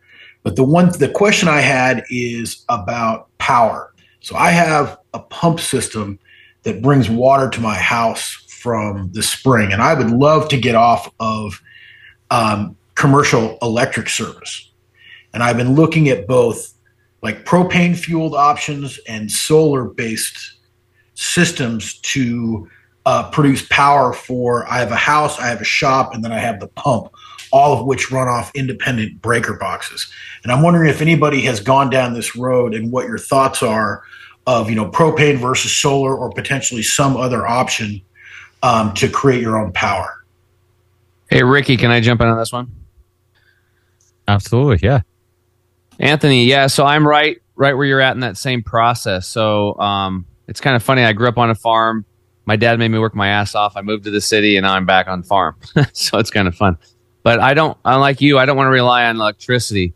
But 0.45 0.57
the 0.57 0.65
one, 0.65 0.91
the 0.99 1.09
question 1.09 1.49
I 1.49 1.61
had 1.61 2.05
is 2.09 2.65
about 2.69 3.29
power. 3.39 3.93
So 4.21 4.37
I 4.37 4.51
have 4.51 4.99
a 5.13 5.19
pump 5.19 5.61
system 5.61 6.19
that 6.63 6.83
brings 6.83 7.11
water 7.11 7.51
to 7.51 7.61
my 7.61 7.75
house 7.75 8.31
from 8.49 9.11
the 9.13 9.23
spring, 9.23 9.73
and 9.73 9.83
I 9.83 9.95
would 9.95 10.11
love 10.11 10.49
to 10.51 10.57
get 10.57 10.75
off 10.75 11.13
of 11.19 11.61
um, 12.31 12.77
commercial 12.99 13.57
electric 13.63 14.09
service. 14.09 14.71
And 15.33 15.43
I've 15.43 15.57
been 15.57 15.75
looking 15.75 16.09
at 16.09 16.27
both 16.27 16.75
like 17.23 17.45
propane 17.45 17.97
fueled 17.97 18.35
options 18.35 18.99
and 19.09 19.31
solar 19.31 19.85
based 19.85 20.57
systems 21.15 21.99
to 22.01 22.69
uh, 23.07 23.31
produce 23.31 23.67
power 23.69 24.13
for. 24.13 24.67
I 24.69 24.79
have 24.79 24.91
a 24.91 24.97
house, 24.97 25.39
I 25.39 25.47
have 25.47 25.61
a 25.61 25.65
shop, 25.65 26.13
and 26.13 26.25
then 26.25 26.33
I 26.33 26.39
have 26.39 26.61
the 26.61 26.67
pump, 26.67 27.09
all 27.53 27.79
of 27.79 27.87
which 27.87 28.11
run 28.11 28.29
off 28.29 28.51
independent 28.55 29.23
breaker 29.23 29.55
boxes. 29.55 30.13
And 30.43 30.53
I'm 30.53 30.63
wondering 30.63 30.91
if 30.91 31.01
anybody 31.01 31.41
has 31.43 31.61
gone 31.61 31.91
down 31.91 32.15
this 32.15 32.35
road 32.35 32.75
and 32.75 32.91
what 32.91 33.07
your 33.07 33.19
thoughts 33.19 33.63
are 33.63 34.03
of 34.47 34.69
you 34.69 34.77
know 34.77 34.91
propane 34.91 35.39
versus 35.39 35.71
solar 35.71 36.17
or 36.17 36.31
potentially 36.31 36.83
some 36.83 37.17
other 37.17 37.47
option 37.47 38.01
um, 38.65 38.93
to 38.95 39.09
create 39.09 39.41
your 39.41 39.57
own 39.57 39.73
power. 39.73 40.25
Hey, 41.31 41.45
Ricky, 41.45 41.77
can 41.77 41.91
I 41.93 42.01
jump 42.01 42.21
in 42.23 42.27
on 42.27 42.39
this 42.39 42.53
one? 42.53 42.73
Absolutely, 44.29 44.87
yeah. 44.87 45.01
Anthony, 45.99 46.45
yeah. 46.45 46.69
So 46.69 46.85
I'm 46.85 47.07
right, 47.07 47.39
right 47.57 47.77
where 47.77 47.87
you're 47.87 48.01
at 48.01 48.15
in 48.15 48.21
that 48.21 48.37
same 48.37 48.63
process. 48.63 49.27
So 49.27 49.77
um, 49.81 50.27
it's 50.47 50.61
kind 50.61 50.77
of 50.77 50.83
funny. 50.83 51.03
I 51.03 51.13
grew 51.13 51.29
up 51.29 51.39
on 51.39 51.51
a 51.51 51.55
farm. 51.55 52.05
My 52.45 52.57
dad 52.57 52.79
made 52.79 52.89
me 52.89 52.99
work 52.99 53.15
my 53.15 53.29
ass 53.29 53.55
off. 53.55 53.77
I 53.77 53.83
moved 53.83 54.05
to 54.05 54.11
the 54.11 54.21
city, 54.21 54.57
and 54.57 54.65
now 54.65 54.75
I'm 54.75 54.87
back 54.87 55.09
on 55.09 55.23
farm. 55.23 55.57
so 55.93 56.19
it's 56.19 56.31
kind 56.31 56.47
of 56.47 56.55
fun. 56.55 56.79
But 57.23 57.41
I 57.41 57.55
don't, 57.55 57.77
unlike 57.85 58.21
you, 58.21 58.39
I 58.39 58.47
don't 58.47 58.57
want 58.57 58.69
to 58.69 58.73
rely 58.73 59.05
on 59.05 59.17
electricity. 59.17 59.93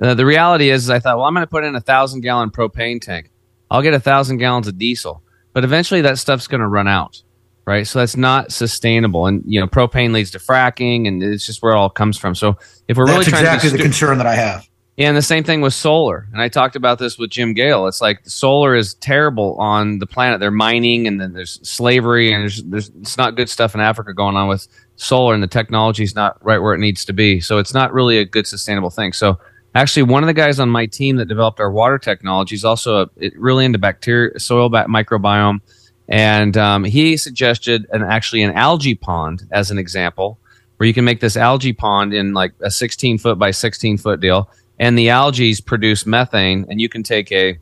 Uh, 0.00 0.14
the 0.14 0.26
reality 0.26 0.70
is, 0.70 0.84
is, 0.84 0.90
I 0.90 0.98
thought, 0.98 1.16
well, 1.16 1.26
I'm 1.26 1.34
going 1.34 1.46
to 1.46 1.50
put 1.50 1.64
in 1.64 1.74
a 1.74 1.80
thousand 1.80 2.20
gallon 2.20 2.50
propane 2.50 3.00
tank. 3.00 3.30
I'll 3.70 3.82
get 3.82 3.94
a 3.94 4.00
thousand 4.00 4.38
gallons 4.38 4.68
of 4.68 4.78
diesel, 4.78 5.22
but 5.52 5.64
eventually 5.64 6.02
that 6.02 6.18
stuff's 6.18 6.46
going 6.46 6.60
to 6.60 6.68
run 6.68 6.86
out, 6.86 7.22
right? 7.66 7.86
So 7.86 7.98
that's 7.98 8.16
not 8.16 8.52
sustainable. 8.52 9.26
And 9.26 9.42
you 9.46 9.60
know, 9.60 9.66
propane 9.66 10.12
leads 10.12 10.30
to 10.30 10.38
fracking, 10.38 11.06
and 11.06 11.22
it's 11.22 11.44
just 11.44 11.62
where 11.62 11.72
it 11.72 11.76
all 11.76 11.90
comes 11.90 12.16
from. 12.16 12.34
So 12.34 12.56
if 12.88 12.96
we're 12.96 13.04
really 13.04 13.18
That's 13.18 13.28
trying 13.30 13.42
exactly 13.42 13.70
to 13.70 13.76
the 13.76 13.82
concern 13.82 14.18
that 14.18 14.26
I 14.26 14.34
have. 14.34 14.68
yeah, 14.96 15.08
and 15.08 15.16
the 15.16 15.22
same 15.22 15.44
thing 15.44 15.60
with 15.60 15.74
solar. 15.74 16.26
And 16.32 16.40
I 16.40 16.48
talked 16.48 16.76
about 16.76 16.98
this 16.98 17.18
with 17.18 17.30
Jim 17.30 17.52
Gale. 17.52 17.86
It's 17.86 18.00
like 18.00 18.20
solar 18.24 18.74
is 18.74 18.94
terrible 18.94 19.56
on 19.58 19.98
the 19.98 20.06
planet. 20.06 20.40
They're 20.40 20.50
mining, 20.50 21.06
and 21.06 21.20
then 21.20 21.32
there's 21.32 21.60
slavery, 21.68 22.32
and 22.32 22.42
there's, 22.42 22.62
there's 22.62 22.88
it's 23.00 23.18
not 23.18 23.36
good 23.36 23.50
stuff 23.50 23.74
in 23.74 23.80
Africa 23.80 24.14
going 24.14 24.36
on 24.36 24.48
with 24.48 24.68
solar, 24.94 25.34
and 25.34 25.42
the 25.42 25.48
technology 25.48 26.04
is 26.04 26.14
not 26.14 26.42
right 26.44 26.58
where 26.58 26.72
it 26.72 26.78
needs 26.78 27.04
to 27.04 27.12
be. 27.12 27.40
So 27.40 27.58
it's 27.58 27.74
not 27.74 27.92
really 27.92 28.18
a 28.18 28.24
good 28.24 28.46
sustainable 28.46 28.90
thing. 28.90 29.12
So 29.12 29.38
actually, 29.74 30.04
one 30.04 30.22
of 30.22 30.28
the 30.28 30.34
guys 30.34 30.58
on 30.58 30.70
my 30.70 30.86
team 30.86 31.16
that 31.16 31.26
developed 31.26 31.60
our 31.60 31.70
water 31.70 31.98
technology 31.98 32.54
is 32.54 32.64
also 32.64 33.02
a, 33.20 33.30
really 33.36 33.64
into 33.64 33.78
bacteria, 33.78 34.38
soil 34.38 34.70
microbiome, 34.70 35.60
and 36.08 36.56
um, 36.56 36.84
he 36.84 37.16
suggested 37.16 37.86
an 37.90 38.02
actually 38.02 38.42
an 38.42 38.52
algae 38.52 38.94
pond 38.94 39.46
as 39.50 39.70
an 39.70 39.78
example 39.78 40.38
where 40.76 40.86
you 40.86 40.94
can 40.94 41.04
make 41.04 41.20
this 41.20 41.36
algae 41.36 41.72
pond 41.72 42.12
in 42.12 42.34
like 42.34 42.52
a 42.60 42.70
16 42.70 43.18
foot 43.18 43.38
by 43.38 43.50
16 43.50 43.98
foot 43.98 44.20
deal. 44.20 44.50
And 44.78 44.96
the 44.98 45.10
algae 45.10 45.54
produce 45.64 46.06
methane 46.06 46.66
and 46.68 46.80
you 46.80 46.88
can 46.88 47.02
take 47.02 47.32
a 47.32 47.58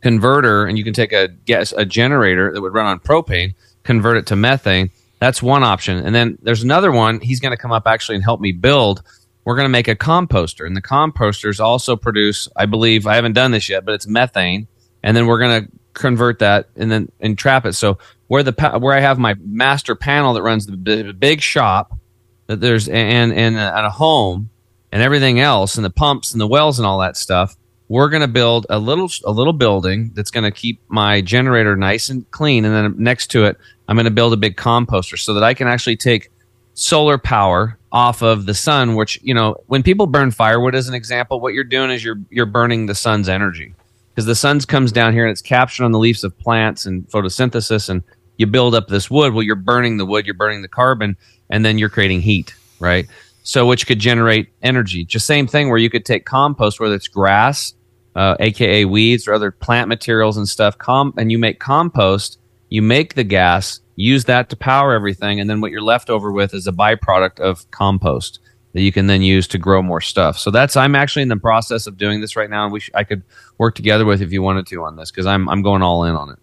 converter 0.00 0.64
and 0.64 0.78
you 0.78 0.84
can 0.84 0.94
take 0.94 1.12
a 1.12 1.28
guess 1.28 1.72
a 1.72 1.84
generator 1.84 2.52
that 2.52 2.60
would 2.60 2.72
run 2.72 2.86
on 2.86 3.00
propane 3.00 3.54
convert 3.82 4.16
it 4.16 4.26
to 4.26 4.36
methane. 4.36 4.90
That's 5.18 5.42
one 5.42 5.62
option. 5.62 5.98
And 5.98 6.14
then 6.14 6.38
there's 6.42 6.62
another 6.62 6.92
one. 6.92 7.20
He's 7.20 7.40
going 7.40 7.54
to 7.54 7.60
come 7.60 7.72
up 7.72 7.86
actually 7.86 8.14
and 8.14 8.24
help 8.24 8.40
me 8.40 8.52
build. 8.52 9.02
We're 9.44 9.56
going 9.56 9.66
to 9.66 9.70
make 9.70 9.88
a 9.88 9.96
composter 9.96 10.66
and 10.66 10.76
the 10.76 10.82
composters 10.82 11.60
also 11.60 11.96
produce 11.96 12.48
i 12.56 12.66
believe 12.66 13.06
i 13.06 13.14
haven't 13.14 13.32
done 13.32 13.50
this 13.50 13.68
yet 13.68 13.84
but 13.84 13.94
it's 13.94 14.06
methane. 14.06 14.68
And 15.02 15.16
then 15.16 15.26
we're 15.26 15.38
going 15.38 15.64
to 15.64 15.72
convert 15.94 16.38
that 16.40 16.68
and 16.76 16.90
then 16.90 17.10
and 17.20 17.36
trap 17.36 17.66
it. 17.66 17.74
So 17.74 17.98
where 18.30 18.44
the 18.44 18.78
where 18.80 18.96
i 18.96 19.00
have 19.00 19.18
my 19.18 19.34
master 19.40 19.96
panel 19.96 20.34
that 20.34 20.42
runs 20.42 20.64
the 20.64 20.76
big 21.18 21.40
shop 21.40 21.98
that 22.46 22.60
there's 22.60 22.88
and 22.88 23.32
and 23.32 23.56
a, 23.56 23.76
and 23.76 23.86
a 23.86 23.90
home 23.90 24.50
and 24.92 25.02
everything 25.02 25.40
else 25.40 25.74
and 25.74 25.84
the 25.84 25.90
pumps 25.90 26.30
and 26.30 26.40
the 26.40 26.46
wells 26.46 26.78
and 26.78 26.86
all 26.86 27.00
that 27.00 27.16
stuff 27.16 27.56
we're 27.88 28.08
going 28.08 28.22
to 28.22 28.28
build 28.28 28.66
a 28.70 28.78
little 28.78 29.10
a 29.24 29.32
little 29.32 29.52
building 29.52 30.12
that's 30.14 30.30
going 30.30 30.44
to 30.44 30.52
keep 30.52 30.80
my 30.86 31.20
generator 31.20 31.74
nice 31.74 32.08
and 32.08 32.30
clean. 32.30 32.64
And 32.64 32.72
then 32.72 33.02
next 33.02 33.32
to 33.32 33.46
it 33.46 33.58
i'm 33.88 33.96
going 33.96 34.04
to 34.04 34.12
build 34.12 34.32
a 34.32 34.36
big 34.36 34.56
composter 34.56 35.18
so 35.18 35.34
that 35.34 35.42
i 35.42 35.52
can 35.52 35.66
actually 35.66 35.96
take 35.96 36.30
solar 36.74 37.18
power 37.18 37.78
off 37.90 38.22
of 38.22 38.46
the 38.46 38.54
sun 38.54 38.94
which 38.94 39.20
you 39.24 39.34
know 39.34 39.56
when 39.66 39.82
people 39.82 40.06
burn 40.06 40.30
firewood 40.30 40.76
as 40.76 40.86
an 40.86 40.94
example 40.94 41.40
what 41.40 41.52
you're 41.52 41.64
doing 41.64 41.90
is 41.90 42.04
you're 42.04 42.20
you're 42.30 42.46
burning 42.46 42.86
the 42.86 42.94
sun's 42.94 43.28
energy 43.28 43.74
because 44.10 44.26
the 44.26 44.34
sun 44.34 44.60
comes 44.60 44.92
down 44.92 45.12
here 45.12 45.24
and 45.24 45.32
it's 45.32 45.42
captured 45.42 45.84
on 45.84 45.92
the 45.92 45.98
leaves 45.98 46.24
of 46.24 46.38
plants 46.38 46.86
and 46.86 47.08
photosynthesis 47.08 47.88
and 47.88 48.02
you 48.36 48.46
build 48.46 48.74
up 48.74 48.88
this 48.88 49.10
wood. 49.10 49.32
Well 49.32 49.42
you're 49.42 49.56
burning 49.56 49.96
the 49.96 50.06
wood 50.06 50.26
you're 50.26 50.34
burning 50.34 50.62
the 50.62 50.68
carbon 50.68 51.16
and 51.48 51.64
then 51.64 51.78
you're 51.78 51.88
creating 51.88 52.20
heat 52.22 52.54
right? 52.80 53.06
So 53.42 53.66
which 53.66 53.86
could 53.86 53.98
generate 53.98 54.48
energy. 54.62 55.04
Just 55.04 55.26
same 55.26 55.46
thing 55.46 55.68
where 55.68 55.78
you 55.78 55.90
could 55.90 56.04
take 56.04 56.24
compost 56.24 56.80
whether 56.80 56.94
it's 56.94 57.08
grass 57.08 57.74
uh, 58.16 58.36
aka 58.40 58.84
weeds 58.84 59.28
or 59.28 59.34
other 59.34 59.50
plant 59.50 59.88
materials 59.88 60.36
and 60.36 60.48
stuff 60.48 60.76
com- 60.78 61.14
and 61.16 61.30
you 61.30 61.38
make 61.38 61.60
compost 61.60 62.38
you 62.68 62.82
make 62.82 63.14
the 63.14 63.24
gas 63.24 63.80
use 63.96 64.24
that 64.24 64.48
to 64.50 64.56
power 64.56 64.94
everything 64.94 65.38
and 65.38 65.48
then 65.48 65.60
what 65.60 65.70
you're 65.70 65.82
left 65.82 66.10
over 66.10 66.32
with 66.32 66.54
is 66.54 66.66
a 66.66 66.72
byproduct 66.72 67.38
of 67.38 67.70
compost 67.70 68.40
that 68.72 68.82
you 68.82 68.92
can 68.92 69.06
then 69.06 69.22
use 69.22 69.46
to 69.48 69.58
grow 69.58 69.82
more 69.82 70.00
stuff 70.00 70.38
so 70.38 70.50
that's 70.50 70.76
i'm 70.76 70.94
actually 70.94 71.22
in 71.22 71.28
the 71.28 71.36
process 71.36 71.86
of 71.86 71.96
doing 71.96 72.20
this 72.20 72.36
right 72.36 72.50
now 72.50 72.64
and 72.64 72.72
we 72.72 72.80
sh- 72.80 72.90
i 72.94 73.04
could 73.04 73.22
work 73.58 73.74
together 73.74 74.04
with 74.04 74.22
if 74.22 74.32
you 74.32 74.42
wanted 74.42 74.66
to 74.66 74.82
on 74.84 74.96
this 74.96 75.10
because 75.10 75.26
i'm 75.26 75.48
i'm 75.48 75.62
going 75.62 75.82
all 75.82 76.04
in 76.04 76.14
on 76.14 76.30
it 76.30 76.38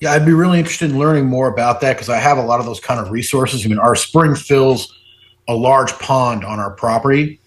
Yeah, 0.00 0.12
I'd 0.12 0.26
be 0.26 0.32
really 0.32 0.58
interested 0.58 0.90
in 0.90 0.98
learning 0.98 1.26
more 1.26 1.48
about 1.48 1.80
that 1.80 1.94
because 1.94 2.08
I 2.10 2.18
have 2.18 2.36
a 2.36 2.42
lot 2.42 2.60
of 2.60 2.66
those 2.66 2.80
kind 2.80 3.00
of 3.00 3.10
resources. 3.10 3.64
I 3.64 3.68
mean, 3.68 3.78
our 3.78 3.94
spring 3.94 4.34
fills 4.34 4.92
a 5.48 5.54
large 5.54 5.92
pond 5.98 6.44
on 6.44 6.58
our 6.58 6.72
property, 6.72 7.40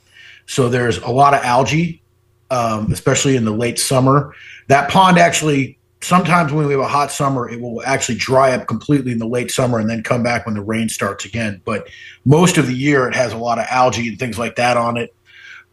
so 0.47 0.69
there's 0.69 0.97
a 0.99 1.09
lot 1.11 1.33
of 1.33 1.43
algae, 1.43 2.01
um, 2.49 2.91
especially 2.91 3.35
in 3.35 3.45
the 3.45 3.51
late 3.51 3.77
summer. 3.77 4.33
That 4.69 4.89
pond 4.89 5.19
actually, 5.19 5.76
sometimes 6.01 6.51
when 6.51 6.65
we 6.67 6.73
have 6.73 6.81
a 6.81 6.87
hot 6.87 7.11
summer, 7.11 7.49
it 7.49 7.59
will 7.59 7.81
actually 7.83 8.17
dry 8.17 8.51
up 8.51 8.67
completely 8.67 9.11
in 9.11 9.19
the 9.19 9.27
late 9.27 9.51
summer 9.51 9.79
and 9.79 9.89
then 9.89 10.03
come 10.03 10.23
back 10.23 10.45
when 10.45 10.55
the 10.55 10.61
rain 10.61 10.89
starts 10.89 11.25
again. 11.25 11.61
But 11.65 11.87
most 12.25 12.57
of 12.57 12.67
the 12.67 12.73
year, 12.73 13.07
it 13.07 13.15
has 13.15 13.33
a 13.33 13.37
lot 13.37 13.59
of 13.59 13.65
algae 13.69 14.07
and 14.07 14.19
things 14.19 14.37
like 14.37 14.55
that 14.55 14.77
on 14.77 14.97
it. 14.97 15.15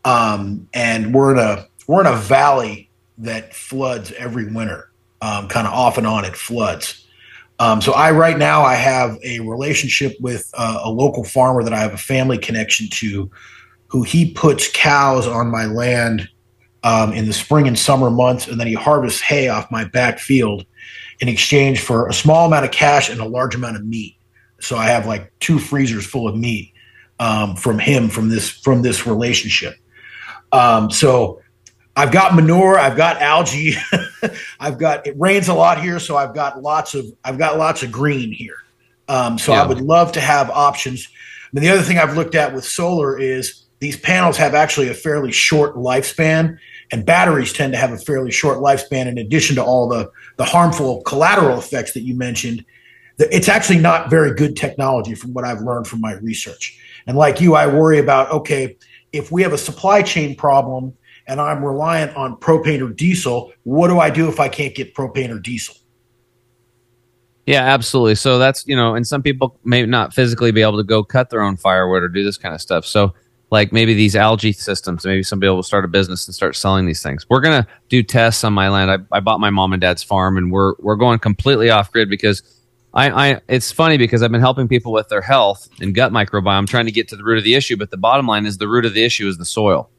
Um, 0.05 0.69
and 0.75 1.15
we're 1.15 1.33
in 1.33 1.39
a 1.39 1.67
we're 1.87 2.01
in 2.01 2.07
a 2.07 2.17
valley 2.17 2.91
that 3.19 3.55
floods 3.55 4.13
every 4.13 4.53
winter, 4.53 4.91
um, 5.21 5.49
kind 5.49 5.67
of 5.67 5.73
off 5.73 5.99
and 5.99 6.07
on. 6.07 6.25
It 6.25 6.37
floods. 6.37 7.07
Um, 7.59 7.81
so 7.81 7.93
I 7.93 8.11
right 8.11 8.37
now 8.37 8.63
I 8.63 8.75
have 8.75 9.17
a 9.23 9.41
relationship 9.41 10.17
with 10.21 10.51
uh, 10.55 10.81
a 10.83 10.91
local 10.91 11.25
farmer 11.25 11.63
that 11.63 11.73
I 11.73 11.79
have 11.79 11.95
a 11.95 11.99
family 11.99 12.37
connection 12.37 12.89
to, 12.91 13.31
who 13.87 14.03
he 14.03 14.33
puts 14.33 14.71
cows 14.73 15.27
on 15.27 15.51
my 15.51 15.67
land 15.67 16.29
um, 16.85 17.13
in 17.13 17.27
the 17.27 17.33
spring 17.33 17.67
and 17.67 17.79
summer 17.79 18.11
months, 18.11 18.47
and 18.47 18.61
then 18.61 18.67
he 18.67 18.75
harvests 18.75 19.21
hay 19.21 19.49
off 19.49 19.71
my 19.71 19.85
back 19.85 20.21
field 20.21 20.65
in 21.19 21.29
exchange 21.29 21.81
for 21.81 22.09
a 22.09 22.13
small 22.13 22.47
amount 22.47 22.65
of 22.65 22.71
cash 22.71 23.09
and 23.09 23.21
a 23.21 23.25
large 23.25 23.55
amount 23.55 23.77
of 23.77 23.85
meat. 23.85 24.17
So 24.61 24.77
I 24.77 24.87
have 24.87 25.07
like 25.07 25.33
two 25.41 25.59
freezers 25.59 26.07
full 26.07 26.29
of 26.29 26.37
meat 26.37 26.73
um, 27.19 27.57
from 27.57 27.79
him 27.79 28.09
from 28.09 28.29
this 28.29 28.49
from 28.49 28.83
this 28.83 29.07
relationship. 29.07 29.77
Um, 30.53 30.91
so 30.91 31.41
I've 31.97 32.13
got 32.13 32.35
manure, 32.35 32.79
I've 32.79 32.97
got 32.97 33.21
algae, 33.21 33.75
I've 34.61 34.79
got 34.79 35.07
it 35.07 35.15
rains 35.19 35.49
a 35.49 35.55
lot 35.55 35.81
here, 35.81 35.99
so 35.99 36.17
I've 36.17 36.35
got 36.35 36.63
lots 36.63 36.95
of 36.95 37.07
I've 37.25 37.39
got 37.39 37.59
lots 37.59 37.83
of 37.83 37.91
green 37.91 38.31
here. 38.31 38.57
Um, 39.09 39.39
so 39.39 39.53
Yeah. 39.53 39.63
I 39.63 39.67
would 39.67 39.81
love 39.81 40.13
to 40.13 40.21
have 40.21 40.51
options. 40.51 41.09
And 41.55 41.63
the 41.63 41.71
other 41.71 41.83
thing 41.83 41.99
I've 41.99 42.17
looked 42.17 42.35
at 42.35 42.55
with 42.55 42.65
solar 42.65 43.19
is 43.19 43.65
these 43.79 43.97
panels 43.97 44.37
have 44.37 44.55
actually 44.55 44.89
a 44.89 44.95
fairly 44.95 45.31
short 45.31 45.77
lifespan, 45.77 46.59
and 46.93 47.05
batteries 47.05 47.53
tend 47.53 47.73
to 47.73 47.79
have 47.79 47.93
a 47.93 47.99
fairly 47.99 48.31
short 48.31 48.59
lifespan. 48.59 49.07
In 49.07 49.19
addition 49.19 49.57
to 49.57 49.65
all 49.65 49.89
the 49.89 50.11
the 50.37 50.45
harmful 50.45 51.03
collateral 51.03 51.59
effects 51.59 51.93
that 51.95 52.03
you 52.03 52.15
mentioned, 52.15 52.65
it's 53.19 53.49
actually 53.49 53.79
not 53.79 54.11
very 54.11 54.35
good 54.35 54.57
technology 54.57 55.15
from 55.15 55.33
what 55.33 55.45
I've 55.45 55.61
learned 55.61 55.87
from 55.87 56.01
my 56.01 56.15
research. 56.15 56.79
And 57.07 57.17
like 57.17 57.41
you, 57.41 57.55
I 57.55 57.67
worry 57.67 57.99
about 57.99 58.31
okay, 58.31 58.77
if 59.13 59.31
we 59.31 59.43
have 59.43 59.53
a 59.53 59.59
supply 59.59 60.03
chain 60.03 60.35
problem 60.35 60.93
and 61.27 61.41
I'm 61.41 61.65
reliant 61.65 62.15
on 62.17 62.37
propane 62.37 62.87
or 62.87 62.93
diesel, 62.93 63.53
what 63.63 63.89
do 63.89 63.99
I 63.99 64.11
do 64.11 64.29
if 64.29 64.41
I 64.41 64.49
can't 64.49 64.75
get 64.75 64.95
propane 64.95 65.31
or 65.31 65.39
diesel? 65.39 65.77
Yeah, 67.47 67.63
absolutely. 67.63 68.15
So 68.15 68.39
that's 68.39 68.67
you 68.67 68.77
know, 68.77 68.95
and 68.95 69.07
some 69.07 69.23
people 69.23 69.59
may 69.65 69.85
not 69.85 70.15
physically 70.15 70.51
be 70.51 70.63
able 70.63 70.79
to 70.79 70.85
go 70.85 71.05
cut 71.05 71.31
their 71.31 71.43
own 71.43 71.57
firewood 71.57 72.03
or 72.03 72.09
do 72.09 72.25
this 72.25 72.39
kind 72.39 72.55
of 72.55 72.61
stuff. 72.61 72.87
So 72.87 73.15
like 73.51 73.73
maybe 73.73 73.95
these 73.95 74.17
algae 74.17 74.53
systems, 74.53 75.05
maybe 75.05 75.23
somebody 75.23 75.51
will 75.51 75.63
start 75.63 75.85
a 75.85 75.89
business 75.89 76.27
and 76.27 76.35
start 76.35 76.57
selling 76.57 76.87
these 76.87 77.03
things. 77.03 77.27
We're 77.29 77.41
gonna 77.41 77.67
do 77.89 78.03
tests 78.03 78.45
on 78.45 78.53
my 78.53 78.69
land. 78.69 78.91
I, 78.91 79.17
I 79.17 79.21
bought 79.21 79.41
my 79.41 79.51
mom 79.51 79.73
and 79.73 79.81
dad's 79.81 80.03
farm, 80.03 80.37
and 80.37 80.51
we're 80.51 80.75
we're 80.79 80.97
going 80.97 81.19
completely 81.19 81.71
off 81.71 81.93
grid 81.93 82.09
because 82.09 82.43
I, 82.95 83.11
I 83.11 83.41
it's 83.49 83.73
funny 83.73 83.99
because 83.99 84.23
I've 84.23 84.33
been 84.33 84.41
helping 84.41 84.69
people 84.69 84.93
with 84.93 85.09
their 85.09 85.21
health 85.21 85.69
and 85.81 85.95
gut 85.95 86.13
microbiome, 86.13 86.67
trying 86.67 86.87
to 86.87 86.93
get 86.93 87.09
to 87.09 87.17
the 87.17 87.25
root 87.25 87.39
of 87.39 87.45
the 87.45 87.55
issue. 87.55 87.77
But 87.77 87.91
the 87.91 87.97
bottom 87.97 88.27
line 88.27 88.47
is 88.47 88.59
the 88.59 88.69
root 88.69 88.85
of 88.85 88.95
the 88.95 89.05
issue 89.05 89.29
is 89.29 89.39
the 89.39 89.45
soil. 89.45 89.91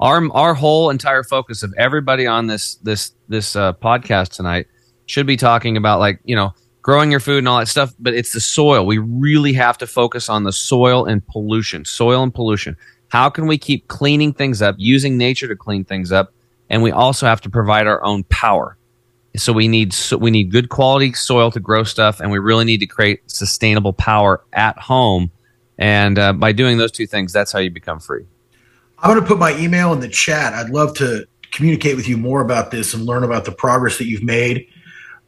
Our 0.00 0.30
our 0.32 0.54
whole 0.54 0.90
entire 0.90 1.24
focus 1.24 1.62
of 1.62 1.74
everybody 1.76 2.26
on 2.26 2.46
this 2.46 2.76
this 2.76 3.12
this 3.28 3.56
uh, 3.56 3.74
podcast 3.74 4.30
tonight 4.30 4.66
should 5.06 5.26
be 5.26 5.36
talking 5.36 5.76
about 5.76 6.00
like 6.00 6.20
you 6.24 6.36
know 6.36 6.52
growing 6.84 7.10
your 7.10 7.20
food 7.20 7.38
and 7.38 7.48
all 7.48 7.58
that 7.58 7.66
stuff, 7.66 7.94
but 7.98 8.14
it's 8.14 8.32
the 8.32 8.40
soil. 8.40 8.84
We 8.84 8.98
really 8.98 9.54
have 9.54 9.78
to 9.78 9.86
focus 9.86 10.28
on 10.28 10.44
the 10.44 10.52
soil 10.52 11.06
and 11.06 11.26
pollution. 11.26 11.84
Soil 11.84 12.22
and 12.22 12.32
pollution. 12.32 12.76
How 13.14 13.30
can 13.30 13.46
we 13.46 13.58
keep 13.58 13.86
cleaning 13.86 14.32
things 14.32 14.60
up, 14.60 14.74
using 14.76 15.16
nature 15.16 15.46
to 15.46 15.54
clean 15.54 15.84
things 15.84 16.10
up, 16.10 16.32
and 16.68 16.82
we 16.82 16.90
also 16.90 17.26
have 17.26 17.40
to 17.42 17.48
provide 17.48 17.86
our 17.86 18.02
own 18.02 18.24
power. 18.24 18.76
So 19.36 19.52
we 19.52 19.68
need 19.68 19.92
so 19.92 20.16
we 20.16 20.32
need 20.32 20.50
good 20.50 20.68
quality 20.68 21.12
soil 21.12 21.52
to 21.52 21.60
grow 21.60 21.84
stuff, 21.84 22.18
and 22.18 22.32
we 22.32 22.40
really 22.40 22.64
need 22.64 22.78
to 22.78 22.86
create 22.86 23.20
sustainable 23.30 23.92
power 23.92 24.42
at 24.52 24.76
home. 24.80 25.30
And 25.78 26.18
uh, 26.18 26.32
by 26.32 26.50
doing 26.50 26.76
those 26.76 26.90
two 26.90 27.06
things, 27.06 27.32
that's 27.32 27.52
how 27.52 27.60
you 27.60 27.70
become 27.70 28.00
free. 28.00 28.24
I'm 28.98 29.12
going 29.12 29.22
to 29.22 29.28
put 29.28 29.38
my 29.38 29.56
email 29.58 29.92
in 29.92 30.00
the 30.00 30.08
chat. 30.08 30.52
I'd 30.52 30.70
love 30.70 30.96
to 30.96 31.24
communicate 31.52 31.94
with 31.94 32.08
you 32.08 32.16
more 32.16 32.40
about 32.40 32.72
this 32.72 32.94
and 32.94 33.06
learn 33.06 33.22
about 33.22 33.44
the 33.44 33.52
progress 33.52 33.96
that 33.98 34.06
you've 34.06 34.24
made. 34.24 34.66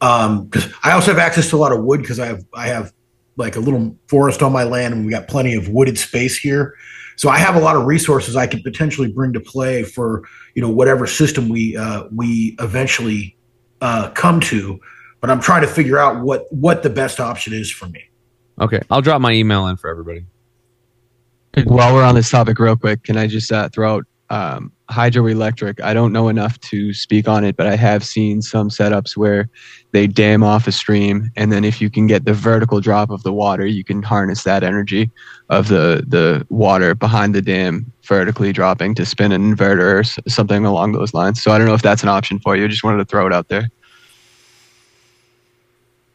Because 0.01 0.73
I 0.83 0.91
also 0.91 1.13
have 1.13 1.21
access 1.21 1.51
to 1.51 1.57
a 1.57 1.59
lot 1.59 1.71
of 1.71 1.85
wood 1.85 2.01
because 2.01 2.19
I 2.19 2.27
have 2.27 2.45
I 2.53 2.67
have 2.67 2.93
like 3.37 3.55
a 3.55 3.61
little 3.61 3.97
forest 4.09 4.43
on 4.43 4.51
my 4.51 4.65
land 4.65 4.93
and 4.93 5.07
we 5.07 5.13
got 5.13 5.29
plenty 5.29 5.55
of 5.55 5.69
wooded 5.69 5.99
space 5.99 6.37
here. 6.37 6.75
So 7.17 7.31
I 7.31 7.39
have 7.39 7.57
a 7.57 7.61
lot 7.61 7.77
of 7.77 7.87
resources 7.87 8.37
I 8.37 8.47
could 8.47 8.63
potentially 8.63 9.11
bring 9.11 9.33
to 9.33 9.41
play 9.41 9.83
for 9.83 10.23
you 10.55 10.63
know 10.63 10.71
whatever 10.71 11.07
system 11.07 11.49
we 11.49 11.77
uh, 11.77 12.05
we 12.15 12.57
eventually 12.61 13.37
uh, 13.81 14.11
come 14.11 14.41
to. 14.41 14.79
But 15.21 15.31
I'm 15.31 15.41
trying 15.41 15.63
to 15.63 15.69
figure 15.69 15.99
out 15.99 16.23
what 16.23 16.47
what 16.53 16.83
the 16.83 16.91
best 16.91 17.19
option 17.19 17.53
is 17.53 17.71
for 17.71 17.87
me. 17.87 18.05
Okay, 18.61 18.81
I'll 18.91 19.03
drop 19.03 19.21
my 19.21 19.33
email 19.33 19.67
in 19.67 19.77
for 19.77 19.91
everybody. 19.91 20.27
While 21.65 21.95
we're 21.95 22.05
on 22.05 22.15
this 22.15 22.31
topic, 22.31 22.59
real 22.59 22.77
quick, 22.77 23.03
can 23.03 23.17
I 23.17 23.27
just 23.27 23.51
uh, 23.51 23.71
throw 23.71 23.97
out 23.97 24.05
um, 24.29 24.73
hydroelectric? 24.91 25.81
I 25.81 25.95
don't 25.95 26.13
know 26.13 26.29
enough 26.29 26.59
to 26.61 26.93
speak 26.93 27.29
on 27.29 27.45
it, 27.45 27.57
but 27.57 27.67
I 27.67 27.77
have 27.77 28.05
seen 28.05 28.43
some 28.43 28.71
setups 28.71 29.17
where 29.17 29.49
they 29.93 30.07
dam 30.07 30.43
off 30.43 30.67
a 30.67 30.73
stream, 30.73 31.31
and 31.37 31.53
then 31.53 31.65
if 31.65 31.81
you 31.81 31.91
can 31.91 32.07
get 32.07 32.25
the 32.25 32.35
vertical 32.35 32.81
drop 32.81 33.11
of 33.11 33.23
the 33.23 33.33
water, 33.33 33.67
you 33.67 33.85
can 33.85 34.03
harness 34.03 34.45
that 34.45 34.63
energy 34.63 35.11
of 35.49 35.69
the 35.69 36.05
the 36.07 36.47
water 36.51 36.95
behind 36.95 37.35
the 37.35 37.43
dam 37.43 37.91
vertically 38.05 38.53
dropping 38.53 38.95
to 38.97 39.07
spin 39.07 39.33
an 39.33 39.55
inverter 39.55 40.01
or 40.01 40.31
something 40.31 40.65
along 40.65 40.93
those 40.93 41.15
lines. 41.15 41.43
So 41.43 41.51
I 41.51 41.59
don't 41.59 41.67
know 41.67 41.75
if 41.75 41.83
that's 41.83 42.03
an 42.03 42.09
option 42.09 42.39
for 42.39 42.57
you. 42.57 42.65
I 42.65 42.69
just 42.69 42.85
wanted 42.85 42.99
to 42.99 43.05
throw 43.05 43.27
it 43.27 43.33
out 43.33 43.49
there. 43.49 43.71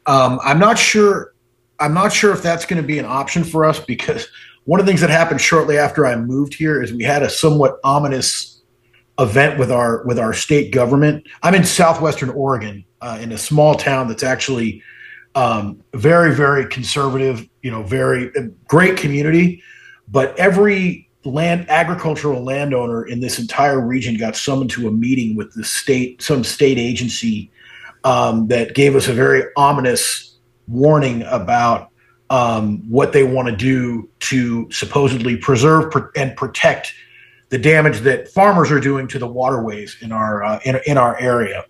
Um, 0.05 0.39
I'm 0.43 0.59
not 0.59 0.77
sure. 0.77 1.33
I'm 1.79 1.93
not 1.93 2.13
sure 2.13 2.31
if 2.31 2.43
that's 2.43 2.65
going 2.65 2.81
to 2.81 2.87
be 2.87 2.99
an 2.99 3.05
option 3.05 3.43
for 3.43 3.65
us 3.65 3.79
because 3.79 4.27
one 4.65 4.79
of 4.79 4.85
the 4.85 4.91
things 4.91 5.01
that 5.01 5.09
happened 5.09 5.41
shortly 5.41 5.77
after 5.77 6.05
I 6.05 6.15
moved 6.15 6.53
here 6.53 6.81
is 6.81 6.93
we 6.93 7.03
had 7.03 7.23
a 7.23 7.29
somewhat 7.29 7.79
ominous 7.83 8.50
event 9.21 9.59
with 9.59 9.71
our 9.71 10.03
with 10.03 10.19
our 10.19 10.33
state 10.33 10.71
government. 10.71 11.27
I'm 11.43 11.55
in 11.55 11.63
southwestern 11.63 12.29
Oregon, 12.31 12.83
uh, 13.01 13.19
in 13.21 13.31
a 13.31 13.37
small 13.37 13.75
town 13.75 14.07
that's 14.07 14.23
actually 14.23 14.83
um, 15.35 15.81
very 15.93 16.33
very 16.35 16.65
conservative. 16.65 17.47
You 17.61 17.71
know, 17.71 17.83
very 17.83 18.35
uh, 18.35 18.47
great 18.67 18.97
community, 18.97 19.63
but 20.07 20.37
every 20.37 21.07
land 21.23 21.69
agricultural 21.69 22.43
landowner 22.43 23.05
in 23.05 23.19
this 23.19 23.37
entire 23.37 23.79
region 23.79 24.17
got 24.17 24.35
summoned 24.35 24.71
to 24.71 24.87
a 24.87 24.91
meeting 24.91 25.35
with 25.35 25.53
the 25.53 25.63
state 25.63 26.21
some 26.21 26.43
state 26.43 26.79
agency 26.79 27.51
um, 28.03 28.47
that 28.47 28.73
gave 28.73 28.95
us 28.95 29.07
a 29.07 29.13
very 29.13 29.43
ominous 29.55 30.35
warning 30.67 31.21
about 31.23 31.89
um, 32.31 32.79
what 32.89 33.11
they 33.13 33.23
want 33.23 33.47
to 33.49 33.55
do 33.55 34.09
to 34.19 34.71
supposedly 34.71 35.35
preserve 35.35 35.91
pr- 35.91 36.07
and 36.15 36.35
protect 36.35 36.93
the 37.51 37.57
damage 37.57 37.99
that 37.99 38.29
farmers 38.29 38.71
are 38.71 38.79
doing 38.79 39.07
to 39.09 39.19
the 39.19 39.27
waterways 39.27 39.97
in 40.01 40.11
our 40.11 40.43
uh, 40.43 40.59
in, 40.63 40.79
in 40.87 40.97
our 40.97 41.19
area, 41.19 41.65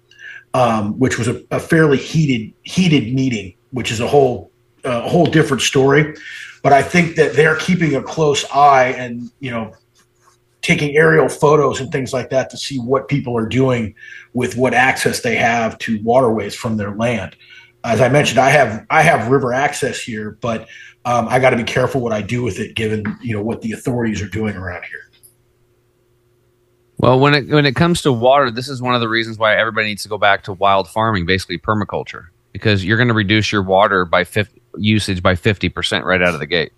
um, 0.54 0.98
which 1.00 1.18
was 1.18 1.28
a, 1.28 1.44
a 1.52 1.60
fairly 1.60 1.98
heated 1.98 2.54
heated 2.64 3.14
meeting, 3.14 3.56
which 3.72 3.92
is 3.92 4.00
a 4.00 4.08
whole 4.08 4.52
a 4.86 5.02
whole 5.10 5.26
different 5.26 5.62
story. 5.62 6.16
But 6.64 6.72
I 6.72 6.84
think 6.84 7.16
that 7.16 7.34
they're 7.34 7.56
keeping 7.56 7.96
a 7.96 8.04
close 8.04 8.46
eye 8.52 8.94
and 8.98 9.32
you 9.40 9.50
know 9.50 9.74
taking 10.62 10.96
aerial 10.96 11.28
photos 11.28 11.82
and 11.82 11.92
things 11.92 12.14
like 12.14 12.30
that 12.30 12.52
to 12.52 12.58
see 12.58 12.78
what 12.78 13.08
people 13.08 13.36
are 13.36 13.48
doing 13.48 13.96
with 14.34 14.56
what 14.56 14.76
access 14.76 15.22
they 15.22 15.36
have 15.36 15.76
to 15.80 16.00
waterways 16.04 16.54
from 16.54 16.78
their 16.78 16.96
land. 16.96 17.36
As 17.84 18.00
I 18.00 18.10
mentioned, 18.10 18.38
I 18.38 18.52
have 18.52 18.86
I 18.92 19.02
have 19.02 19.32
river 19.32 19.52
access 19.52 20.00
here, 20.00 20.38
but 20.42 20.68
um, 21.06 21.28
I 21.28 21.40
got 21.40 21.50
to 21.50 21.58
be 21.58 21.64
careful 21.64 22.02
what 22.02 22.14
I 22.14 22.22
do 22.22 22.44
with 22.44 22.60
it, 22.60 22.76
given 22.76 23.04
you 23.20 23.36
know 23.36 23.42
what 23.42 23.62
the 23.62 23.72
authorities 23.72 24.22
are 24.22 24.30
doing 24.30 24.56
around 24.56 24.84
here. 24.84 25.11
Well, 27.02 27.20
when 27.20 27.34
it 27.34 27.50
when 27.50 27.66
it 27.66 27.76
comes 27.76 28.04
to 28.04 28.14
water, 28.14 28.52
this 28.52 28.70
is 28.70 28.80
one 28.80 28.94
of 28.94 29.02
the 29.02 29.10
reasons 29.10 29.40
why 29.40 29.56
everybody 29.56 29.88
needs 29.88 30.04
to 30.04 30.10
go 30.10 30.20
back 30.20 30.44
to 30.44 30.54
wild 30.54 30.88
farming, 30.88 31.26
basically 31.26 31.58
permaculture, 31.58 32.28
because 32.52 32.86
you're 32.86 32.98
going 32.98 33.08
to 33.08 33.16
reduce 33.16 33.52
your 33.52 33.64
water 33.64 34.06
by 34.06 34.24
50, 34.24 34.62
usage 34.78 35.24
by 35.24 35.34
fifty 35.34 35.68
percent 35.68 36.06
right 36.06 36.22
out 36.22 36.36
of 36.36 36.40
the 36.40 36.46
gate. 36.46 36.74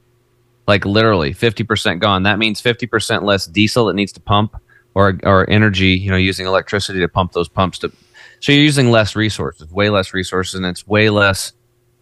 Like 0.66 0.86
literally 0.86 1.34
fifty 1.34 1.66
percent 1.66 2.00
gone. 2.00 2.24
That 2.24 2.40
means 2.40 2.62
fifty 2.62 2.88
percent 2.88 3.24
less 3.24 3.46
diesel 3.46 3.88
that 3.88 3.96
needs 3.96 4.14
to 4.14 4.22
pump 4.22 4.56
or 4.96 5.20
or 5.24 5.50
energy. 5.50 5.90
You 5.90 6.12
know, 6.12 6.16
using 6.16 6.46
electricity 6.46 7.02
to 7.02 7.10
pump 7.10 7.34
those 7.34 7.50
pumps 7.50 7.80
to. 7.80 7.92
So 8.40 8.54
you're 8.54 8.64
using 8.64 8.92
less 8.92 9.18
resources, 9.18 9.70
way 9.72 9.90
less 9.90 10.14
resources, 10.14 10.56
and 10.56 10.66
it's 10.66 10.88
way 10.88 11.10
less 11.10 11.52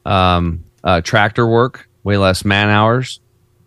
um, 0.06 0.64
uh, 0.84 1.02
tractor 1.02 1.48
work, 1.48 1.90
way 2.04 2.18
less 2.18 2.46
man 2.46 2.70
hours, 2.70 3.20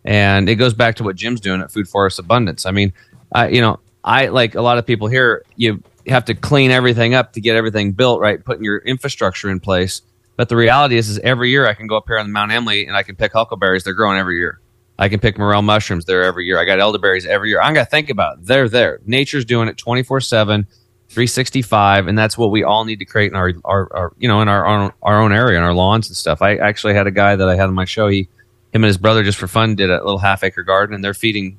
and 0.05 0.49
it 0.49 0.55
goes 0.55 0.75
back 0.75 0.95
to 0.97 1.03
what 1.03 1.17
Jim's 1.17 1.41
doing 1.41 1.61
at 1.61 1.73
Food 1.73 1.89
Forest 1.89 2.21
Abundance. 2.21 2.67
I 2.67 2.71
mean, 2.71 2.93
I 3.33 3.49
you 3.49 3.61
know 3.61 3.81
I 4.05 4.27
like 4.27 4.55
a 4.55 4.61
lot 4.61 4.77
of 4.79 4.87
people 4.87 5.09
here. 5.09 5.45
You 5.57 5.83
have 6.07 6.27
to 6.27 6.35
clean 6.35 6.71
everything 6.71 7.15
up 7.15 7.33
to 7.33 7.41
get 7.41 7.57
everything 7.57 7.93
built, 7.93 8.21
right? 8.21 8.45
Putting 8.45 8.63
your 8.63 8.79
infrastructure 8.79 9.51
in 9.51 9.61
place. 9.61 10.03
But 10.37 10.49
the 10.49 10.57
reality 10.57 10.97
is, 10.97 11.09
is 11.09 11.19
every 11.21 11.51
year 11.51 11.67
I 11.67 11.75
can 11.75 11.87
go 11.87 11.97
up 11.97 12.05
here 12.07 12.19
on 12.19 12.27
the 12.27 12.33
Mount 12.33 12.53
Emily 12.53 12.87
and 12.87 12.97
I 12.97 13.03
can 13.03 13.17
pick 13.17 13.33
huckleberries. 13.33 13.85
They're 13.85 13.95
growing 13.95 14.19
every 14.19 14.37
year. 14.37 14.61
I 14.99 15.09
can 15.09 15.21
pick 15.21 15.39
morel 15.39 15.63
mushrooms 15.63 16.05
there 16.05 16.23
every 16.23 16.45
year. 16.45 16.59
I 16.59 16.65
got 16.65 16.81
elderberries 16.81 17.27
every 17.27 17.49
year. 17.49 17.61
I 17.61 17.69
am 17.69 17.75
going 17.75 17.87
to 17.87 17.91
think 17.91 18.11
about 18.11 18.39
it. 18.39 18.47
They're 18.47 18.69
there. 18.69 19.01
Nature's 19.07 19.45
doing 19.45 19.69
it 19.69 19.77
24 19.77 20.21
7, 20.21 20.67
365. 21.09 22.07
And 22.07 22.17
that's 22.17 22.37
what 22.37 22.51
we 22.51 22.63
all 22.63 22.85
need 22.85 22.99
to 22.99 23.05
create 23.05 23.31
in 23.31 23.37
our, 23.37 23.53
our, 23.65 23.97
our 23.97 24.13
you 24.19 24.29
know, 24.29 24.41
in 24.41 24.49
our, 24.49 24.65
our, 24.65 24.95
our 25.03 25.21
own 25.21 25.33
area, 25.33 25.59
in 25.59 25.65
our 25.65 25.75
lawns 25.75 26.09
and 26.09 26.17
stuff. 26.17 26.43
I 26.43 26.57
actually 26.57 26.95
had 26.95 27.07
a 27.07 27.11
guy 27.11 27.37
that 27.37 27.49
I 27.49 27.57
had 27.57 27.67
on 27.67 27.75
my 27.75 27.87
show. 27.87 28.09
He, 28.09 28.29
him 28.73 28.83
and 28.83 28.85
his 28.85 28.99
brother 28.99 29.23
just 29.23 29.39
for 29.39 29.49
fun 29.49 29.77
did 29.77 29.91
a 29.91 29.99
little 30.05 30.19
half 30.19 30.45
acre 30.45 30.63
garden 30.63 30.95
and 30.95 31.03
they're 31.05 31.15
feeding 31.15 31.59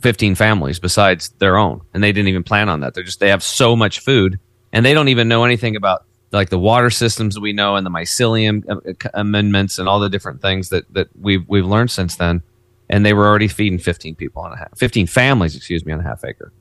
15 0.00 0.34
families 0.34 0.78
besides 0.78 1.30
their 1.38 1.56
own 1.56 1.80
and 1.92 2.02
they 2.02 2.12
didn't 2.12 2.28
even 2.28 2.42
plan 2.42 2.68
on 2.68 2.80
that 2.80 2.94
they're 2.94 3.04
just 3.04 3.20
they 3.20 3.28
have 3.28 3.42
so 3.42 3.76
much 3.76 4.00
food 4.00 4.38
and 4.72 4.84
they 4.84 4.94
don't 4.94 5.08
even 5.08 5.28
know 5.28 5.44
anything 5.44 5.76
about 5.76 6.04
like 6.32 6.50
the 6.50 6.58
water 6.58 6.90
systems 6.90 7.34
that 7.34 7.40
we 7.40 7.52
know 7.52 7.76
and 7.76 7.86
the 7.86 7.90
mycelium 7.90 8.62
uh, 8.68 9.08
amendments 9.14 9.78
and 9.78 9.88
all 9.88 9.98
the 9.98 10.08
different 10.08 10.42
things 10.42 10.68
that 10.68 10.92
that 10.92 11.08
we've 11.18 11.44
we've 11.48 11.66
learned 11.66 11.90
since 11.90 12.16
then. 12.16 12.42
And 12.90 13.04
they 13.04 13.12
were 13.12 13.26
already 13.26 13.48
feeding 13.48 13.78
15 13.78 14.14
people 14.14 14.40
on 14.40 14.52
a 14.52 14.56
half, 14.56 14.78
15 14.78 15.06
families, 15.06 15.54
excuse 15.54 15.84
me, 15.84 15.92
on 15.92 16.00
a 16.00 16.02
half 16.02 16.24
acre. 16.24 16.52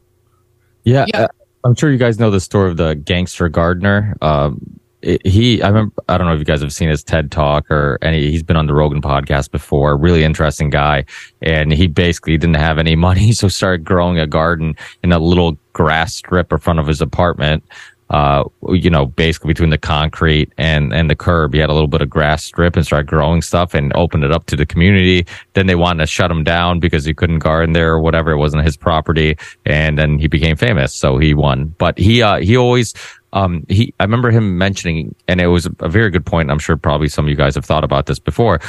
Yeah, 0.83 1.05
uh, 1.13 1.27
I'm 1.63 1.73
sure 1.73 1.89
you 1.89 1.97
guys 1.97 2.19
know 2.19 2.31
the 2.31 2.41
story 2.41 2.69
of 2.69 2.75
the 2.75 2.95
gangster 2.95 3.47
gardener. 3.47 4.17
Um, 4.21 4.79
he, 5.01 5.61
I 5.61 5.67
remember, 5.67 5.93
I 6.09 6.17
don't 6.17 6.25
know 6.25 6.33
if 6.33 6.39
you 6.39 6.45
guys 6.45 6.61
have 6.61 6.73
seen 6.73 6.89
his 6.89 7.03
TED 7.03 7.31
talk 7.31 7.69
or 7.69 7.99
any, 8.01 8.31
he's 8.31 8.43
been 8.43 8.55
on 8.55 8.65
the 8.65 8.73
Rogan 8.73 9.01
podcast 9.01 9.51
before. 9.51 9.95
Really 9.95 10.23
interesting 10.23 10.69
guy. 10.69 11.05
And 11.41 11.71
he 11.71 11.87
basically 11.87 12.37
didn't 12.37 12.55
have 12.55 12.79
any 12.79 12.95
money. 13.07 13.31
So 13.31 13.47
started 13.47 13.85
growing 13.85 14.17
a 14.17 14.27
garden 14.27 14.75
in 15.03 15.11
a 15.11 15.19
little 15.19 15.57
grass 15.73 16.15
strip 16.15 16.51
in 16.51 16.57
front 16.57 16.79
of 16.79 16.87
his 16.87 17.01
apartment. 17.01 17.63
Uh, 18.09 18.45
you 18.69 18.89
know, 18.89 19.05
basically 19.05 19.49
between 19.49 19.69
the 19.69 19.77
concrete 19.77 20.51
and, 20.57 20.93
and 20.93 21.09
the 21.09 21.15
curb, 21.15 21.53
he 21.53 21.59
had 21.59 21.69
a 21.69 21.73
little 21.73 21.89
bit 21.89 22.01
of 22.01 22.09
grass 22.09 22.43
strip 22.45 22.77
and 22.77 22.85
started 22.85 23.05
growing 23.05 23.41
stuff 23.41 23.73
and 23.73 23.91
opened 23.95 24.23
it 24.23 24.31
up 24.31 24.45
to 24.45 24.55
the 24.55 24.65
community. 24.65 25.25
Then 25.53 25.67
they 25.67 25.75
wanted 25.75 26.03
to 26.03 26.07
shut 26.07 26.31
him 26.31 26.43
down 26.43 26.79
because 26.79 27.03
he 27.03 27.13
couldn't 27.13 27.39
garden 27.39 27.73
there 27.73 27.91
or 27.91 27.99
whatever. 27.99 28.31
It 28.31 28.37
wasn't 28.37 28.63
his 28.63 28.77
property. 28.77 29.37
And 29.65 29.97
then 29.97 30.19
he 30.19 30.27
became 30.27 30.55
famous. 30.55 30.95
So 30.95 31.17
he 31.17 31.33
won, 31.33 31.75
but 31.77 31.99
he, 31.99 32.21
uh, 32.21 32.39
he 32.39 32.55
always, 32.55 32.93
um, 33.37 33.65
he, 33.69 33.93
I 33.99 34.03
remember 34.03 34.31
him 34.31 34.57
mentioning, 34.57 35.13
and 35.27 35.39
it 35.39 35.47
was 35.47 35.67
a 35.79 35.89
very 35.89 36.09
good 36.09 36.25
point. 36.25 36.49
I'm 36.49 36.57
sure 36.57 36.75
probably 36.75 37.07
some 37.07 37.25
of 37.25 37.29
you 37.29 37.35
guys 37.35 37.53
have 37.53 37.65
thought 37.65 37.83
about 37.83 38.07
this 38.07 38.17
before, 38.17 38.59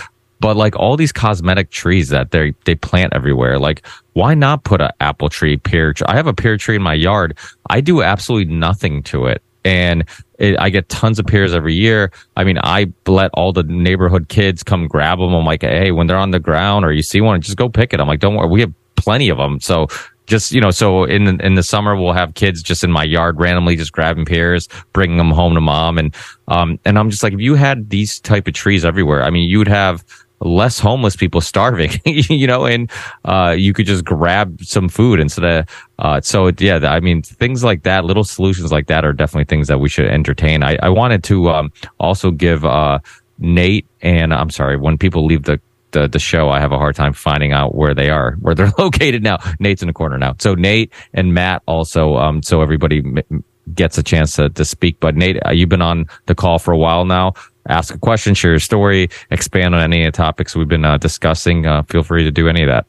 but 0.40 0.56
like 0.56 0.76
all 0.76 0.94
these 0.96 1.10
cosmetic 1.10 1.70
trees 1.70 2.10
that 2.10 2.32
they 2.32 2.54
they 2.66 2.74
plant 2.74 3.14
everywhere, 3.14 3.58
like 3.58 3.86
why 4.12 4.34
not 4.34 4.64
put 4.64 4.82
an 4.82 4.90
apple 5.00 5.30
tree, 5.30 5.56
pear 5.56 5.94
tree? 5.94 6.04
I 6.06 6.16
have 6.16 6.26
a 6.26 6.34
pear 6.34 6.58
tree 6.58 6.76
in 6.76 6.82
my 6.82 6.92
yard. 6.92 7.38
I 7.70 7.80
do 7.80 8.02
absolutely 8.02 8.54
nothing 8.54 9.02
to 9.04 9.26
it. 9.26 9.42
And 9.64 10.04
it, 10.38 10.58
I 10.60 10.68
get 10.68 10.88
tons 10.88 11.18
of 11.18 11.26
pears 11.26 11.54
every 11.54 11.74
year. 11.74 12.12
I 12.36 12.44
mean, 12.44 12.58
I 12.62 12.92
let 13.06 13.30
all 13.34 13.52
the 13.52 13.64
neighborhood 13.64 14.28
kids 14.28 14.62
come 14.62 14.86
grab 14.86 15.18
them. 15.18 15.34
I'm 15.34 15.44
like, 15.44 15.62
hey, 15.62 15.92
when 15.92 16.06
they're 16.06 16.16
on 16.16 16.30
the 16.30 16.38
ground 16.38 16.84
or 16.84 16.92
you 16.92 17.02
see 17.02 17.20
one, 17.20 17.40
just 17.40 17.56
go 17.56 17.68
pick 17.68 17.92
it. 17.94 18.00
I'm 18.00 18.06
like, 18.06 18.20
don't 18.20 18.34
worry, 18.36 18.48
we 18.48 18.60
have 18.60 18.72
plenty 18.96 19.30
of 19.30 19.38
them. 19.38 19.60
So 19.60 19.88
just 20.28 20.52
you 20.52 20.60
know, 20.60 20.70
so 20.70 21.04
in 21.04 21.40
in 21.40 21.54
the 21.54 21.62
summer 21.62 21.96
we'll 21.96 22.12
have 22.12 22.34
kids 22.34 22.62
just 22.62 22.84
in 22.84 22.92
my 22.92 23.04
yard 23.04 23.40
randomly 23.40 23.76
just 23.76 23.92
grabbing 23.92 24.24
pears, 24.24 24.68
bringing 24.92 25.16
them 25.16 25.30
home 25.30 25.54
to 25.54 25.60
mom, 25.60 25.98
and 25.98 26.14
um 26.46 26.78
and 26.84 26.98
I'm 26.98 27.10
just 27.10 27.22
like, 27.22 27.32
if 27.32 27.40
you 27.40 27.56
had 27.56 27.90
these 27.90 28.20
type 28.20 28.46
of 28.46 28.54
trees 28.54 28.84
everywhere, 28.84 29.22
I 29.24 29.30
mean, 29.30 29.48
you 29.48 29.58
would 29.58 29.68
have 29.68 30.04
less 30.40 30.78
homeless 30.78 31.16
people 31.16 31.40
starving, 31.52 31.90
you 32.04 32.46
know, 32.46 32.66
and 32.66 32.90
uh, 33.24 33.54
you 33.56 33.72
could 33.72 33.86
just 33.86 34.04
grab 34.04 34.62
some 34.62 34.88
food 34.88 35.20
instead 35.20 35.44
of. 35.44 35.86
Uh, 35.98 36.20
so 36.20 36.52
yeah, 36.58 36.76
I 36.76 37.00
mean, 37.00 37.22
things 37.22 37.64
like 37.64 37.82
that, 37.82 38.04
little 38.04 38.24
solutions 38.24 38.70
like 38.70 38.86
that, 38.86 39.04
are 39.04 39.12
definitely 39.12 39.46
things 39.46 39.68
that 39.68 39.78
we 39.78 39.88
should 39.88 40.06
entertain. 40.06 40.62
I, 40.62 40.78
I 40.82 40.88
wanted 40.88 41.24
to 41.24 41.50
um, 41.50 41.72
also 41.98 42.30
give 42.30 42.64
uh, 42.64 43.00
Nate 43.38 43.86
and 44.00 44.32
I'm 44.32 44.50
sorry 44.50 44.76
when 44.76 44.98
people 44.98 45.24
leave 45.24 45.44
the. 45.44 45.60
The, 45.92 46.06
the 46.06 46.18
show, 46.18 46.50
I 46.50 46.60
have 46.60 46.72
a 46.72 46.78
hard 46.78 46.96
time 46.96 47.14
finding 47.14 47.52
out 47.52 47.74
where 47.74 47.94
they 47.94 48.10
are, 48.10 48.32
where 48.40 48.54
they're 48.54 48.72
located 48.78 49.22
now. 49.22 49.38
Nate's 49.58 49.82
in 49.82 49.88
the 49.88 49.94
corner 49.94 50.18
now. 50.18 50.34
So 50.38 50.54
Nate 50.54 50.92
and 51.14 51.32
Matt 51.32 51.62
also, 51.66 52.16
um, 52.16 52.42
so 52.42 52.60
everybody 52.60 52.98
m- 52.98 53.44
gets 53.74 53.96
a 53.98 54.02
chance 54.02 54.36
to, 54.36 54.50
to 54.50 54.64
speak. 54.64 55.00
But 55.00 55.16
Nate, 55.16 55.38
uh, 55.46 55.50
you've 55.50 55.68
been 55.68 55.82
on 55.82 56.06
the 56.26 56.34
call 56.34 56.58
for 56.58 56.72
a 56.72 56.78
while 56.78 57.04
now. 57.04 57.34
Ask 57.68 57.94
a 57.94 57.98
question, 57.98 58.34
share 58.34 58.52
your 58.52 58.60
story, 58.60 59.08
expand 59.30 59.74
on 59.74 59.80
any 59.80 60.04
of 60.04 60.12
the 60.12 60.16
topics 60.16 60.56
we've 60.56 60.68
been 60.68 60.84
uh, 60.84 60.96
discussing. 60.98 61.66
Uh, 61.66 61.82
feel 61.84 62.02
free 62.02 62.24
to 62.24 62.30
do 62.30 62.48
any 62.48 62.62
of 62.62 62.68
that. 62.68 62.86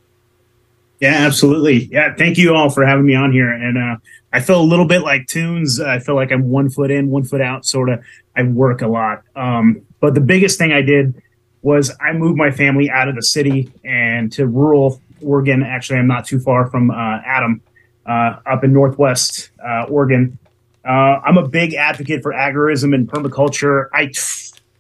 Yeah, 1.00 1.26
absolutely. 1.26 1.86
Yeah, 1.86 2.14
thank 2.16 2.38
you 2.38 2.54
all 2.54 2.70
for 2.70 2.86
having 2.86 3.06
me 3.06 3.16
on 3.16 3.32
here. 3.32 3.50
And 3.50 3.78
uh, 3.78 3.98
I 4.34 4.42
feel 4.42 4.62
a 4.62 4.64
little 4.64 4.86
bit 4.86 5.02
like 5.02 5.28
Toons. 5.28 5.80
I 5.80 6.00
feel 6.00 6.16
like 6.16 6.32
I'm 6.32 6.50
one 6.50 6.70
foot 6.70 6.92
in, 6.92 7.10
one 7.10 7.24
foot 7.24 7.42
out, 7.42 7.66
sort 7.66 7.90
of. 7.90 8.04
I 8.36 8.44
work 8.44 8.82
a 8.82 8.88
lot. 8.88 9.24
Um, 9.36 9.82
but 10.02 10.14
the 10.14 10.22
biggest 10.22 10.58
thing 10.58 10.72
I 10.72 10.82
did 10.82 11.22
was 11.62 11.96
I 12.00 12.14
moved 12.14 12.38
my 12.38 12.52
family 12.52 12.90
out 12.90 13.08
of 13.10 13.16
the 13.16 13.24
city 13.24 13.72
and 13.84 14.32
to 14.34 14.48
rural 14.48 15.02
Oregon. 15.22 15.64
Actually, 15.64 16.00
I'm 16.00 16.08
not 16.08 16.26
too 16.26 16.40
far 16.40 16.70
from 16.70 16.92
uh, 16.92 17.20
Adam, 17.26 17.62
uh, 18.06 18.38
up 18.46 18.64
in 18.64 18.74
Northwest 18.74 19.52
uh, 19.66 19.84
Oregon. 19.84 20.38
Uh, 20.86 21.20
I'm 21.24 21.38
a 21.38 21.48
big 21.48 21.74
advocate 21.74 22.24
for 22.24 22.32
agorism 22.32 22.96
and 22.96 23.08
permaculture. 23.08 23.90
I 23.94 24.12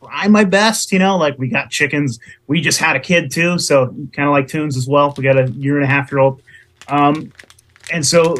try 0.01 0.27
my 0.27 0.45
best, 0.45 0.91
you 0.91 0.99
know, 0.99 1.17
like 1.17 1.37
we 1.37 1.49
got 1.49 1.69
chickens. 1.69 2.19
We 2.47 2.61
just 2.61 2.79
had 2.79 2.95
a 2.95 2.99
kid 2.99 3.31
too, 3.31 3.59
so 3.59 3.87
kind 4.13 4.27
of 4.27 4.31
like 4.31 4.47
Toons 4.47 4.77
as 4.77 4.87
well. 4.87 5.13
We 5.17 5.23
got 5.23 5.37
a 5.37 5.51
year 5.51 5.75
and 5.75 5.83
a 5.83 5.87
half 5.87 6.11
year 6.11 6.19
old. 6.19 6.41
Um, 6.87 7.31
and 7.91 8.05
so 8.05 8.35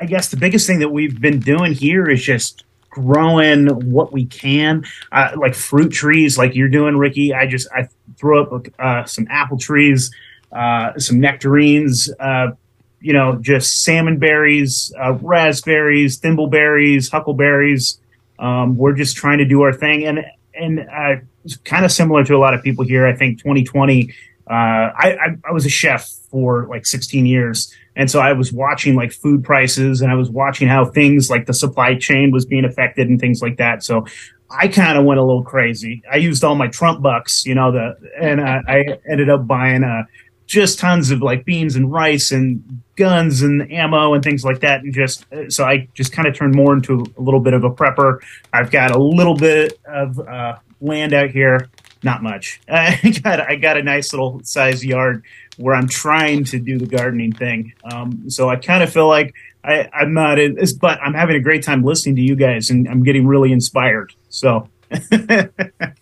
I 0.00 0.06
guess 0.06 0.30
the 0.30 0.36
biggest 0.36 0.66
thing 0.66 0.78
that 0.78 0.90
we've 0.90 1.20
been 1.20 1.40
doing 1.40 1.72
here 1.72 2.08
is 2.08 2.22
just 2.22 2.64
growing 2.96 3.66
what 3.90 4.10
we 4.10 4.24
can, 4.24 4.82
uh, 5.12 5.30
like 5.36 5.54
fruit 5.54 5.92
trees, 5.92 6.38
like 6.38 6.54
you're 6.54 6.68
doing, 6.68 6.96
Ricky. 6.96 7.34
I 7.34 7.46
just 7.46 7.68
I 7.70 7.88
threw 8.16 8.40
up 8.40 8.66
uh, 8.78 9.04
some 9.04 9.26
apple 9.28 9.58
trees, 9.58 10.10
uh, 10.50 10.98
some 10.98 11.20
nectarines, 11.20 12.10
uh, 12.18 12.52
you 13.00 13.12
know, 13.12 13.36
just 13.36 13.84
salmon 13.84 14.18
berries, 14.18 14.94
uh, 14.98 15.12
raspberries, 15.20 16.18
thimbleberries, 16.18 17.10
huckleberries. 17.10 18.00
Um, 18.38 18.78
we're 18.78 18.94
just 18.94 19.14
trying 19.14 19.38
to 19.38 19.44
do 19.44 19.60
our 19.60 19.74
thing, 19.74 20.06
and 20.06 20.24
and 20.54 20.80
uh, 20.80 21.16
kind 21.64 21.84
of 21.84 21.92
similar 21.92 22.24
to 22.24 22.34
a 22.34 22.38
lot 22.38 22.54
of 22.54 22.62
people 22.62 22.84
here. 22.84 23.06
I 23.06 23.14
think 23.14 23.38
2020. 23.40 24.10
Uh, 24.48 24.92
I, 24.96 25.16
I 25.20 25.36
I 25.48 25.52
was 25.52 25.66
a 25.66 25.70
chef 25.70 26.08
for 26.30 26.66
like 26.68 26.86
16 26.86 27.26
years, 27.26 27.72
and 27.96 28.10
so 28.10 28.20
I 28.20 28.32
was 28.32 28.52
watching 28.52 28.94
like 28.94 29.12
food 29.12 29.42
prices, 29.42 30.00
and 30.00 30.10
I 30.10 30.14
was 30.14 30.30
watching 30.30 30.68
how 30.68 30.84
things 30.84 31.28
like 31.30 31.46
the 31.46 31.54
supply 31.54 31.96
chain 31.96 32.30
was 32.30 32.46
being 32.46 32.64
affected 32.64 33.08
and 33.08 33.20
things 33.20 33.42
like 33.42 33.56
that. 33.56 33.82
So 33.82 34.06
I 34.50 34.68
kind 34.68 34.96
of 34.96 35.04
went 35.04 35.18
a 35.18 35.24
little 35.24 35.42
crazy. 35.42 36.02
I 36.10 36.16
used 36.16 36.44
all 36.44 36.54
my 36.54 36.68
Trump 36.68 37.02
bucks, 37.02 37.44
you 37.46 37.54
know, 37.54 37.72
the 37.72 37.96
and 38.20 38.40
uh, 38.40 38.62
I 38.68 38.98
ended 39.10 39.28
up 39.28 39.46
buying 39.46 39.82
uh, 39.82 40.04
just 40.46 40.78
tons 40.78 41.10
of 41.10 41.20
like 41.20 41.44
beans 41.44 41.74
and 41.74 41.90
rice 41.90 42.30
and 42.30 42.82
guns 42.94 43.42
and 43.42 43.70
ammo 43.72 44.14
and 44.14 44.22
things 44.22 44.44
like 44.44 44.60
that. 44.60 44.80
And 44.82 44.94
just 44.94 45.30
uh, 45.32 45.50
so 45.50 45.64
I 45.64 45.88
just 45.94 46.12
kind 46.12 46.28
of 46.28 46.34
turned 46.34 46.54
more 46.54 46.72
into 46.74 47.04
a 47.16 47.20
little 47.20 47.40
bit 47.40 47.54
of 47.54 47.64
a 47.64 47.70
prepper. 47.70 48.20
I've 48.52 48.70
got 48.70 48.92
a 48.92 48.98
little 48.98 49.34
bit 49.34 49.78
of 49.86 50.18
uh, 50.20 50.56
land 50.80 51.12
out 51.12 51.30
here, 51.30 51.68
not 52.06 52.22
much. 52.22 52.60
I 52.68 53.14
got 53.22 53.40
I 53.40 53.56
got 53.56 53.76
a 53.76 53.82
nice 53.82 54.14
little 54.14 54.40
size 54.44 54.82
yard 54.82 55.22
where 55.58 55.74
I'm 55.74 55.88
trying 55.88 56.44
to 56.44 56.58
do 56.58 56.78
the 56.78 56.86
gardening 56.86 57.32
thing. 57.32 57.74
Um, 57.92 58.30
so 58.30 58.48
I 58.48 58.56
kind 58.56 58.82
of 58.82 58.90
feel 58.90 59.08
like 59.08 59.34
I, 59.62 59.88
I'm 59.92 60.14
not 60.14 60.38
but 60.80 60.98
I'm 61.02 61.12
having 61.12 61.36
a 61.36 61.40
great 61.40 61.62
time 61.62 61.82
listening 61.82 62.16
to 62.16 62.22
you 62.22 62.36
guys, 62.36 62.70
and 62.70 62.88
I'm 62.88 63.02
getting 63.02 63.26
really 63.26 63.52
inspired. 63.52 64.14
So. 64.30 64.70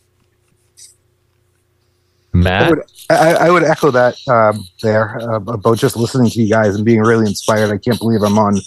I 2.65 2.71
would, 2.71 2.83
I, 3.11 3.35
I 3.47 3.51
would 3.51 3.63
echo 3.63 3.91
that 3.93 4.17
um, 4.29 4.67
there 4.83 5.21
uh, 5.21 5.37
about 5.37 5.79
just 5.79 5.97
listening 5.97 6.31
to 6.31 6.43
you 6.43 6.49
guys 6.49 6.75
and 6.75 6.85
being 6.85 7.01
really 7.01 7.27
inspired. 7.27 7.73
I 7.73 7.79
can't 7.79 7.99
believe 7.99 8.23
I'm 8.23 8.39
on 8.39 8.59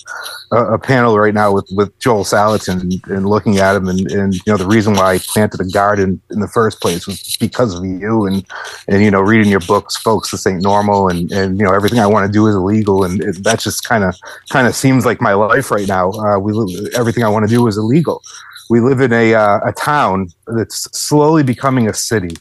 a, 0.51 0.73
a 0.73 0.79
panel 0.79 1.17
right 1.19 1.33
now 1.33 1.51
with, 1.51 1.67
with 1.71 1.97
Joel 1.99 2.23
Salatin 2.23 2.79
and, 2.81 2.93
and 3.07 3.29
looking 3.29 3.57
at 3.57 3.75
him. 3.75 3.89
And, 3.89 4.09
and, 4.11 4.35
you 4.35 4.41
know, 4.47 4.55
the 4.55 4.65
reason 4.65 4.93
why 4.93 5.15
I 5.15 5.19
planted 5.19 5.59
a 5.59 5.65
garden 5.65 6.21
in 6.29 6.39
the 6.39 6.47
first 6.47 6.79
place 6.79 7.07
was 7.07 7.35
because 7.39 7.75
of 7.75 7.83
you 7.83 8.25
and, 8.25 8.45
and, 8.87 9.03
you 9.03 9.11
know, 9.11 9.21
reading 9.21 9.51
your 9.51 9.59
books, 9.61 9.97
folks, 9.97 10.31
this 10.31 10.47
ain't 10.47 10.63
normal. 10.63 11.09
And, 11.09 11.29
and, 11.33 11.59
you 11.59 11.65
know, 11.65 11.73
everything 11.73 11.99
I 11.99 12.07
want 12.07 12.25
to 12.25 12.31
do 12.31 12.47
is 12.47 12.55
illegal. 12.55 13.03
And 13.03 13.21
it, 13.21 13.43
that 13.43 13.59
just 13.59 13.85
kind 13.85 14.05
of, 14.05 14.15
kind 14.49 14.67
of 14.67 14.75
seems 14.75 15.05
like 15.05 15.19
my 15.19 15.33
life 15.33 15.71
right 15.71 15.87
now. 15.87 16.11
Uh, 16.11 16.39
we 16.39 16.53
everything 16.95 17.23
I 17.23 17.29
want 17.29 17.47
to 17.47 17.53
do 17.53 17.67
is 17.67 17.77
illegal. 17.77 18.23
We 18.69 18.79
live 18.79 19.01
in 19.01 19.13
a, 19.13 19.33
uh, 19.33 19.59
a 19.65 19.73
town 19.73 20.29
that's 20.47 20.89
slowly 20.97 21.43
becoming 21.43 21.87
a 21.87 21.93
city 21.93 22.35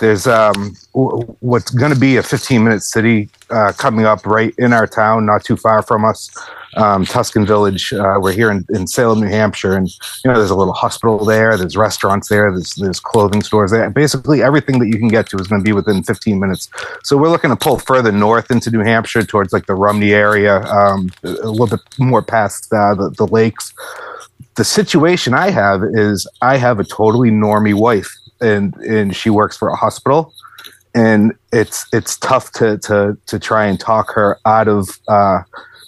there's 0.00 0.26
um, 0.26 0.74
w- 0.94 1.36
what's 1.40 1.70
going 1.70 1.92
to 1.92 1.98
be 1.98 2.16
a 2.16 2.22
15 2.22 2.62
minute 2.62 2.82
city 2.82 3.28
uh, 3.50 3.72
coming 3.78 4.04
up 4.04 4.26
right 4.26 4.54
in 4.58 4.72
our 4.72 4.86
town, 4.86 5.24
not 5.24 5.44
too 5.44 5.56
far 5.56 5.82
from 5.82 6.04
us, 6.04 6.30
um, 6.76 7.06
Tuscan 7.06 7.46
Village. 7.46 7.92
Uh, 7.92 8.18
we're 8.20 8.32
here 8.32 8.50
in, 8.50 8.64
in 8.70 8.86
Salem, 8.86 9.20
New 9.20 9.28
Hampshire, 9.28 9.74
and 9.74 9.88
you 10.24 10.30
know 10.30 10.36
there's 10.36 10.50
a 10.50 10.56
little 10.56 10.74
hospital 10.74 11.24
there, 11.24 11.56
there's 11.56 11.76
restaurants 11.76 12.28
there, 12.28 12.50
there's 12.50 12.74
there's 12.74 13.00
clothing 13.00 13.42
stores 13.42 13.70
there. 13.70 13.88
Basically, 13.88 14.42
everything 14.42 14.78
that 14.80 14.88
you 14.88 14.98
can 14.98 15.08
get 15.08 15.28
to 15.30 15.36
is 15.38 15.46
going 15.46 15.62
to 15.62 15.64
be 15.64 15.72
within 15.72 16.02
15 16.02 16.38
minutes. 16.38 16.68
So 17.02 17.16
we're 17.16 17.30
looking 17.30 17.50
to 17.50 17.56
pull 17.56 17.78
further 17.78 18.12
north 18.12 18.50
into 18.50 18.70
New 18.70 18.82
Hampshire 18.82 19.22
towards 19.22 19.52
like 19.52 19.66
the 19.66 19.74
Rumney 19.74 20.12
area, 20.12 20.62
um, 20.64 21.10
a 21.22 21.28
little 21.28 21.68
bit 21.68 21.80
more 21.98 22.22
past 22.22 22.72
uh, 22.72 22.94
the, 22.94 23.10
the 23.10 23.26
lakes. 23.26 23.72
The 24.56 24.64
situation 24.64 25.34
I 25.34 25.50
have 25.50 25.82
is 25.82 26.26
I 26.42 26.56
have 26.56 26.80
a 26.80 26.84
totally 26.84 27.30
normie 27.30 27.74
wife 27.74 28.10
and 28.40 28.74
and 28.76 29.14
she 29.14 29.30
works 29.30 29.56
for 29.56 29.68
a 29.68 29.76
hospital 29.76 30.32
and 30.94 31.32
it's 31.52 31.86
it's 31.92 32.18
tough 32.18 32.52
to 32.52 32.78
to 32.78 33.16
to 33.26 33.38
try 33.38 33.66
and 33.66 33.78
talk 33.80 34.10
her 34.12 34.38
out 34.44 34.68
of 34.68 34.88
uh 35.08 35.40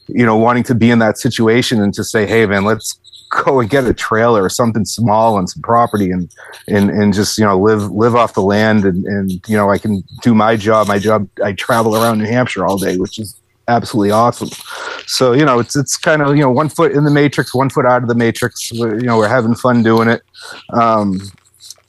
you 0.07 0.25
know 0.25 0.37
wanting 0.37 0.63
to 0.65 0.75
be 0.75 0.91
in 0.91 0.99
that 0.99 1.19
situation 1.19 1.83
and 1.83 1.93
to 1.95 2.05
say 2.05 2.27
hey 2.27 2.47
man 2.47 2.65
let's 2.65 2.99
go 3.31 3.61
and 3.61 3.71
get 3.71 3.85
a 3.85 3.95
trailer 3.95 4.43
or 4.43 4.49
something 4.49 4.85
small 4.85 5.39
and 5.39 5.49
some 5.49 5.63
property 5.63 6.11
and 6.11 6.31
and 6.67 6.91
and 6.91 7.15
just 7.15 7.39
you 7.39 7.45
know 7.45 7.59
live 7.59 7.91
live 7.91 8.15
off 8.15 8.35
the 8.35 8.43
land 8.43 8.85
and 8.85 9.05
and 9.07 9.31
you 9.49 9.57
know 9.57 9.71
I 9.71 9.79
can 9.79 10.03
do 10.23 10.35
my 10.35 10.57
job. 10.57 10.89
My 10.89 10.99
job 10.99 11.29
I 11.45 11.53
travel 11.53 11.97
around 11.97 12.19
New 12.19 12.27
Hampshire 12.27 12.67
all 12.67 12.79
day 12.79 12.97
which 12.97 13.19
is 13.19 13.39
absolutely 13.69 14.11
awesome. 14.11 14.49
So 15.07 15.33
you 15.33 15.45
know, 15.45 15.59
it's 15.59 15.77
it's 15.77 15.97
kind 15.97 16.23
of 16.23 16.37
you 16.37 16.43
know 16.43 16.51
one 16.51 16.69
foot 16.69 16.93
in 16.93 17.05
the 17.05 17.11
matrix, 17.11 17.55
one 17.55 17.71
foot 17.71 17.87
out 17.87 18.03
of 18.03 18.09
the 18.09 18.15
matrix. 18.15 18.73
We're, 18.73 18.99
you 18.99 19.07
know, 19.07 19.19
we're 19.19 19.29
having 19.29 19.55
fun 19.55 19.83
doing 19.83 20.09
it. 20.09 20.23
Um, 20.73 21.21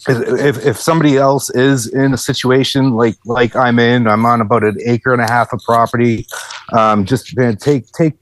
if, 0.07 0.65
if 0.65 0.77
somebody 0.77 1.17
else 1.17 1.49
is 1.49 1.87
in 1.87 2.13
a 2.13 2.17
situation 2.17 2.91
like 2.91 3.15
like 3.25 3.55
I'm 3.55 3.79
in, 3.79 4.07
I'm 4.07 4.25
on 4.25 4.41
about 4.41 4.63
an 4.63 4.77
acre 4.85 5.13
and 5.13 5.21
a 5.21 5.27
half 5.27 5.51
of 5.53 5.61
property. 5.63 6.25
Um, 6.73 7.05
just 7.05 7.35
man, 7.35 7.57
take 7.57 7.91
take 7.91 8.13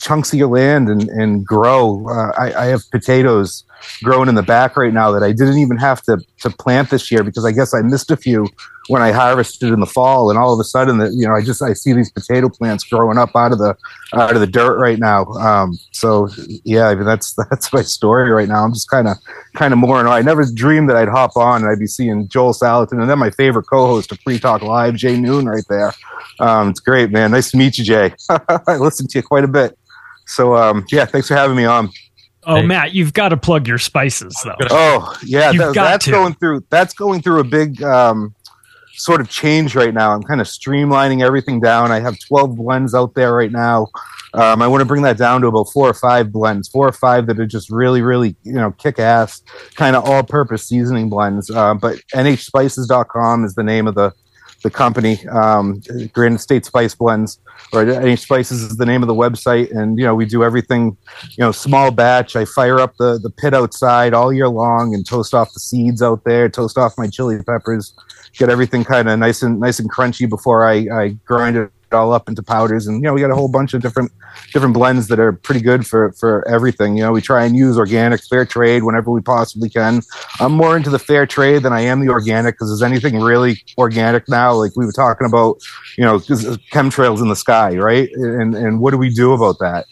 chunks 0.00 0.32
of 0.32 0.38
your 0.38 0.48
land 0.48 0.88
and 0.88 1.08
and 1.08 1.46
grow. 1.46 2.06
Uh, 2.08 2.32
I, 2.38 2.64
I 2.64 2.66
have 2.66 2.82
potatoes 2.90 3.64
growing 4.02 4.28
in 4.28 4.34
the 4.34 4.42
back 4.42 4.76
right 4.76 4.92
now 4.92 5.10
that 5.12 5.22
I 5.22 5.32
didn't 5.32 5.58
even 5.58 5.76
have 5.76 6.02
to 6.02 6.18
to 6.40 6.50
plant 6.50 6.90
this 6.90 7.10
year 7.10 7.22
because 7.22 7.44
I 7.44 7.52
guess 7.52 7.74
I 7.74 7.82
missed 7.82 8.10
a 8.10 8.16
few 8.16 8.46
when 8.88 9.02
I 9.02 9.12
harvested 9.12 9.70
in 9.70 9.80
the 9.80 9.86
fall, 9.86 10.30
and 10.30 10.38
all 10.38 10.52
of 10.52 10.60
a 10.60 10.64
sudden 10.64 10.98
that 10.98 11.12
you 11.12 11.26
know 11.26 11.34
I 11.34 11.42
just 11.42 11.62
I 11.62 11.74
see 11.74 11.92
these 11.92 12.10
potato 12.10 12.48
plants 12.48 12.84
growing 12.84 13.18
up 13.18 13.36
out 13.36 13.52
of 13.52 13.58
the 13.58 13.76
out 14.14 14.34
of 14.34 14.40
the 14.40 14.46
dirt 14.46 14.78
right 14.78 14.98
now. 14.98 15.24
Um, 15.26 15.78
so 15.92 16.28
yeah, 16.64 16.88
I 16.88 16.94
mean 16.94 17.04
that's 17.04 17.34
that's 17.50 17.72
my 17.72 17.82
story 17.82 18.30
right 18.30 18.48
now. 18.48 18.64
I'm 18.64 18.72
just 18.72 18.90
kind 18.90 19.06
of 19.06 19.16
kind 19.54 19.72
of 19.72 19.78
more. 19.78 20.00
And 20.00 20.08
I 20.08 20.22
never 20.22 20.44
dreamed 20.44 20.88
that 20.88 20.96
I'd 20.96 21.08
hop 21.08 21.36
on 21.36 21.62
and 21.62 21.70
I'd 21.70 21.78
be 21.78 21.86
seeing 21.86 22.28
Joel 22.28 22.52
Salatin 22.52 23.00
and 23.00 23.08
then 23.08 23.18
my 23.18 23.30
favorite 23.30 23.64
co-host 23.64 24.10
of 24.12 24.20
Free 24.20 24.38
Talk 24.38 24.62
Live, 24.62 24.96
Jay 24.96 25.18
Noone, 25.18 25.46
right 25.46 25.64
there. 25.68 25.92
Um, 26.40 26.70
it's 26.70 26.80
great, 26.80 27.10
man. 27.10 27.32
Nice 27.32 27.50
to 27.50 27.56
meet 27.56 27.78
you, 27.78 27.84
Jay. 27.84 28.14
I 28.66 28.76
listened 28.76 29.10
to 29.10 29.18
you 29.18 29.22
quite 29.22 29.44
a 29.44 29.48
bit. 29.48 29.57
So 30.28 30.54
um, 30.56 30.84
yeah, 30.92 31.04
thanks 31.04 31.28
for 31.28 31.34
having 31.34 31.56
me 31.56 31.64
on. 31.64 31.90
Oh, 32.44 32.62
Matt, 32.62 32.94
you've 32.94 33.12
got 33.12 33.28
to 33.30 33.36
plug 33.36 33.66
your 33.66 33.78
spices 33.78 34.34
though. 34.44 34.54
Oh 34.70 35.14
yeah, 35.24 35.50
You've 35.50 35.58
that- 35.60 35.74
got 35.74 35.84
that's 35.84 36.04
to. 36.06 36.10
going 36.12 36.34
through. 36.34 36.64
That's 36.70 36.94
going 36.94 37.20
through 37.20 37.40
a 37.40 37.44
big 37.44 37.82
um, 37.82 38.34
sort 38.94 39.20
of 39.20 39.28
change 39.28 39.74
right 39.74 39.92
now. 39.92 40.12
I'm 40.12 40.22
kind 40.22 40.40
of 40.40 40.46
streamlining 40.46 41.22
everything 41.22 41.60
down. 41.60 41.92
I 41.92 42.00
have 42.00 42.16
12 42.28 42.56
blends 42.56 42.94
out 42.94 43.14
there 43.14 43.34
right 43.34 43.52
now. 43.52 43.88
Um, 44.34 44.60
I 44.60 44.66
want 44.68 44.80
to 44.82 44.84
bring 44.84 45.02
that 45.02 45.16
down 45.16 45.40
to 45.40 45.46
about 45.46 45.64
four 45.72 45.88
or 45.88 45.94
five 45.94 46.30
blends, 46.32 46.68
four 46.68 46.86
or 46.86 46.92
five 46.92 47.26
that 47.26 47.38
are 47.40 47.46
just 47.46 47.70
really, 47.70 48.02
really, 48.02 48.36
you 48.44 48.52
know, 48.52 48.72
kick 48.72 48.98
ass, 48.98 49.42
kind 49.74 49.96
of 49.96 50.04
all 50.04 50.22
purpose 50.22 50.66
seasoning 50.66 51.08
blends. 51.08 51.50
Uh, 51.50 51.74
but 51.74 51.98
nhspices.com 52.14 53.44
is 53.44 53.54
the 53.54 53.62
name 53.62 53.86
of 53.86 53.94
the 53.94 54.12
the 54.62 54.70
company, 54.70 55.26
um, 55.28 55.80
Granite 56.12 56.40
State 56.40 56.64
Spice 56.64 56.94
Blends, 56.94 57.38
or 57.72 57.82
any 57.88 58.16
Spices 58.16 58.62
is 58.62 58.76
the 58.76 58.86
name 58.86 59.02
of 59.02 59.08
the 59.08 59.14
website. 59.14 59.70
And, 59.76 59.98
you 59.98 60.04
know, 60.04 60.14
we 60.14 60.26
do 60.26 60.42
everything, 60.42 60.96
you 61.30 61.44
know, 61.44 61.52
small 61.52 61.90
batch. 61.90 62.34
I 62.34 62.44
fire 62.44 62.80
up 62.80 62.96
the, 62.98 63.18
the 63.18 63.30
pit 63.30 63.54
outside 63.54 64.14
all 64.14 64.32
year 64.32 64.48
long 64.48 64.94
and 64.94 65.06
toast 65.06 65.32
off 65.32 65.52
the 65.52 65.60
seeds 65.60 66.02
out 66.02 66.24
there, 66.24 66.48
toast 66.48 66.76
off 66.76 66.98
my 66.98 67.06
chili 67.06 67.42
peppers, 67.42 67.94
get 68.36 68.48
everything 68.48 68.84
kind 68.84 69.08
of 69.08 69.18
nice 69.18 69.42
and 69.42 69.60
nice 69.60 69.78
and 69.78 69.90
crunchy 69.90 70.28
before 70.28 70.66
I, 70.66 70.86
I 70.92 71.08
grind 71.24 71.56
it 71.56 71.70
all 71.92 72.12
up 72.12 72.28
into 72.28 72.42
powders. 72.42 72.86
And, 72.86 72.96
you 72.96 73.02
know, 73.02 73.12
we 73.12 73.20
got 73.20 73.30
a 73.30 73.34
whole 73.34 73.48
bunch 73.48 73.74
of 73.74 73.82
different, 73.82 74.12
different 74.52 74.74
blends 74.74 75.08
that 75.08 75.18
are 75.18 75.32
pretty 75.32 75.60
good 75.60 75.86
for, 75.86 76.12
for 76.12 76.46
everything. 76.48 76.96
You 76.96 77.04
know, 77.04 77.12
we 77.12 77.20
try 77.20 77.44
and 77.44 77.56
use 77.56 77.78
organic 77.78 78.22
fair 78.24 78.44
trade 78.44 78.82
whenever 78.84 79.10
we 79.10 79.20
possibly 79.20 79.68
can. 79.68 80.02
I'm 80.40 80.52
more 80.52 80.76
into 80.76 80.90
the 80.90 80.98
fair 80.98 81.26
trade 81.26 81.62
than 81.62 81.72
I 81.72 81.80
am 81.80 82.00
the 82.00 82.12
organic 82.12 82.54
because 82.54 82.70
is 82.70 82.82
anything 82.82 83.20
really 83.20 83.62
organic 83.76 84.28
now? 84.28 84.54
Like 84.54 84.72
we 84.76 84.86
were 84.86 84.92
talking 84.92 85.26
about, 85.26 85.62
you 85.96 86.04
know 86.04 86.16
uh, 86.16 86.56
chemtrails 86.72 87.20
in 87.20 87.28
the 87.28 87.36
sky, 87.36 87.76
right? 87.76 88.08
And, 88.14 88.54
and 88.54 88.80
what 88.80 88.92
do 88.92 88.98
we 88.98 89.10
do 89.10 89.32
about 89.32 89.58
that? 89.58 89.86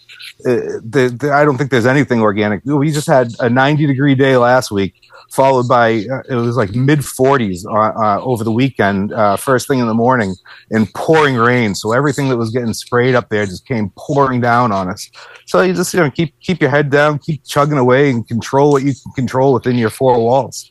Uh, 0.44 0.80
the, 0.82 1.16
the, 1.18 1.32
I 1.32 1.44
don't 1.44 1.56
think 1.56 1.70
there's 1.70 1.86
anything 1.86 2.20
organic. 2.20 2.64
We 2.64 2.90
just 2.90 3.06
had 3.06 3.28
a 3.40 3.48
90 3.48 3.86
degree 3.86 4.14
day 4.14 4.36
last 4.36 4.70
week, 4.70 4.94
followed 5.30 5.68
by 5.68 6.04
uh, 6.10 6.22
it 6.28 6.34
was 6.34 6.56
like 6.56 6.74
mid 6.74 7.00
40s 7.00 7.64
uh, 7.66 7.70
uh, 7.70 8.20
over 8.22 8.44
the 8.44 8.52
weekend, 8.52 9.12
uh, 9.12 9.36
first 9.36 9.68
thing 9.68 9.78
in 9.78 9.86
the 9.86 9.94
morning, 9.94 10.34
and 10.70 10.92
pouring 10.94 11.36
rain. 11.36 11.74
So 11.74 11.92
everything 11.92 12.28
that 12.28 12.36
was 12.36 12.50
getting 12.50 12.74
sprayed 12.74 13.14
up 13.14 13.28
there 13.28 13.46
just 13.46 13.66
came 13.66 13.92
pouring 13.96 14.40
down 14.40 14.72
on 14.72 14.88
us. 14.88 15.10
So 15.46 15.62
you 15.62 15.74
just 15.74 15.94
you 15.94 16.00
know 16.00 16.10
keep 16.10 16.38
keep 16.40 16.60
your 16.60 16.70
head 16.70 16.90
down, 16.90 17.18
keep 17.18 17.44
chugging 17.44 17.78
away, 17.78 18.10
and 18.10 18.26
control 18.26 18.72
what 18.72 18.82
you 18.82 18.92
can 18.92 19.12
control 19.12 19.54
within 19.54 19.76
your 19.76 19.90
four 19.90 20.18
walls. 20.18 20.70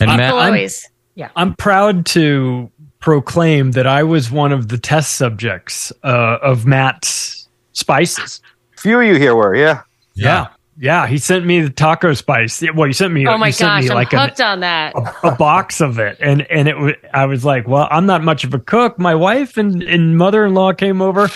And 0.00 0.08
Matt, 0.08 0.34
I'm, 0.34 0.46
Always. 0.46 0.88
Yeah. 1.14 1.28
I'm 1.36 1.54
proud 1.54 2.06
to 2.06 2.70
proclaim 3.00 3.72
that 3.72 3.86
I 3.86 4.02
was 4.02 4.30
one 4.30 4.52
of 4.52 4.68
the 4.68 4.78
test 4.78 5.16
subjects 5.16 5.92
uh, 6.04 6.38
of 6.42 6.66
Matt's 6.66 7.48
spices. 7.72 8.40
Few 8.80 8.98
of 8.98 9.06
you 9.06 9.14
here 9.16 9.34
were, 9.34 9.54
yeah. 9.54 9.82
Yeah. 10.14 10.48
Yeah, 10.78 11.06
he 11.06 11.18
sent 11.18 11.44
me 11.44 11.60
the 11.60 11.68
taco 11.68 12.14
spice. 12.14 12.62
Well, 12.74 12.86
he 12.86 12.94
sent 12.94 13.12
me. 13.12 13.26
Oh 13.26 13.36
my 13.36 13.48
he 13.48 13.52
sent 13.52 13.68
gosh, 13.68 13.82
me 13.84 13.90
I'm 13.90 13.94
like 13.96 14.12
an- 14.14 14.20
hooked 14.20 14.40
on 14.40 14.60
that. 14.60 14.94
a 15.22 15.32
box 15.32 15.80
of 15.82 15.98
it 15.98 16.16
and 16.20 16.42
and 16.50 16.66
it 16.68 16.78
was 16.78 16.94
i 17.12 17.26
was 17.26 17.44
like 17.44 17.68
well 17.68 17.86
i'm 17.90 18.06
not 18.06 18.22
much 18.24 18.44
of 18.44 18.54
a 18.54 18.58
cook 18.58 18.98
my 18.98 19.14
wife 19.14 19.58
and, 19.58 19.82
and 19.82 20.16
mother-in-law 20.16 20.72
came 20.72 21.02
over 21.02 21.28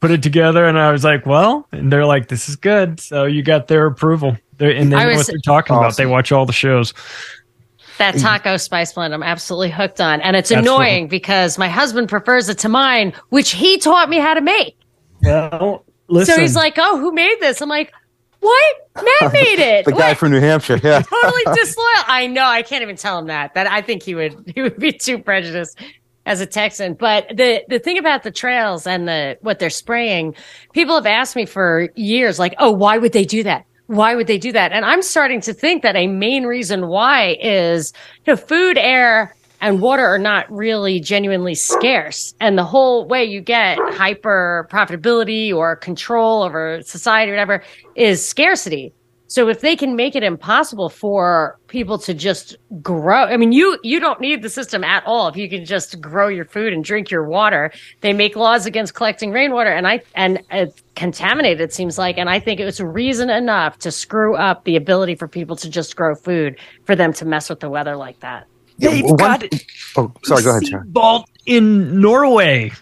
put 0.00 0.10
it 0.10 0.22
together 0.22 0.66
and 0.66 0.78
i 0.78 0.92
was 0.92 1.04
like 1.04 1.24
well 1.24 1.66
and 1.72 1.90
they're 1.90 2.04
like 2.04 2.28
this 2.28 2.48
is 2.50 2.56
good 2.56 3.00
so 3.00 3.24
you 3.24 3.42
got 3.42 3.68
their 3.68 3.86
approval 3.86 4.36
they're, 4.58 4.70
and 4.76 4.92
they 4.92 4.96
I 4.96 5.04
know 5.04 5.08
was- 5.10 5.18
what 5.18 5.26
they're 5.28 5.38
talking 5.44 5.74
about 5.74 5.96
they 5.96 6.04
watch 6.06 6.30
all 6.30 6.44
the 6.44 6.52
shows 6.52 6.92
That 7.98 8.18
taco 8.18 8.56
spice 8.58 8.92
blend, 8.92 9.14
I'm 9.14 9.22
absolutely 9.22 9.70
hooked 9.70 10.00
on. 10.00 10.20
And 10.22 10.34
it's 10.36 10.48
That's 10.50 10.60
annoying 10.60 11.08
because 11.08 11.56
my 11.56 11.68
husband 11.68 12.08
prefers 12.08 12.48
it 12.48 12.58
to 12.60 12.68
mine, 12.68 13.12
which 13.28 13.52
he 13.52 13.78
taught 13.78 14.08
me 14.10 14.18
how 14.18 14.34
to 14.34 14.40
make. 14.40 14.76
well 15.22 15.84
listen 16.08 16.34
So 16.34 16.40
he's 16.40 16.56
like, 16.56 16.74
Oh, 16.78 16.98
who 16.98 17.12
made 17.12 17.36
this? 17.40 17.60
I'm 17.60 17.68
like, 17.68 17.92
What? 18.40 18.74
Matt 18.96 19.32
made 19.32 19.58
it. 19.58 19.84
the 19.84 19.92
guy 19.92 20.08
What? 20.10 20.18
from 20.18 20.32
New 20.32 20.40
Hampshire, 20.40 20.78
yeah. 20.82 21.00
totally 21.22 21.42
disloyal. 21.54 21.86
I 22.06 22.26
know. 22.26 22.44
I 22.44 22.62
can't 22.62 22.82
even 22.82 22.96
tell 22.96 23.18
him 23.18 23.26
that. 23.26 23.54
That 23.54 23.66
I 23.66 23.80
think 23.82 24.02
he 24.02 24.14
would 24.14 24.52
he 24.54 24.62
would 24.62 24.78
be 24.78 24.92
too 24.92 25.18
prejudiced 25.18 25.78
as 26.26 26.40
a 26.40 26.46
Texan. 26.46 26.94
But 26.94 27.28
the 27.28 27.62
the 27.68 27.78
thing 27.78 27.98
about 27.98 28.22
the 28.22 28.30
trails 28.30 28.86
and 28.86 29.08
the 29.08 29.38
what 29.40 29.58
they're 29.58 29.70
spraying, 29.70 30.34
people 30.72 30.94
have 30.94 31.06
asked 31.06 31.36
me 31.36 31.46
for 31.46 31.88
years, 31.96 32.38
like, 32.38 32.54
oh, 32.58 32.70
why 32.70 32.98
would 32.98 33.12
they 33.12 33.24
do 33.24 33.42
that? 33.44 33.64
Why 33.86 34.14
would 34.14 34.26
they 34.26 34.38
do 34.38 34.52
that? 34.52 34.72
And 34.72 34.84
I'm 34.84 35.02
starting 35.02 35.40
to 35.42 35.52
think 35.52 35.82
that 35.82 35.96
a 35.96 36.06
main 36.06 36.44
reason 36.44 36.86
why 36.88 37.36
is 37.40 37.92
you 38.26 38.32
know, 38.32 38.36
food, 38.36 38.78
air, 38.78 39.34
and 39.62 39.80
water 39.80 40.04
are 40.04 40.18
not 40.18 40.50
really 40.52 40.98
genuinely 40.98 41.54
scarce. 41.54 42.34
And 42.40 42.58
the 42.58 42.64
whole 42.64 43.06
way 43.06 43.24
you 43.24 43.40
get 43.40 43.78
hyper 43.92 44.68
profitability 44.70 45.54
or 45.54 45.76
control 45.76 46.42
over 46.42 46.82
society 46.82 47.30
or 47.30 47.34
whatever 47.34 47.62
is 47.94 48.26
scarcity. 48.26 48.92
So 49.28 49.48
if 49.48 49.60
they 49.60 49.76
can 49.76 49.96
make 49.96 50.14
it 50.14 50.22
impossible 50.22 50.90
for 50.90 51.58
people 51.68 51.96
to 52.00 52.12
just 52.12 52.56
grow, 52.82 53.24
I 53.24 53.38
mean, 53.38 53.52
you, 53.52 53.78
you 53.82 53.98
don't 53.98 54.20
need 54.20 54.42
the 54.42 54.50
system 54.50 54.84
at 54.84 55.04
all. 55.06 55.28
If 55.28 55.38
you 55.38 55.48
can 55.48 55.64
just 55.64 55.98
grow 56.02 56.28
your 56.28 56.44
food 56.44 56.74
and 56.74 56.84
drink 56.84 57.10
your 57.10 57.26
water, 57.26 57.72
they 58.02 58.12
make 58.12 58.36
laws 58.36 58.66
against 58.66 58.92
collecting 58.94 59.30
rainwater 59.30 59.70
and 59.70 59.86
I, 59.86 60.02
and 60.14 60.42
it's 60.50 60.82
contaminated, 60.96 61.62
it 61.62 61.72
seems 61.72 61.96
like. 61.96 62.18
And 62.18 62.28
I 62.28 62.40
think 62.40 62.60
it 62.60 62.66
was 62.66 62.78
reason 62.80 63.30
enough 63.30 63.78
to 63.78 63.90
screw 63.90 64.36
up 64.36 64.64
the 64.64 64.76
ability 64.76 65.14
for 65.14 65.28
people 65.28 65.56
to 65.56 65.70
just 65.70 65.96
grow 65.96 66.14
food 66.14 66.58
for 66.84 66.94
them 66.94 67.14
to 67.14 67.24
mess 67.24 67.48
with 67.48 67.60
the 67.60 67.70
weather 67.70 67.96
like 67.96 68.20
that. 68.20 68.48
They've 68.78 69.04
One- 69.04 69.16
got 69.16 69.44
Oh, 69.96 70.12
sorry. 70.24 70.42
Go 70.42 70.50
ahead, 70.50 70.66
Sharon. 70.66 70.92
vault 70.92 71.28
in 71.46 72.00
norway 72.00 72.72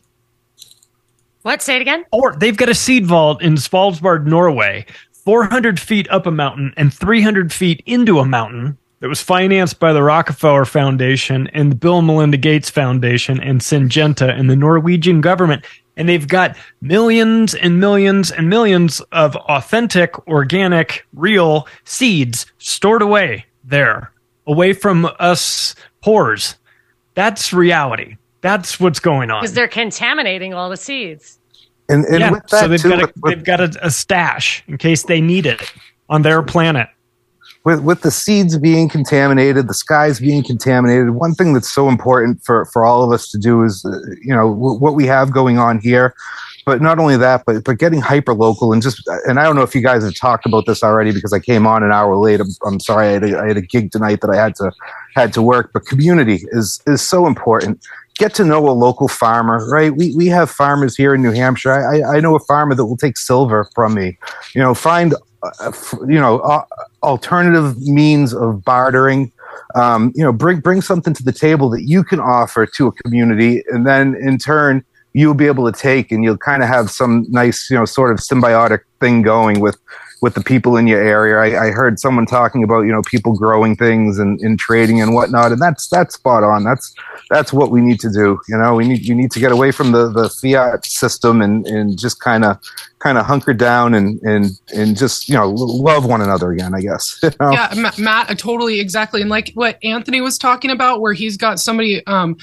What? 1.43 1.63
Say 1.63 1.77
it 1.77 1.83
again? 1.83 2.05
or 2.13 2.35
they've 2.37 2.57
got 2.57 2.69
a 2.69 2.75
seed 2.75 3.07
vault 3.07 3.43
in 3.43 3.55
svalbard 3.55 4.27
norway 4.27 4.85
400 5.25 5.79
feet 5.81 6.09
up 6.11 6.27
a 6.27 6.31
mountain 6.31 6.73
and 6.77 6.93
300 6.93 7.53
feet 7.53 7.83
into 7.87 8.19
a 8.19 8.25
mountain 8.25 8.77
that 9.01 9.09
was 9.09 9.23
financed 9.23 9.79
by 9.81 9.93
the 9.95 10.03
Rockefeller 10.03 10.65
Foundation 10.67 11.47
and 11.55 11.71
the 11.73 11.77
Bill 11.77 11.99
and 11.99 12.07
Melinda 12.07 12.37
Gates 12.37 12.69
Foundation 12.69 13.41
and 13.41 13.61
Syngenta 13.63 14.29
and 14.39 14.51
the 14.51 14.57
Norwegian 14.57 15.21
government. 15.23 15.65
And 15.97 16.07
they've 16.09 16.29
got 16.29 16.57
millions 16.83 17.55
and 17.55 17.81
millions 17.81 18.31
and 18.31 18.49
millions 18.51 19.01
of 19.13 19.37
authentic, 19.37 20.27
organic, 20.29 21.07
real 21.15 21.67
seeds 21.85 22.45
stored 22.59 23.01
away 23.03 23.47
there, 23.65 24.11
away 24.51 24.73
from 24.73 25.09
us 25.19 25.75
poors. 26.03 26.57
That's 27.15 27.53
reality. 27.53 28.17
That's 28.41 28.81
what's 28.81 29.01
going 29.01 29.31
on. 29.31 29.43
Because 29.43 29.55
they're 29.55 29.69
contaminating 29.69 30.55
all 30.55 30.71
the 30.71 30.77
seeds. 30.77 31.39
And, 31.89 32.05
and 32.07 32.21
yeah, 32.21 32.31
with 32.31 32.47
that 32.49 32.61
so 32.61 32.69
they've 32.69 32.81
too, 32.81 32.91
got, 32.91 33.03
a, 33.03 33.07
with- 33.07 33.17
with- 33.23 33.35
they've 33.35 33.45
got 33.45 33.61
a, 33.61 33.71
a 33.83 33.91
stash 33.91 34.63
in 34.69 34.79
case 34.79 35.03
they 35.05 35.21
need 35.21 35.47
it 35.47 35.61
on 36.09 36.23
their 36.23 36.43
planet. 36.43 36.89
with 37.65 37.81
with 37.81 38.01
the 38.03 38.11
seeds 38.11 38.57
being 38.59 38.89
contaminated, 38.89 39.69
the 39.69 39.75
skies 39.75 40.21
being 40.21 40.43
contaminated, 40.43 41.11
one 41.11 41.35
thing 41.35 41.53
that's 41.53 41.71
so 41.71 41.89
important 41.89 42.43
for 42.45 42.65
for 42.67 42.85
all 42.85 43.03
of 43.05 43.13
us 43.13 43.29
to 43.33 43.39
do 43.39 43.63
is, 43.65 43.85
uh, 43.85 43.91
you 44.23 44.35
know, 44.35 44.55
w- 44.55 44.79
what 44.79 44.95
we 44.95 45.05
have 45.07 45.33
going 45.33 45.59
on 45.59 45.79
here. 45.81 46.15
But 46.67 46.83
not 46.83 46.99
only 46.99 47.17
that, 47.17 47.45
but 47.47 47.65
but 47.65 47.79
getting 47.79 48.01
hyper 48.01 48.35
local 48.35 48.73
and 48.73 48.83
just 48.83 49.03
and 49.27 49.39
I 49.41 49.45
don't 49.45 49.57
know 49.57 49.63
if 49.63 49.75
you 49.75 49.81
guys 49.81 50.05
have 50.05 50.15
talked 50.15 50.47
about 50.47 50.67
this 50.67 50.83
already 50.83 51.13
because 51.13 51.33
I 51.33 51.41
came 51.41 51.67
on 51.67 51.83
an 51.83 51.93
hour 51.93 52.17
late. 52.17 52.41
I'm, 52.41 52.49
I'm 52.67 52.81
sorry, 52.81 53.09
I 53.09 53.13
had, 53.13 53.25
a, 53.25 53.39
I 53.41 53.49
had 53.49 53.57
a 53.57 53.63
gig 53.63 53.93
tonight 53.93 54.21
that 54.21 54.31
I 54.31 54.37
had 54.37 54.55
to 54.57 54.73
had 55.15 55.33
to 55.35 55.43
work. 55.43 55.71
But 55.73 55.87
community 55.87 56.41
is 56.53 56.83
is 56.87 57.01
so 57.01 57.27
important. 57.27 57.81
Get 58.17 58.35
to 58.35 58.45
know 58.45 58.69
a 58.69 58.73
local 58.73 59.09
farmer, 59.09 59.67
right? 59.71 59.95
We 59.95 60.15
we 60.15 60.27
have 60.27 60.51
farmers 60.51 60.97
here 60.97 61.15
in 61.15 61.23
New 61.23 61.33
Hampshire. 61.33 61.73
I 61.73 62.17
I 62.17 62.21
know 62.21 62.37
a 62.37 62.41
farmer 62.41 62.75
that 62.75 62.85
will 62.85 62.99
take 62.99 63.17
silver 63.17 63.69
from 63.75 63.95
me. 63.95 64.19
You 64.55 64.63
know, 64.63 64.75
find 64.75 65.15
uh, 65.43 65.73
you 66.07 66.21
know 66.21 66.41
uh, 66.41 66.65
alternative 67.03 67.81
means 67.81 68.35
of 68.35 68.63
bartering 68.65 69.33
um, 69.75 70.13
you 70.15 70.23
know 70.23 70.33
bring 70.33 70.61
bring 70.61 70.83
something 70.83 71.15
to 71.15 71.23
the 71.23 71.33
table 71.33 71.71
that 71.71 71.83
you 71.83 72.05
can 72.05 72.21
offer 72.21 72.67
to 72.67 72.89
a 72.89 72.93
community 72.93 73.63
and 73.71 73.87
then 73.87 74.15
in 74.17 74.39
turn 74.39 74.85
you'll 75.13 75.35
be 75.35 75.47
able 75.47 75.71
to 75.71 75.79
take 75.79 76.13
and 76.13 76.23
you'll 76.23 76.39
kind 76.39 76.63
of 76.63 76.69
have 76.69 76.91
some 76.91 77.27
nice, 77.29 77.71
you 77.71 77.77
know, 77.77 77.85
sort 77.85 78.13
of 78.13 78.19
symbiotic 78.19 78.81
thing 79.01 79.23
going 79.23 79.61
with 79.61 79.77
with 80.23 80.35
the 80.35 80.43
people 80.43 80.77
in 80.77 80.87
your 80.87 81.03
area. 81.03 81.37
I, 81.39 81.69
I 81.69 81.71
heard 81.71 81.99
someone 81.99 82.27
talking 82.27 82.63
about, 82.63 82.83
you 82.83 82.93
know, 82.93 83.03
people 83.03 83.35
growing 83.35 83.75
things 83.75 84.19
and, 84.19 84.39
and 84.41 84.59
trading 84.59 85.01
and 85.01 85.15
whatnot, 85.15 85.53
and 85.53 85.61
that's 85.61 85.89
that's 85.89 86.15
spot 86.15 86.45
on. 86.45 86.63
That's 86.63 86.95
that's 87.31 87.53
what 87.53 87.71
we 87.71 87.81
need 87.81 88.01
to 88.01 88.11
do. 88.11 88.39
You 88.49 88.59
know, 88.59 88.75
we 88.75 88.87
need 88.87 89.07
you 89.07 89.15
need 89.15 89.31
to 89.33 89.41
get 89.41 89.53
away 89.53 89.71
from 89.71 89.93
the, 89.93 90.11
the 90.11 90.29
fiat 90.29 90.85
system 90.85 91.41
and, 91.41 91.67
and 91.67 91.99
just 91.99 92.21
kind 92.21 92.45
of 92.45 92.59
kind 92.99 93.17
of 93.17 93.25
hunker 93.25 93.55
down 93.55 93.95
and, 93.95 94.21
and 94.23 94.51
and 94.75 94.97
just 94.97 95.29
you 95.29 95.37
know 95.37 95.49
love 95.49 96.05
one 96.05 96.21
another 96.21 96.53
again. 96.53 96.75
I 96.75 96.81
guess. 96.81 97.19
you 97.23 97.31
know? 97.41 97.53
Yeah, 97.53 97.73
Ma- 97.77 97.93
Matt, 97.99 98.31
uh, 98.31 98.35
totally 98.35 98.81
exactly, 98.81 99.23
and 99.23 99.31
like 99.31 99.53
what 99.55 99.79
Anthony 99.83 100.21
was 100.21 100.39
talking 100.39 100.71
about, 100.71 101.01
where 101.01 101.15
he's 101.15 101.37
got 101.37 101.59
somebody. 101.59 102.07
um 102.07 102.37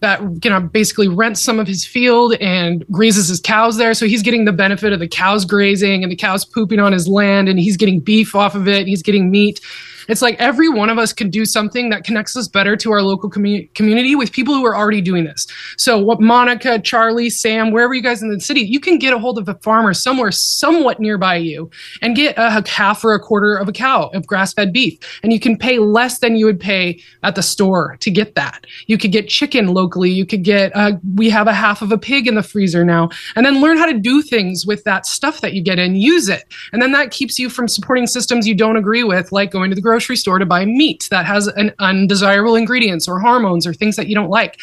that 0.00 0.20
you 0.20 0.50
uh, 0.50 0.58
know 0.58 0.66
basically 0.66 1.08
rents 1.08 1.40
some 1.40 1.58
of 1.58 1.66
his 1.66 1.84
field 1.84 2.34
and 2.40 2.86
grazes 2.88 3.28
his 3.28 3.40
cows 3.40 3.76
there. 3.76 3.94
So 3.94 4.06
he's 4.06 4.22
getting 4.22 4.44
the 4.44 4.52
benefit 4.52 4.92
of 4.92 5.00
the 5.00 5.08
cows 5.08 5.44
grazing 5.44 6.02
and 6.02 6.10
the 6.10 6.16
cows 6.16 6.44
pooping 6.44 6.80
on 6.80 6.92
his 6.92 7.06
land 7.06 7.48
and 7.48 7.58
he's 7.58 7.76
getting 7.76 8.00
beef 8.00 8.34
off 8.34 8.54
of 8.54 8.66
it. 8.66 8.86
He's 8.86 9.02
getting 9.02 9.30
meat 9.30 9.60
it's 10.10 10.22
like 10.22 10.36
every 10.40 10.68
one 10.68 10.90
of 10.90 10.98
us 10.98 11.12
can 11.12 11.30
do 11.30 11.44
something 11.44 11.90
that 11.90 12.02
connects 12.02 12.36
us 12.36 12.48
better 12.48 12.76
to 12.76 12.90
our 12.90 13.00
local 13.00 13.30
commu- 13.30 13.72
community 13.74 14.16
with 14.16 14.32
people 14.32 14.54
who 14.54 14.66
are 14.66 14.76
already 14.76 15.00
doing 15.00 15.24
this. 15.24 15.46
So, 15.78 15.98
what 15.98 16.20
Monica, 16.20 16.80
Charlie, 16.80 17.30
Sam, 17.30 17.70
wherever 17.70 17.94
you 17.94 18.02
guys 18.02 18.20
in 18.20 18.30
the 18.30 18.40
city, 18.40 18.62
you 18.62 18.80
can 18.80 18.98
get 18.98 19.14
a 19.14 19.18
hold 19.18 19.38
of 19.38 19.48
a 19.48 19.54
farmer 19.62 19.94
somewhere 19.94 20.32
somewhat 20.32 20.98
nearby 20.98 21.36
you 21.36 21.70
and 22.02 22.16
get 22.16 22.34
a 22.36 22.62
half 22.68 23.04
or 23.04 23.14
a 23.14 23.20
quarter 23.20 23.54
of 23.54 23.68
a 23.68 23.72
cow 23.72 24.08
of 24.08 24.26
grass 24.26 24.52
fed 24.52 24.72
beef. 24.72 24.98
And 25.22 25.32
you 25.32 25.38
can 25.38 25.56
pay 25.56 25.78
less 25.78 26.18
than 26.18 26.34
you 26.36 26.44
would 26.46 26.58
pay 26.58 27.00
at 27.22 27.36
the 27.36 27.42
store 27.42 27.96
to 28.00 28.10
get 28.10 28.34
that. 28.34 28.66
You 28.88 28.98
could 28.98 29.12
get 29.12 29.28
chicken 29.28 29.68
locally. 29.68 30.10
You 30.10 30.26
could 30.26 30.42
get, 30.42 30.74
uh, 30.74 30.92
we 31.14 31.30
have 31.30 31.46
a 31.46 31.54
half 31.54 31.82
of 31.82 31.92
a 31.92 31.98
pig 31.98 32.26
in 32.26 32.34
the 32.34 32.42
freezer 32.42 32.84
now. 32.84 33.10
And 33.36 33.46
then 33.46 33.60
learn 33.60 33.78
how 33.78 33.86
to 33.86 33.98
do 33.98 34.22
things 34.22 34.66
with 34.66 34.82
that 34.84 35.06
stuff 35.06 35.40
that 35.40 35.52
you 35.52 35.62
get 35.62 35.78
and 35.78 35.96
use 36.00 36.28
it. 36.28 36.44
And 36.72 36.82
then 36.82 36.90
that 36.92 37.12
keeps 37.12 37.38
you 37.38 37.48
from 37.48 37.68
supporting 37.68 38.08
systems 38.08 38.46
you 38.48 38.56
don't 38.56 38.76
agree 38.76 39.04
with, 39.04 39.30
like 39.30 39.52
going 39.52 39.70
to 39.70 39.76
the 39.76 39.80
grocery 39.80 39.99
store 40.00 40.38
to 40.38 40.46
buy 40.46 40.64
meat 40.64 41.06
that 41.10 41.26
has 41.26 41.46
an 41.46 41.72
undesirable 41.78 42.56
ingredients 42.56 43.06
or 43.06 43.20
hormones 43.20 43.66
or 43.66 43.72
things 43.74 43.96
that 43.96 44.06
you 44.08 44.14
don't 44.14 44.30
like. 44.30 44.58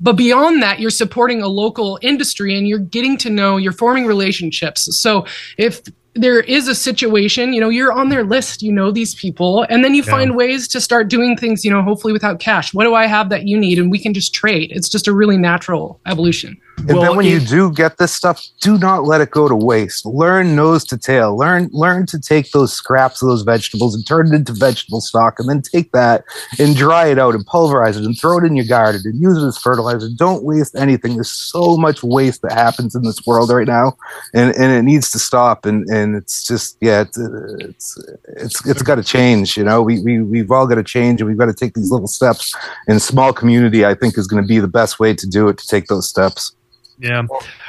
But 0.00 0.12
beyond 0.12 0.62
that, 0.62 0.78
you're 0.78 0.90
supporting 0.90 1.42
a 1.42 1.48
local 1.48 1.98
industry 2.02 2.56
and 2.56 2.68
you're 2.68 2.78
getting 2.78 3.16
to 3.18 3.30
know, 3.30 3.56
you're 3.56 3.72
forming 3.72 4.06
relationships. 4.06 4.88
So 5.00 5.26
if 5.56 5.82
there 6.14 6.40
is 6.40 6.68
a 6.68 6.74
situation, 6.74 7.52
you 7.52 7.60
know, 7.60 7.68
you're 7.68 7.92
on 7.92 8.08
their 8.08 8.24
list, 8.24 8.62
you 8.62 8.72
know 8.72 8.90
these 8.90 9.14
people, 9.14 9.64
and 9.68 9.84
then 9.84 9.94
you 9.94 10.02
Yeah. 10.02 10.10
find 10.10 10.36
ways 10.36 10.66
to 10.68 10.80
start 10.80 11.08
doing 11.08 11.36
things, 11.36 11.64
you 11.64 11.70
know, 11.70 11.82
hopefully 11.82 12.12
without 12.12 12.40
cash. 12.40 12.74
What 12.74 12.84
do 12.84 12.94
I 12.94 13.06
have 13.06 13.28
that 13.30 13.46
you 13.46 13.58
need? 13.58 13.78
And 13.78 13.90
we 13.90 13.98
can 13.98 14.14
just 14.14 14.34
trade. 14.34 14.72
It's 14.74 14.88
just 14.88 15.06
a 15.06 15.12
really 15.12 15.36
natural 15.36 16.00
evolution. 16.06 16.56
And 16.78 17.02
then 17.02 17.16
when 17.16 17.26
you 17.26 17.40
do 17.40 17.70
get 17.72 17.98
this 17.98 18.14
stuff, 18.14 18.42
do 18.60 18.78
not 18.78 19.04
let 19.04 19.20
it 19.20 19.30
go 19.30 19.48
to 19.48 19.56
waste. 19.56 20.06
Learn 20.06 20.56
nose 20.56 20.84
to 20.84 20.96
tail. 20.96 21.36
Learn 21.36 21.68
learn 21.72 22.06
to 22.06 22.20
take 22.20 22.50
those 22.52 22.72
scraps 22.72 23.20
of 23.22 23.28
those 23.28 23.42
vegetables 23.42 23.94
and 23.94 24.06
turn 24.06 24.28
it 24.28 24.34
into 24.34 24.52
vegetable 24.52 25.00
stock, 25.00 25.38
and 25.38 25.48
then 25.48 25.60
take 25.60 25.92
that 25.92 26.24
and 26.58 26.76
dry 26.76 27.08
it 27.08 27.18
out 27.18 27.34
and 27.34 27.44
pulverize 27.46 27.96
it 27.96 28.04
and 28.04 28.18
throw 28.18 28.38
it 28.38 28.44
in 28.44 28.56
your 28.56 28.66
garden 28.66 29.02
and 29.04 29.20
use 29.20 29.36
it 29.36 29.46
as 29.46 29.58
fertilizer. 29.58 30.08
Don't 30.16 30.44
waste 30.44 30.74
anything. 30.76 31.14
There's 31.14 31.30
so 31.30 31.76
much 31.76 32.02
waste 32.02 32.42
that 32.42 32.52
happens 32.52 32.94
in 32.94 33.02
this 33.02 33.26
world 33.26 33.50
right 33.50 33.66
now, 33.66 33.96
and, 34.34 34.54
and 34.56 34.72
it 34.72 34.82
needs 34.82 35.10
to 35.10 35.18
stop. 35.18 35.66
And, 35.66 35.88
and 35.88 36.14
it's 36.14 36.46
just 36.46 36.76
yeah, 36.80 37.02
it's 37.02 37.18
it's 37.18 37.98
it's, 38.28 38.66
it's 38.66 38.82
got 38.82 38.96
to 38.96 39.04
change. 39.04 39.56
You 39.56 39.64
know, 39.64 39.82
we 39.82 40.00
we 40.00 40.22
we've 40.22 40.50
all 40.50 40.66
got 40.66 40.76
to 40.76 40.84
change, 40.84 41.20
and 41.20 41.28
we've 41.28 41.38
got 41.38 41.46
to 41.46 41.54
take 41.54 41.74
these 41.74 41.90
little 41.90 42.08
steps. 42.08 42.54
And 42.86 43.02
small 43.02 43.32
community, 43.32 43.84
I 43.84 43.94
think, 43.94 44.16
is 44.16 44.26
going 44.26 44.42
to 44.42 44.46
be 44.46 44.58
the 44.58 44.68
best 44.68 44.98
way 44.98 45.14
to 45.14 45.26
do 45.26 45.48
it. 45.48 45.58
To 45.58 45.66
take 45.66 45.86
those 45.88 46.08
steps. 46.08 46.52
Yeah. 46.98 47.26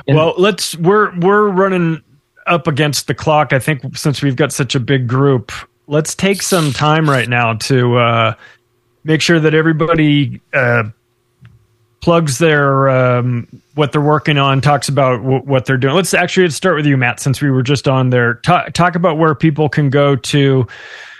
Well, 0.07 0.33
let's 0.37 0.75
we're 0.77 1.17
we're 1.19 1.49
running 1.49 2.01
up 2.47 2.67
against 2.67 3.07
the 3.07 3.13
clock. 3.13 3.53
I 3.53 3.59
think 3.59 3.97
since 3.97 4.21
we've 4.21 4.35
got 4.35 4.51
such 4.51 4.75
a 4.75 4.79
big 4.79 5.07
group, 5.07 5.51
let's 5.87 6.15
take 6.15 6.41
some 6.41 6.71
time 6.71 7.09
right 7.09 7.29
now 7.29 7.53
to 7.53 7.97
uh, 7.97 8.33
make 9.03 9.21
sure 9.21 9.39
that 9.39 9.53
everybody 9.53 10.41
uh, 10.53 10.83
plugs 12.01 12.37
their 12.39 12.89
um, 12.89 13.47
what 13.75 13.91
they're 13.91 14.01
working 14.01 14.37
on, 14.37 14.61
talks 14.61 14.89
about 14.89 15.17
w- 15.17 15.41
what 15.41 15.65
they're 15.65 15.77
doing. 15.77 15.95
Let's 15.95 16.13
actually 16.13 16.43
let's 16.43 16.55
start 16.55 16.75
with 16.75 16.85
you, 16.85 16.97
Matt, 16.97 17.19
since 17.19 17.41
we 17.41 17.51
were 17.51 17.63
just 17.63 17.87
on 17.87 18.09
there. 18.09 18.35
Ta- 18.35 18.65
talk 18.73 18.95
about 18.95 19.17
where 19.17 19.35
people 19.35 19.69
can 19.69 19.89
go 19.89 20.15
to 20.15 20.67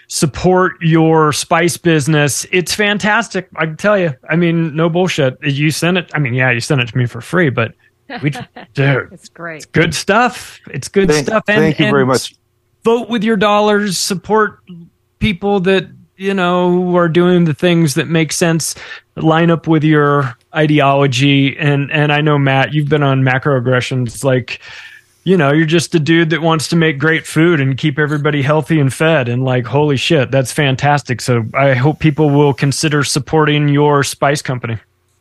support 0.08 0.74
your 0.82 1.32
spice 1.32 1.78
business. 1.78 2.46
It's 2.52 2.74
fantastic. 2.74 3.48
I 3.56 3.68
can 3.68 3.78
tell 3.78 3.98
you. 3.98 4.16
I 4.30 4.36
mean, 4.36 4.76
no 4.76 4.90
bullshit. 4.90 5.38
You 5.44 5.70
sent 5.70 5.98
it. 5.98 6.10
I 6.14 6.20
mean, 6.20 6.34
yeah, 6.34 6.50
you 6.50 6.60
sent 6.60 6.82
it 6.82 6.88
to 6.88 6.98
me 6.98 7.06
for 7.06 7.22
free, 7.22 7.50
but 7.50 7.74
we, 8.22 8.30
dude, 8.74 9.12
it's 9.12 9.30
great. 9.30 9.58
It's 9.58 9.66
good 9.66 9.94
stuff. 9.94 10.60
It's 10.72 10.88
good 10.88 11.10
Thank- 11.10 11.28
stuff. 11.28 11.44
thank 11.46 11.80
you 11.80 11.90
very 11.90 12.06
much. 12.06 12.36
Vote 12.84 13.10
with 13.10 13.24
your 13.24 13.38
dollars. 13.38 13.98
Support 13.98 14.60
people 15.20 15.60
that 15.62 15.88
you 16.16 16.34
know 16.34 16.96
are 16.96 17.10
doing 17.10 17.46
the 17.46 17.54
things 17.54 17.94
that 17.96 18.08
make 18.08 18.32
sense. 18.32 18.76
Line 19.16 19.52
up 19.52 19.68
with 19.68 19.84
your 19.84 20.36
ideology. 20.56 21.58
And 21.58 21.92
and 21.92 22.12
I 22.12 22.22
know 22.22 22.38
Matt, 22.38 22.74
you've 22.74 22.90
been 22.90 23.04
on 23.04 23.22
macroaggressions. 23.22 24.24
Like, 24.24 24.62
you 25.26 25.36
know, 25.38 25.52
you're 25.52 25.66
just 25.66 25.94
a 25.94 26.00
dude 26.00 26.30
that 26.32 26.42
wants 26.42 26.70
to 26.70 26.76
make 26.76 26.98
great 26.98 27.28
food 27.28 27.60
and 27.60 27.78
keep 27.78 28.00
everybody 28.00 28.42
healthy 28.42 28.80
and 28.80 28.94
fed. 28.94 29.28
And 29.28 29.44
like, 29.44 29.66
holy 29.66 29.98
shit, 29.98 30.32
that's 30.32 30.52
fantastic. 30.54 31.20
So 31.22 31.44
I 31.54 31.74
hope 31.74 32.00
people 32.00 32.30
will 32.30 32.54
consider 32.54 33.04
supporting 33.04 33.68
your 33.68 34.04
spice 34.04 34.42
company. 34.42 34.78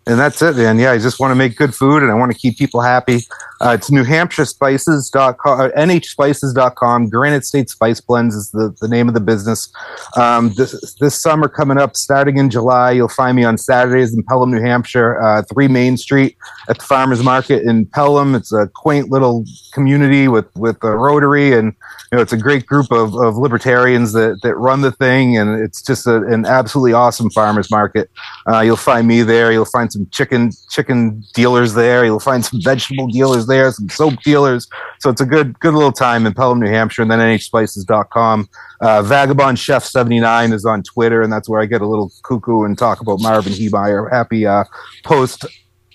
And 0.09 0.19
that's 0.19 0.41
it, 0.41 0.57
man. 0.57 0.79
Yeah, 0.79 0.93
I 0.93 0.99
just 0.99 1.21
want 1.21 1.33
to 1.33 1.35
make 1.35 1.57
good 1.57 1.75
food 1.75 2.03
and 2.03 2.11
I 2.11 2.15
want 2.15 2.33
to 2.33 2.39
keep 2.39 2.57
people 2.57 2.81
happy. 2.81 3.21
Uh, 3.61 3.71
it's 3.71 3.91
New 3.91 4.05
Hampshire 4.05 4.45
Spices.com, 4.45 5.61
uh, 5.61 5.69
NHSpices.com. 5.71 7.09
Granite 7.09 7.45
State 7.45 7.69
Spice 7.71 8.01
Blends 8.01 8.35
is 8.35 8.51
the, 8.53 8.75
the 8.81 8.87
name 8.87 9.09
of 9.09 9.15
the 9.15 9.21
business. 9.21 9.73
Um, 10.17 10.53
this, 10.57 10.95
this 11.01 11.21
summer 11.21 11.49
coming 11.49 11.77
up, 11.77 11.97
starting 11.97 12.39
in 12.39 12.51
July, 12.51 12.93
you'll 12.93 13.09
find 13.09 13.37
me 13.37 13.45
on 13.45 13.59
Saturdays 13.59 14.15
in 14.15 14.23
Pelham, 14.23 14.53
New 14.53 14.61
Hampshire, 14.61 15.21
uh, 15.21 15.43
3 15.53 15.67
Main 15.67 15.97
Street 15.97 16.37
at 16.69 16.79
the 16.79 16.85
Farmers 16.85 17.23
Market 17.23 17.65
in 17.65 17.87
Pelham. 17.87 18.35
It's 18.35 18.53
a 18.53 18.69
quaint 18.75 19.11
little 19.11 19.45
community 19.73 20.29
with, 20.29 20.47
with 20.55 20.83
a 20.85 20.97
Rotary 20.97 21.53
and, 21.53 21.75
you 22.13 22.17
know, 22.17 22.23
it's 22.23 22.33
a 22.33 22.39
great 22.39 22.65
group 22.65 22.93
of, 22.93 23.15
of 23.17 23.37
libertarians 23.37 24.13
that, 24.13 24.39
that 24.43 24.55
run 24.55 24.83
the 24.83 24.93
thing. 24.93 25.37
And 25.37 25.61
it's 25.61 25.83
just 25.83 26.07
a, 26.07 26.23
an 26.27 26.47
absolutely 26.47 26.93
awesome 26.93 27.31
farmers 27.31 27.71
market. 27.71 28.09
Uh, 28.49 28.61
you'll 28.61 28.77
find 28.77 29.09
me 29.09 29.23
there. 29.23 29.51
You'll 29.51 29.65
find 29.65 29.93
some 29.93 30.07
chicken, 30.13 30.53
chicken 30.71 31.25
dealers 31.35 31.75
there. 31.75 32.05
You'll 32.05 32.21
find 32.21 32.45
some 32.45 32.61
vegetable 32.63 33.09
dealers 33.09 33.48
there, 33.49 33.71
some 33.73 33.89
soap 33.89 34.23
dealers. 34.23 34.69
So 35.01 35.11
it's 35.11 35.21
a 35.21 35.27
good, 35.27 35.59
good 35.59 35.75
little 35.75 35.93
time 35.93 36.27
in 36.27 36.35
Pelham, 36.35 36.61
New 36.61 36.69
Hampshire. 36.69 37.03
And 37.03 37.11
then 37.11 37.19
nhspices.com. 37.19 38.49
Uh, 38.81 39.03
Vagabond 39.03 39.59
Chef 39.59 39.83
79 39.83 40.53
is 40.53 40.65
on 40.65 40.83
Twitter. 40.85 41.23
And 41.23 41.33
that's 41.33 41.49
where 41.49 41.61
I 41.61 41.67
get 41.67 41.81
a 41.81 41.87
little 41.87 42.13
cuckoo 42.23 42.63
and 42.63 42.79
talk 42.79 43.01
about 43.01 43.21
Marvin 43.21 43.53
Heemeyer. 43.53 44.11
Happy, 44.13 44.47
uh, 44.47 44.65
post, 45.05 45.45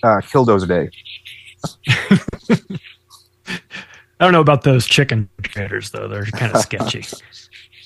uh, 0.02 0.20
Killdozer 0.20 0.68
Day. 0.68 0.90
I 4.20 4.24
don't 4.24 4.32
know 4.32 4.40
about 4.40 4.62
those 4.62 4.86
chicken 4.86 5.28
traders 5.42 5.90
though; 5.90 6.08
they're 6.08 6.24
kind 6.26 6.54
of 6.54 6.60
sketchy. 6.62 7.04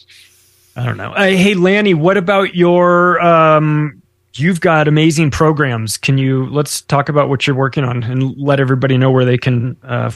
I 0.76 0.84
don't 0.84 0.96
know. 0.96 1.12
Uh, 1.12 1.24
hey, 1.24 1.54
Lanni, 1.54 1.94
what 1.94 2.16
about 2.16 2.54
your? 2.54 3.20
Um, 3.20 4.02
you've 4.34 4.60
got 4.60 4.88
amazing 4.88 5.30
programs. 5.30 5.96
Can 5.96 6.18
you 6.18 6.46
let's 6.50 6.82
talk 6.82 7.08
about 7.08 7.28
what 7.28 7.46
you're 7.46 7.56
working 7.56 7.84
on 7.84 8.02
and 8.02 8.36
let 8.36 8.60
everybody 8.60 8.96
know 8.96 9.10
where 9.10 9.24
they 9.24 9.38
can 9.38 9.76
uh, 9.82 10.10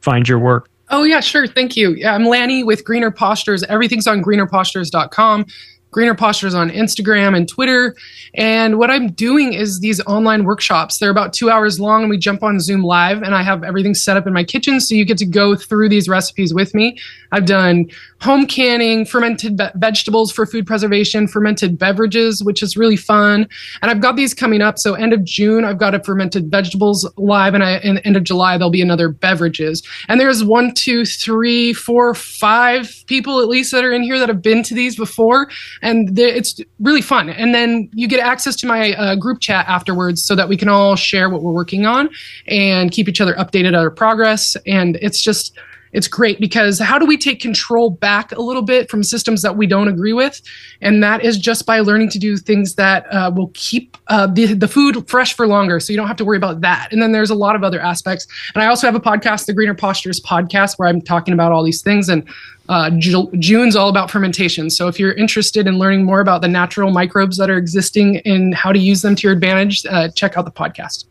find 0.00 0.28
your 0.28 0.38
work. 0.38 0.68
Oh, 0.90 1.02
yeah, 1.02 1.20
sure. 1.20 1.46
Thank 1.46 1.76
you. 1.76 1.94
Yeah, 1.94 2.14
I'm 2.14 2.24
Lanni 2.24 2.64
with 2.64 2.84
Greener 2.84 3.10
Postures. 3.10 3.62
Everything's 3.64 4.06
on 4.06 4.22
greenerpostures.com. 4.22 5.46
Greener 5.90 6.14
Postures 6.14 6.54
on 6.54 6.70
Instagram 6.70 7.36
and 7.36 7.48
Twitter. 7.48 7.96
And 8.34 8.78
what 8.78 8.90
I'm 8.90 9.12
doing 9.12 9.54
is 9.54 9.80
these 9.80 10.00
online 10.06 10.44
workshops. 10.44 10.98
They're 10.98 11.10
about 11.10 11.32
two 11.32 11.50
hours 11.50 11.80
long, 11.80 12.02
and 12.02 12.10
we 12.10 12.18
jump 12.18 12.42
on 12.42 12.60
Zoom 12.60 12.82
live, 12.82 13.22
and 13.22 13.34
I 13.34 13.42
have 13.42 13.64
everything 13.64 13.94
set 13.94 14.16
up 14.16 14.26
in 14.26 14.32
my 14.32 14.44
kitchen. 14.44 14.80
So 14.80 14.94
you 14.94 15.04
get 15.04 15.18
to 15.18 15.26
go 15.26 15.56
through 15.56 15.88
these 15.88 16.08
recipes 16.08 16.52
with 16.52 16.74
me. 16.74 16.98
I've 17.32 17.46
done 17.46 17.86
home 18.20 18.46
canning, 18.46 19.04
fermented 19.04 19.56
ve- 19.56 19.70
vegetables 19.76 20.32
for 20.32 20.44
food 20.44 20.66
preservation, 20.66 21.28
fermented 21.28 21.78
beverages, 21.78 22.42
which 22.42 22.62
is 22.62 22.76
really 22.76 22.96
fun. 22.96 23.48
And 23.80 23.90
I've 23.90 24.00
got 24.00 24.16
these 24.16 24.34
coming 24.34 24.60
up. 24.60 24.78
So 24.78 24.94
end 24.94 25.12
of 25.12 25.24
June, 25.24 25.64
I've 25.64 25.78
got 25.78 25.94
a 25.94 26.02
fermented 26.02 26.50
vegetables 26.50 27.08
live, 27.16 27.54
and 27.54 27.62
I, 27.62 27.72
and 27.78 28.00
end 28.04 28.16
of 28.16 28.24
July, 28.24 28.58
there'll 28.58 28.70
be 28.70 28.82
another 28.82 29.08
beverages. 29.08 29.82
And 30.08 30.20
there's 30.20 30.42
one, 30.42 30.74
two, 30.74 31.04
three, 31.04 31.72
four, 31.72 32.14
five 32.14 33.04
people 33.06 33.40
at 33.40 33.48
least 33.48 33.72
that 33.72 33.84
are 33.84 33.92
in 33.92 34.02
here 34.02 34.18
that 34.18 34.28
have 34.28 34.42
been 34.42 34.62
to 34.64 34.74
these 34.74 34.96
before, 34.96 35.48
and 35.82 36.18
it's 36.18 36.60
really 36.80 37.02
fun. 37.02 37.28
And 37.28 37.54
then 37.54 37.88
you 37.92 38.08
get 38.08 38.20
access 38.20 38.56
to 38.56 38.66
my 38.66 38.92
uh, 38.94 39.14
group 39.14 39.40
chat 39.40 39.66
afterwards, 39.68 40.24
so 40.24 40.34
that 40.34 40.48
we 40.48 40.56
can 40.56 40.68
all 40.68 40.96
share 40.96 41.30
what 41.30 41.42
we're 41.42 41.52
working 41.52 41.86
on 41.86 42.10
and 42.46 42.90
keep 42.90 43.08
each 43.08 43.20
other 43.20 43.34
updated 43.34 43.68
on 43.68 43.74
our 43.76 43.90
progress. 43.90 44.56
And 44.66 44.96
it's 45.02 45.22
just 45.22 45.56
it's 45.92 46.08
great 46.08 46.40
because 46.40 46.78
how 46.78 46.98
do 46.98 47.06
we 47.06 47.16
take 47.16 47.40
control 47.40 47.90
back 47.90 48.32
a 48.32 48.40
little 48.40 48.62
bit 48.62 48.90
from 48.90 49.02
systems 49.02 49.42
that 49.42 49.56
we 49.56 49.66
don't 49.66 49.88
agree 49.88 50.12
with? 50.12 50.40
And 50.80 51.02
that 51.02 51.24
is 51.24 51.38
just 51.38 51.66
by 51.66 51.80
learning 51.80 52.10
to 52.10 52.18
do 52.18 52.36
things 52.36 52.74
that 52.74 53.06
uh, 53.12 53.30
will 53.34 53.50
keep 53.54 53.96
uh, 54.08 54.26
the, 54.26 54.54
the 54.54 54.68
food 54.68 55.08
fresh 55.08 55.34
for 55.34 55.46
longer. 55.46 55.80
So 55.80 55.92
you 55.92 55.96
don't 55.96 56.08
have 56.08 56.16
to 56.18 56.24
worry 56.24 56.36
about 56.36 56.60
that. 56.60 56.92
And 56.92 57.00
then 57.00 57.12
there's 57.12 57.30
a 57.30 57.34
lot 57.34 57.56
of 57.56 57.64
other 57.64 57.80
aspects. 57.80 58.26
And 58.54 58.62
I 58.62 58.66
also 58.66 58.86
have 58.86 58.94
a 58.94 59.00
podcast, 59.00 59.46
the 59.46 59.54
Greener 59.54 59.74
Postures 59.74 60.20
podcast, 60.20 60.78
where 60.78 60.88
I'm 60.88 61.00
talking 61.00 61.34
about 61.34 61.52
all 61.52 61.64
these 61.64 61.82
things. 61.82 62.08
And 62.08 62.28
uh, 62.68 62.90
Ju- 62.98 63.30
June's 63.38 63.76
all 63.76 63.88
about 63.88 64.10
fermentation. 64.10 64.68
So 64.70 64.88
if 64.88 64.98
you're 64.98 65.12
interested 65.12 65.66
in 65.66 65.78
learning 65.78 66.04
more 66.04 66.20
about 66.20 66.42
the 66.42 66.48
natural 66.48 66.90
microbes 66.90 67.38
that 67.38 67.48
are 67.48 67.56
existing 67.56 68.18
and 68.26 68.54
how 68.54 68.72
to 68.72 68.78
use 68.78 69.02
them 69.02 69.16
to 69.16 69.22
your 69.22 69.32
advantage, 69.32 69.86
uh, 69.86 70.08
check 70.10 70.36
out 70.36 70.44
the 70.44 70.50
podcast. 70.50 71.06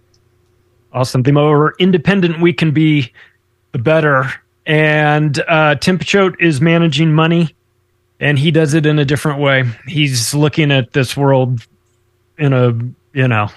Awesome. 0.94 1.24
The 1.24 1.32
more 1.32 1.76
independent 1.80 2.42
we 2.42 2.54
can 2.54 2.72
be, 2.72 3.12
the 3.72 3.80
better. 3.80 4.32
And 4.68 5.42
uh, 5.48 5.76
Tim 5.76 5.98
Picciott 5.98 6.36
is 6.42 6.60
managing 6.60 7.14
money, 7.14 7.56
and 8.20 8.38
he 8.38 8.52
does 8.52 8.74
it 8.74 8.86
in 8.86 9.00
a 9.00 9.06
different 9.06 9.40
way. 9.40 9.64
He's 9.88 10.36
looking 10.36 10.74
at 10.74 10.92
this 10.92 11.16
world 11.16 11.66
in 12.38 12.52
a, 12.52 12.74
you 13.14 13.28
know, 13.30 13.48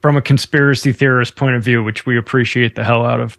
from 0.00 0.16
a 0.16 0.22
conspiracy 0.22 0.92
theorist 0.92 1.34
point 1.34 1.56
of 1.56 1.64
view, 1.64 1.82
which 1.82 2.06
we 2.06 2.16
appreciate 2.16 2.76
the 2.76 2.84
hell 2.84 3.04
out 3.04 3.20
of. 3.20 3.36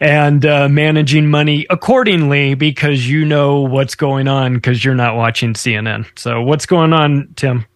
And 0.00 0.46
uh, 0.46 0.70
managing 0.70 1.28
money 1.28 1.66
accordingly 1.68 2.54
because 2.54 3.06
you 3.06 3.26
know 3.26 3.60
what's 3.60 3.94
going 3.94 4.26
on 4.26 4.54
because 4.54 4.82
you're 4.82 4.94
not 4.94 5.16
watching 5.16 5.52
CNN. 5.52 6.06
So, 6.18 6.40
what's 6.40 6.64
going 6.64 6.94
on, 6.94 7.34
Tim? 7.36 7.66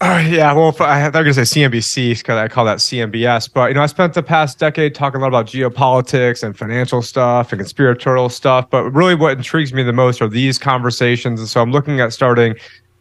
Uh, 0.00 0.22
yeah, 0.28 0.52
well, 0.52 0.74
I, 0.80 1.04
was 1.04 1.12
going 1.12 1.24
to 1.26 1.46
say 1.46 1.60
CNBC 1.60 2.18
because 2.18 2.36
I 2.36 2.48
call 2.48 2.64
that 2.64 2.78
CNBS. 2.78 3.50
But, 3.52 3.68
you 3.68 3.74
know, 3.74 3.82
I 3.82 3.86
spent 3.86 4.14
the 4.14 4.22
past 4.22 4.58
decade 4.58 4.94
talking 4.94 5.20
a 5.20 5.22
lot 5.22 5.28
about 5.28 5.46
geopolitics 5.46 6.42
and 6.42 6.56
financial 6.56 7.00
stuff 7.00 7.52
and 7.52 7.60
conspiratorial 7.60 8.28
stuff. 8.28 8.68
But 8.68 8.90
really, 8.90 9.14
what 9.14 9.36
intrigues 9.36 9.72
me 9.72 9.82
the 9.82 9.92
most 9.92 10.20
are 10.20 10.28
these 10.28 10.58
conversations. 10.58 11.40
And 11.40 11.48
so 11.48 11.62
I'm 11.62 11.70
looking 11.70 12.00
at 12.00 12.12
starting 12.12 12.56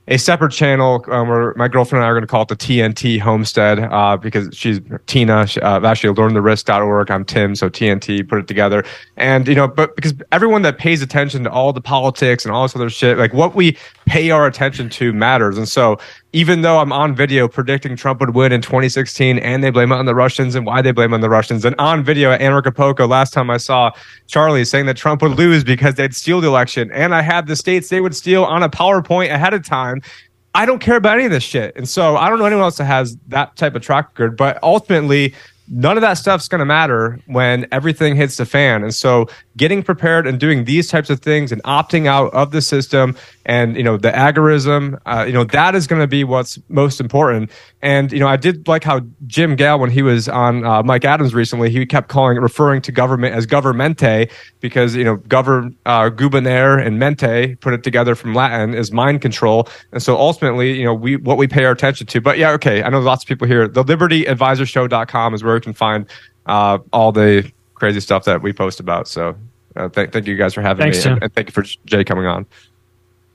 a 0.07 0.17
separate 0.17 0.51
channel 0.51 1.03
um, 1.07 1.29
where 1.29 1.53
my 1.55 1.67
girlfriend 1.67 2.01
and 2.01 2.05
I 2.05 2.09
are 2.09 2.13
going 2.13 2.23
to 2.23 2.27
call 2.27 2.41
it 2.41 2.49
the 2.49 2.57
TNT 2.57 3.19
Homestead 3.19 3.79
uh, 3.79 4.17
because 4.17 4.55
she's 4.55 4.81
Tina. 5.05 5.47
She, 5.47 5.61
uh, 5.61 5.79
actually 5.85 6.13
learntherisk.org. 6.13 7.09
I'm 7.09 7.23
Tim, 7.23 7.55
so 7.55 7.69
TNT 7.69 8.27
put 8.27 8.39
it 8.39 8.47
together. 8.47 8.83
And 9.15 9.47
you 9.47 9.55
know, 9.55 9.67
but 9.67 9.95
because 9.95 10.13
everyone 10.33 10.61
that 10.63 10.77
pays 10.77 11.01
attention 11.01 11.45
to 11.45 11.51
all 11.51 11.71
the 11.71 11.81
politics 11.81 12.45
and 12.45 12.53
all 12.53 12.63
this 12.63 12.75
other 12.75 12.89
shit, 12.89 13.17
like 13.17 13.33
what 13.33 13.55
we 13.55 13.77
pay 14.05 14.29
our 14.31 14.45
attention 14.45 14.89
to 14.89 15.13
matters. 15.13 15.57
And 15.57 15.69
so 15.69 15.97
even 16.33 16.61
though 16.61 16.79
I'm 16.79 16.91
on 16.91 17.15
video 17.15 17.47
predicting 17.47 17.95
Trump 17.95 18.19
would 18.19 18.31
win 18.31 18.51
in 18.51 18.61
2016 18.61 19.37
and 19.37 19.63
they 19.63 19.69
blame 19.69 19.91
it 19.91 19.95
on 19.95 20.05
the 20.05 20.15
Russians 20.15 20.55
and 20.55 20.65
why 20.65 20.81
they 20.81 20.91
blame 20.91 21.13
it 21.13 21.15
on 21.15 21.21
the 21.21 21.29
Russians, 21.29 21.63
and 21.63 21.75
on 21.77 22.03
video 22.03 22.31
at 22.31 22.41
Anarchapulco 22.41 23.07
last 23.07 23.33
time 23.33 23.49
I 23.49 23.57
saw 23.57 23.91
Charlie 24.27 24.65
saying 24.65 24.87
that 24.87 24.97
Trump 24.97 25.21
would 25.21 25.37
lose 25.37 25.63
because 25.63 25.95
they'd 25.95 26.15
steal 26.15 26.41
the 26.41 26.47
election, 26.47 26.91
and 26.91 27.13
I 27.13 27.21
had 27.21 27.47
the 27.47 27.55
states 27.55 27.89
they 27.89 28.01
would 28.01 28.15
steal 28.15 28.43
on 28.43 28.63
a 28.63 28.69
PowerPoint 28.69 29.31
ahead 29.31 29.53
of 29.53 29.63
time. 29.63 30.01
I 30.55 30.65
don't 30.65 30.79
care 30.79 30.97
about 30.97 31.15
any 31.17 31.25
of 31.25 31.31
this 31.31 31.43
shit. 31.43 31.75
And 31.75 31.87
so 31.87 32.17
I 32.17 32.29
don't 32.29 32.39
know 32.39 32.45
anyone 32.45 32.63
else 32.63 32.77
that 32.77 32.85
has 32.85 33.17
that 33.27 33.55
type 33.55 33.75
of 33.75 33.81
track 33.81 34.09
record, 34.09 34.35
but 34.37 34.59
ultimately, 34.61 35.33
none 35.67 35.97
of 35.97 36.01
that 36.01 36.13
stuff's 36.15 36.47
going 36.47 36.59
to 36.59 36.65
matter 36.65 37.19
when 37.27 37.65
everything 37.71 38.15
hits 38.15 38.37
the 38.37 38.45
fan. 38.45 38.83
And 38.83 38.93
so 38.93 39.27
getting 39.55 39.83
prepared 39.83 40.25
and 40.25 40.39
doing 40.39 40.65
these 40.65 40.87
types 40.87 41.09
of 41.09 41.19
things 41.19 41.51
and 41.51 41.61
opting 41.63 42.07
out 42.07 42.33
of 42.33 42.51
the 42.51 42.61
system 42.61 43.15
and, 43.45 43.75
you 43.75 43.83
know, 43.83 43.97
the 43.97 44.09
agorism, 44.09 44.97
uh, 45.05 45.25
you 45.27 45.33
know, 45.33 45.43
that 45.43 45.75
is 45.75 45.85
going 45.85 46.01
to 46.01 46.07
be 46.07 46.23
what's 46.23 46.57
most 46.69 46.99
important. 46.99 47.51
And, 47.81 48.11
you 48.11 48.19
know, 48.19 48.27
I 48.27 48.37
did 48.37 48.67
like 48.67 48.83
how 48.83 49.01
Jim 49.27 49.55
Gale, 49.55 49.77
when 49.79 49.91
he 49.91 50.01
was 50.01 50.27
on 50.29 50.65
uh, 50.65 50.81
Mike 50.81 51.05
Adams 51.05 51.33
recently, 51.33 51.69
he 51.69 51.85
kept 51.85 52.07
calling, 52.07 52.37
referring 52.37 52.81
to 52.83 52.91
government 52.91 53.35
as 53.35 53.45
governmente 53.45 54.31
because, 54.59 54.95
you 54.95 55.03
know, 55.03 55.17
govern, 55.17 55.77
uh, 55.85 56.09
and 56.13 56.99
mente, 56.99 57.55
put 57.59 57.73
it 57.73 57.83
together 57.83 58.15
from 58.15 58.33
Latin, 58.33 58.73
is 58.73 58.91
mind 58.91 59.21
control. 59.21 59.67
And 59.91 60.01
so 60.01 60.17
ultimately, 60.17 60.77
you 60.77 60.85
know, 60.85 60.93
we, 60.93 61.17
what 61.17 61.37
we 61.37 61.47
pay 61.47 61.65
our 61.65 61.71
attention 61.71 62.07
to. 62.07 62.21
But 62.21 62.37
yeah, 62.37 62.51
okay, 62.51 62.81
I 62.81 62.89
know 62.89 63.01
lots 63.01 63.23
of 63.23 63.27
people 63.27 63.47
here. 63.47 63.67
The 63.67 63.83
libertyadvisorshow.com 63.83 65.33
is 65.33 65.43
where 65.43 65.55
you 65.55 65.61
can 65.61 65.73
find 65.73 66.05
uh, 66.45 66.79
all 66.91 67.11
the 67.11 67.51
crazy 67.73 67.99
stuff 67.99 68.25
that 68.25 68.41
we 68.41 68.53
post 68.53 68.79
about. 68.79 69.07
So 69.07 69.35
uh, 69.75 69.89
th- 69.89 70.11
thank 70.11 70.27
you 70.27 70.35
guys 70.35 70.53
for 70.53 70.61
having 70.61 70.83
Thanks, 70.83 70.97
me. 70.99 71.03
Tim. 71.03 71.13
And, 71.13 71.23
and 71.23 71.33
thank 71.33 71.47
you 71.49 71.53
for 71.53 71.63
Jay 71.85 72.03
coming 72.03 72.25
on. 72.25 72.45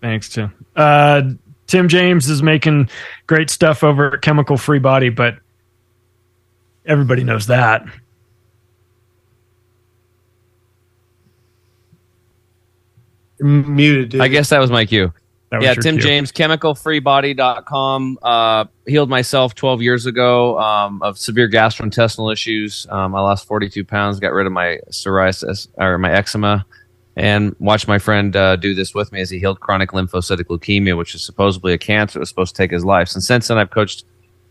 Thanks, 0.01 0.29
Tim. 0.29 0.53
Uh, 0.77 1.23
Tim 1.67 1.89
James 1.89 2.29
is 2.31 2.43
making 2.43 2.89
great 3.27 3.51
stuff 3.51 3.85
over 3.85 4.15
at 4.15 4.23
Chemical 4.23 4.57
Free 4.57 4.79
Body, 4.79 5.11
but 5.11 5.39
everybody 6.87 7.25
knows 7.25 7.47
that. 7.49 7.85
Muted. 13.41 14.11
Dude. 14.11 14.21
I 14.21 14.29
guess 14.29 14.49
that 14.49 14.59
was 14.59 14.71
my 14.71 14.85
cue. 14.85 15.13
Yeah, 15.53 15.75
Tim 15.75 15.97
cue. 15.97 16.03
James, 16.03 16.31
chemicalfreebody.com. 16.33 18.19
Uh, 18.23 18.65
healed 18.87 19.09
myself 19.09 19.55
12 19.55 19.83
years 19.83 20.07
ago 20.07 20.59
um, 20.59 21.03
of 21.03 21.19
severe 21.19 21.49
gastrointestinal 21.49 22.33
issues. 22.33 22.87
Um, 22.91 23.15
I 23.15 23.21
lost 23.21 23.47
42 23.47 23.85
pounds, 23.85 24.21
got 24.21 24.33
rid 24.33 24.47
of 24.47 24.53
my 24.53 24.79
psoriasis 24.91 25.69
or 25.77 25.97
my 25.97 26.13
eczema, 26.13 26.67
and 27.17 27.57
watched 27.59 27.89
my 27.89 27.99
friend 27.99 28.37
uh, 28.37 28.57
do 28.57 28.75
this 28.75 28.95
with 28.95 29.11
me 29.11 29.21
as 29.21 29.31
he 29.31 29.39
healed 29.39 29.61
chronic 29.61 29.91
lymphocytic 29.93 30.45
leukemia, 30.45 30.97
which 30.99 31.15
is 31.15 31.25
supposedly 31.25 31.73
a 31.73 31.79
cancer 31.79 32.19
that 32.19 32.21
was 32.21 32.29
supposed 32.29 32.55
to 32.55 32.63
take 32.63 32.71
his 32.71 32.85
life. 32.85 33.15
And 33.15 33.23
since 33.23 33.49
then, 33.49 33.57
I've 33.57 33.71
coached 33.71 34.05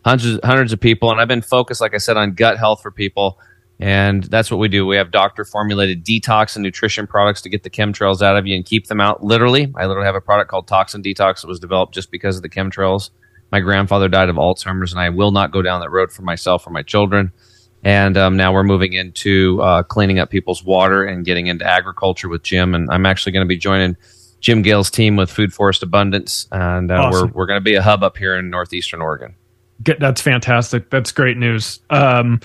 hundreds, 0.03 0.40
hundreds 0.44 0.74
of 0.74 0.80
people, 0.80 1.11
and 1.11 1.22
I've 1.22 1.28
been 1.28 1.44
focused, 1.44 1.80
like 1.80 1.94
I 1.94 1.99
said, 1.99 2.18
on 2.18 2.34
gut 2.34 2.57
health 2.57 2.82
for 2.82 2.90
people. 2.90 3.38
And 3.80 4.24
that's 4.24 4.49
what 4.49 4.58
we 4.58 4.70
do. 4.70 4.86
We 4.88 4.95
have 4.98 5.12
doctor 5.12 5.45
formulated 5.45 6.04
detox 6.04 6.56
and 6.56 6.64
nutrition 6.64 7.06
products 7.06 7.41
to 7.44 7.49
get 7.49 7.62
the 7.62 7.70
chemtrails 7.70 8.22
out 8.24 8.36
of 8.36 8.48
you 8.48 8.56
and 8.56 8.66
keep 8.66 8.88
them 8.88 8.99
out. 8.99 9.24
Literally, 9.24 9.72
I 9.76 9.86
literally 9.86 10.08
have 10.08 10.16
a 10.16 10.22
product 10.22 10.49
called 10.49 10.68
Toxin 10.68 11.04
Detox 11.04 11.41
that 11.41 11.48
was 11.48 11.60
developed 11.60 11.94
just 11.94 12.10
because 12.10 12.36
of 12.38 12.41
the 12.41 12.49
chemtrails. 12.49 13.12
My 13.52 13.60
grandfather 13.60 14.10
died 14.10 14.30
of 14.30 14.36
Alzheimer's, 14.36 14.91
and 14.91 14.99
I 14.99 15.10
will 15.10 15.32
not 15.32 15.52
go 15.52 15.62
down 15.62 15.82
that 15.82 15.91
road 15.91 16.12
for 16.12 16.24
myself 16.24 16.66
or 16.66 16.72
my 16.72 16.82
children. 16.82 17.32
And 17.84 18.18
um, 18.18 18.36
now 18.36 18.52
we're 18.52 18.64
moving 18.64 18.94
into 18.94 19.62
uh, 19.62 19.84
cleaning 19.84 20.18
up 20.18 20.32
people's 20.32 20.64
water 20.64 21.04
and 21.04 21.24
getting 21.24 21.45
into 21.48 21.64
agriculture 21.64 22.28
with 22.28 22.41
Jim. 22.41 22.74
And 22.74 22.90
I'm 22.91 23.06
actually 23.06 23.32
going 23.34 23.45
to 23.45 23.48
be 23.48 23.58
joining 23.58 23.95
Jim 24.40 24.64
Gale's 24.64 24.90
team 24.90 25.16
with 25.16 25.30
Food 25.30 25.54
Forest 25.54 25.84
Abundance, 25.84 26.48
and 26.52 26.91
uh, 26.91 26.95
Awesome. 26.95 27.28
we're 27.30 27.34
we're 27.34 27.45
going 27.45 27.58
to 27.60 27.64
be 27.64 27.76
a 27.76 27.82
hub 27.82 28.04
up 28.04 28.18
here 28.18 28.36
in 28.36 28.49
northeastern 28.49 29.02
Oregon. 29.02 29.36
That's 29.84 30.22
fantastic. 30.22 30.90
That's 30.90 31.12
great 31.12 31.38
news. 31.38 31.80
Um, 31.91 32.41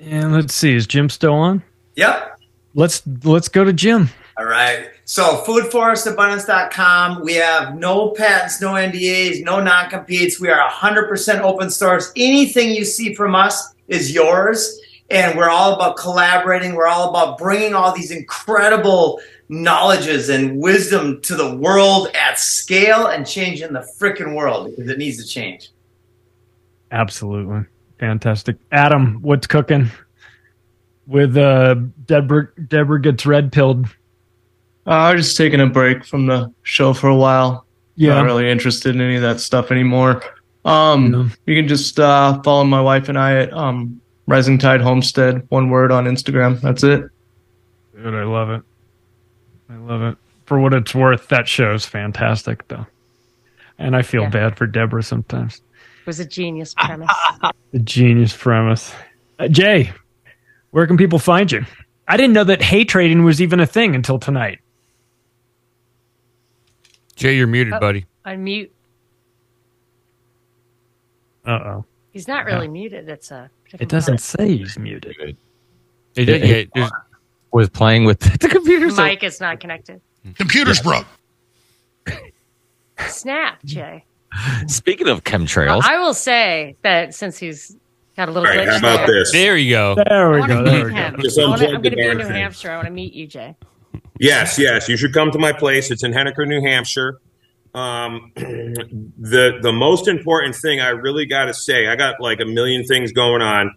and 0.00 0.32
let's 0.32 0.54
see, 0.54 0.74
is 0.74 0.86
Jim 0.86 1.08
still 1.08 1.34
on? 1.34 1.62
Yep. 1.96 2.40
Let's 2.74 3.02
let's 3.24 3.48
go 3.48 3.64
to 3.64 3.72
Jim. 3.72 4.10
All 4.38 4.44
right. 4.44 4.90
So 5.04 5.42
foodforestabundance.com. 5.44 7.24
We 7.24 7.34
have 7.34 7.76
no 7.76 8.10
patents, 8.10 8.60
no 8.60 8.74
NDAs, 8.74 9.42
no 9.42 9.60
non-competes. 9.60 10.38
We 10.38 10.48
are 10.48 10.70
100% 10.70 11.40
open 11.40 11.70
source. 11.70 12.12
Anything 12.14 12.70
you 12.70 12.84
see 12.84 13.14
from 13.14 13.34
us 13.34 13.74
is 13.88 14.14
yours. 14.14 14.80
And 15.10 15.36
we're 15.36 15.48
all 15.48 15.74
about 15.74 15.96
collaborating. 15.96 16.74
We're 16.74 16.86
all 16.86 17.08
about 17.08 17.38
bringing 17.38 17.74
all 17.74 17.92
these 17.92 18.12
incredible 18.12 19.20
knowledges 19.48 20.28
and 20.28 20.60
wisdom 20.60 21.20
to 21.22 21.34
the 21.34 21.56
world 21.56 22.08
at 22.14 22.38
scale 22.38 23.06
and 23.06 23.26
changing 23.26 23.72
the 23.72 23.90
freaking 23.98 24.36
world 24.36 24.70
because 24.70 24.88
it 24.88 24.98
needs 24.98 25.16
to 25.16 25.26
change. 25.26 25.70
Absolutely 26.92 27.64
fantastic. 27.98 28.56
Adam, 28.72 29.20
what's 29.22 29.46
cooking? 29.46 29.90
With 31.06 31.36
uh, 31.36 31.74
Deborah, 32.04 32.48
Deborah 32.68 33.00
gets 33.00 33.24
red 33.24 33.50
pilled. 33.52 33.86
Uh, 34.86 34.90
I 34.90 35.14
was 35.14 35.26
just 35.26 35.36
taking 35.36 35.60
a 35.60 35.66
break 35.66 36.04
from 36.04 36.26
the 36.26 36.52
show 36.62 36.92
for 36.92 37.08
a 37.08 37.16
while. 37.16 37.66
Yeah. 37.96 38.14
Not 38.14 38.26
really 38.26 38.50
interested 38.50 38.94
in 38.94 39.00
any 39.00 39.16
of 39.16 39.22
that 39.22 39.40
stuff 39.40 39.70
anymore. 39.70 40.22
Um, 40.64 41.32
you 41.46 41.56
can 41.56 41.66
just 41.68 41.98
uh, 41.98 42.40
follow 42.42 42.64
my 42.64 42.80
wife 42.80 43.08
and 43.08 43.18
I 43.18 43.38
at 43.38 43.52
um, 43.52 44.00
Rising 44.26 44.58
Tide 44.58 44.80
Homestead, 44.82 45.46
one 45.48 45.70
word 45.70 45.90
on 45.90 46.04
Instagram. 46.04 46.60
That's 46.60 46.82
it. 46.84 47.04
Dude, 47.96 48.14
I 48.14 48.24
love 48.24 48.50
it. 48.50 48.62
I 49.70 49.76
love 49.76 50.02
it. 50.02 50.16
For 50.44 50.58
what 50.60 50.74
it's 50.74 50.94
worth, 50.94 51.28
that 51.28 51.48
show's 51.48 51.84
fantastic, 51.86 52.68
though. 52.68 52.86
And 53.78 53.96
I 53.96 54.02
feel 54.02 54.22
Yeah. 54.22 54.30
bad 54.30 54.56
for 54.56 54.66
Deborah 54.66 55.02
sometimes. 55.02 55.60
It 56.00 56.06
was 56.06 56.20
a 56.20 56.24
genius 56.24 56.74
premise. 56.78 57.10
The 57.72 57.78
genius 57.80 58.36
premise. 58.36 58.92
Uh, 59.38 59.48
Jay, 59.48 59.92
where 60.70 60.86
can 60.86 60.96
people 60.96 61.18
find 61.18 61.50
you? 61.52 61.64
I 62.06 62.16
didn't 62.16 62.32
know 62.32 62.44
that 62.44 62.62
hay 62.62 62.84
trading 62.84 63.24
was 63.24 63.40
even 63.42 63.60
a 63.60 63.66
thing 63.66 63.94
until 63.94 64.18
tonight. 64.18 64.60
Jay, 67.16 67.36
you're 67.36 67.46
muted, 67.46 67.74
Oh, 67.74 67.80
buddy. 67.80 68.06
Unmute. 68.26 68.70
Uh 71.46 71.50
oh. 71.50 71.84
He's 72.10 72.28
not 72.28 72.44
really 72.46 72.68
muted. 72.68 73.08
It's 73.08 73.30
a. 73.30 73.50
It 73.78 73.88
doesn't 73.88 74.18
say 74.18 74.56
he's 74.56 74.78
muted. 74.78 75.16
It 75.20 75.36
did- 76.24 76.42
yeah, 76.42 76.64
there's- 76.74 76.90
was 77.52 77.68
playing 77.70 78.04
with 78.04 78.18
the 78.40 78.48
computer. 78.48 78.90
so- 78.90 79.04
Mic 79.04 79.22
is 79.22 79.40
not 79.40 79.60
connected. 79.60 80.00
Computer's 80.36 80.80
broke. 80.82 81.06
Snap, 83.06 83.62
Jay. 83.64 84.04
Speaking 84.66 85.08
of 85.08 85.24
chemtrails, 85.24 85.82
I 85.84 85.98
will 85.98 86.14
say 86.14 86.76
that 86.82 87.14
since 87.14 87.38
he's 87.38 87.76
Got 88.18 88.30
a 88.30 88.32
little 88.32 88.48
All 88.48 88.56
right, 88.56 88.66
glitch 88.66 88.72
how 88.72 88.78
about 88.78 89.06
there. 89.06 89.20
this? 89.20 89.30
There 89.30 89.56
you 89.56 89.70
go. 89.70 89.94
There 89.94 90.30
we 90.32 90.44
go. 90.44 90.64
There 90.64 90.86
we 90.86 90.92
go. 90.92 91.12
Just 91.20 91.38
I 91.38 91.46
wanna, 91.46 91.66
I'm 91.66 91.70
going 91.70 91.82
to 91.84 91.96
be 91.96 92.02
in 92.04 92.18
New 92.18 92.24
thing. 92.24 92.32
Hampshire. 92.32 92.72
I 92.72 92.74
want 92.74 92.88
to 92.88 92.92
meet 92.92 93.12
you, 93.12 93.28
Jay. 93.28 93.54
Yes, 94.18 94.58
yes. 94.58 94.88
You 94.88 94.96
should 94.96 95.14
come 95.14 95.30
to 95.30 95.38
my 95.38 95.52
place. 95.52 95.92
It's 95.92 96.02
in 96.02 96.10
Henniker, 96.10 96.44
New 96.44 96.60
Hampshire. 96.60 97.20
Um, 97.76 98.32
the 98.34 99.60
the 99.62 99.72
most 99.72 100.08
important 100.08 100.56
thing 100.56 100.80
I 100.80 100.88
really 100.88 101.26
got 101.26 101.44
to 101.44 101.54
say, 101.54 101.86
I 101.86 101.94
got 101.94 102.20
like 102.20 102.40
a 102.40 102.44
million 102.44 102.82
things 102.82 103.12
going 103.12 103.40
on. 103.40 103.72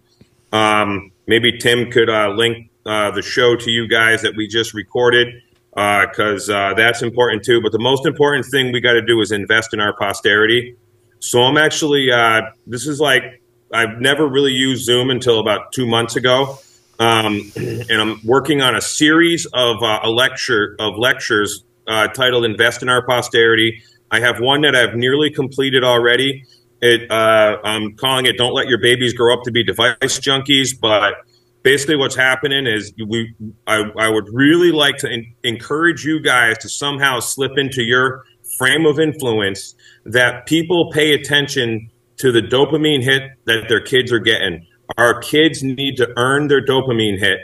Um, 0.52 1.12
maybe 1.28 1.56
Tim 1.58 1.92
could 1.92 2.10
uh, 2.10 2.30
link 2.30 2.68
uh, 2.84 3.12
the 3.12 3.22
show 3.22 3.54
to 3.54 3.70
you 3.70 3.86
guys 3.86 4.22
that 4.22 4.34
we 4.36 4.48
just 4.48 4.74
recorded 4.74 5.28
because 5.74 6.50
uh, 6.50 6.74
that's 6.76 7.02
important 7.02 7.44
too. 7.44 7.60
But 7.62 7.72
the 7.72 7.78
most 7.78 8.06
important 8.06 8.46
thing 8.46 8.72
we 8.72 8.80
got 8.80 8.92
to 8.92 9.02
do 9.02 9.20
is 9.20 9.32
invest 9.32 9.72
in 9.72 9.80
our 9.80 9.96
posterity. 9.96 10.76
So 11.20 11.42
I'm 11.42 11.56
actually 11.56 12.10
uh, 12.10 12.42
this 12.66 12.86
is 12.86 13.00
like 13.00 13.42
I've 13.72 14.00
never 14.00 14.26
really 14.26 14.52
used 14.52 14.84
Zoom 14.84 15.10
until 15.10 15.40
about 15.40 15.72
two 15.72 15.86
months 15.86 16.16
ago, 16.16 16.58
um, 16.98 17.52
and 17.56 17.92
I'm 17.92 18.20
working 18.24 18.60
on 18.60 18.74
a 18.74 18.80
series 18.80 19.46
of 19.46 19.82
uh, 19.82 20.00
a 20.02 20.10
lecture 20.10 20.76
of 20.78 20.98
lectures 20.98 21.64
uh, 21.86 22.08
titled 22.08 22.44
"Invest 22.44 22.82
in 22.82 22.88
Our 22.88 23.04
Posterity." 23.06 23.82
I 24.10 24.20
have 24.20 24.40
one 24.40 24.60
that 24.62 24.76
I've 24.76 24.94
nearly 24.94 25.30
completed 25.30 25.84
already. 25.84 26.44
It 26.82 27.10
uh, 27.10 27.58
I'm 27.64 27.96
calling 27.96 28.26
it 28.26 28.36
"Don't 28.36 28.52
Let 28.52 28.66
Your 28.66 28.80
Babies 28.80 29.14
Grow 29.14 29.32
Up 29.32 29.44
to 29.44 29.52
Be 29.52 29.62
Device 29.62 29.96
Junkies," 30.02 30.78
but 30.78 31.14
basically 31.62 31.96
what's 31.96 32.16
happening 32.16 32.66
is 32.66 32.92
we 33.06 33.34
I, 33.66 33.84
I 33.98 34.08
would 34.08 34.28
really 34.32 34.72
like 34.72 34.96
to 34.98 35.10
en- 35.10 35.34
encourage 35.44 36.04
you 36.04 36.20
guys 36.20 36.58
to 36.58 36.68
somehow 36.68 37.20
slip 37.20 37.52
into 37.56 37.82
your 37.82 38.24
frame 38.58 38.86
of 38.86 38.98
influence 39.00 39.74
that 40.04 40.46
people 40.46 40.90
pay 40.92 41.14
attention 41.14 41.90
to 42.18 42.32
the 42.32 42.42
dopamine 42.42 43.02
hit 43.02 43.22
that 43.46 43.68
their 43.68 43.80
kids 43.80 44.12
are 44.12 44.18
getting. 44.18 44.66
Our 44.98 45.20
kids 45.20 45.62
need 45.62 45.96
to 45.96 46.12
earn 46.16 46.48
their 46.48 46.64
dopamine 46.64 47.18
hit. 47.18 47.38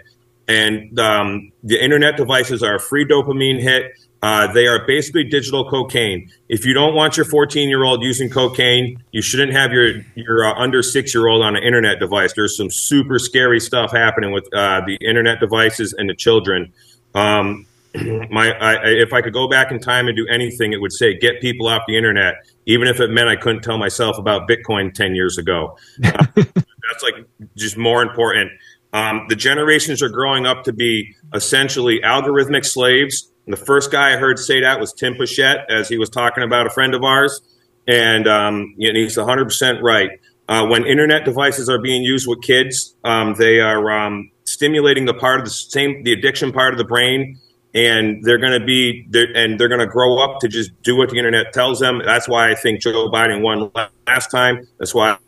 And 0.47 0.99
um, 0.99 1.53
the 1.63 1.83
internet 1.83 2.17
devices 2.17 2.63
are 2.63 2.77
a 2.77 2.81
free 2.81 3.05
dopamine 3.05 3.61
hit 3.61 3.93
uh, 4.23 4.53
they 4.53 4.67
are 4.67 4.85
basically 4.87 5.25
digital 5.25 5.69
cocaine. 5.69 6.31
If 6.49 6.67
you 6.67 6.75
don't 6.75 6.95
want 6.95 7.17
your 7.17 7.27
14 7.27 7.69
year 7.69 7.85
old 7.85 8.03
using 8.03 8.29
cocaine, 8.29 9.03
you 9.13 9.23
shouldn't 9.23 9.53
have 9.53 9.73
your 9.73 10.01
your 10.17 10.45
uh, 10.45 10.55
under 10.55 10.83
six 10.83 11.15
year 11.15 11.29
old 11.29 11.43
on 11.43 11.57
an 11.57 11.63
internet 11.63 12.01
device. 12.01 12.33
There's 12.35 12.57
some 12.57 12.71
super 12.71 13.19
scary 13.19 13.61
stuff 13.61 13.93
happening 13.93 14.33
with 14.33 14.53
uh, 14.53 14.83
the 14.87 14.97
internet 14.97 15.39
devices 15.41 15.95
and 15.97 16.11
the 16.11 16.15
children. 16.15 16.73
Um, 17.15 17.67
my, 18.31 18.53
I, 18.53 18.87
if 18.87 19.13
I 19.13 19.23
could 19.23 19.33
go 19.33 19.49
back 19.49 19.71
in 19.71 19.79
time 19.79 20.09
and 20.09 20.17
do 20.17 20.27
anything, 20.29 20.73
it 20.73 20.81
would 20.81 20.93
say 20.93 21.17
get 21.17 21.41
people 21.41 21.69
off 21.69 21.83
the 21.87 21.97
internet, 21.97 22.35
even 22.67 22.89
if 22.89 23.01
it 23.01 23.11
meant 23.11 23.29
I 23.29 23.37
couldn't 23.37 23.63
tell 23.63 23.79
myself 23.79 24.19
about 24.19 24.49
Bitcoin 24.49 24.93
10 24.93 25.15
years 25.15 25.39
ago. 25.39 25.77
Uh, 26.05 26.27
that's 26.35 27.03
like 27.03 27.27
just 27.57 27.77
more 27.77 28.03
important. 28.03 28.51
Um, 28.93 29.27
the 29.29 29.37
generations 29.37 30.03
are 30.03 30.09
growing 30.09 30.47
up 30.47 30.65
to 30.65 30.73
be 30.73 31.15
essentially 31.35 32.01
algorithmic 32.01 32.65
slaves. 32.65 33.31
The 33.49 33.57
first 33.57 33.91
guy 33.91 34.13
I 34.13 34.17
heard 34.17 34.39
say 34.39 34.61
that 34.61 34.79
was 34.79 34.93
Tim 34.93 35.15
Picciott, 35.15 35.65
as 35.71 35.89
he 35.89 35.97
was 35.97 36.11
talking 36.11 36.45
about 36.45 36.67
a 36.67 36.71
friend 36.71 36.95
of 36.95 37.03
ours, 37.03 37.41
and, 37.87 38.29
um, 38.29 38.75
and 38.79 38.97
he's 38.97 39.17
100% 39.17 39.83
right. 39.83 40.11
Uh, 40.49 40.67
when 40.67 40.87
internet 40.87 41.25
devices 41.25 41.69
are 41.69 41.81
being 41.81 42.03
used 42.03 42.27
with 42.29 42.43
kids, 42.43 42.95
um, 43.05 43.35
they 43.39 43.61
are 43.61 43.91
um, 43.91 44.31
stimulating 44.45 45.07
the 45.07 45.15
part 45.15 45.41
of 45.41 45.45
the 45.45 45.51
same 45.51 46.03
the 46.05 46.13
addiction 46.13 46.53
part 46.53 46.73
of 46.73 46.79
the 46.79 46.85
brain, 46.85 47.39
and 47.75 48.25
they're 48.25 48.39
going 48.39 48.59
to 48.59 48.65
be 48.65 49.07
they're, 49.11 49.31
and 49.37 49.61
they're 49.61 49.69
going 49.69 49.81
to 49.81 49.87
grow 49.87 50.19
up 50.19 50.41
to 50.41 50.49
just 50.49 50.71
do 50.83 50.97
what 50.97 51.11
the 51.11 51.17
internet 51.17 51.53
tells 51.53 51.81
them. 51.81 52.01
That's 52.03 52.27
why 52.27 52.51
I 52.51 52.55
think 52.55 52.81
Joe 52.81 53.11
Biden 53.11 53.43
won 53.43 53.71
last 54.07 54.31
time. 54.31 54.67
That's 54.79 54.95
why 54.95 55.19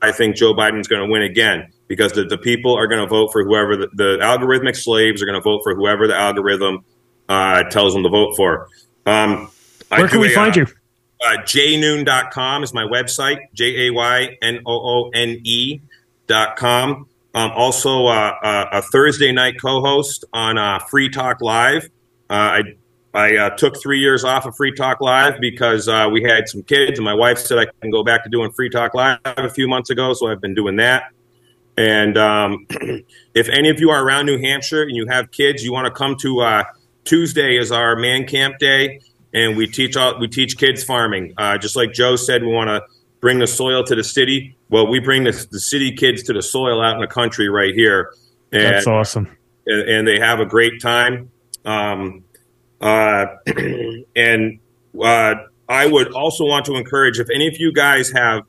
I 0.00 0.12
think 0.12 0.36
Joe 0.36 0.54
Biden's 0.54 0.86
going 0.86 1.04
to 1.04 1.10
win 1.10 1.22
again 1.22 1.72
because 1.88 2.12
the, 2.12 2.24
the 2.24 2.38
people 2.38 2.76
are 2.76 2.86
going 2.86 3.00
to 3.00 3.08
vote 3.08 3.30
for 3.32 3.42
whoever 3.42 3.76
the, 3.76 3.88
the 3.94 4.18
algorithmic 4.18 4.76
slaves 4.76 5.20
are 5.22 5.26
going 5.26 5.38
to 5.38 5.42
vote 5.42 5.62
for 5.64 5.74
whoever 5.74 6.06
the 6.06 6.14
algorithm 6.14 6.84
uh, 7.28 7.64
tells 7.64 7.94
them 7.94 8.02
to 8.02 8.08
vote 8.08 8.34
for. 8.36 8.68
Um, 9.06 9.50
I 9.90 10.00
Where 10.00 10.08
can 10.08 10.20
we 10.20 10.32
a, 10.32 10.34
find 10.34 10.56
uh, 10.56 10.60
you? 10.60 10.66
uh, 11.20 11.42
jaynoone.com 11.42 12.62
is 12.62 12.74
my 12.74 12.84
website, 12.84 13.38
J 13.54 13.88
A 13.88 13.92
Y 13.92 14.36
N 14.42 14.60
O 14.66 14.72
O 14.72 15.10
N 15.10 15.40
E 15.44 15.80
dot 16.26 16.56
com. 16.56 17.06
Um, 17.34 17.50
also, 17.52 18.06
uh, 18.06 18.34
uh, 18.42 18.66
a 18.72 18.82
Thursday 18.82 19.32
night 19.32 19.60
co 19.60 19.80
host 19.80 20.24
on 20.32 20.58
uh, 20.58 20.78
Free 20.90 21.08
Talk 21.08 21.40
Live. 21.40 21.84
Uh, 22.30 22.34
I 22.34 22.62
I 23.14 23.36
uh, 23.36 23.50
took 23.56 23.80
three 23.80 24.00
years 24.00 24.24
off 24.24 24.46
of 24.46 24.56
Free 24.56 24.74
Talk 24.74 25.00
Live 25.00 25.40
because 25.40 25.88
uh, 25.88 26.08
we 26.12 26.22
had 26.22 26.48
some 26.48 26.62
kids, 26.62 26.98
and 26.98 27.04
my 27.04 27.14
wife 27.14 27.38
said 27.38 27.58
I 27.58 27.66
can 27.80 27.90
go 27.90 28.04
back 28.04 28.24
to 28.24 28.30
doing 28.30 28.50
Free 28.52 28.68
Talk 28.70 28.94
Live 28.94 29.18
a 29.24 29.48
few 29.48 29.66
months 29.66 29.90
ago, 29.90 30.12
so 30.14 30.28
I've 30.28 30.40
been 30.40 30.54
doing 30.54 30.76
that. 30.76 31.10
And 31.76 32.18
um, 32.18 32.66
if 33.34 33.48
any 33.48 33.70
of 33.70 33.80
you 33.80 33.90
are 33.90 34.04
around 34.04 34.26
New 34.26 34.38
Hampshire 34.38 34.82
and 34.82 34.94
you 34.94 35.06
have 35.06 35.30
kids, 35.30 35.64
you 35.64 35.72
want 35.72 35.86
to 35.86 35.90
come 35.90 36.16
to 36.16 36.40
uh, 36.40 36.64
Tuesday 37.08 37.56
is 37.56 37.72
our 37.72 37.96
man 37.96 38.26
camp 38.26 38.58
day, 38.58 39.00
and 39.32 39.56
we 39.56 39.66
teach 39.66 39.96
all, 39.96 40.18
we 40.20 40.28
teach 40.28 40.58
kids 40.58 40.84
farming. 40.84 41.32
Uh, 41.38 41.56
just 41.56 41.74
like 41.74 41.92
Joe 41.92 42.16
said, 42.16 42.42
we 42.42 42.48
want 42.48 42.68
to 42.68 42.82
bring 43.20 43.38
the 43.38 43.46
soil 43.46 43.82
to 43.84 43.94
the 43.94 44.04
city. 44.04 44.56
Well, 44.68 44.86
we 44.86 45.00
bring 45.00 45.24
the, 45.24 45.32
the 45.50 45.58
city 45.58 45.92
kids 45.92 46.22
to 46.24 46.34
the 46.34 46.42
soil 46.42 46.82
out 46.82 46.96
in 46.96 47.00
the 47.00 47.06
country 47.06 47.48
right 47.48 47.74
here. 47.74 48.12
And, 48.52 48.62
That's 48.62 48.86
awesome. 48.86 49.34
and, 49.66 49.88
and 49.88 50.08
they 50.08 50.18
have 50.18 50.40
a 50.40 50.44
great 50.44 50.82
time. 50.82 51.30
Um, 51.64 52.24
uh, 52.80 53.26
and 54.16 54.60
uh, 55.02 55.34
I 55.66 55.86
would 55.86 56.12
also 56.12 56.44
want 56.44 56.66
to 56.66 56.76
encourage 56.76 57.18
if 57.18 57.28
any 57.34 57.48
of 57.48 57.58
you 57.58 57.72
guys 57.72 58.10
have 58.12 58.42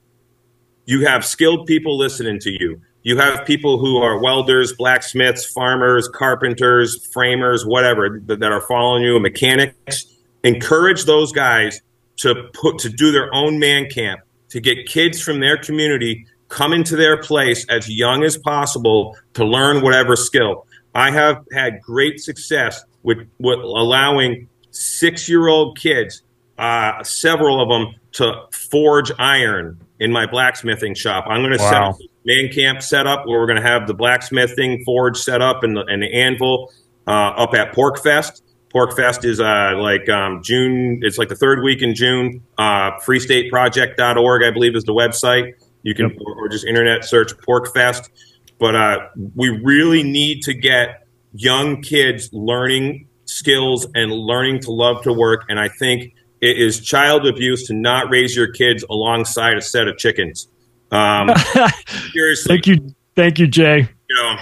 you 0.85 1.05
have 1.05 1.23
skilled 1.23 1.67
people 1.67 1.97
listening 1.97 2.39
to 2.39 2.49
you. 2.49 2.81
You 3.03 3.17
have 3.17 3.45
people 3.45 3.79
who 3.79 3.97
are 3.97 4.21
welders, 4.21 4.73
blacksmiths, 4.73 5.45
farmers, 5.45 6.09
carpenters, 6.09 7.07
framers, 7.13 7.65
whatever 7.65 8.19
that, 8.25 8.39
that 8.39 8.51
are 8.51 8.61
following 8.61 9.03
you, 9.03 9.19
mechanics. 9.19 10.05
Encourage 10.43 11.05
those 11.05 11.31
guys 11.31 11.81
to 12.17 12.49
put 12.53 12.79
to 12.79 12.89
do 12.89 13.11
their 13.11 13.33
own 13.33 13.59
man 13.59 13.89
camp 13.89 14.21
to 14.49 14.59
get 14.59 14.85
kids 14.85 15.21
from 15.21 15.39
their 15.39 15.57
community 15.57 16.25
come 16.49 16.73
into 16.73 16.95
their 16.95 17.21
place 17.21 17.65
as 17.69 17.87
young 17.87 18.23
as 18.23 18.37
possible 18.37 19.15
to 19.33 19.45
learn 19.45 19.81
whatever 19.81 20.15
skill. 20.15 20.65
I 20.93 21.11
have 21.11 21.45
had 21.53 21.81
great 21.81 22.19
success 22.19 22.83
with, 23.03 23.19
with 23.39 23.59
allowing 23.59 24.49
six 24.71 25.29
year 25.29 25.47
old 25.47 25.77
kids, 25.77 26.23
uh, 26.57 27.03
several 27.03 27.61
of 27.61 27.69
them, 27.69 27.95
to 28.13 28.33
forge 28.51 29.11
iron 29.19 29.79
in 29.99 30.11
my 30.11 30.25
blacksmithing 30.25 30.95
shop. 30.95 31.25
I'm 31.27 31.41
going 31.41 31.57
to 31.57 31.63
Wow. 31.63 31.91
a 31.91 32.08
man 32.25 32.49
camp 32.51 32.81
set 32.81 33.07
up 33.07 33.25
where 33.25 33.39
we're 33.39 33.47
going 33.47 33.61
to 33.61 33.67
have 33.67 33.87
the 33.87 33.93
blacksmithing 33.93 34.83
forge 34.85 35.17
set 35.17 35.41
up 35.41 35.63
and 35.63 35.75
the, 35.75 35.85
and 35.85 36.01
the 36.03 36.13
anvil 36.13 36.71
uh, 37.07 37.11
up 37.11 37.53
at 37.53 37.73
Pork 37.73 38.01
Fest. 38.01 38.43
Pork 38.71 38.95
Fest 38.95 39.25
is 39.25 39.39
uh, 39.39 39.73
like 39.77 40.07
um, 40.09 40.43
June. 40.43 40.99
It's 41.01 41.17
like 41.17 41.29
the 41.29 41.35
third 41.35 41.63
week 41.63 41.81
in 41.81 41.95
June. 41.95 42.43
Uh, 42.57 42.91
FreeStateProject.org, 42.99 44.43
I 44.43 44.51
believe, 44.51 44.75
is 44.75 44.83
the 44.83 44.93
website. 44.93 45.53
You 45.81 45.95
can 45.95 46.17
or, 46.19 46.45
or 46.45 46.49
just 46.49 46.65
internet 46.65 47.03
search 47.03 47.31
Pork 47.39 47.73
Fest. 47.73 48.11
But 48.59 48.75
uh, 48.75 48.97
we 49.35 49.49
really 49.49 50.03
need 50.03 50.43
to 50.43 50.53
get 50.53 51.07
young 51.33 51.81
kids 51.81 52.29
learning 52.31 53.07
skills 53.25 53.87
and 53.95 54.11
learning 54.11 54.59
to 54.61 54.71
love 54.71 55.03
to 55.03 55.13
work. 55.13 55.45
And 55.49 55.59
I 55.59 55.69
think 55.69 56.13
it 56.41 56.57
is 56.57 56.79
child 56.79 57.25
abuse 57.25 57.67
to 57.67 57.73
not 57.73 58.09
raise 58.09 58.35
your 58.35 58.51
kids 58.51 58.83
alongside 58.89 59.57
a 59.57 59.61
set 59.61 59.87
of 59.87 59.97
chickens. 59.97 60.47
Um, 60.91 61.31
seriously, 62.13 62.47
Thank 62.55 62.67
you, 62.67 62.95
thank 63.15 63.39
you, 63.39 63.47
Jay. 63.47 63.87
you 64.09 64.15
know, 64.15 64.35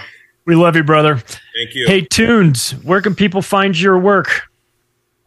We 0.46 0.54
love 0.56 0.76
you, 0.76 0.82
brother. 0.84 1.16
thank 1.18 1.74
you. 1.74 1.86
Hey, 1.86 2.02
Toons, 2.02 2.72
where 2.82 3.00
can 3.02 3.14
people 3.14 3.42
find 3.42 3.78
your 3.78 3.98
work? 3.98 4.42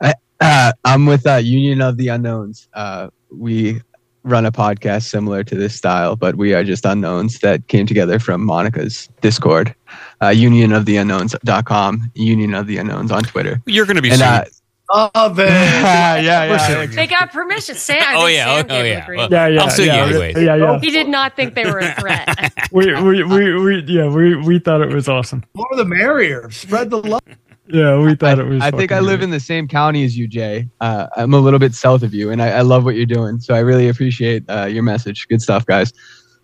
I, 0.02 0.14
uh, 0.39 0.72
I'm 0.85 1.06
with 1.06 1.27
uh, 1.27 1.35
Union 1.35 1.81
of 1.81 1.98
the 1.98 2.07
Unknowns. 2.07 2.68
Uh, 2.73 3.10
we 3.31 3.81
run 4.23 4.45
a 4.45 4.52
podcast 4.52 5.03
similar 5.10 5.43
to 5.43 5.56
this 5.56 5.76
style, 5.76 6.15
but 6.15 6.35
we 6.35 6.53
are 6.53 6.64
just 6.64 6.85
unknowns 6.85 7.39
that 7.39 7.68
came 7.68 7.85
together 7.88 8.19
from 8.19 8.43
Monica's 8.45 9.10
Discord. 9.22 9.73
Uh, 10.22 10.27
unionoftheunknowns.com, 10.27 12.11
Union 12.15 12.53
of 12.53 12.68
the 12.68 12.77
Unknowns 12.77 13.11
on 13.11 13.23
Twitter. 13.23 13.61
You're 13.65 13.85
going 13.85 13.95
to 13.95 14.02
be 14.02 14.11
And, 14.11 14.19
sued. 14.19 14.53
Love 14.94 15.40
it. 15.40 15.48
yeah, 15.50 16.18
yeah. 16.18 16.86
They 16.86 17.08
got 17.08 17.32
permission. 17.32 17.76
Sam, 17.76 18.04
I 18.06 18.16
Oh, 18.16 18.26
yeah, 18.28 18.46
Sam 18.46 18.66
oh, 18.66 18.68
gave 18.68 18.82
oh, 18.82 18.88
yeah. 18.88 19.08
Well, 19.08 19.32
Yeah, 19.32 19.48
yeah, 19.48 19.62
I'll 19.62 19.70
sue 19.70 19.86
yeah, 19.86 20.06
you 20.06 20.12
anyways. 20.12 20.44
Yeah, 20.44 20.56
yeah. 20.56 20.80
He 20.80 20.90
did 20.90 21.08
not 21.08 21.36
think 21.36 21.56
they 21.56 21.66
were 21.66 21.80
a 21.80 21.94
threat. 21.96 22.54
we, 22.72 22.94
we, 23.02 23.24
we, 23.24 23.56
we, 23.56 23.82
yeah, 23.84 24.08
we, 24.08 24.36
we 24.36 24.60
thought 24.60 24.82
it 24.82 24.94
was 24.94 25.08
awesome. 25.08 25.44
More 25.54 25.68
the 25.76 25.86
merrier. 25.86 26.50
Spread 26.52 26.90
the 26.90 26.98
love. 26.98 27.22
Yeah, 27.68 28.00
we 28.00 28.16
thought 28.16 28.40
it 28.40 28.44
was. 28.44 28.62
I 28.62 28.72
think 28.72 28.92
I 28.92 29.00
live 29.00 29.20
great. 29.20 29.26
in 29.26 29.30
the 29.30 29.40
same 29.40 29.68
county 29.68 30.04
as 30.04 30.18
you, 30.18 30.28
Jay. 30.28 30.68
Uh, 30.82 31.08
I'm 31.16 31.34
a 31.34 31.40
little 31.40 31.60
bit 31.60 31.74
south 31.74 32.04
of 32.04 32.14
you, 32.14 32.30
and 32.30 32.42
I, 32.42 32.50
I 32.50 32.62
love 32.62 32.84
what 32.84 32.96
you're 32.96 33.06
doing. 33.06 33.40
So 33.40 33.54
I 33.54 33.60
really 33.60 33.88
appreciate 33.88 34.44
uh, 34.50 34.66
your 34.66 34.84
message. 34.84 35.26
Good 35.30 35.42
stuff, 35.42 35.66
guys. 35.66 35.94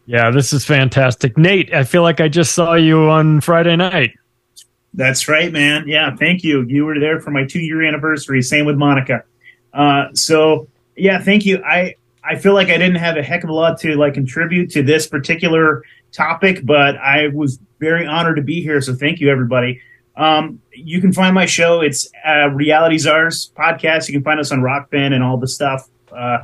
Yeah, 0.05 0.31
this 0.31 0.53
is 0.53 0.63
fantastic. 0.63 1.37
Nate, 1.37 1.73
I 1.73 1.83
feel 1.83 2.01
like 2.01 2.21
I 2.21 2.29
just 2.29 2.53
saw 2.53 2.75
you 2.75 3.09
on 3.09 3.41
Friday 3.41 3.75
night. 3.75 4.11
That's 4.97 5.27
right, 5.27 5.51
man. 5.51 5.87
Yeah, 5.87 6.15
thank 6.15 6.43
you. 6.43 6.63
You 6.63 6.83
were 6.83 6.99
there 6.99 7.21
for 7.21 7.29
my 7.29 7.45
two 7.45 7.59
year 7.59 7.83
anniversary. 7.83 8.41
Same 8.41 8.65
with 8.65 8.77
Monica. 8.77 9.23
Uh, 9.71 10.07
so 10.13 10.67
yeah, 10.95 11.21
thank 11.21 11.45
you. 11.45 11.63
I 11.63 11.95
I 12.23 12.35
feel 12.35 12.55
like 12.55 12.69
I 12.69 12.77
didn't 12.79 12.95
have 12.95 13.15
a 13.15 13.21
heck 13.21 13.43
of 13.43 13.51
a 13.51 13.53
lot 13.53 13.79
to 13.81 13.95
like 13.95 14.15
contribute 14.15 14.71
to 14.71 14.81
this 14.81 15.05
particular 15.05 15.83
topic, 16.11 16.65
but 16.65 16.97
I 16.97 17.27
was 17.27 17.59
very 17.79 18.07
honored 18.07 18.37
to 18.37 18.41
be 18.41 18.61
here. 18.61 18.81
So 18.81 18.95
thank 18.95 19.19
you, 19.19 19.29
everybody. 19.29 19.79
Um, 20.15 20.59
you 20.73 20.99
can 20.99 21.13
find 21.13 21.35
my 21.35 21.45
show. 21.45 21.81
It's 21.81 22.09
uh, 22.27 22.49
Reality 22.49 22.97
Czars 22.97 23.51
podcast. 23.55 24.07
You 24.07 24.15
can 24.15 24.23
find 24.23 24.39
us 24.39 24.51
on 24.51 24.61
Rokfin 24.61 25.13
and 25.13 25.23
all 25.23 25.37
the 25.37 25.47
stuff. 25.47 25.87
Uh, 26.11 26.39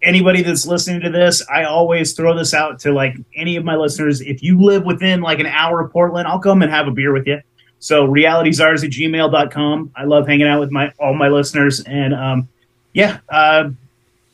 anybody 0.00 0.42
that's 0.42 0.64
listening 0.64 1.00
to 1.00 1.10
this, 1.10 1.44
I 1.52 1.64
always 1.64 2.12
throw 2.12 2.38
this 2.38 2.54
out 2.54 2.78
to 2.80 2.92
like 2.92 3.16
any 3.34 3.56
of 3.56 3.64
my 3.64 3.74
listeners. 3.74 4.20
If 4.20 4.44
you 4.44 4.60
live 4.60 4.84
within 4.84 5.22
like 5.22 5.40
an 5.40 5.46
hour 5.46 5.80
of 5.80 5.90
Portland, 5.90 6.28
I'll 6.28 6.38
come 6.38 6.62
and 6.62 6.70
have 6.70 6.86
a 6.86 6.92
beer 6.92 7.12
with 7.12 7.26
you. 7.26 7.40
So 7.84 8.08
realityczars 8.08 8.82
at 8.82 8.92
gmail.com. 8.92 9.92
I 9.94 10.04
love 10.04 10.26
hanging 10.26 10.46
out 10.46 10.58
with 10.58 10.70
my 10.70 10.94
all 10.98 11.12
my 11.12 11.28
listeners. 11.28 11.80
And 11.80 12.14
um, 12.14 12.48
yeah, 12.94 13.18
uh, 13.28 13.72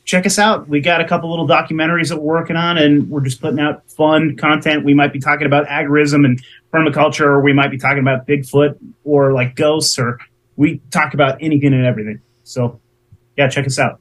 check 0.04 0.24
us 0.24 0.38
out. 0.38 0.68
We 0.68 0.80
got 0.80 1.00
a 1.00 1.04
couple 1.04 1.30
little 1.30 1.48
documentaries 1.48 2.10
that 2.10 2.18
we're 2.18 2.38
working 2.38 2.54
on, 2.54 2.78
and 2.78 3.10
we're 3.10 3.22
just 3.22 3.40
putting 3.40 3.58
out 3.58 3.82
fun 3.90 4.36
content. 4.36 4.84
We 4.84 4.94
might 4.94 5.12
be 5.12 5.18
talking 5.18 5.48
about 5.48 5.66
agorism 5.66 6.24
and 6.24 6.40
permaculture, 6.72 7.22
or 7.22 7.40
we 7.40 7.52
might 7.52 7.72
be 7.72 7.78
talking 7.78 7.98
about 7.98 8.24
Bigfoot 8.24 8.78
or 9.02 9.32
like 9.32 9.56
ghosts, 9.56 9.98
or 9.98 10.20
we 10.54 10.80
talk 10.92 11.14
about 11.14 11.42
anything 11.42 11.74
and 11.74 11.84
everything. 11.84 12.20
So 12.44 12.78
yeah, 13.36 13.48
check 13.48 13.66
us 13.66 13.80
out. 13.80 13.98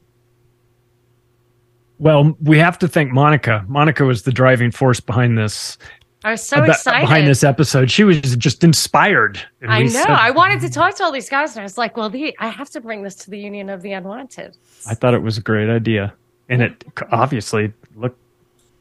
Well, 1.98 2.36
we 2.40 2.58
have 2.58 2.78
to 2.78 2.86
thank 2.86 3.10
Monica. 3.10 3.64
Monica 3.66 4.04
was 4.04 4.22
the 4.22 4.30
driving 4.30 4.70
force 4.70 5.00
behind 5.00 5.36
this. 5.36 5.76
I 6.22 6.32
was 6.32 6.46
so 6.46 6.58
aba- 6.58 6.72
excited. 6.72 7.00
behind 7.00 7.26
this 7.26 7.42
episode. 7.42 7.90
She 7.90 8.04
was 8.04 8.36
just 8.36 8.62
inspired. 8.62 9.40
I 9.66 9.82
know. 9.84 9.88
said- 9.88 10.10
I 10.10 10.30
wanted 10.30 10.60
to 10.60 10.68
talk 10.70 10.94
to 10.96 11.04
all 11.04 11.12
these 11.12 11.30
guys, 11.30 11.52
and 11.52 11.60
I 11.60 11.62
was 11.64 11.78
like, 11.78 11.96
"Well, 11.96 12.10
the, 12.10 12.36
I 12.38 12.48
have 12.48 12.68
to 12.70 12.80
bring 12.80 13.02
this 13.02 13.14
to 13.16 13.30
the 13.30 13.38
Union 13.38 13.70
of 13.70 13.80
the 13.82 13.92
Unwanted." 13.92 14.56
I 14.86 14.94
thought 14.94 15.14
it 15.14 15.22
was 15.22 15.38
a 15.38 15.40
great 15.40 15.70
idea, 15.70 16.12
and 16.50 16.60
it 16.62 16.84
obviously 17.10 17.72
looked. 17.96 18.18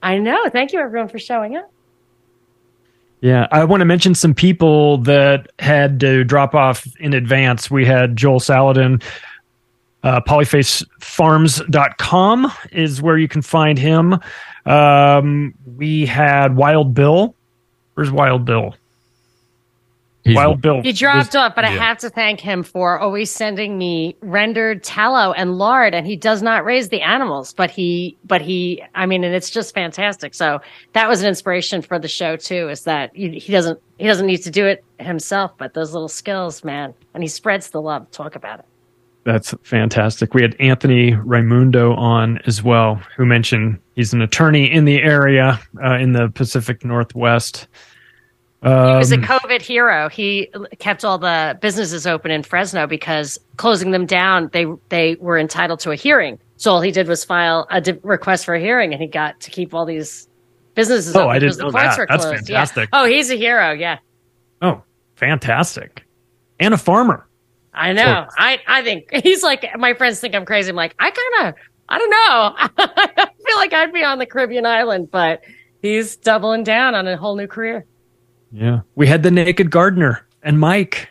I 0.03 0.17
know. 0.17 0.49
Thank 0.49 0.73
you, 0.73 0.79
everyone, 0.79 1.07
for 1.07 1.19
showing 1.19 1.55
up. 1.55 1.71
Yeah, 3.21 3.47
I 3.51 3.65
want 3.65 3.81
to 3.81 3.85
mention 3.85 4.15
some 4.15 4.33
people 4.33 4.99
that 4.99 5.49
had 5.59 5.99
to 6.01 6.23
drop 6.23 6.55
off 6.55 6.87
in 7.01 7.13
advance. 7.13 7.69
We 7.69 7.85
had 7.85 8.15
Joel 8.15 8.39
Salatin. 8.39 9.03
Uh, 10.03 10.21
polyfacefarms.com 10.21 12.51
is 12.71 13.01
where 13.01 13.17
you 13.17 13.27
can 13.27 13.41
find 13.41 13.77
him. 13.77 14.17
Um, 14.69 15.55
we 15.77 16.05
had 16.05 16.55
Wild 16.55 16.93
Bill. 16.93 17.35
Where's 17.95 18.11
Wild 18.11 18.45
Bill? 18.45 18.75
Wild 20.27 20.61
Bill. 20.61 20.81
He 20.83 20.91
dropped 20.91 21.35
off, 21.35 21.55
but 21.55 21.65
I 21.65 21.69
have 21.69 21.97
to 21.99 22.09
thank 22.09 22.39
him 22.39 22.61
for 22.61 22.99
always 22.99 23.31
sending 23.31 23.77
me 23.79 24.15
rendered 24.21 24.83
tallow 24.83 25.31
and 25.31 25.57
lard. 25.57 25.95
And 25.95 26.05
he 26.05 26.15
does 26.15 26.43
not 26.43 26.65
raise 26.65 26.89
the 26.89 27.01
animals, 27.01 27.51
but 27.53 27.71
he, 27.71 28.15
but 28.25 28.41
he, 28.41 28.83
I 28.93 29.07
mean, 29.07 29.23
and 29.23 29.33
it's 29.33 29.49
just 29.49 29.73
fantastic. 29.73 30.35
So 30.35 30.59
that 30.93 31.09
was 31.09 31.21
an 31.21 31.27
inspiration 31.29 31.81
for 31.81 31.97
the 31.97 32.07
show 32.07 32.35
too. 32.35 32.69
Is 32.69 32.83
that 32.83 33.11
he, 33.15 33.39
he 33.39 33.51
doesn't 33.51 33.79
he 33.97 34.05
doesn't 34.05 34.27
need 34.27 34.43
to 34.43 34.51
do 34.51 34.67
it 34.67 34.83
himself, 34.99 35.51
but 35.57 35.73
those 35.73 35.93
little 35.93 36.07
skills, 36.07 36.63
man, 36.63 36.93
and 37.13 37.23
he 37.23 37.27
spreads 37.27 37.71
the 37.71 37.81
love. 37.81 38.11
Talk 38.11 38.35
about 38.35 38.59
it. 38.59 38.65
That's 39.25 39.53
fantastic. 39.63 40.33
We 40.33 40.41
had 40.41 40.55
Anthony 40.59 41.13
Raimundo 41.13 41.93
on 41.95 42.39
as 42.45 42.63
well, 42.63 42.95
who 43.17 43.25
mentioned 43.25 43.77
he's 43.95 44.13
an 44.13 44.21
attorney 44.21 44.71
in 44.71 44.85
the 44.85 45.01
area 45.01 45.59
uh, 45.83 45.95
in 45.95 46.13
the 46.13 46.29
Pacific 46.29 46.83
Northwest. 46.85 47.67
He 48.63 48.67
was 48.69 49.11
a 49.11 49.15
Um, 49.15 49.23
COVID 49.23 49.61
hero. 49.61 50.09
He 50.09 50.49
kept 50.79 51.05
all 51.05 51.17
the 51.17 51.57
businesses 51.61 52.05
open 52.07 52.31
in 52.31 52.43
Fresno 52.43 52.87
because 52.87 53.39
closing 53.57 53.91
them 53.91 54.05
down, 54.05 54.49
they 54.51 54.65
they 54.89 55.15
were 55.15 55.37
entitled 55.37 55.79
to 55.81 55.91
a 55.91 55.95
hearing. 55.95 56.39
So 56.57 56.73
all 56.73 56.81
he 56.81 56.91
did 56.91 57.07
was 57.07 57.23
file 57.23 57.67
a 57.69 57.79
di- 57.79 57.99
request 58.03 58.43
for 58.45 58.53
a 58.55 58.59
hearing, 58.59 58.91
and 58.93 59.01
he 59.01 59.07
got 59.07 59.39
to 59.41 59.51
keep 59.51 59.73
all 59.73 59.85
these 59.85 60.27
businesses 60.75 61.15
Oh, 61.15 61.21
open 61.21 61.29
I 61.31 61.39
didn't 61.39 61.41
because 61.51 61.57
the 61.57 61.63
know 61.63 61.71
that. 61.71 62.07
That's 62.09 62.25
closed. 62.25 62.47
fantastic. 62.47 62.89
Yeah. 62.91 62.99
Oh, 63.01 63.05
he's 63.05 63.31
a 63.31 63.35
hero. 63.35 63.71
Yeah, 63.71 63.99
oh, 64.61 64.81
fantastic. 65.15 66.03
And 66.59 66.73
a 66.73 66.77
farmer. 66.77 67.25
I 67.73 67.93
know. 67.93 68.27
I 68.37 68.59
I 68.67 68.81
think 68.83 69.09
he's 69.23 69.43
like 69.43 69.65
my 69.77 69.93
friends 69.93 70.19
think 70.19 70.35
I'm 70.35 70.45
crazy. 70.45 70.69
I'm 70.69 70.75
like 70.75 70.95
I 70.99 71.11
kind 71.11 71.47
of 71.49 71.55
I 71.89 71.97
don't 71.97 72.09
know. 72.09 72.85
I 73.17 73.27
feel 73.45 73.57
like 73.57 73.73
I'd 73.73 73.93
be 73.93 74.03
on 74.03 74.19
the 74.19 74.25
Caribbean 74.25 74.65
island, 74.65 75.09
but 75.11 75.41
he's 75.81 76.15
doubling 76.15 76.63
down 76.63 76.95
on 76.95 77.07
a 77.07 77.17
whole 77.17 77.35
new 77.35 77.47
career. 77.47 77.85
Yeah. 78.51 78.81
We 78.95 79.07
had 79.07 79.23
the 79.23 79.31
Naked 79.31 79.71
Gardener 79.71 80.25
and 80.43 80.59
Mike. 80.59 81.09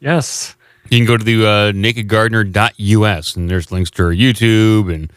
Yes. 0.00 0.56
You 0.88 0.98
can 0.98 1.06
go 1.06 1.16
to 1.16 1.24
the 1.24 1.46
uh, 1.46 1.72
nakedgardener.us 1.72 3.36
and 3.36 3.48
there's 3.48 3.70
links 3.70 3.90
to 3.92 4.02
her 4.04 4.10
YouTube 4.10 4.92
and 4.92 5.12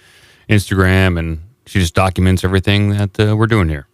Instagram, 0.50 1.18
and 1.18 1.42
she 1.66 1.80
just 1.80 1.96
documents 1.96 2.44
everything 2.44 2.90
that 2.90 3.20
uh, 3.20 3.36
we're 3.36 3.48
doing 3.48 3.70
here. 3.70 3.88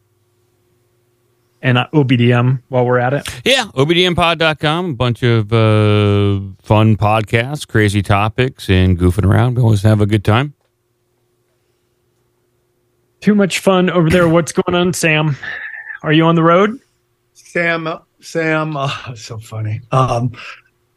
And 1.61 1.77
uh, 1.77 1.88
OBDM 1.94 2.61
while 2.69 2.86
we're 2.86 2.99
at 2.99 3.14
it. 3.14 3.27
Yeah, 3.44 3.65
obdmpod.com, 3.76 4.91
a 4.91 4.94
bunch 4.94 5.23
of 5.23 5.52
uh, 5.52 6.40
fun 6.61 6.95
podcasts, 6.95 7.68
crazy 7.68 8.02
topics, 8.02 8.69
and 8.69 8.98
goofing 8.98 9.26
around. 9.26 9.57
We 9.57 9.64
always 9.64 9.81
have 9.81 9.99
a 9.99 10.06
good 10.06 10.23
time. 10.23 10.53
Too 13.19 13.36
much 13.36 13.60
fun 13.60 13.90
over 13.90 14.10
there. 14.10 14.30
What's 14.30 14.53
going 14.53 14.76
on, 14.76 14.94
Sam? 14.94 15.36
Are 16.03 16.14
you 16.14 16.23
on 16.23 16.36
the 16.36 16.44
road? 16.44 16.80
Sam, 17.34 17.90
Sam, 18.22 18.77
oh, 18.77 19.14
so 19.15 19.38
funny. 19.38 19.81
Um, 19.91 20.31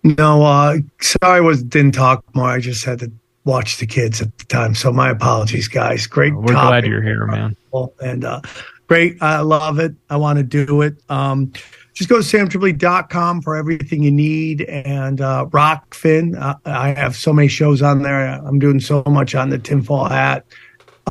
no, 0.05 0.43
uh, 0.43 0.79
sorry, 1.01 1.39
I 1.39 1.41
was 1.41 1.63
didn't 1.63 1.93
talk 1.93 2.25
more. 2.35 2.49
I 2.49 2.61
just 2.61 2.85
had 2.85 2.99
to 3.01 3.13
watch 3.45 3.79
the 3.79 3.87
kids 3.87 4.21
at 4.21 4.37
the 4.39 4.45
time. 4.45 4.75
So 4.75 4.93
my 4.93 5.11
apologies, 5.11 5.69
guys. 5.69 6.07
Great. 6.07 6.35
We're 6.35 6.53
glad 6.53 6.87
you're 6.87 7.03
here, 7.03 7.27
man. 7.27 7.57
And 8.01 8.25
uh, 8.25 8.41
great. 8.87 9.17
I 9.21 9.41
love 9.41 9.79
it. 9.79 9.95
I 10.11 10.17
want 10.17 10.39
to 10.39 10.43
do 10.43 10.83
it. 10.83 10.97
Um, 11.09 11.53
just 11.95 12.09
go 12.09 12.21
to 12.21 12.23
samtripoli.com 12.23 13.43
for 13.43 13.55
everything 13.55 14.03
you 14.03 14.11
need. 14.11 14.63
And 14.63 15.21
uh, 15.21 15.47
Rokfin, 15.51 16.41
uh, 16.41 16.57
I 16.65 16.89
have 16.95 17.15
so 17.17 17.33
many 17.33 17.49
shows 17.49 17.83
on 17.83 18.03
there. 18.03 18.19
I'm 18.19 18.59
doing 18.59 18.81
so 18.81 19.03
much 19.07 19.35
on 19.35 19.51
the 19.51 19.59
tinfoil 19.59 20.07
hat 20.07 20.47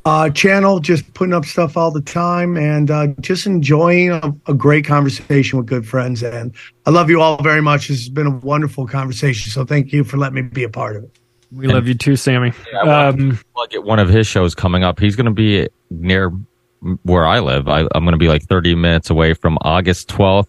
uh, 0.06 0.30
channel, 0.30 0.80
just 0.80 1.14
putting 1.14 1.34
up 1.34 1.46
stuff 1.46 1.78
all 1.78 1.92
the 1.92 2.02
time 2.02 2.58
and 2.58 2.90
uh, 2.90 3.08
just 3.20 3.46
enjoying 3.46 4.12
a, 4.12 4.34
a 4.48 4.54
great 4.54 4.86
conversation 4.86 5.58
with 5.58 5.68
good 5.68 5.86
friends. 5.86 6.24
And 6.24 6.54
I 6.86 6.90
love 6.90 7.10
you 7.10 7.22
all 7.22 7.42
very 7.42 7.62
much. 7.62 7.88
This 7.88 8.00
has 8.00 8.10
been 8.10 8.28
a 8.28 8.38
wonderful 8.38 8.88
conversation. 8.88 9.52
So 9.52 9.66
thank 9.66 9.94
you 9.94 10.04
for 10.04 10.18
letting 10.18 10.36
me 10.36 10.42
be 10.42 10.64
a 10.64 10.70
part 10.70 10.96
of 10.96 11.04
it. 11.04 11.20
We 11.52 11.68
love 11.68 11.86
you 11.86 11.94
too, 11.94 12.16
Sammy. 12.16 12.54
Um, 12.82 13.38
plug 13.54 13.74
at 13.74 13.84
one 13.84 14.00
of 14.00 14.08
his 14.08 14.26
shows 14.26 14.56
coming 14.56 14.86
up. 14.86 15.00
He's 15.00 15.18
going 15.18 15.26
to 15.26 15.32
be 15.32 15.68
near 15.90 16.32
where 17.04 17.26
I 17.26 17.40
live. 17.40 17.68
I, 17.68 17.82
I'm 17.94 18.04
going 18.04 18.14
to 18.14 18.18
be 18.18 18.28
like 18.28 18.44
30 18.44 18.76
minutes 18.76 19.10
away 19.10 19.34
from 19.34 19.58
August 19.62 20.10
12th, 20.10 20.48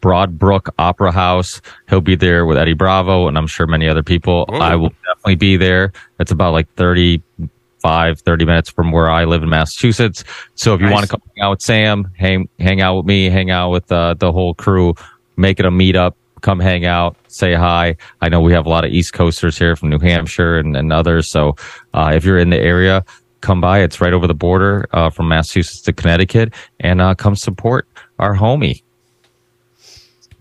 Broadbrook 0.00 0.68
Opera 0.78 1.12
House. 1.12 1.60
He'll 1.88 2.00
be 2.00 2.16
there 2.16 2.46
with 2.46 2.58
Eddie 2.58 2.74
Bravo, 2.74 3.28
and 3.28 3.36
I'm 3.36 3.46
sure 3.46 3.66
many 3.66 3.88
other 3.88 4.02
people. 4.02 4.46
I 4.50 4.76
will 4.76 4.92
definitely 5.06 5.36
be 5.36 5.56
there. 5.56 5.92
It's 6.20 6.30
about 6.30 6.52
like 6.52 6.72
35, 6.74 8.20
30 8.20 8.44
minutes 8.44 8.70
from 8.70 8.92
where 8.92 9.10
I 9.10 9.24
live 9.24 9.42
in 9.42 9.48
Massachusetts. 9.48 10.24
So 10.54 10.74
if 10.74 10.80
you 10.80 10.90
want 10.90 11.04
to 11.04 11.10
come 11.10 11.22
hang 11.34 11.44
out 11.44 11.50
with 11.50 11.62
Sam, 11.62 12.10
hang 12.16 12.48
hang 12.58 12.80
out 12.80 12.96
with 12.96 13.06
me, 13.06 13.30
hang 13.30 13.50
out 13.50 13.70
with 13.70 13.90
uh, 13.90 14.14
the 14.14 14.32
whole 14.32 14.54
crew, 14.54 14.94
make 15.36 15.60
it 15.60 15.66
a 15.66 15.70
meetup. 15.70 16.14
Come 16.40 16.60
hang 16.60 16.84
out, 16.84 17.16
say 17.28 17.54
hi. 17.54 17.96
I 18.20 18.28
know 18.28 18.42
we 18.42 18.52
have 18.52 18.66
a 18.66 18.68
lot 18.68 18.84
of 18.84 18.92
East 18.92 19.14
Coasters 19.14 19.56
here 19.56 19.76
from 19.76 19.88
New 19.88 19.98
Hampshire 19.98 20.58
and, 20.58 20.76
and 20.76 20.92
others. 20.92 21.26
So 21.26 21.56
uh, 21.94 22.12
if 22.14 22.26
you're 22.26 22.36
in 22.36 22.50
the 22.50 22.60
area, 22.60 23.02
come 23.44 23.60
by. 23.60 23.80
It's 23.80 24.00
right 24.00 24.12
over 24.12 24.26
the 24.26 24.34
border 24.34 24.86
uh, 24.92 25.10
from 25.10 25.28
Massachusetts 25.28 25.82
to 25.82 25.92
Connecticut, 25.92 26.52
and 26.80 27.00
uh, 27.00 27.14
come 27.14 27.36
support 27.36 27.86
our 28.18 28.34
homie. 28.34 28.82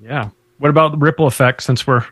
yeah. 0.02 0.30
What 0.60 0.70
about 0.70 0.92
the 0.92 0.98
ripple 0.98 1.28
effect? 1.28 1.64
Since 1.64 1.86
we're 1.86 2.06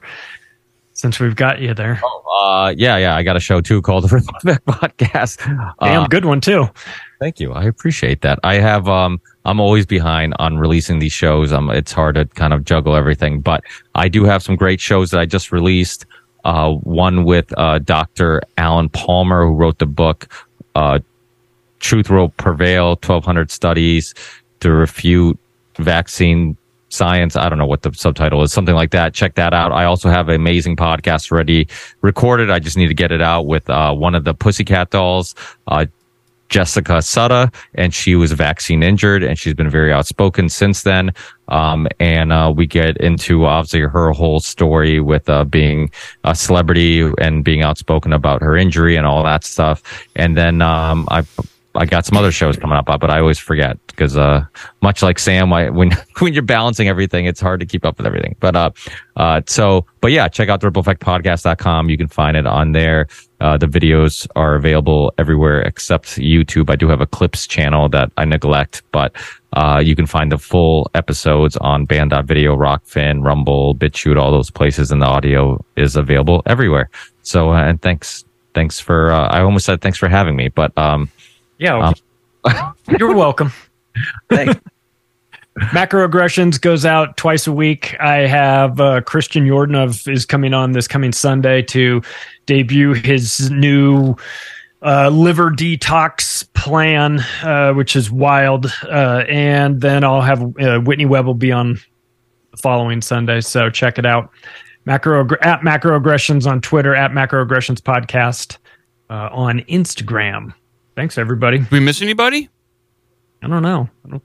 since 0.93 1.19
we've 1.19 1.35
got 1.35 1.59
you 1.61 1.73
there, 1.73 1.99
Uh, 2.41 2.73
yeah, 2.77 2.97
yeah. 2.97 3.15
I 3.15 3.23
got 3.23 3.35
a 3.35 3.39
show 3.39 3.61
too 3.61 3.81
called 3.81 4.03
the 4.09 4.15
Ripple 4.15 4.35
Effect 4.43 4.65
Podcast. 4.65 5.75
damn 5.79 6.03
Uh, 6.03 6.07
good 6.07 6.25
one 6.25 6.41
too. 6.41 6.69
Thank 7.19 7.39
you. 7.39 7.53
I 7.53 7.63
appreciate 7.63 8.21
that. 8.21 8.39
I 8.43 8.55
have 8.55 8.87
um 8.89 9.21
I'm 9.45 9.59
always 9.59 9.85
behind 9.85 10.33
on 10.39 10.57
releasing 10.57 10.99
these 10.99 11.13
shows. 11.13 11.51
Um 11.53 11.69
it's 11.71 11.91
hard 11.91 12.15
to 12.15 12.25
kind 12.25 12.53
of 12.53 12.65
juggle 12.65 12.95
everything, 12.95 13.39
but 13.41 13.63
I 13.95 14.09
do 14.09 14.25
have 14.25 14.43
some 14.43 14.55
great 14.55 14.79
shows 14.81 15.11
that 15.11 15.19
I 15.19 15.25
just 15.25 15.51
released. 15.51 16.05
Uh 16.43 16.71
one 16.71 17.23
with 17.23 17.53
uh 17.57 17.79
Dr. 17.79 18.41
Alan 18.57 18.89
Palmer 18.89 19.45
who 19.45 19.53
wrote 19.53 19.79
the 19.79 19.85
book 19.85 20.27
uh 20.75 20.99
Truth 21.79 22.09
Will 22.09 22.29
Prevail 22.29 22.89
1200 22.89 23.49
Studies 23.51 24.13
to 24.59 24.71
refute 24.71 25.37
vaccine 25.77 26.55
science. 26.89 27.35
I 27.35 27.49
don't 27.49 27.57
know 27.57 27.65
what 27.65 27.81
the 27.81 27.93
subtitle 27.93 28.43
is, 28.43 28.51
something 28.53 28.75
like 28.75 28.91
that. 28.91 29.13
Check 29.13 29.35
that 29.35 29.53
out. 29.53 29.71
I 29.71 29.85
also 29.85 30.09
have 30.09 30.29
an 30.29 30.35
amazing 30.35 30.75
podcast 30.75 31.31
already 31.31 31.67
recorded. 32.01 32.49
I 32.49 32.59
just 32.59 32.77
need 32.77 32.87
to 32.87 32.93
get 32.93 33.11
it 33.11 33.21
out 33.21 33.47
with 33.47 33.69
uh, 33.69 33.93
one 33.93 34.15
of 34.15 34.23
the 34.23 34.33
Pussycat 34.33 34.91
dolls, 34.91 35.35
uh, 35.67 35.85
Jessica 36.51 36.99
Sutta, 36.99 37.51
and 37.75 37.93
she 37.93 38.15
was 38.15 38.33
vaccine 38.33 38.83
injured, 38.83 39.23
and 39.23 39.39
she's 39.39 39.53
been 39.53 39.69
very 39.69 39.91
outspoken 39.91 40.49
since 40.49 40.83
then. 40.83 41.13
Um, 41.47 41.87
and 41.99 42.31
uh, 42.31 42.53
we 42.55 42.67
get 42.67 42.97
into 42.97 43.45
obviously 43.45 43.79
her 43.81 44.11
whole 44.11 44.39
story 44.41 44.99
with 44.99 45.27
uh, 45.29 45.45
being 45.45 45.89
a 46.25 46.35
celebrity 46.35 47.09
and 47.19 47.43
being 47.43 47.63
outspoken 47.63 48.13
about 48.13 48.41
her 48.41 48.55
injury 48.55 48.95
and 48.97 49.07
all 49.07 49.23
that 49.23 49.43
stuff. 49.43 49.81
And 50.15 50.37
then 50.37 50.61
um, 50.61 51.07
I 51.09 51.23
I 51.75 51.85
got 51.85 52.05
some 52.05 52.17
other 52.17 52.31
shows 52.31 52.57
coming 52.57 52.77
up, 52.77 52.85
but 52.85 53.09
I 53.09 53.19
always 53.19 53.39
forget 53.39 53.77
because, 53.87 54.17
uh, 54.17 54.45
much 54.81 55.01
like 55.01 55.17
Sam, 55.19 55.53
I, 55.53 55.69
when 55.69 55.91
when 56.19 56.33
you're 56.33 56.43
balancing 56.43 56.87
everything, 56.87 57.25
it's 57.25 57.39
hard 57.39 57.59
to 57.61 57.65
keep 57.65 57.85
up 57.85 57.97
with 57.97 58.05
everything. 58.05 58.35
But 58.39 58.55
uh, 58.55 58.71
uh, 59.15 59.41
so, 59.47 59.85
but 60.01 60.11
yeah, 60.11 60.27
check 60.27 60.49
out 60.49 60.61
the 60.61 60.69
rippleeffectpodcast.com. 60.69 61.89
You 61.89 61.97
can 61.97 62.07
find 62.07 62.35
it 62.35 62.45
on 62.45 62.73
there. 62.73 63.07
Uh, 63.39 63.57
the 63.57 63.65
videos 63.65 64.27
are 64.35 64.55
available 64.55 65.13
everywhere 65.17 65.61
except 65.61 66.17
YouTube. 66.17 66.69
I 66.69 66.75
do 66.75 66.87
have 66.87 67.01
a 67.01 67.07
clips 67.07 67.47
channel 67.47 67.89
that 67.89 68.11
I 68.17 68.25
neglect, 68.25 68.83
but 68.91 69.15
uh, 69.53 69.81
you 69.83 69.95
can 69.95 70.05
find 70.05 70.31
the 70.31 70.37
full 70.37 70.91
episodes 70.93 71.57
on 71.57 71.85
banned.video, 71.85 72.55
Rokfin, 72.55 73.23
Rumble, 73.23 73.75
BitChute, 73.75 74.19
all 74.19 74.31
those 74.31 74.51
places, 74.51 74.91
and 74.91 75.01
the 75.01 75.07
audio 75.07 75.63
is 75.75 75.95
available 75.95 76.43
everywhere. 76.45 76.89
So, 77.23 77.51
uh, 77.51 77.63
and 77.63 77.81
thanks, 77.81 78.23
thanks 78.53 78.79
for, 78.79 79.11
uh, 79.11 79.27
I 79.27 79.41
almost 79.41 79.65
said 79.65 79.81
thanks 79.81 79.97
for 79.97 80.07
having 80.07 80.35
me, 80.35 80.49
but, 80.49 80.77
um, 80.77 81.09
Yeah, 81.61 81.93
um, 82.43 82.73
you're 82.99 83.15
welcome. 83.15 83.51
Thanks. 84.29 84.55
Macroaggressions 85.59 86.59
goes 86.59 86.85
out 86.85 87.17
twice 87.17 87.45
a 87.45 87.51
week. 87.51 87.95
I 87.99 88.25
have 88.25 88.81
uh, 88.81 89.01
Christian 89.01 89.45
Yordanov 89.45 90.11
is 90.11 90.25
coming 90.25 90.55
on 90.55 90.71
this 90.71 90.87
coming 90.87 91.11
Sunday 91.11 91.61
to 91.63 92.01
debut 92.47 92.93
his 92.93 93.51
new 93.51 94.15
uh, 94.81 95.09
liver 95.09 95.51
detox 95.51 96.51
plan, 96.53 97.19
uh, 97.43 97.73
which 97.73 97.95
is 97.95 98.09
wild. 98.09 98.65
Uh, 98.83 99.23
and 99.29 99.81
then 99.81 100.03
I'll 100.03 100.21
have 100.21 100.41
uh, 100.59 100.79
Whitney 100.79 101.05
Webb 101.05 101.27
will 101.27 101.35
be 101.35 101.51
on 101.51 101.77
the 102.49 102.57
following 102.57 103.03
Sunday, 103.03 103.39
so 103.39 103.69
check 103.69 103.99
it 103.99 104.05
out. 104.05 104.31
Macro 104.85 105.27
at 105.43 105.61
macroaggressions 105.61 106.49
on 106.49 106.59
Twitter 106.59 106.95
at 106.95 107.11
macroaggressions 107.11 107.81
podcast 107.81 108.57
uh, 109.11 109.29
on 109.31 109.59
Instagram. 109.69 110.55
Thanks 111.01 111.17
everybody. 111.17 111.57
Did 111.57 111.71
we 111.71 111.79
miss 111.79 111.99
anybody? 112.03 112.47
I 113.41 113.47
don't 113.47 113.63
know. 113.63 113.89
I 114.05 114.09
don't, 114.09 114.23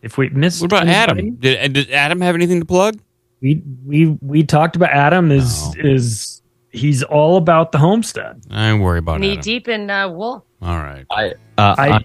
if 0.00 0.16
we 0.16 0.30
missed, 0.30 0.62
What 0.62 0.72
about 0.72 0.88
anybody? 0.88 1.20
Adam? 1.20 1.34
Did, 1.36 1.72
did 1.74 1.90
Adam 1.90 2.22
have 2.22 2.34
anything 2.34 2.60
to 2.60 2.64
plug? 2.64 2.98
We 3.42 3.62
we 3.84 4.16
we 4.22 4.42
talked 4.42 4.76
about 4.76 4.88
Adam 4.88 5.30
is 5.30 5.76
is 5.76 6.40
he's 6.70 7.02
all 7.02 7.36
about 7.36 7.72
the 7.72 7.78
homestead. 7.78 8.40
I 8.50 8.72
worry 8.72 9.00
about 9.00 9.20
Knee 9.20 9.32
Adam. 9.32 9.42
deep 9.42 9.68
in 9.68 9.90
uh, 9.90 10.08
wool. 10.08 10.46
All 10.62 10.78
right. 10.78 11.04
I, 11.10 11.32
uh, 11.58 11.74
I- 11.76 11.90
uh, 11.90 12.00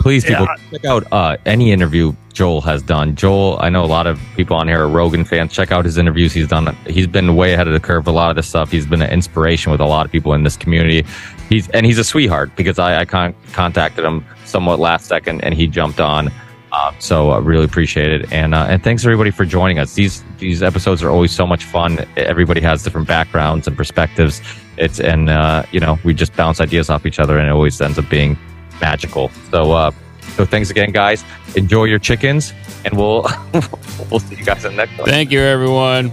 please, 0.00 0.24
people, 0.24 0.46
I- 0.48 0.56
check 0.70 0.84
out 0.84 1.06
uh, 1.12 1.36
any 1.46 1.72
interview 1.72 2.14
Joel 2.32 2.60
has 2.62 2.82
done. 2.82 3.14
Joel, 3.16 3.58
I 3.60 3.68
know 3.68 3.84
a 3.84 3.86
lot 3.86 4.06
of 4.06 4.20
people 4.36 4.56
on 4.56 4.66
here 4.68 4.80
are 4.80 4.88
Rogan 4.88 5.24
fans. 5.24 5.52
Check 5.52 5.72
out 5.72 5.84
his 5.84 5.98
interviews. 5.98 6.32
He's 6.32 6.48
done. 6.48 6.74
He's 6.86 7.06
been 7.06 7.36
way 7.36 7.52
ahead 7.52 7.66
of 7.66 7.72
the 7.74 7.80
curve. 7.80 8.06
A 8.06 8.10
lot 8.12 8.30
of 8.30 8.36
this 8.36 8.48
stuff. 8.48 8.70
He's 8.70 8.86
been 8.86 9.02
an 9.02 9.10
inspiration 9.10 9.72
with 9.72 9.80
a 9.80 9.86
lot 9.86 10.06
of 10.06 10.12
people 10.12 10.32
in 10.34 10.42
this 10.44 10.56
community. 10.56 11.04
He's 11.48 11.68
and 11.70 11.84
he's 11.84 11.98
a 11.98 12.04
sweetheart 12.04 12.54
because 12.56 12.78
I, 12.78 13.00
I 13.00 13.04
con- 13.04 13.34
contacted 13.52 14.04
him 14.04 14.24
somewhat 14.44 14.78
last 14.78 15.06
second 15.06 15.42
and 15.44 15.54
he 15.54 15.66
jumped 15.66 16.00
on. 16.00 16.30
Uh, 16.72 16.92
so 17.00 17.30
I 17.30 17.38
really 17.38 17.64
appreciate 17.64 18.12
it, 18.12 18.32
and 18.32 18.54
uh, 18.54 18.66
and 18.68 18.80
thanks 18.82 19.04
everybody 19.04 19.32
for 19.32 19.44
joining 19.44 19.80
us. 19.80 19.94
These 19.94 20.22
these 20.38 20.62
episodes 20.62 21.02
are 21.02 21.10
always 21.10 21.32
so 21.32 21.44
much 21.44 21.64
fun. 21.64 22.06
Everybody 22.16 22.60
has 22.60 22.84
different 22.84 23.08
backgrounds 23.08 23.66
and 23.66 23.76
perspectives. 23.76 24.40
It's 24.76 25.00
and 25.00 25.28
uh, 25.30 25.64
you 25.72 25.80
know 25.80 25.98
we 26.04 26.14
just 26.14 26.34
bounce 26.36 26.60
ideas 26.60 26.88
off 26.88 27.06
each 27.06 27.18
other, 27.18 27.38
and 27.38 27.48
it 27.48 27.50
always 27.50 27.80
ends 27.80 27.98
up 27.98 28.08
being 28.08 28.38
magical. 28.80 29.30
So 29.50 29.72
uh, 29.72 29.90
so 30.36 30.44
thanks 30.44 30.70
again, 30.70 30.92
guys. 30.92 31.24
Enjoy 31.56 31.84
your 31.84 31.98
chickens, 31.98 32.52
and 32.84 32.96
we'll 32.96 33.26
we'll 34.10 34.20
see 34.20 34.36
you 34.36 34.44
guys 34.44 34.64
in 34.64 34.72
the 34.72 34.86
next 34.86 34.98
one. 34.98 35.08
Thank 35.08 35.30
you, 35.30 35.40
everyone. 35.40 36.10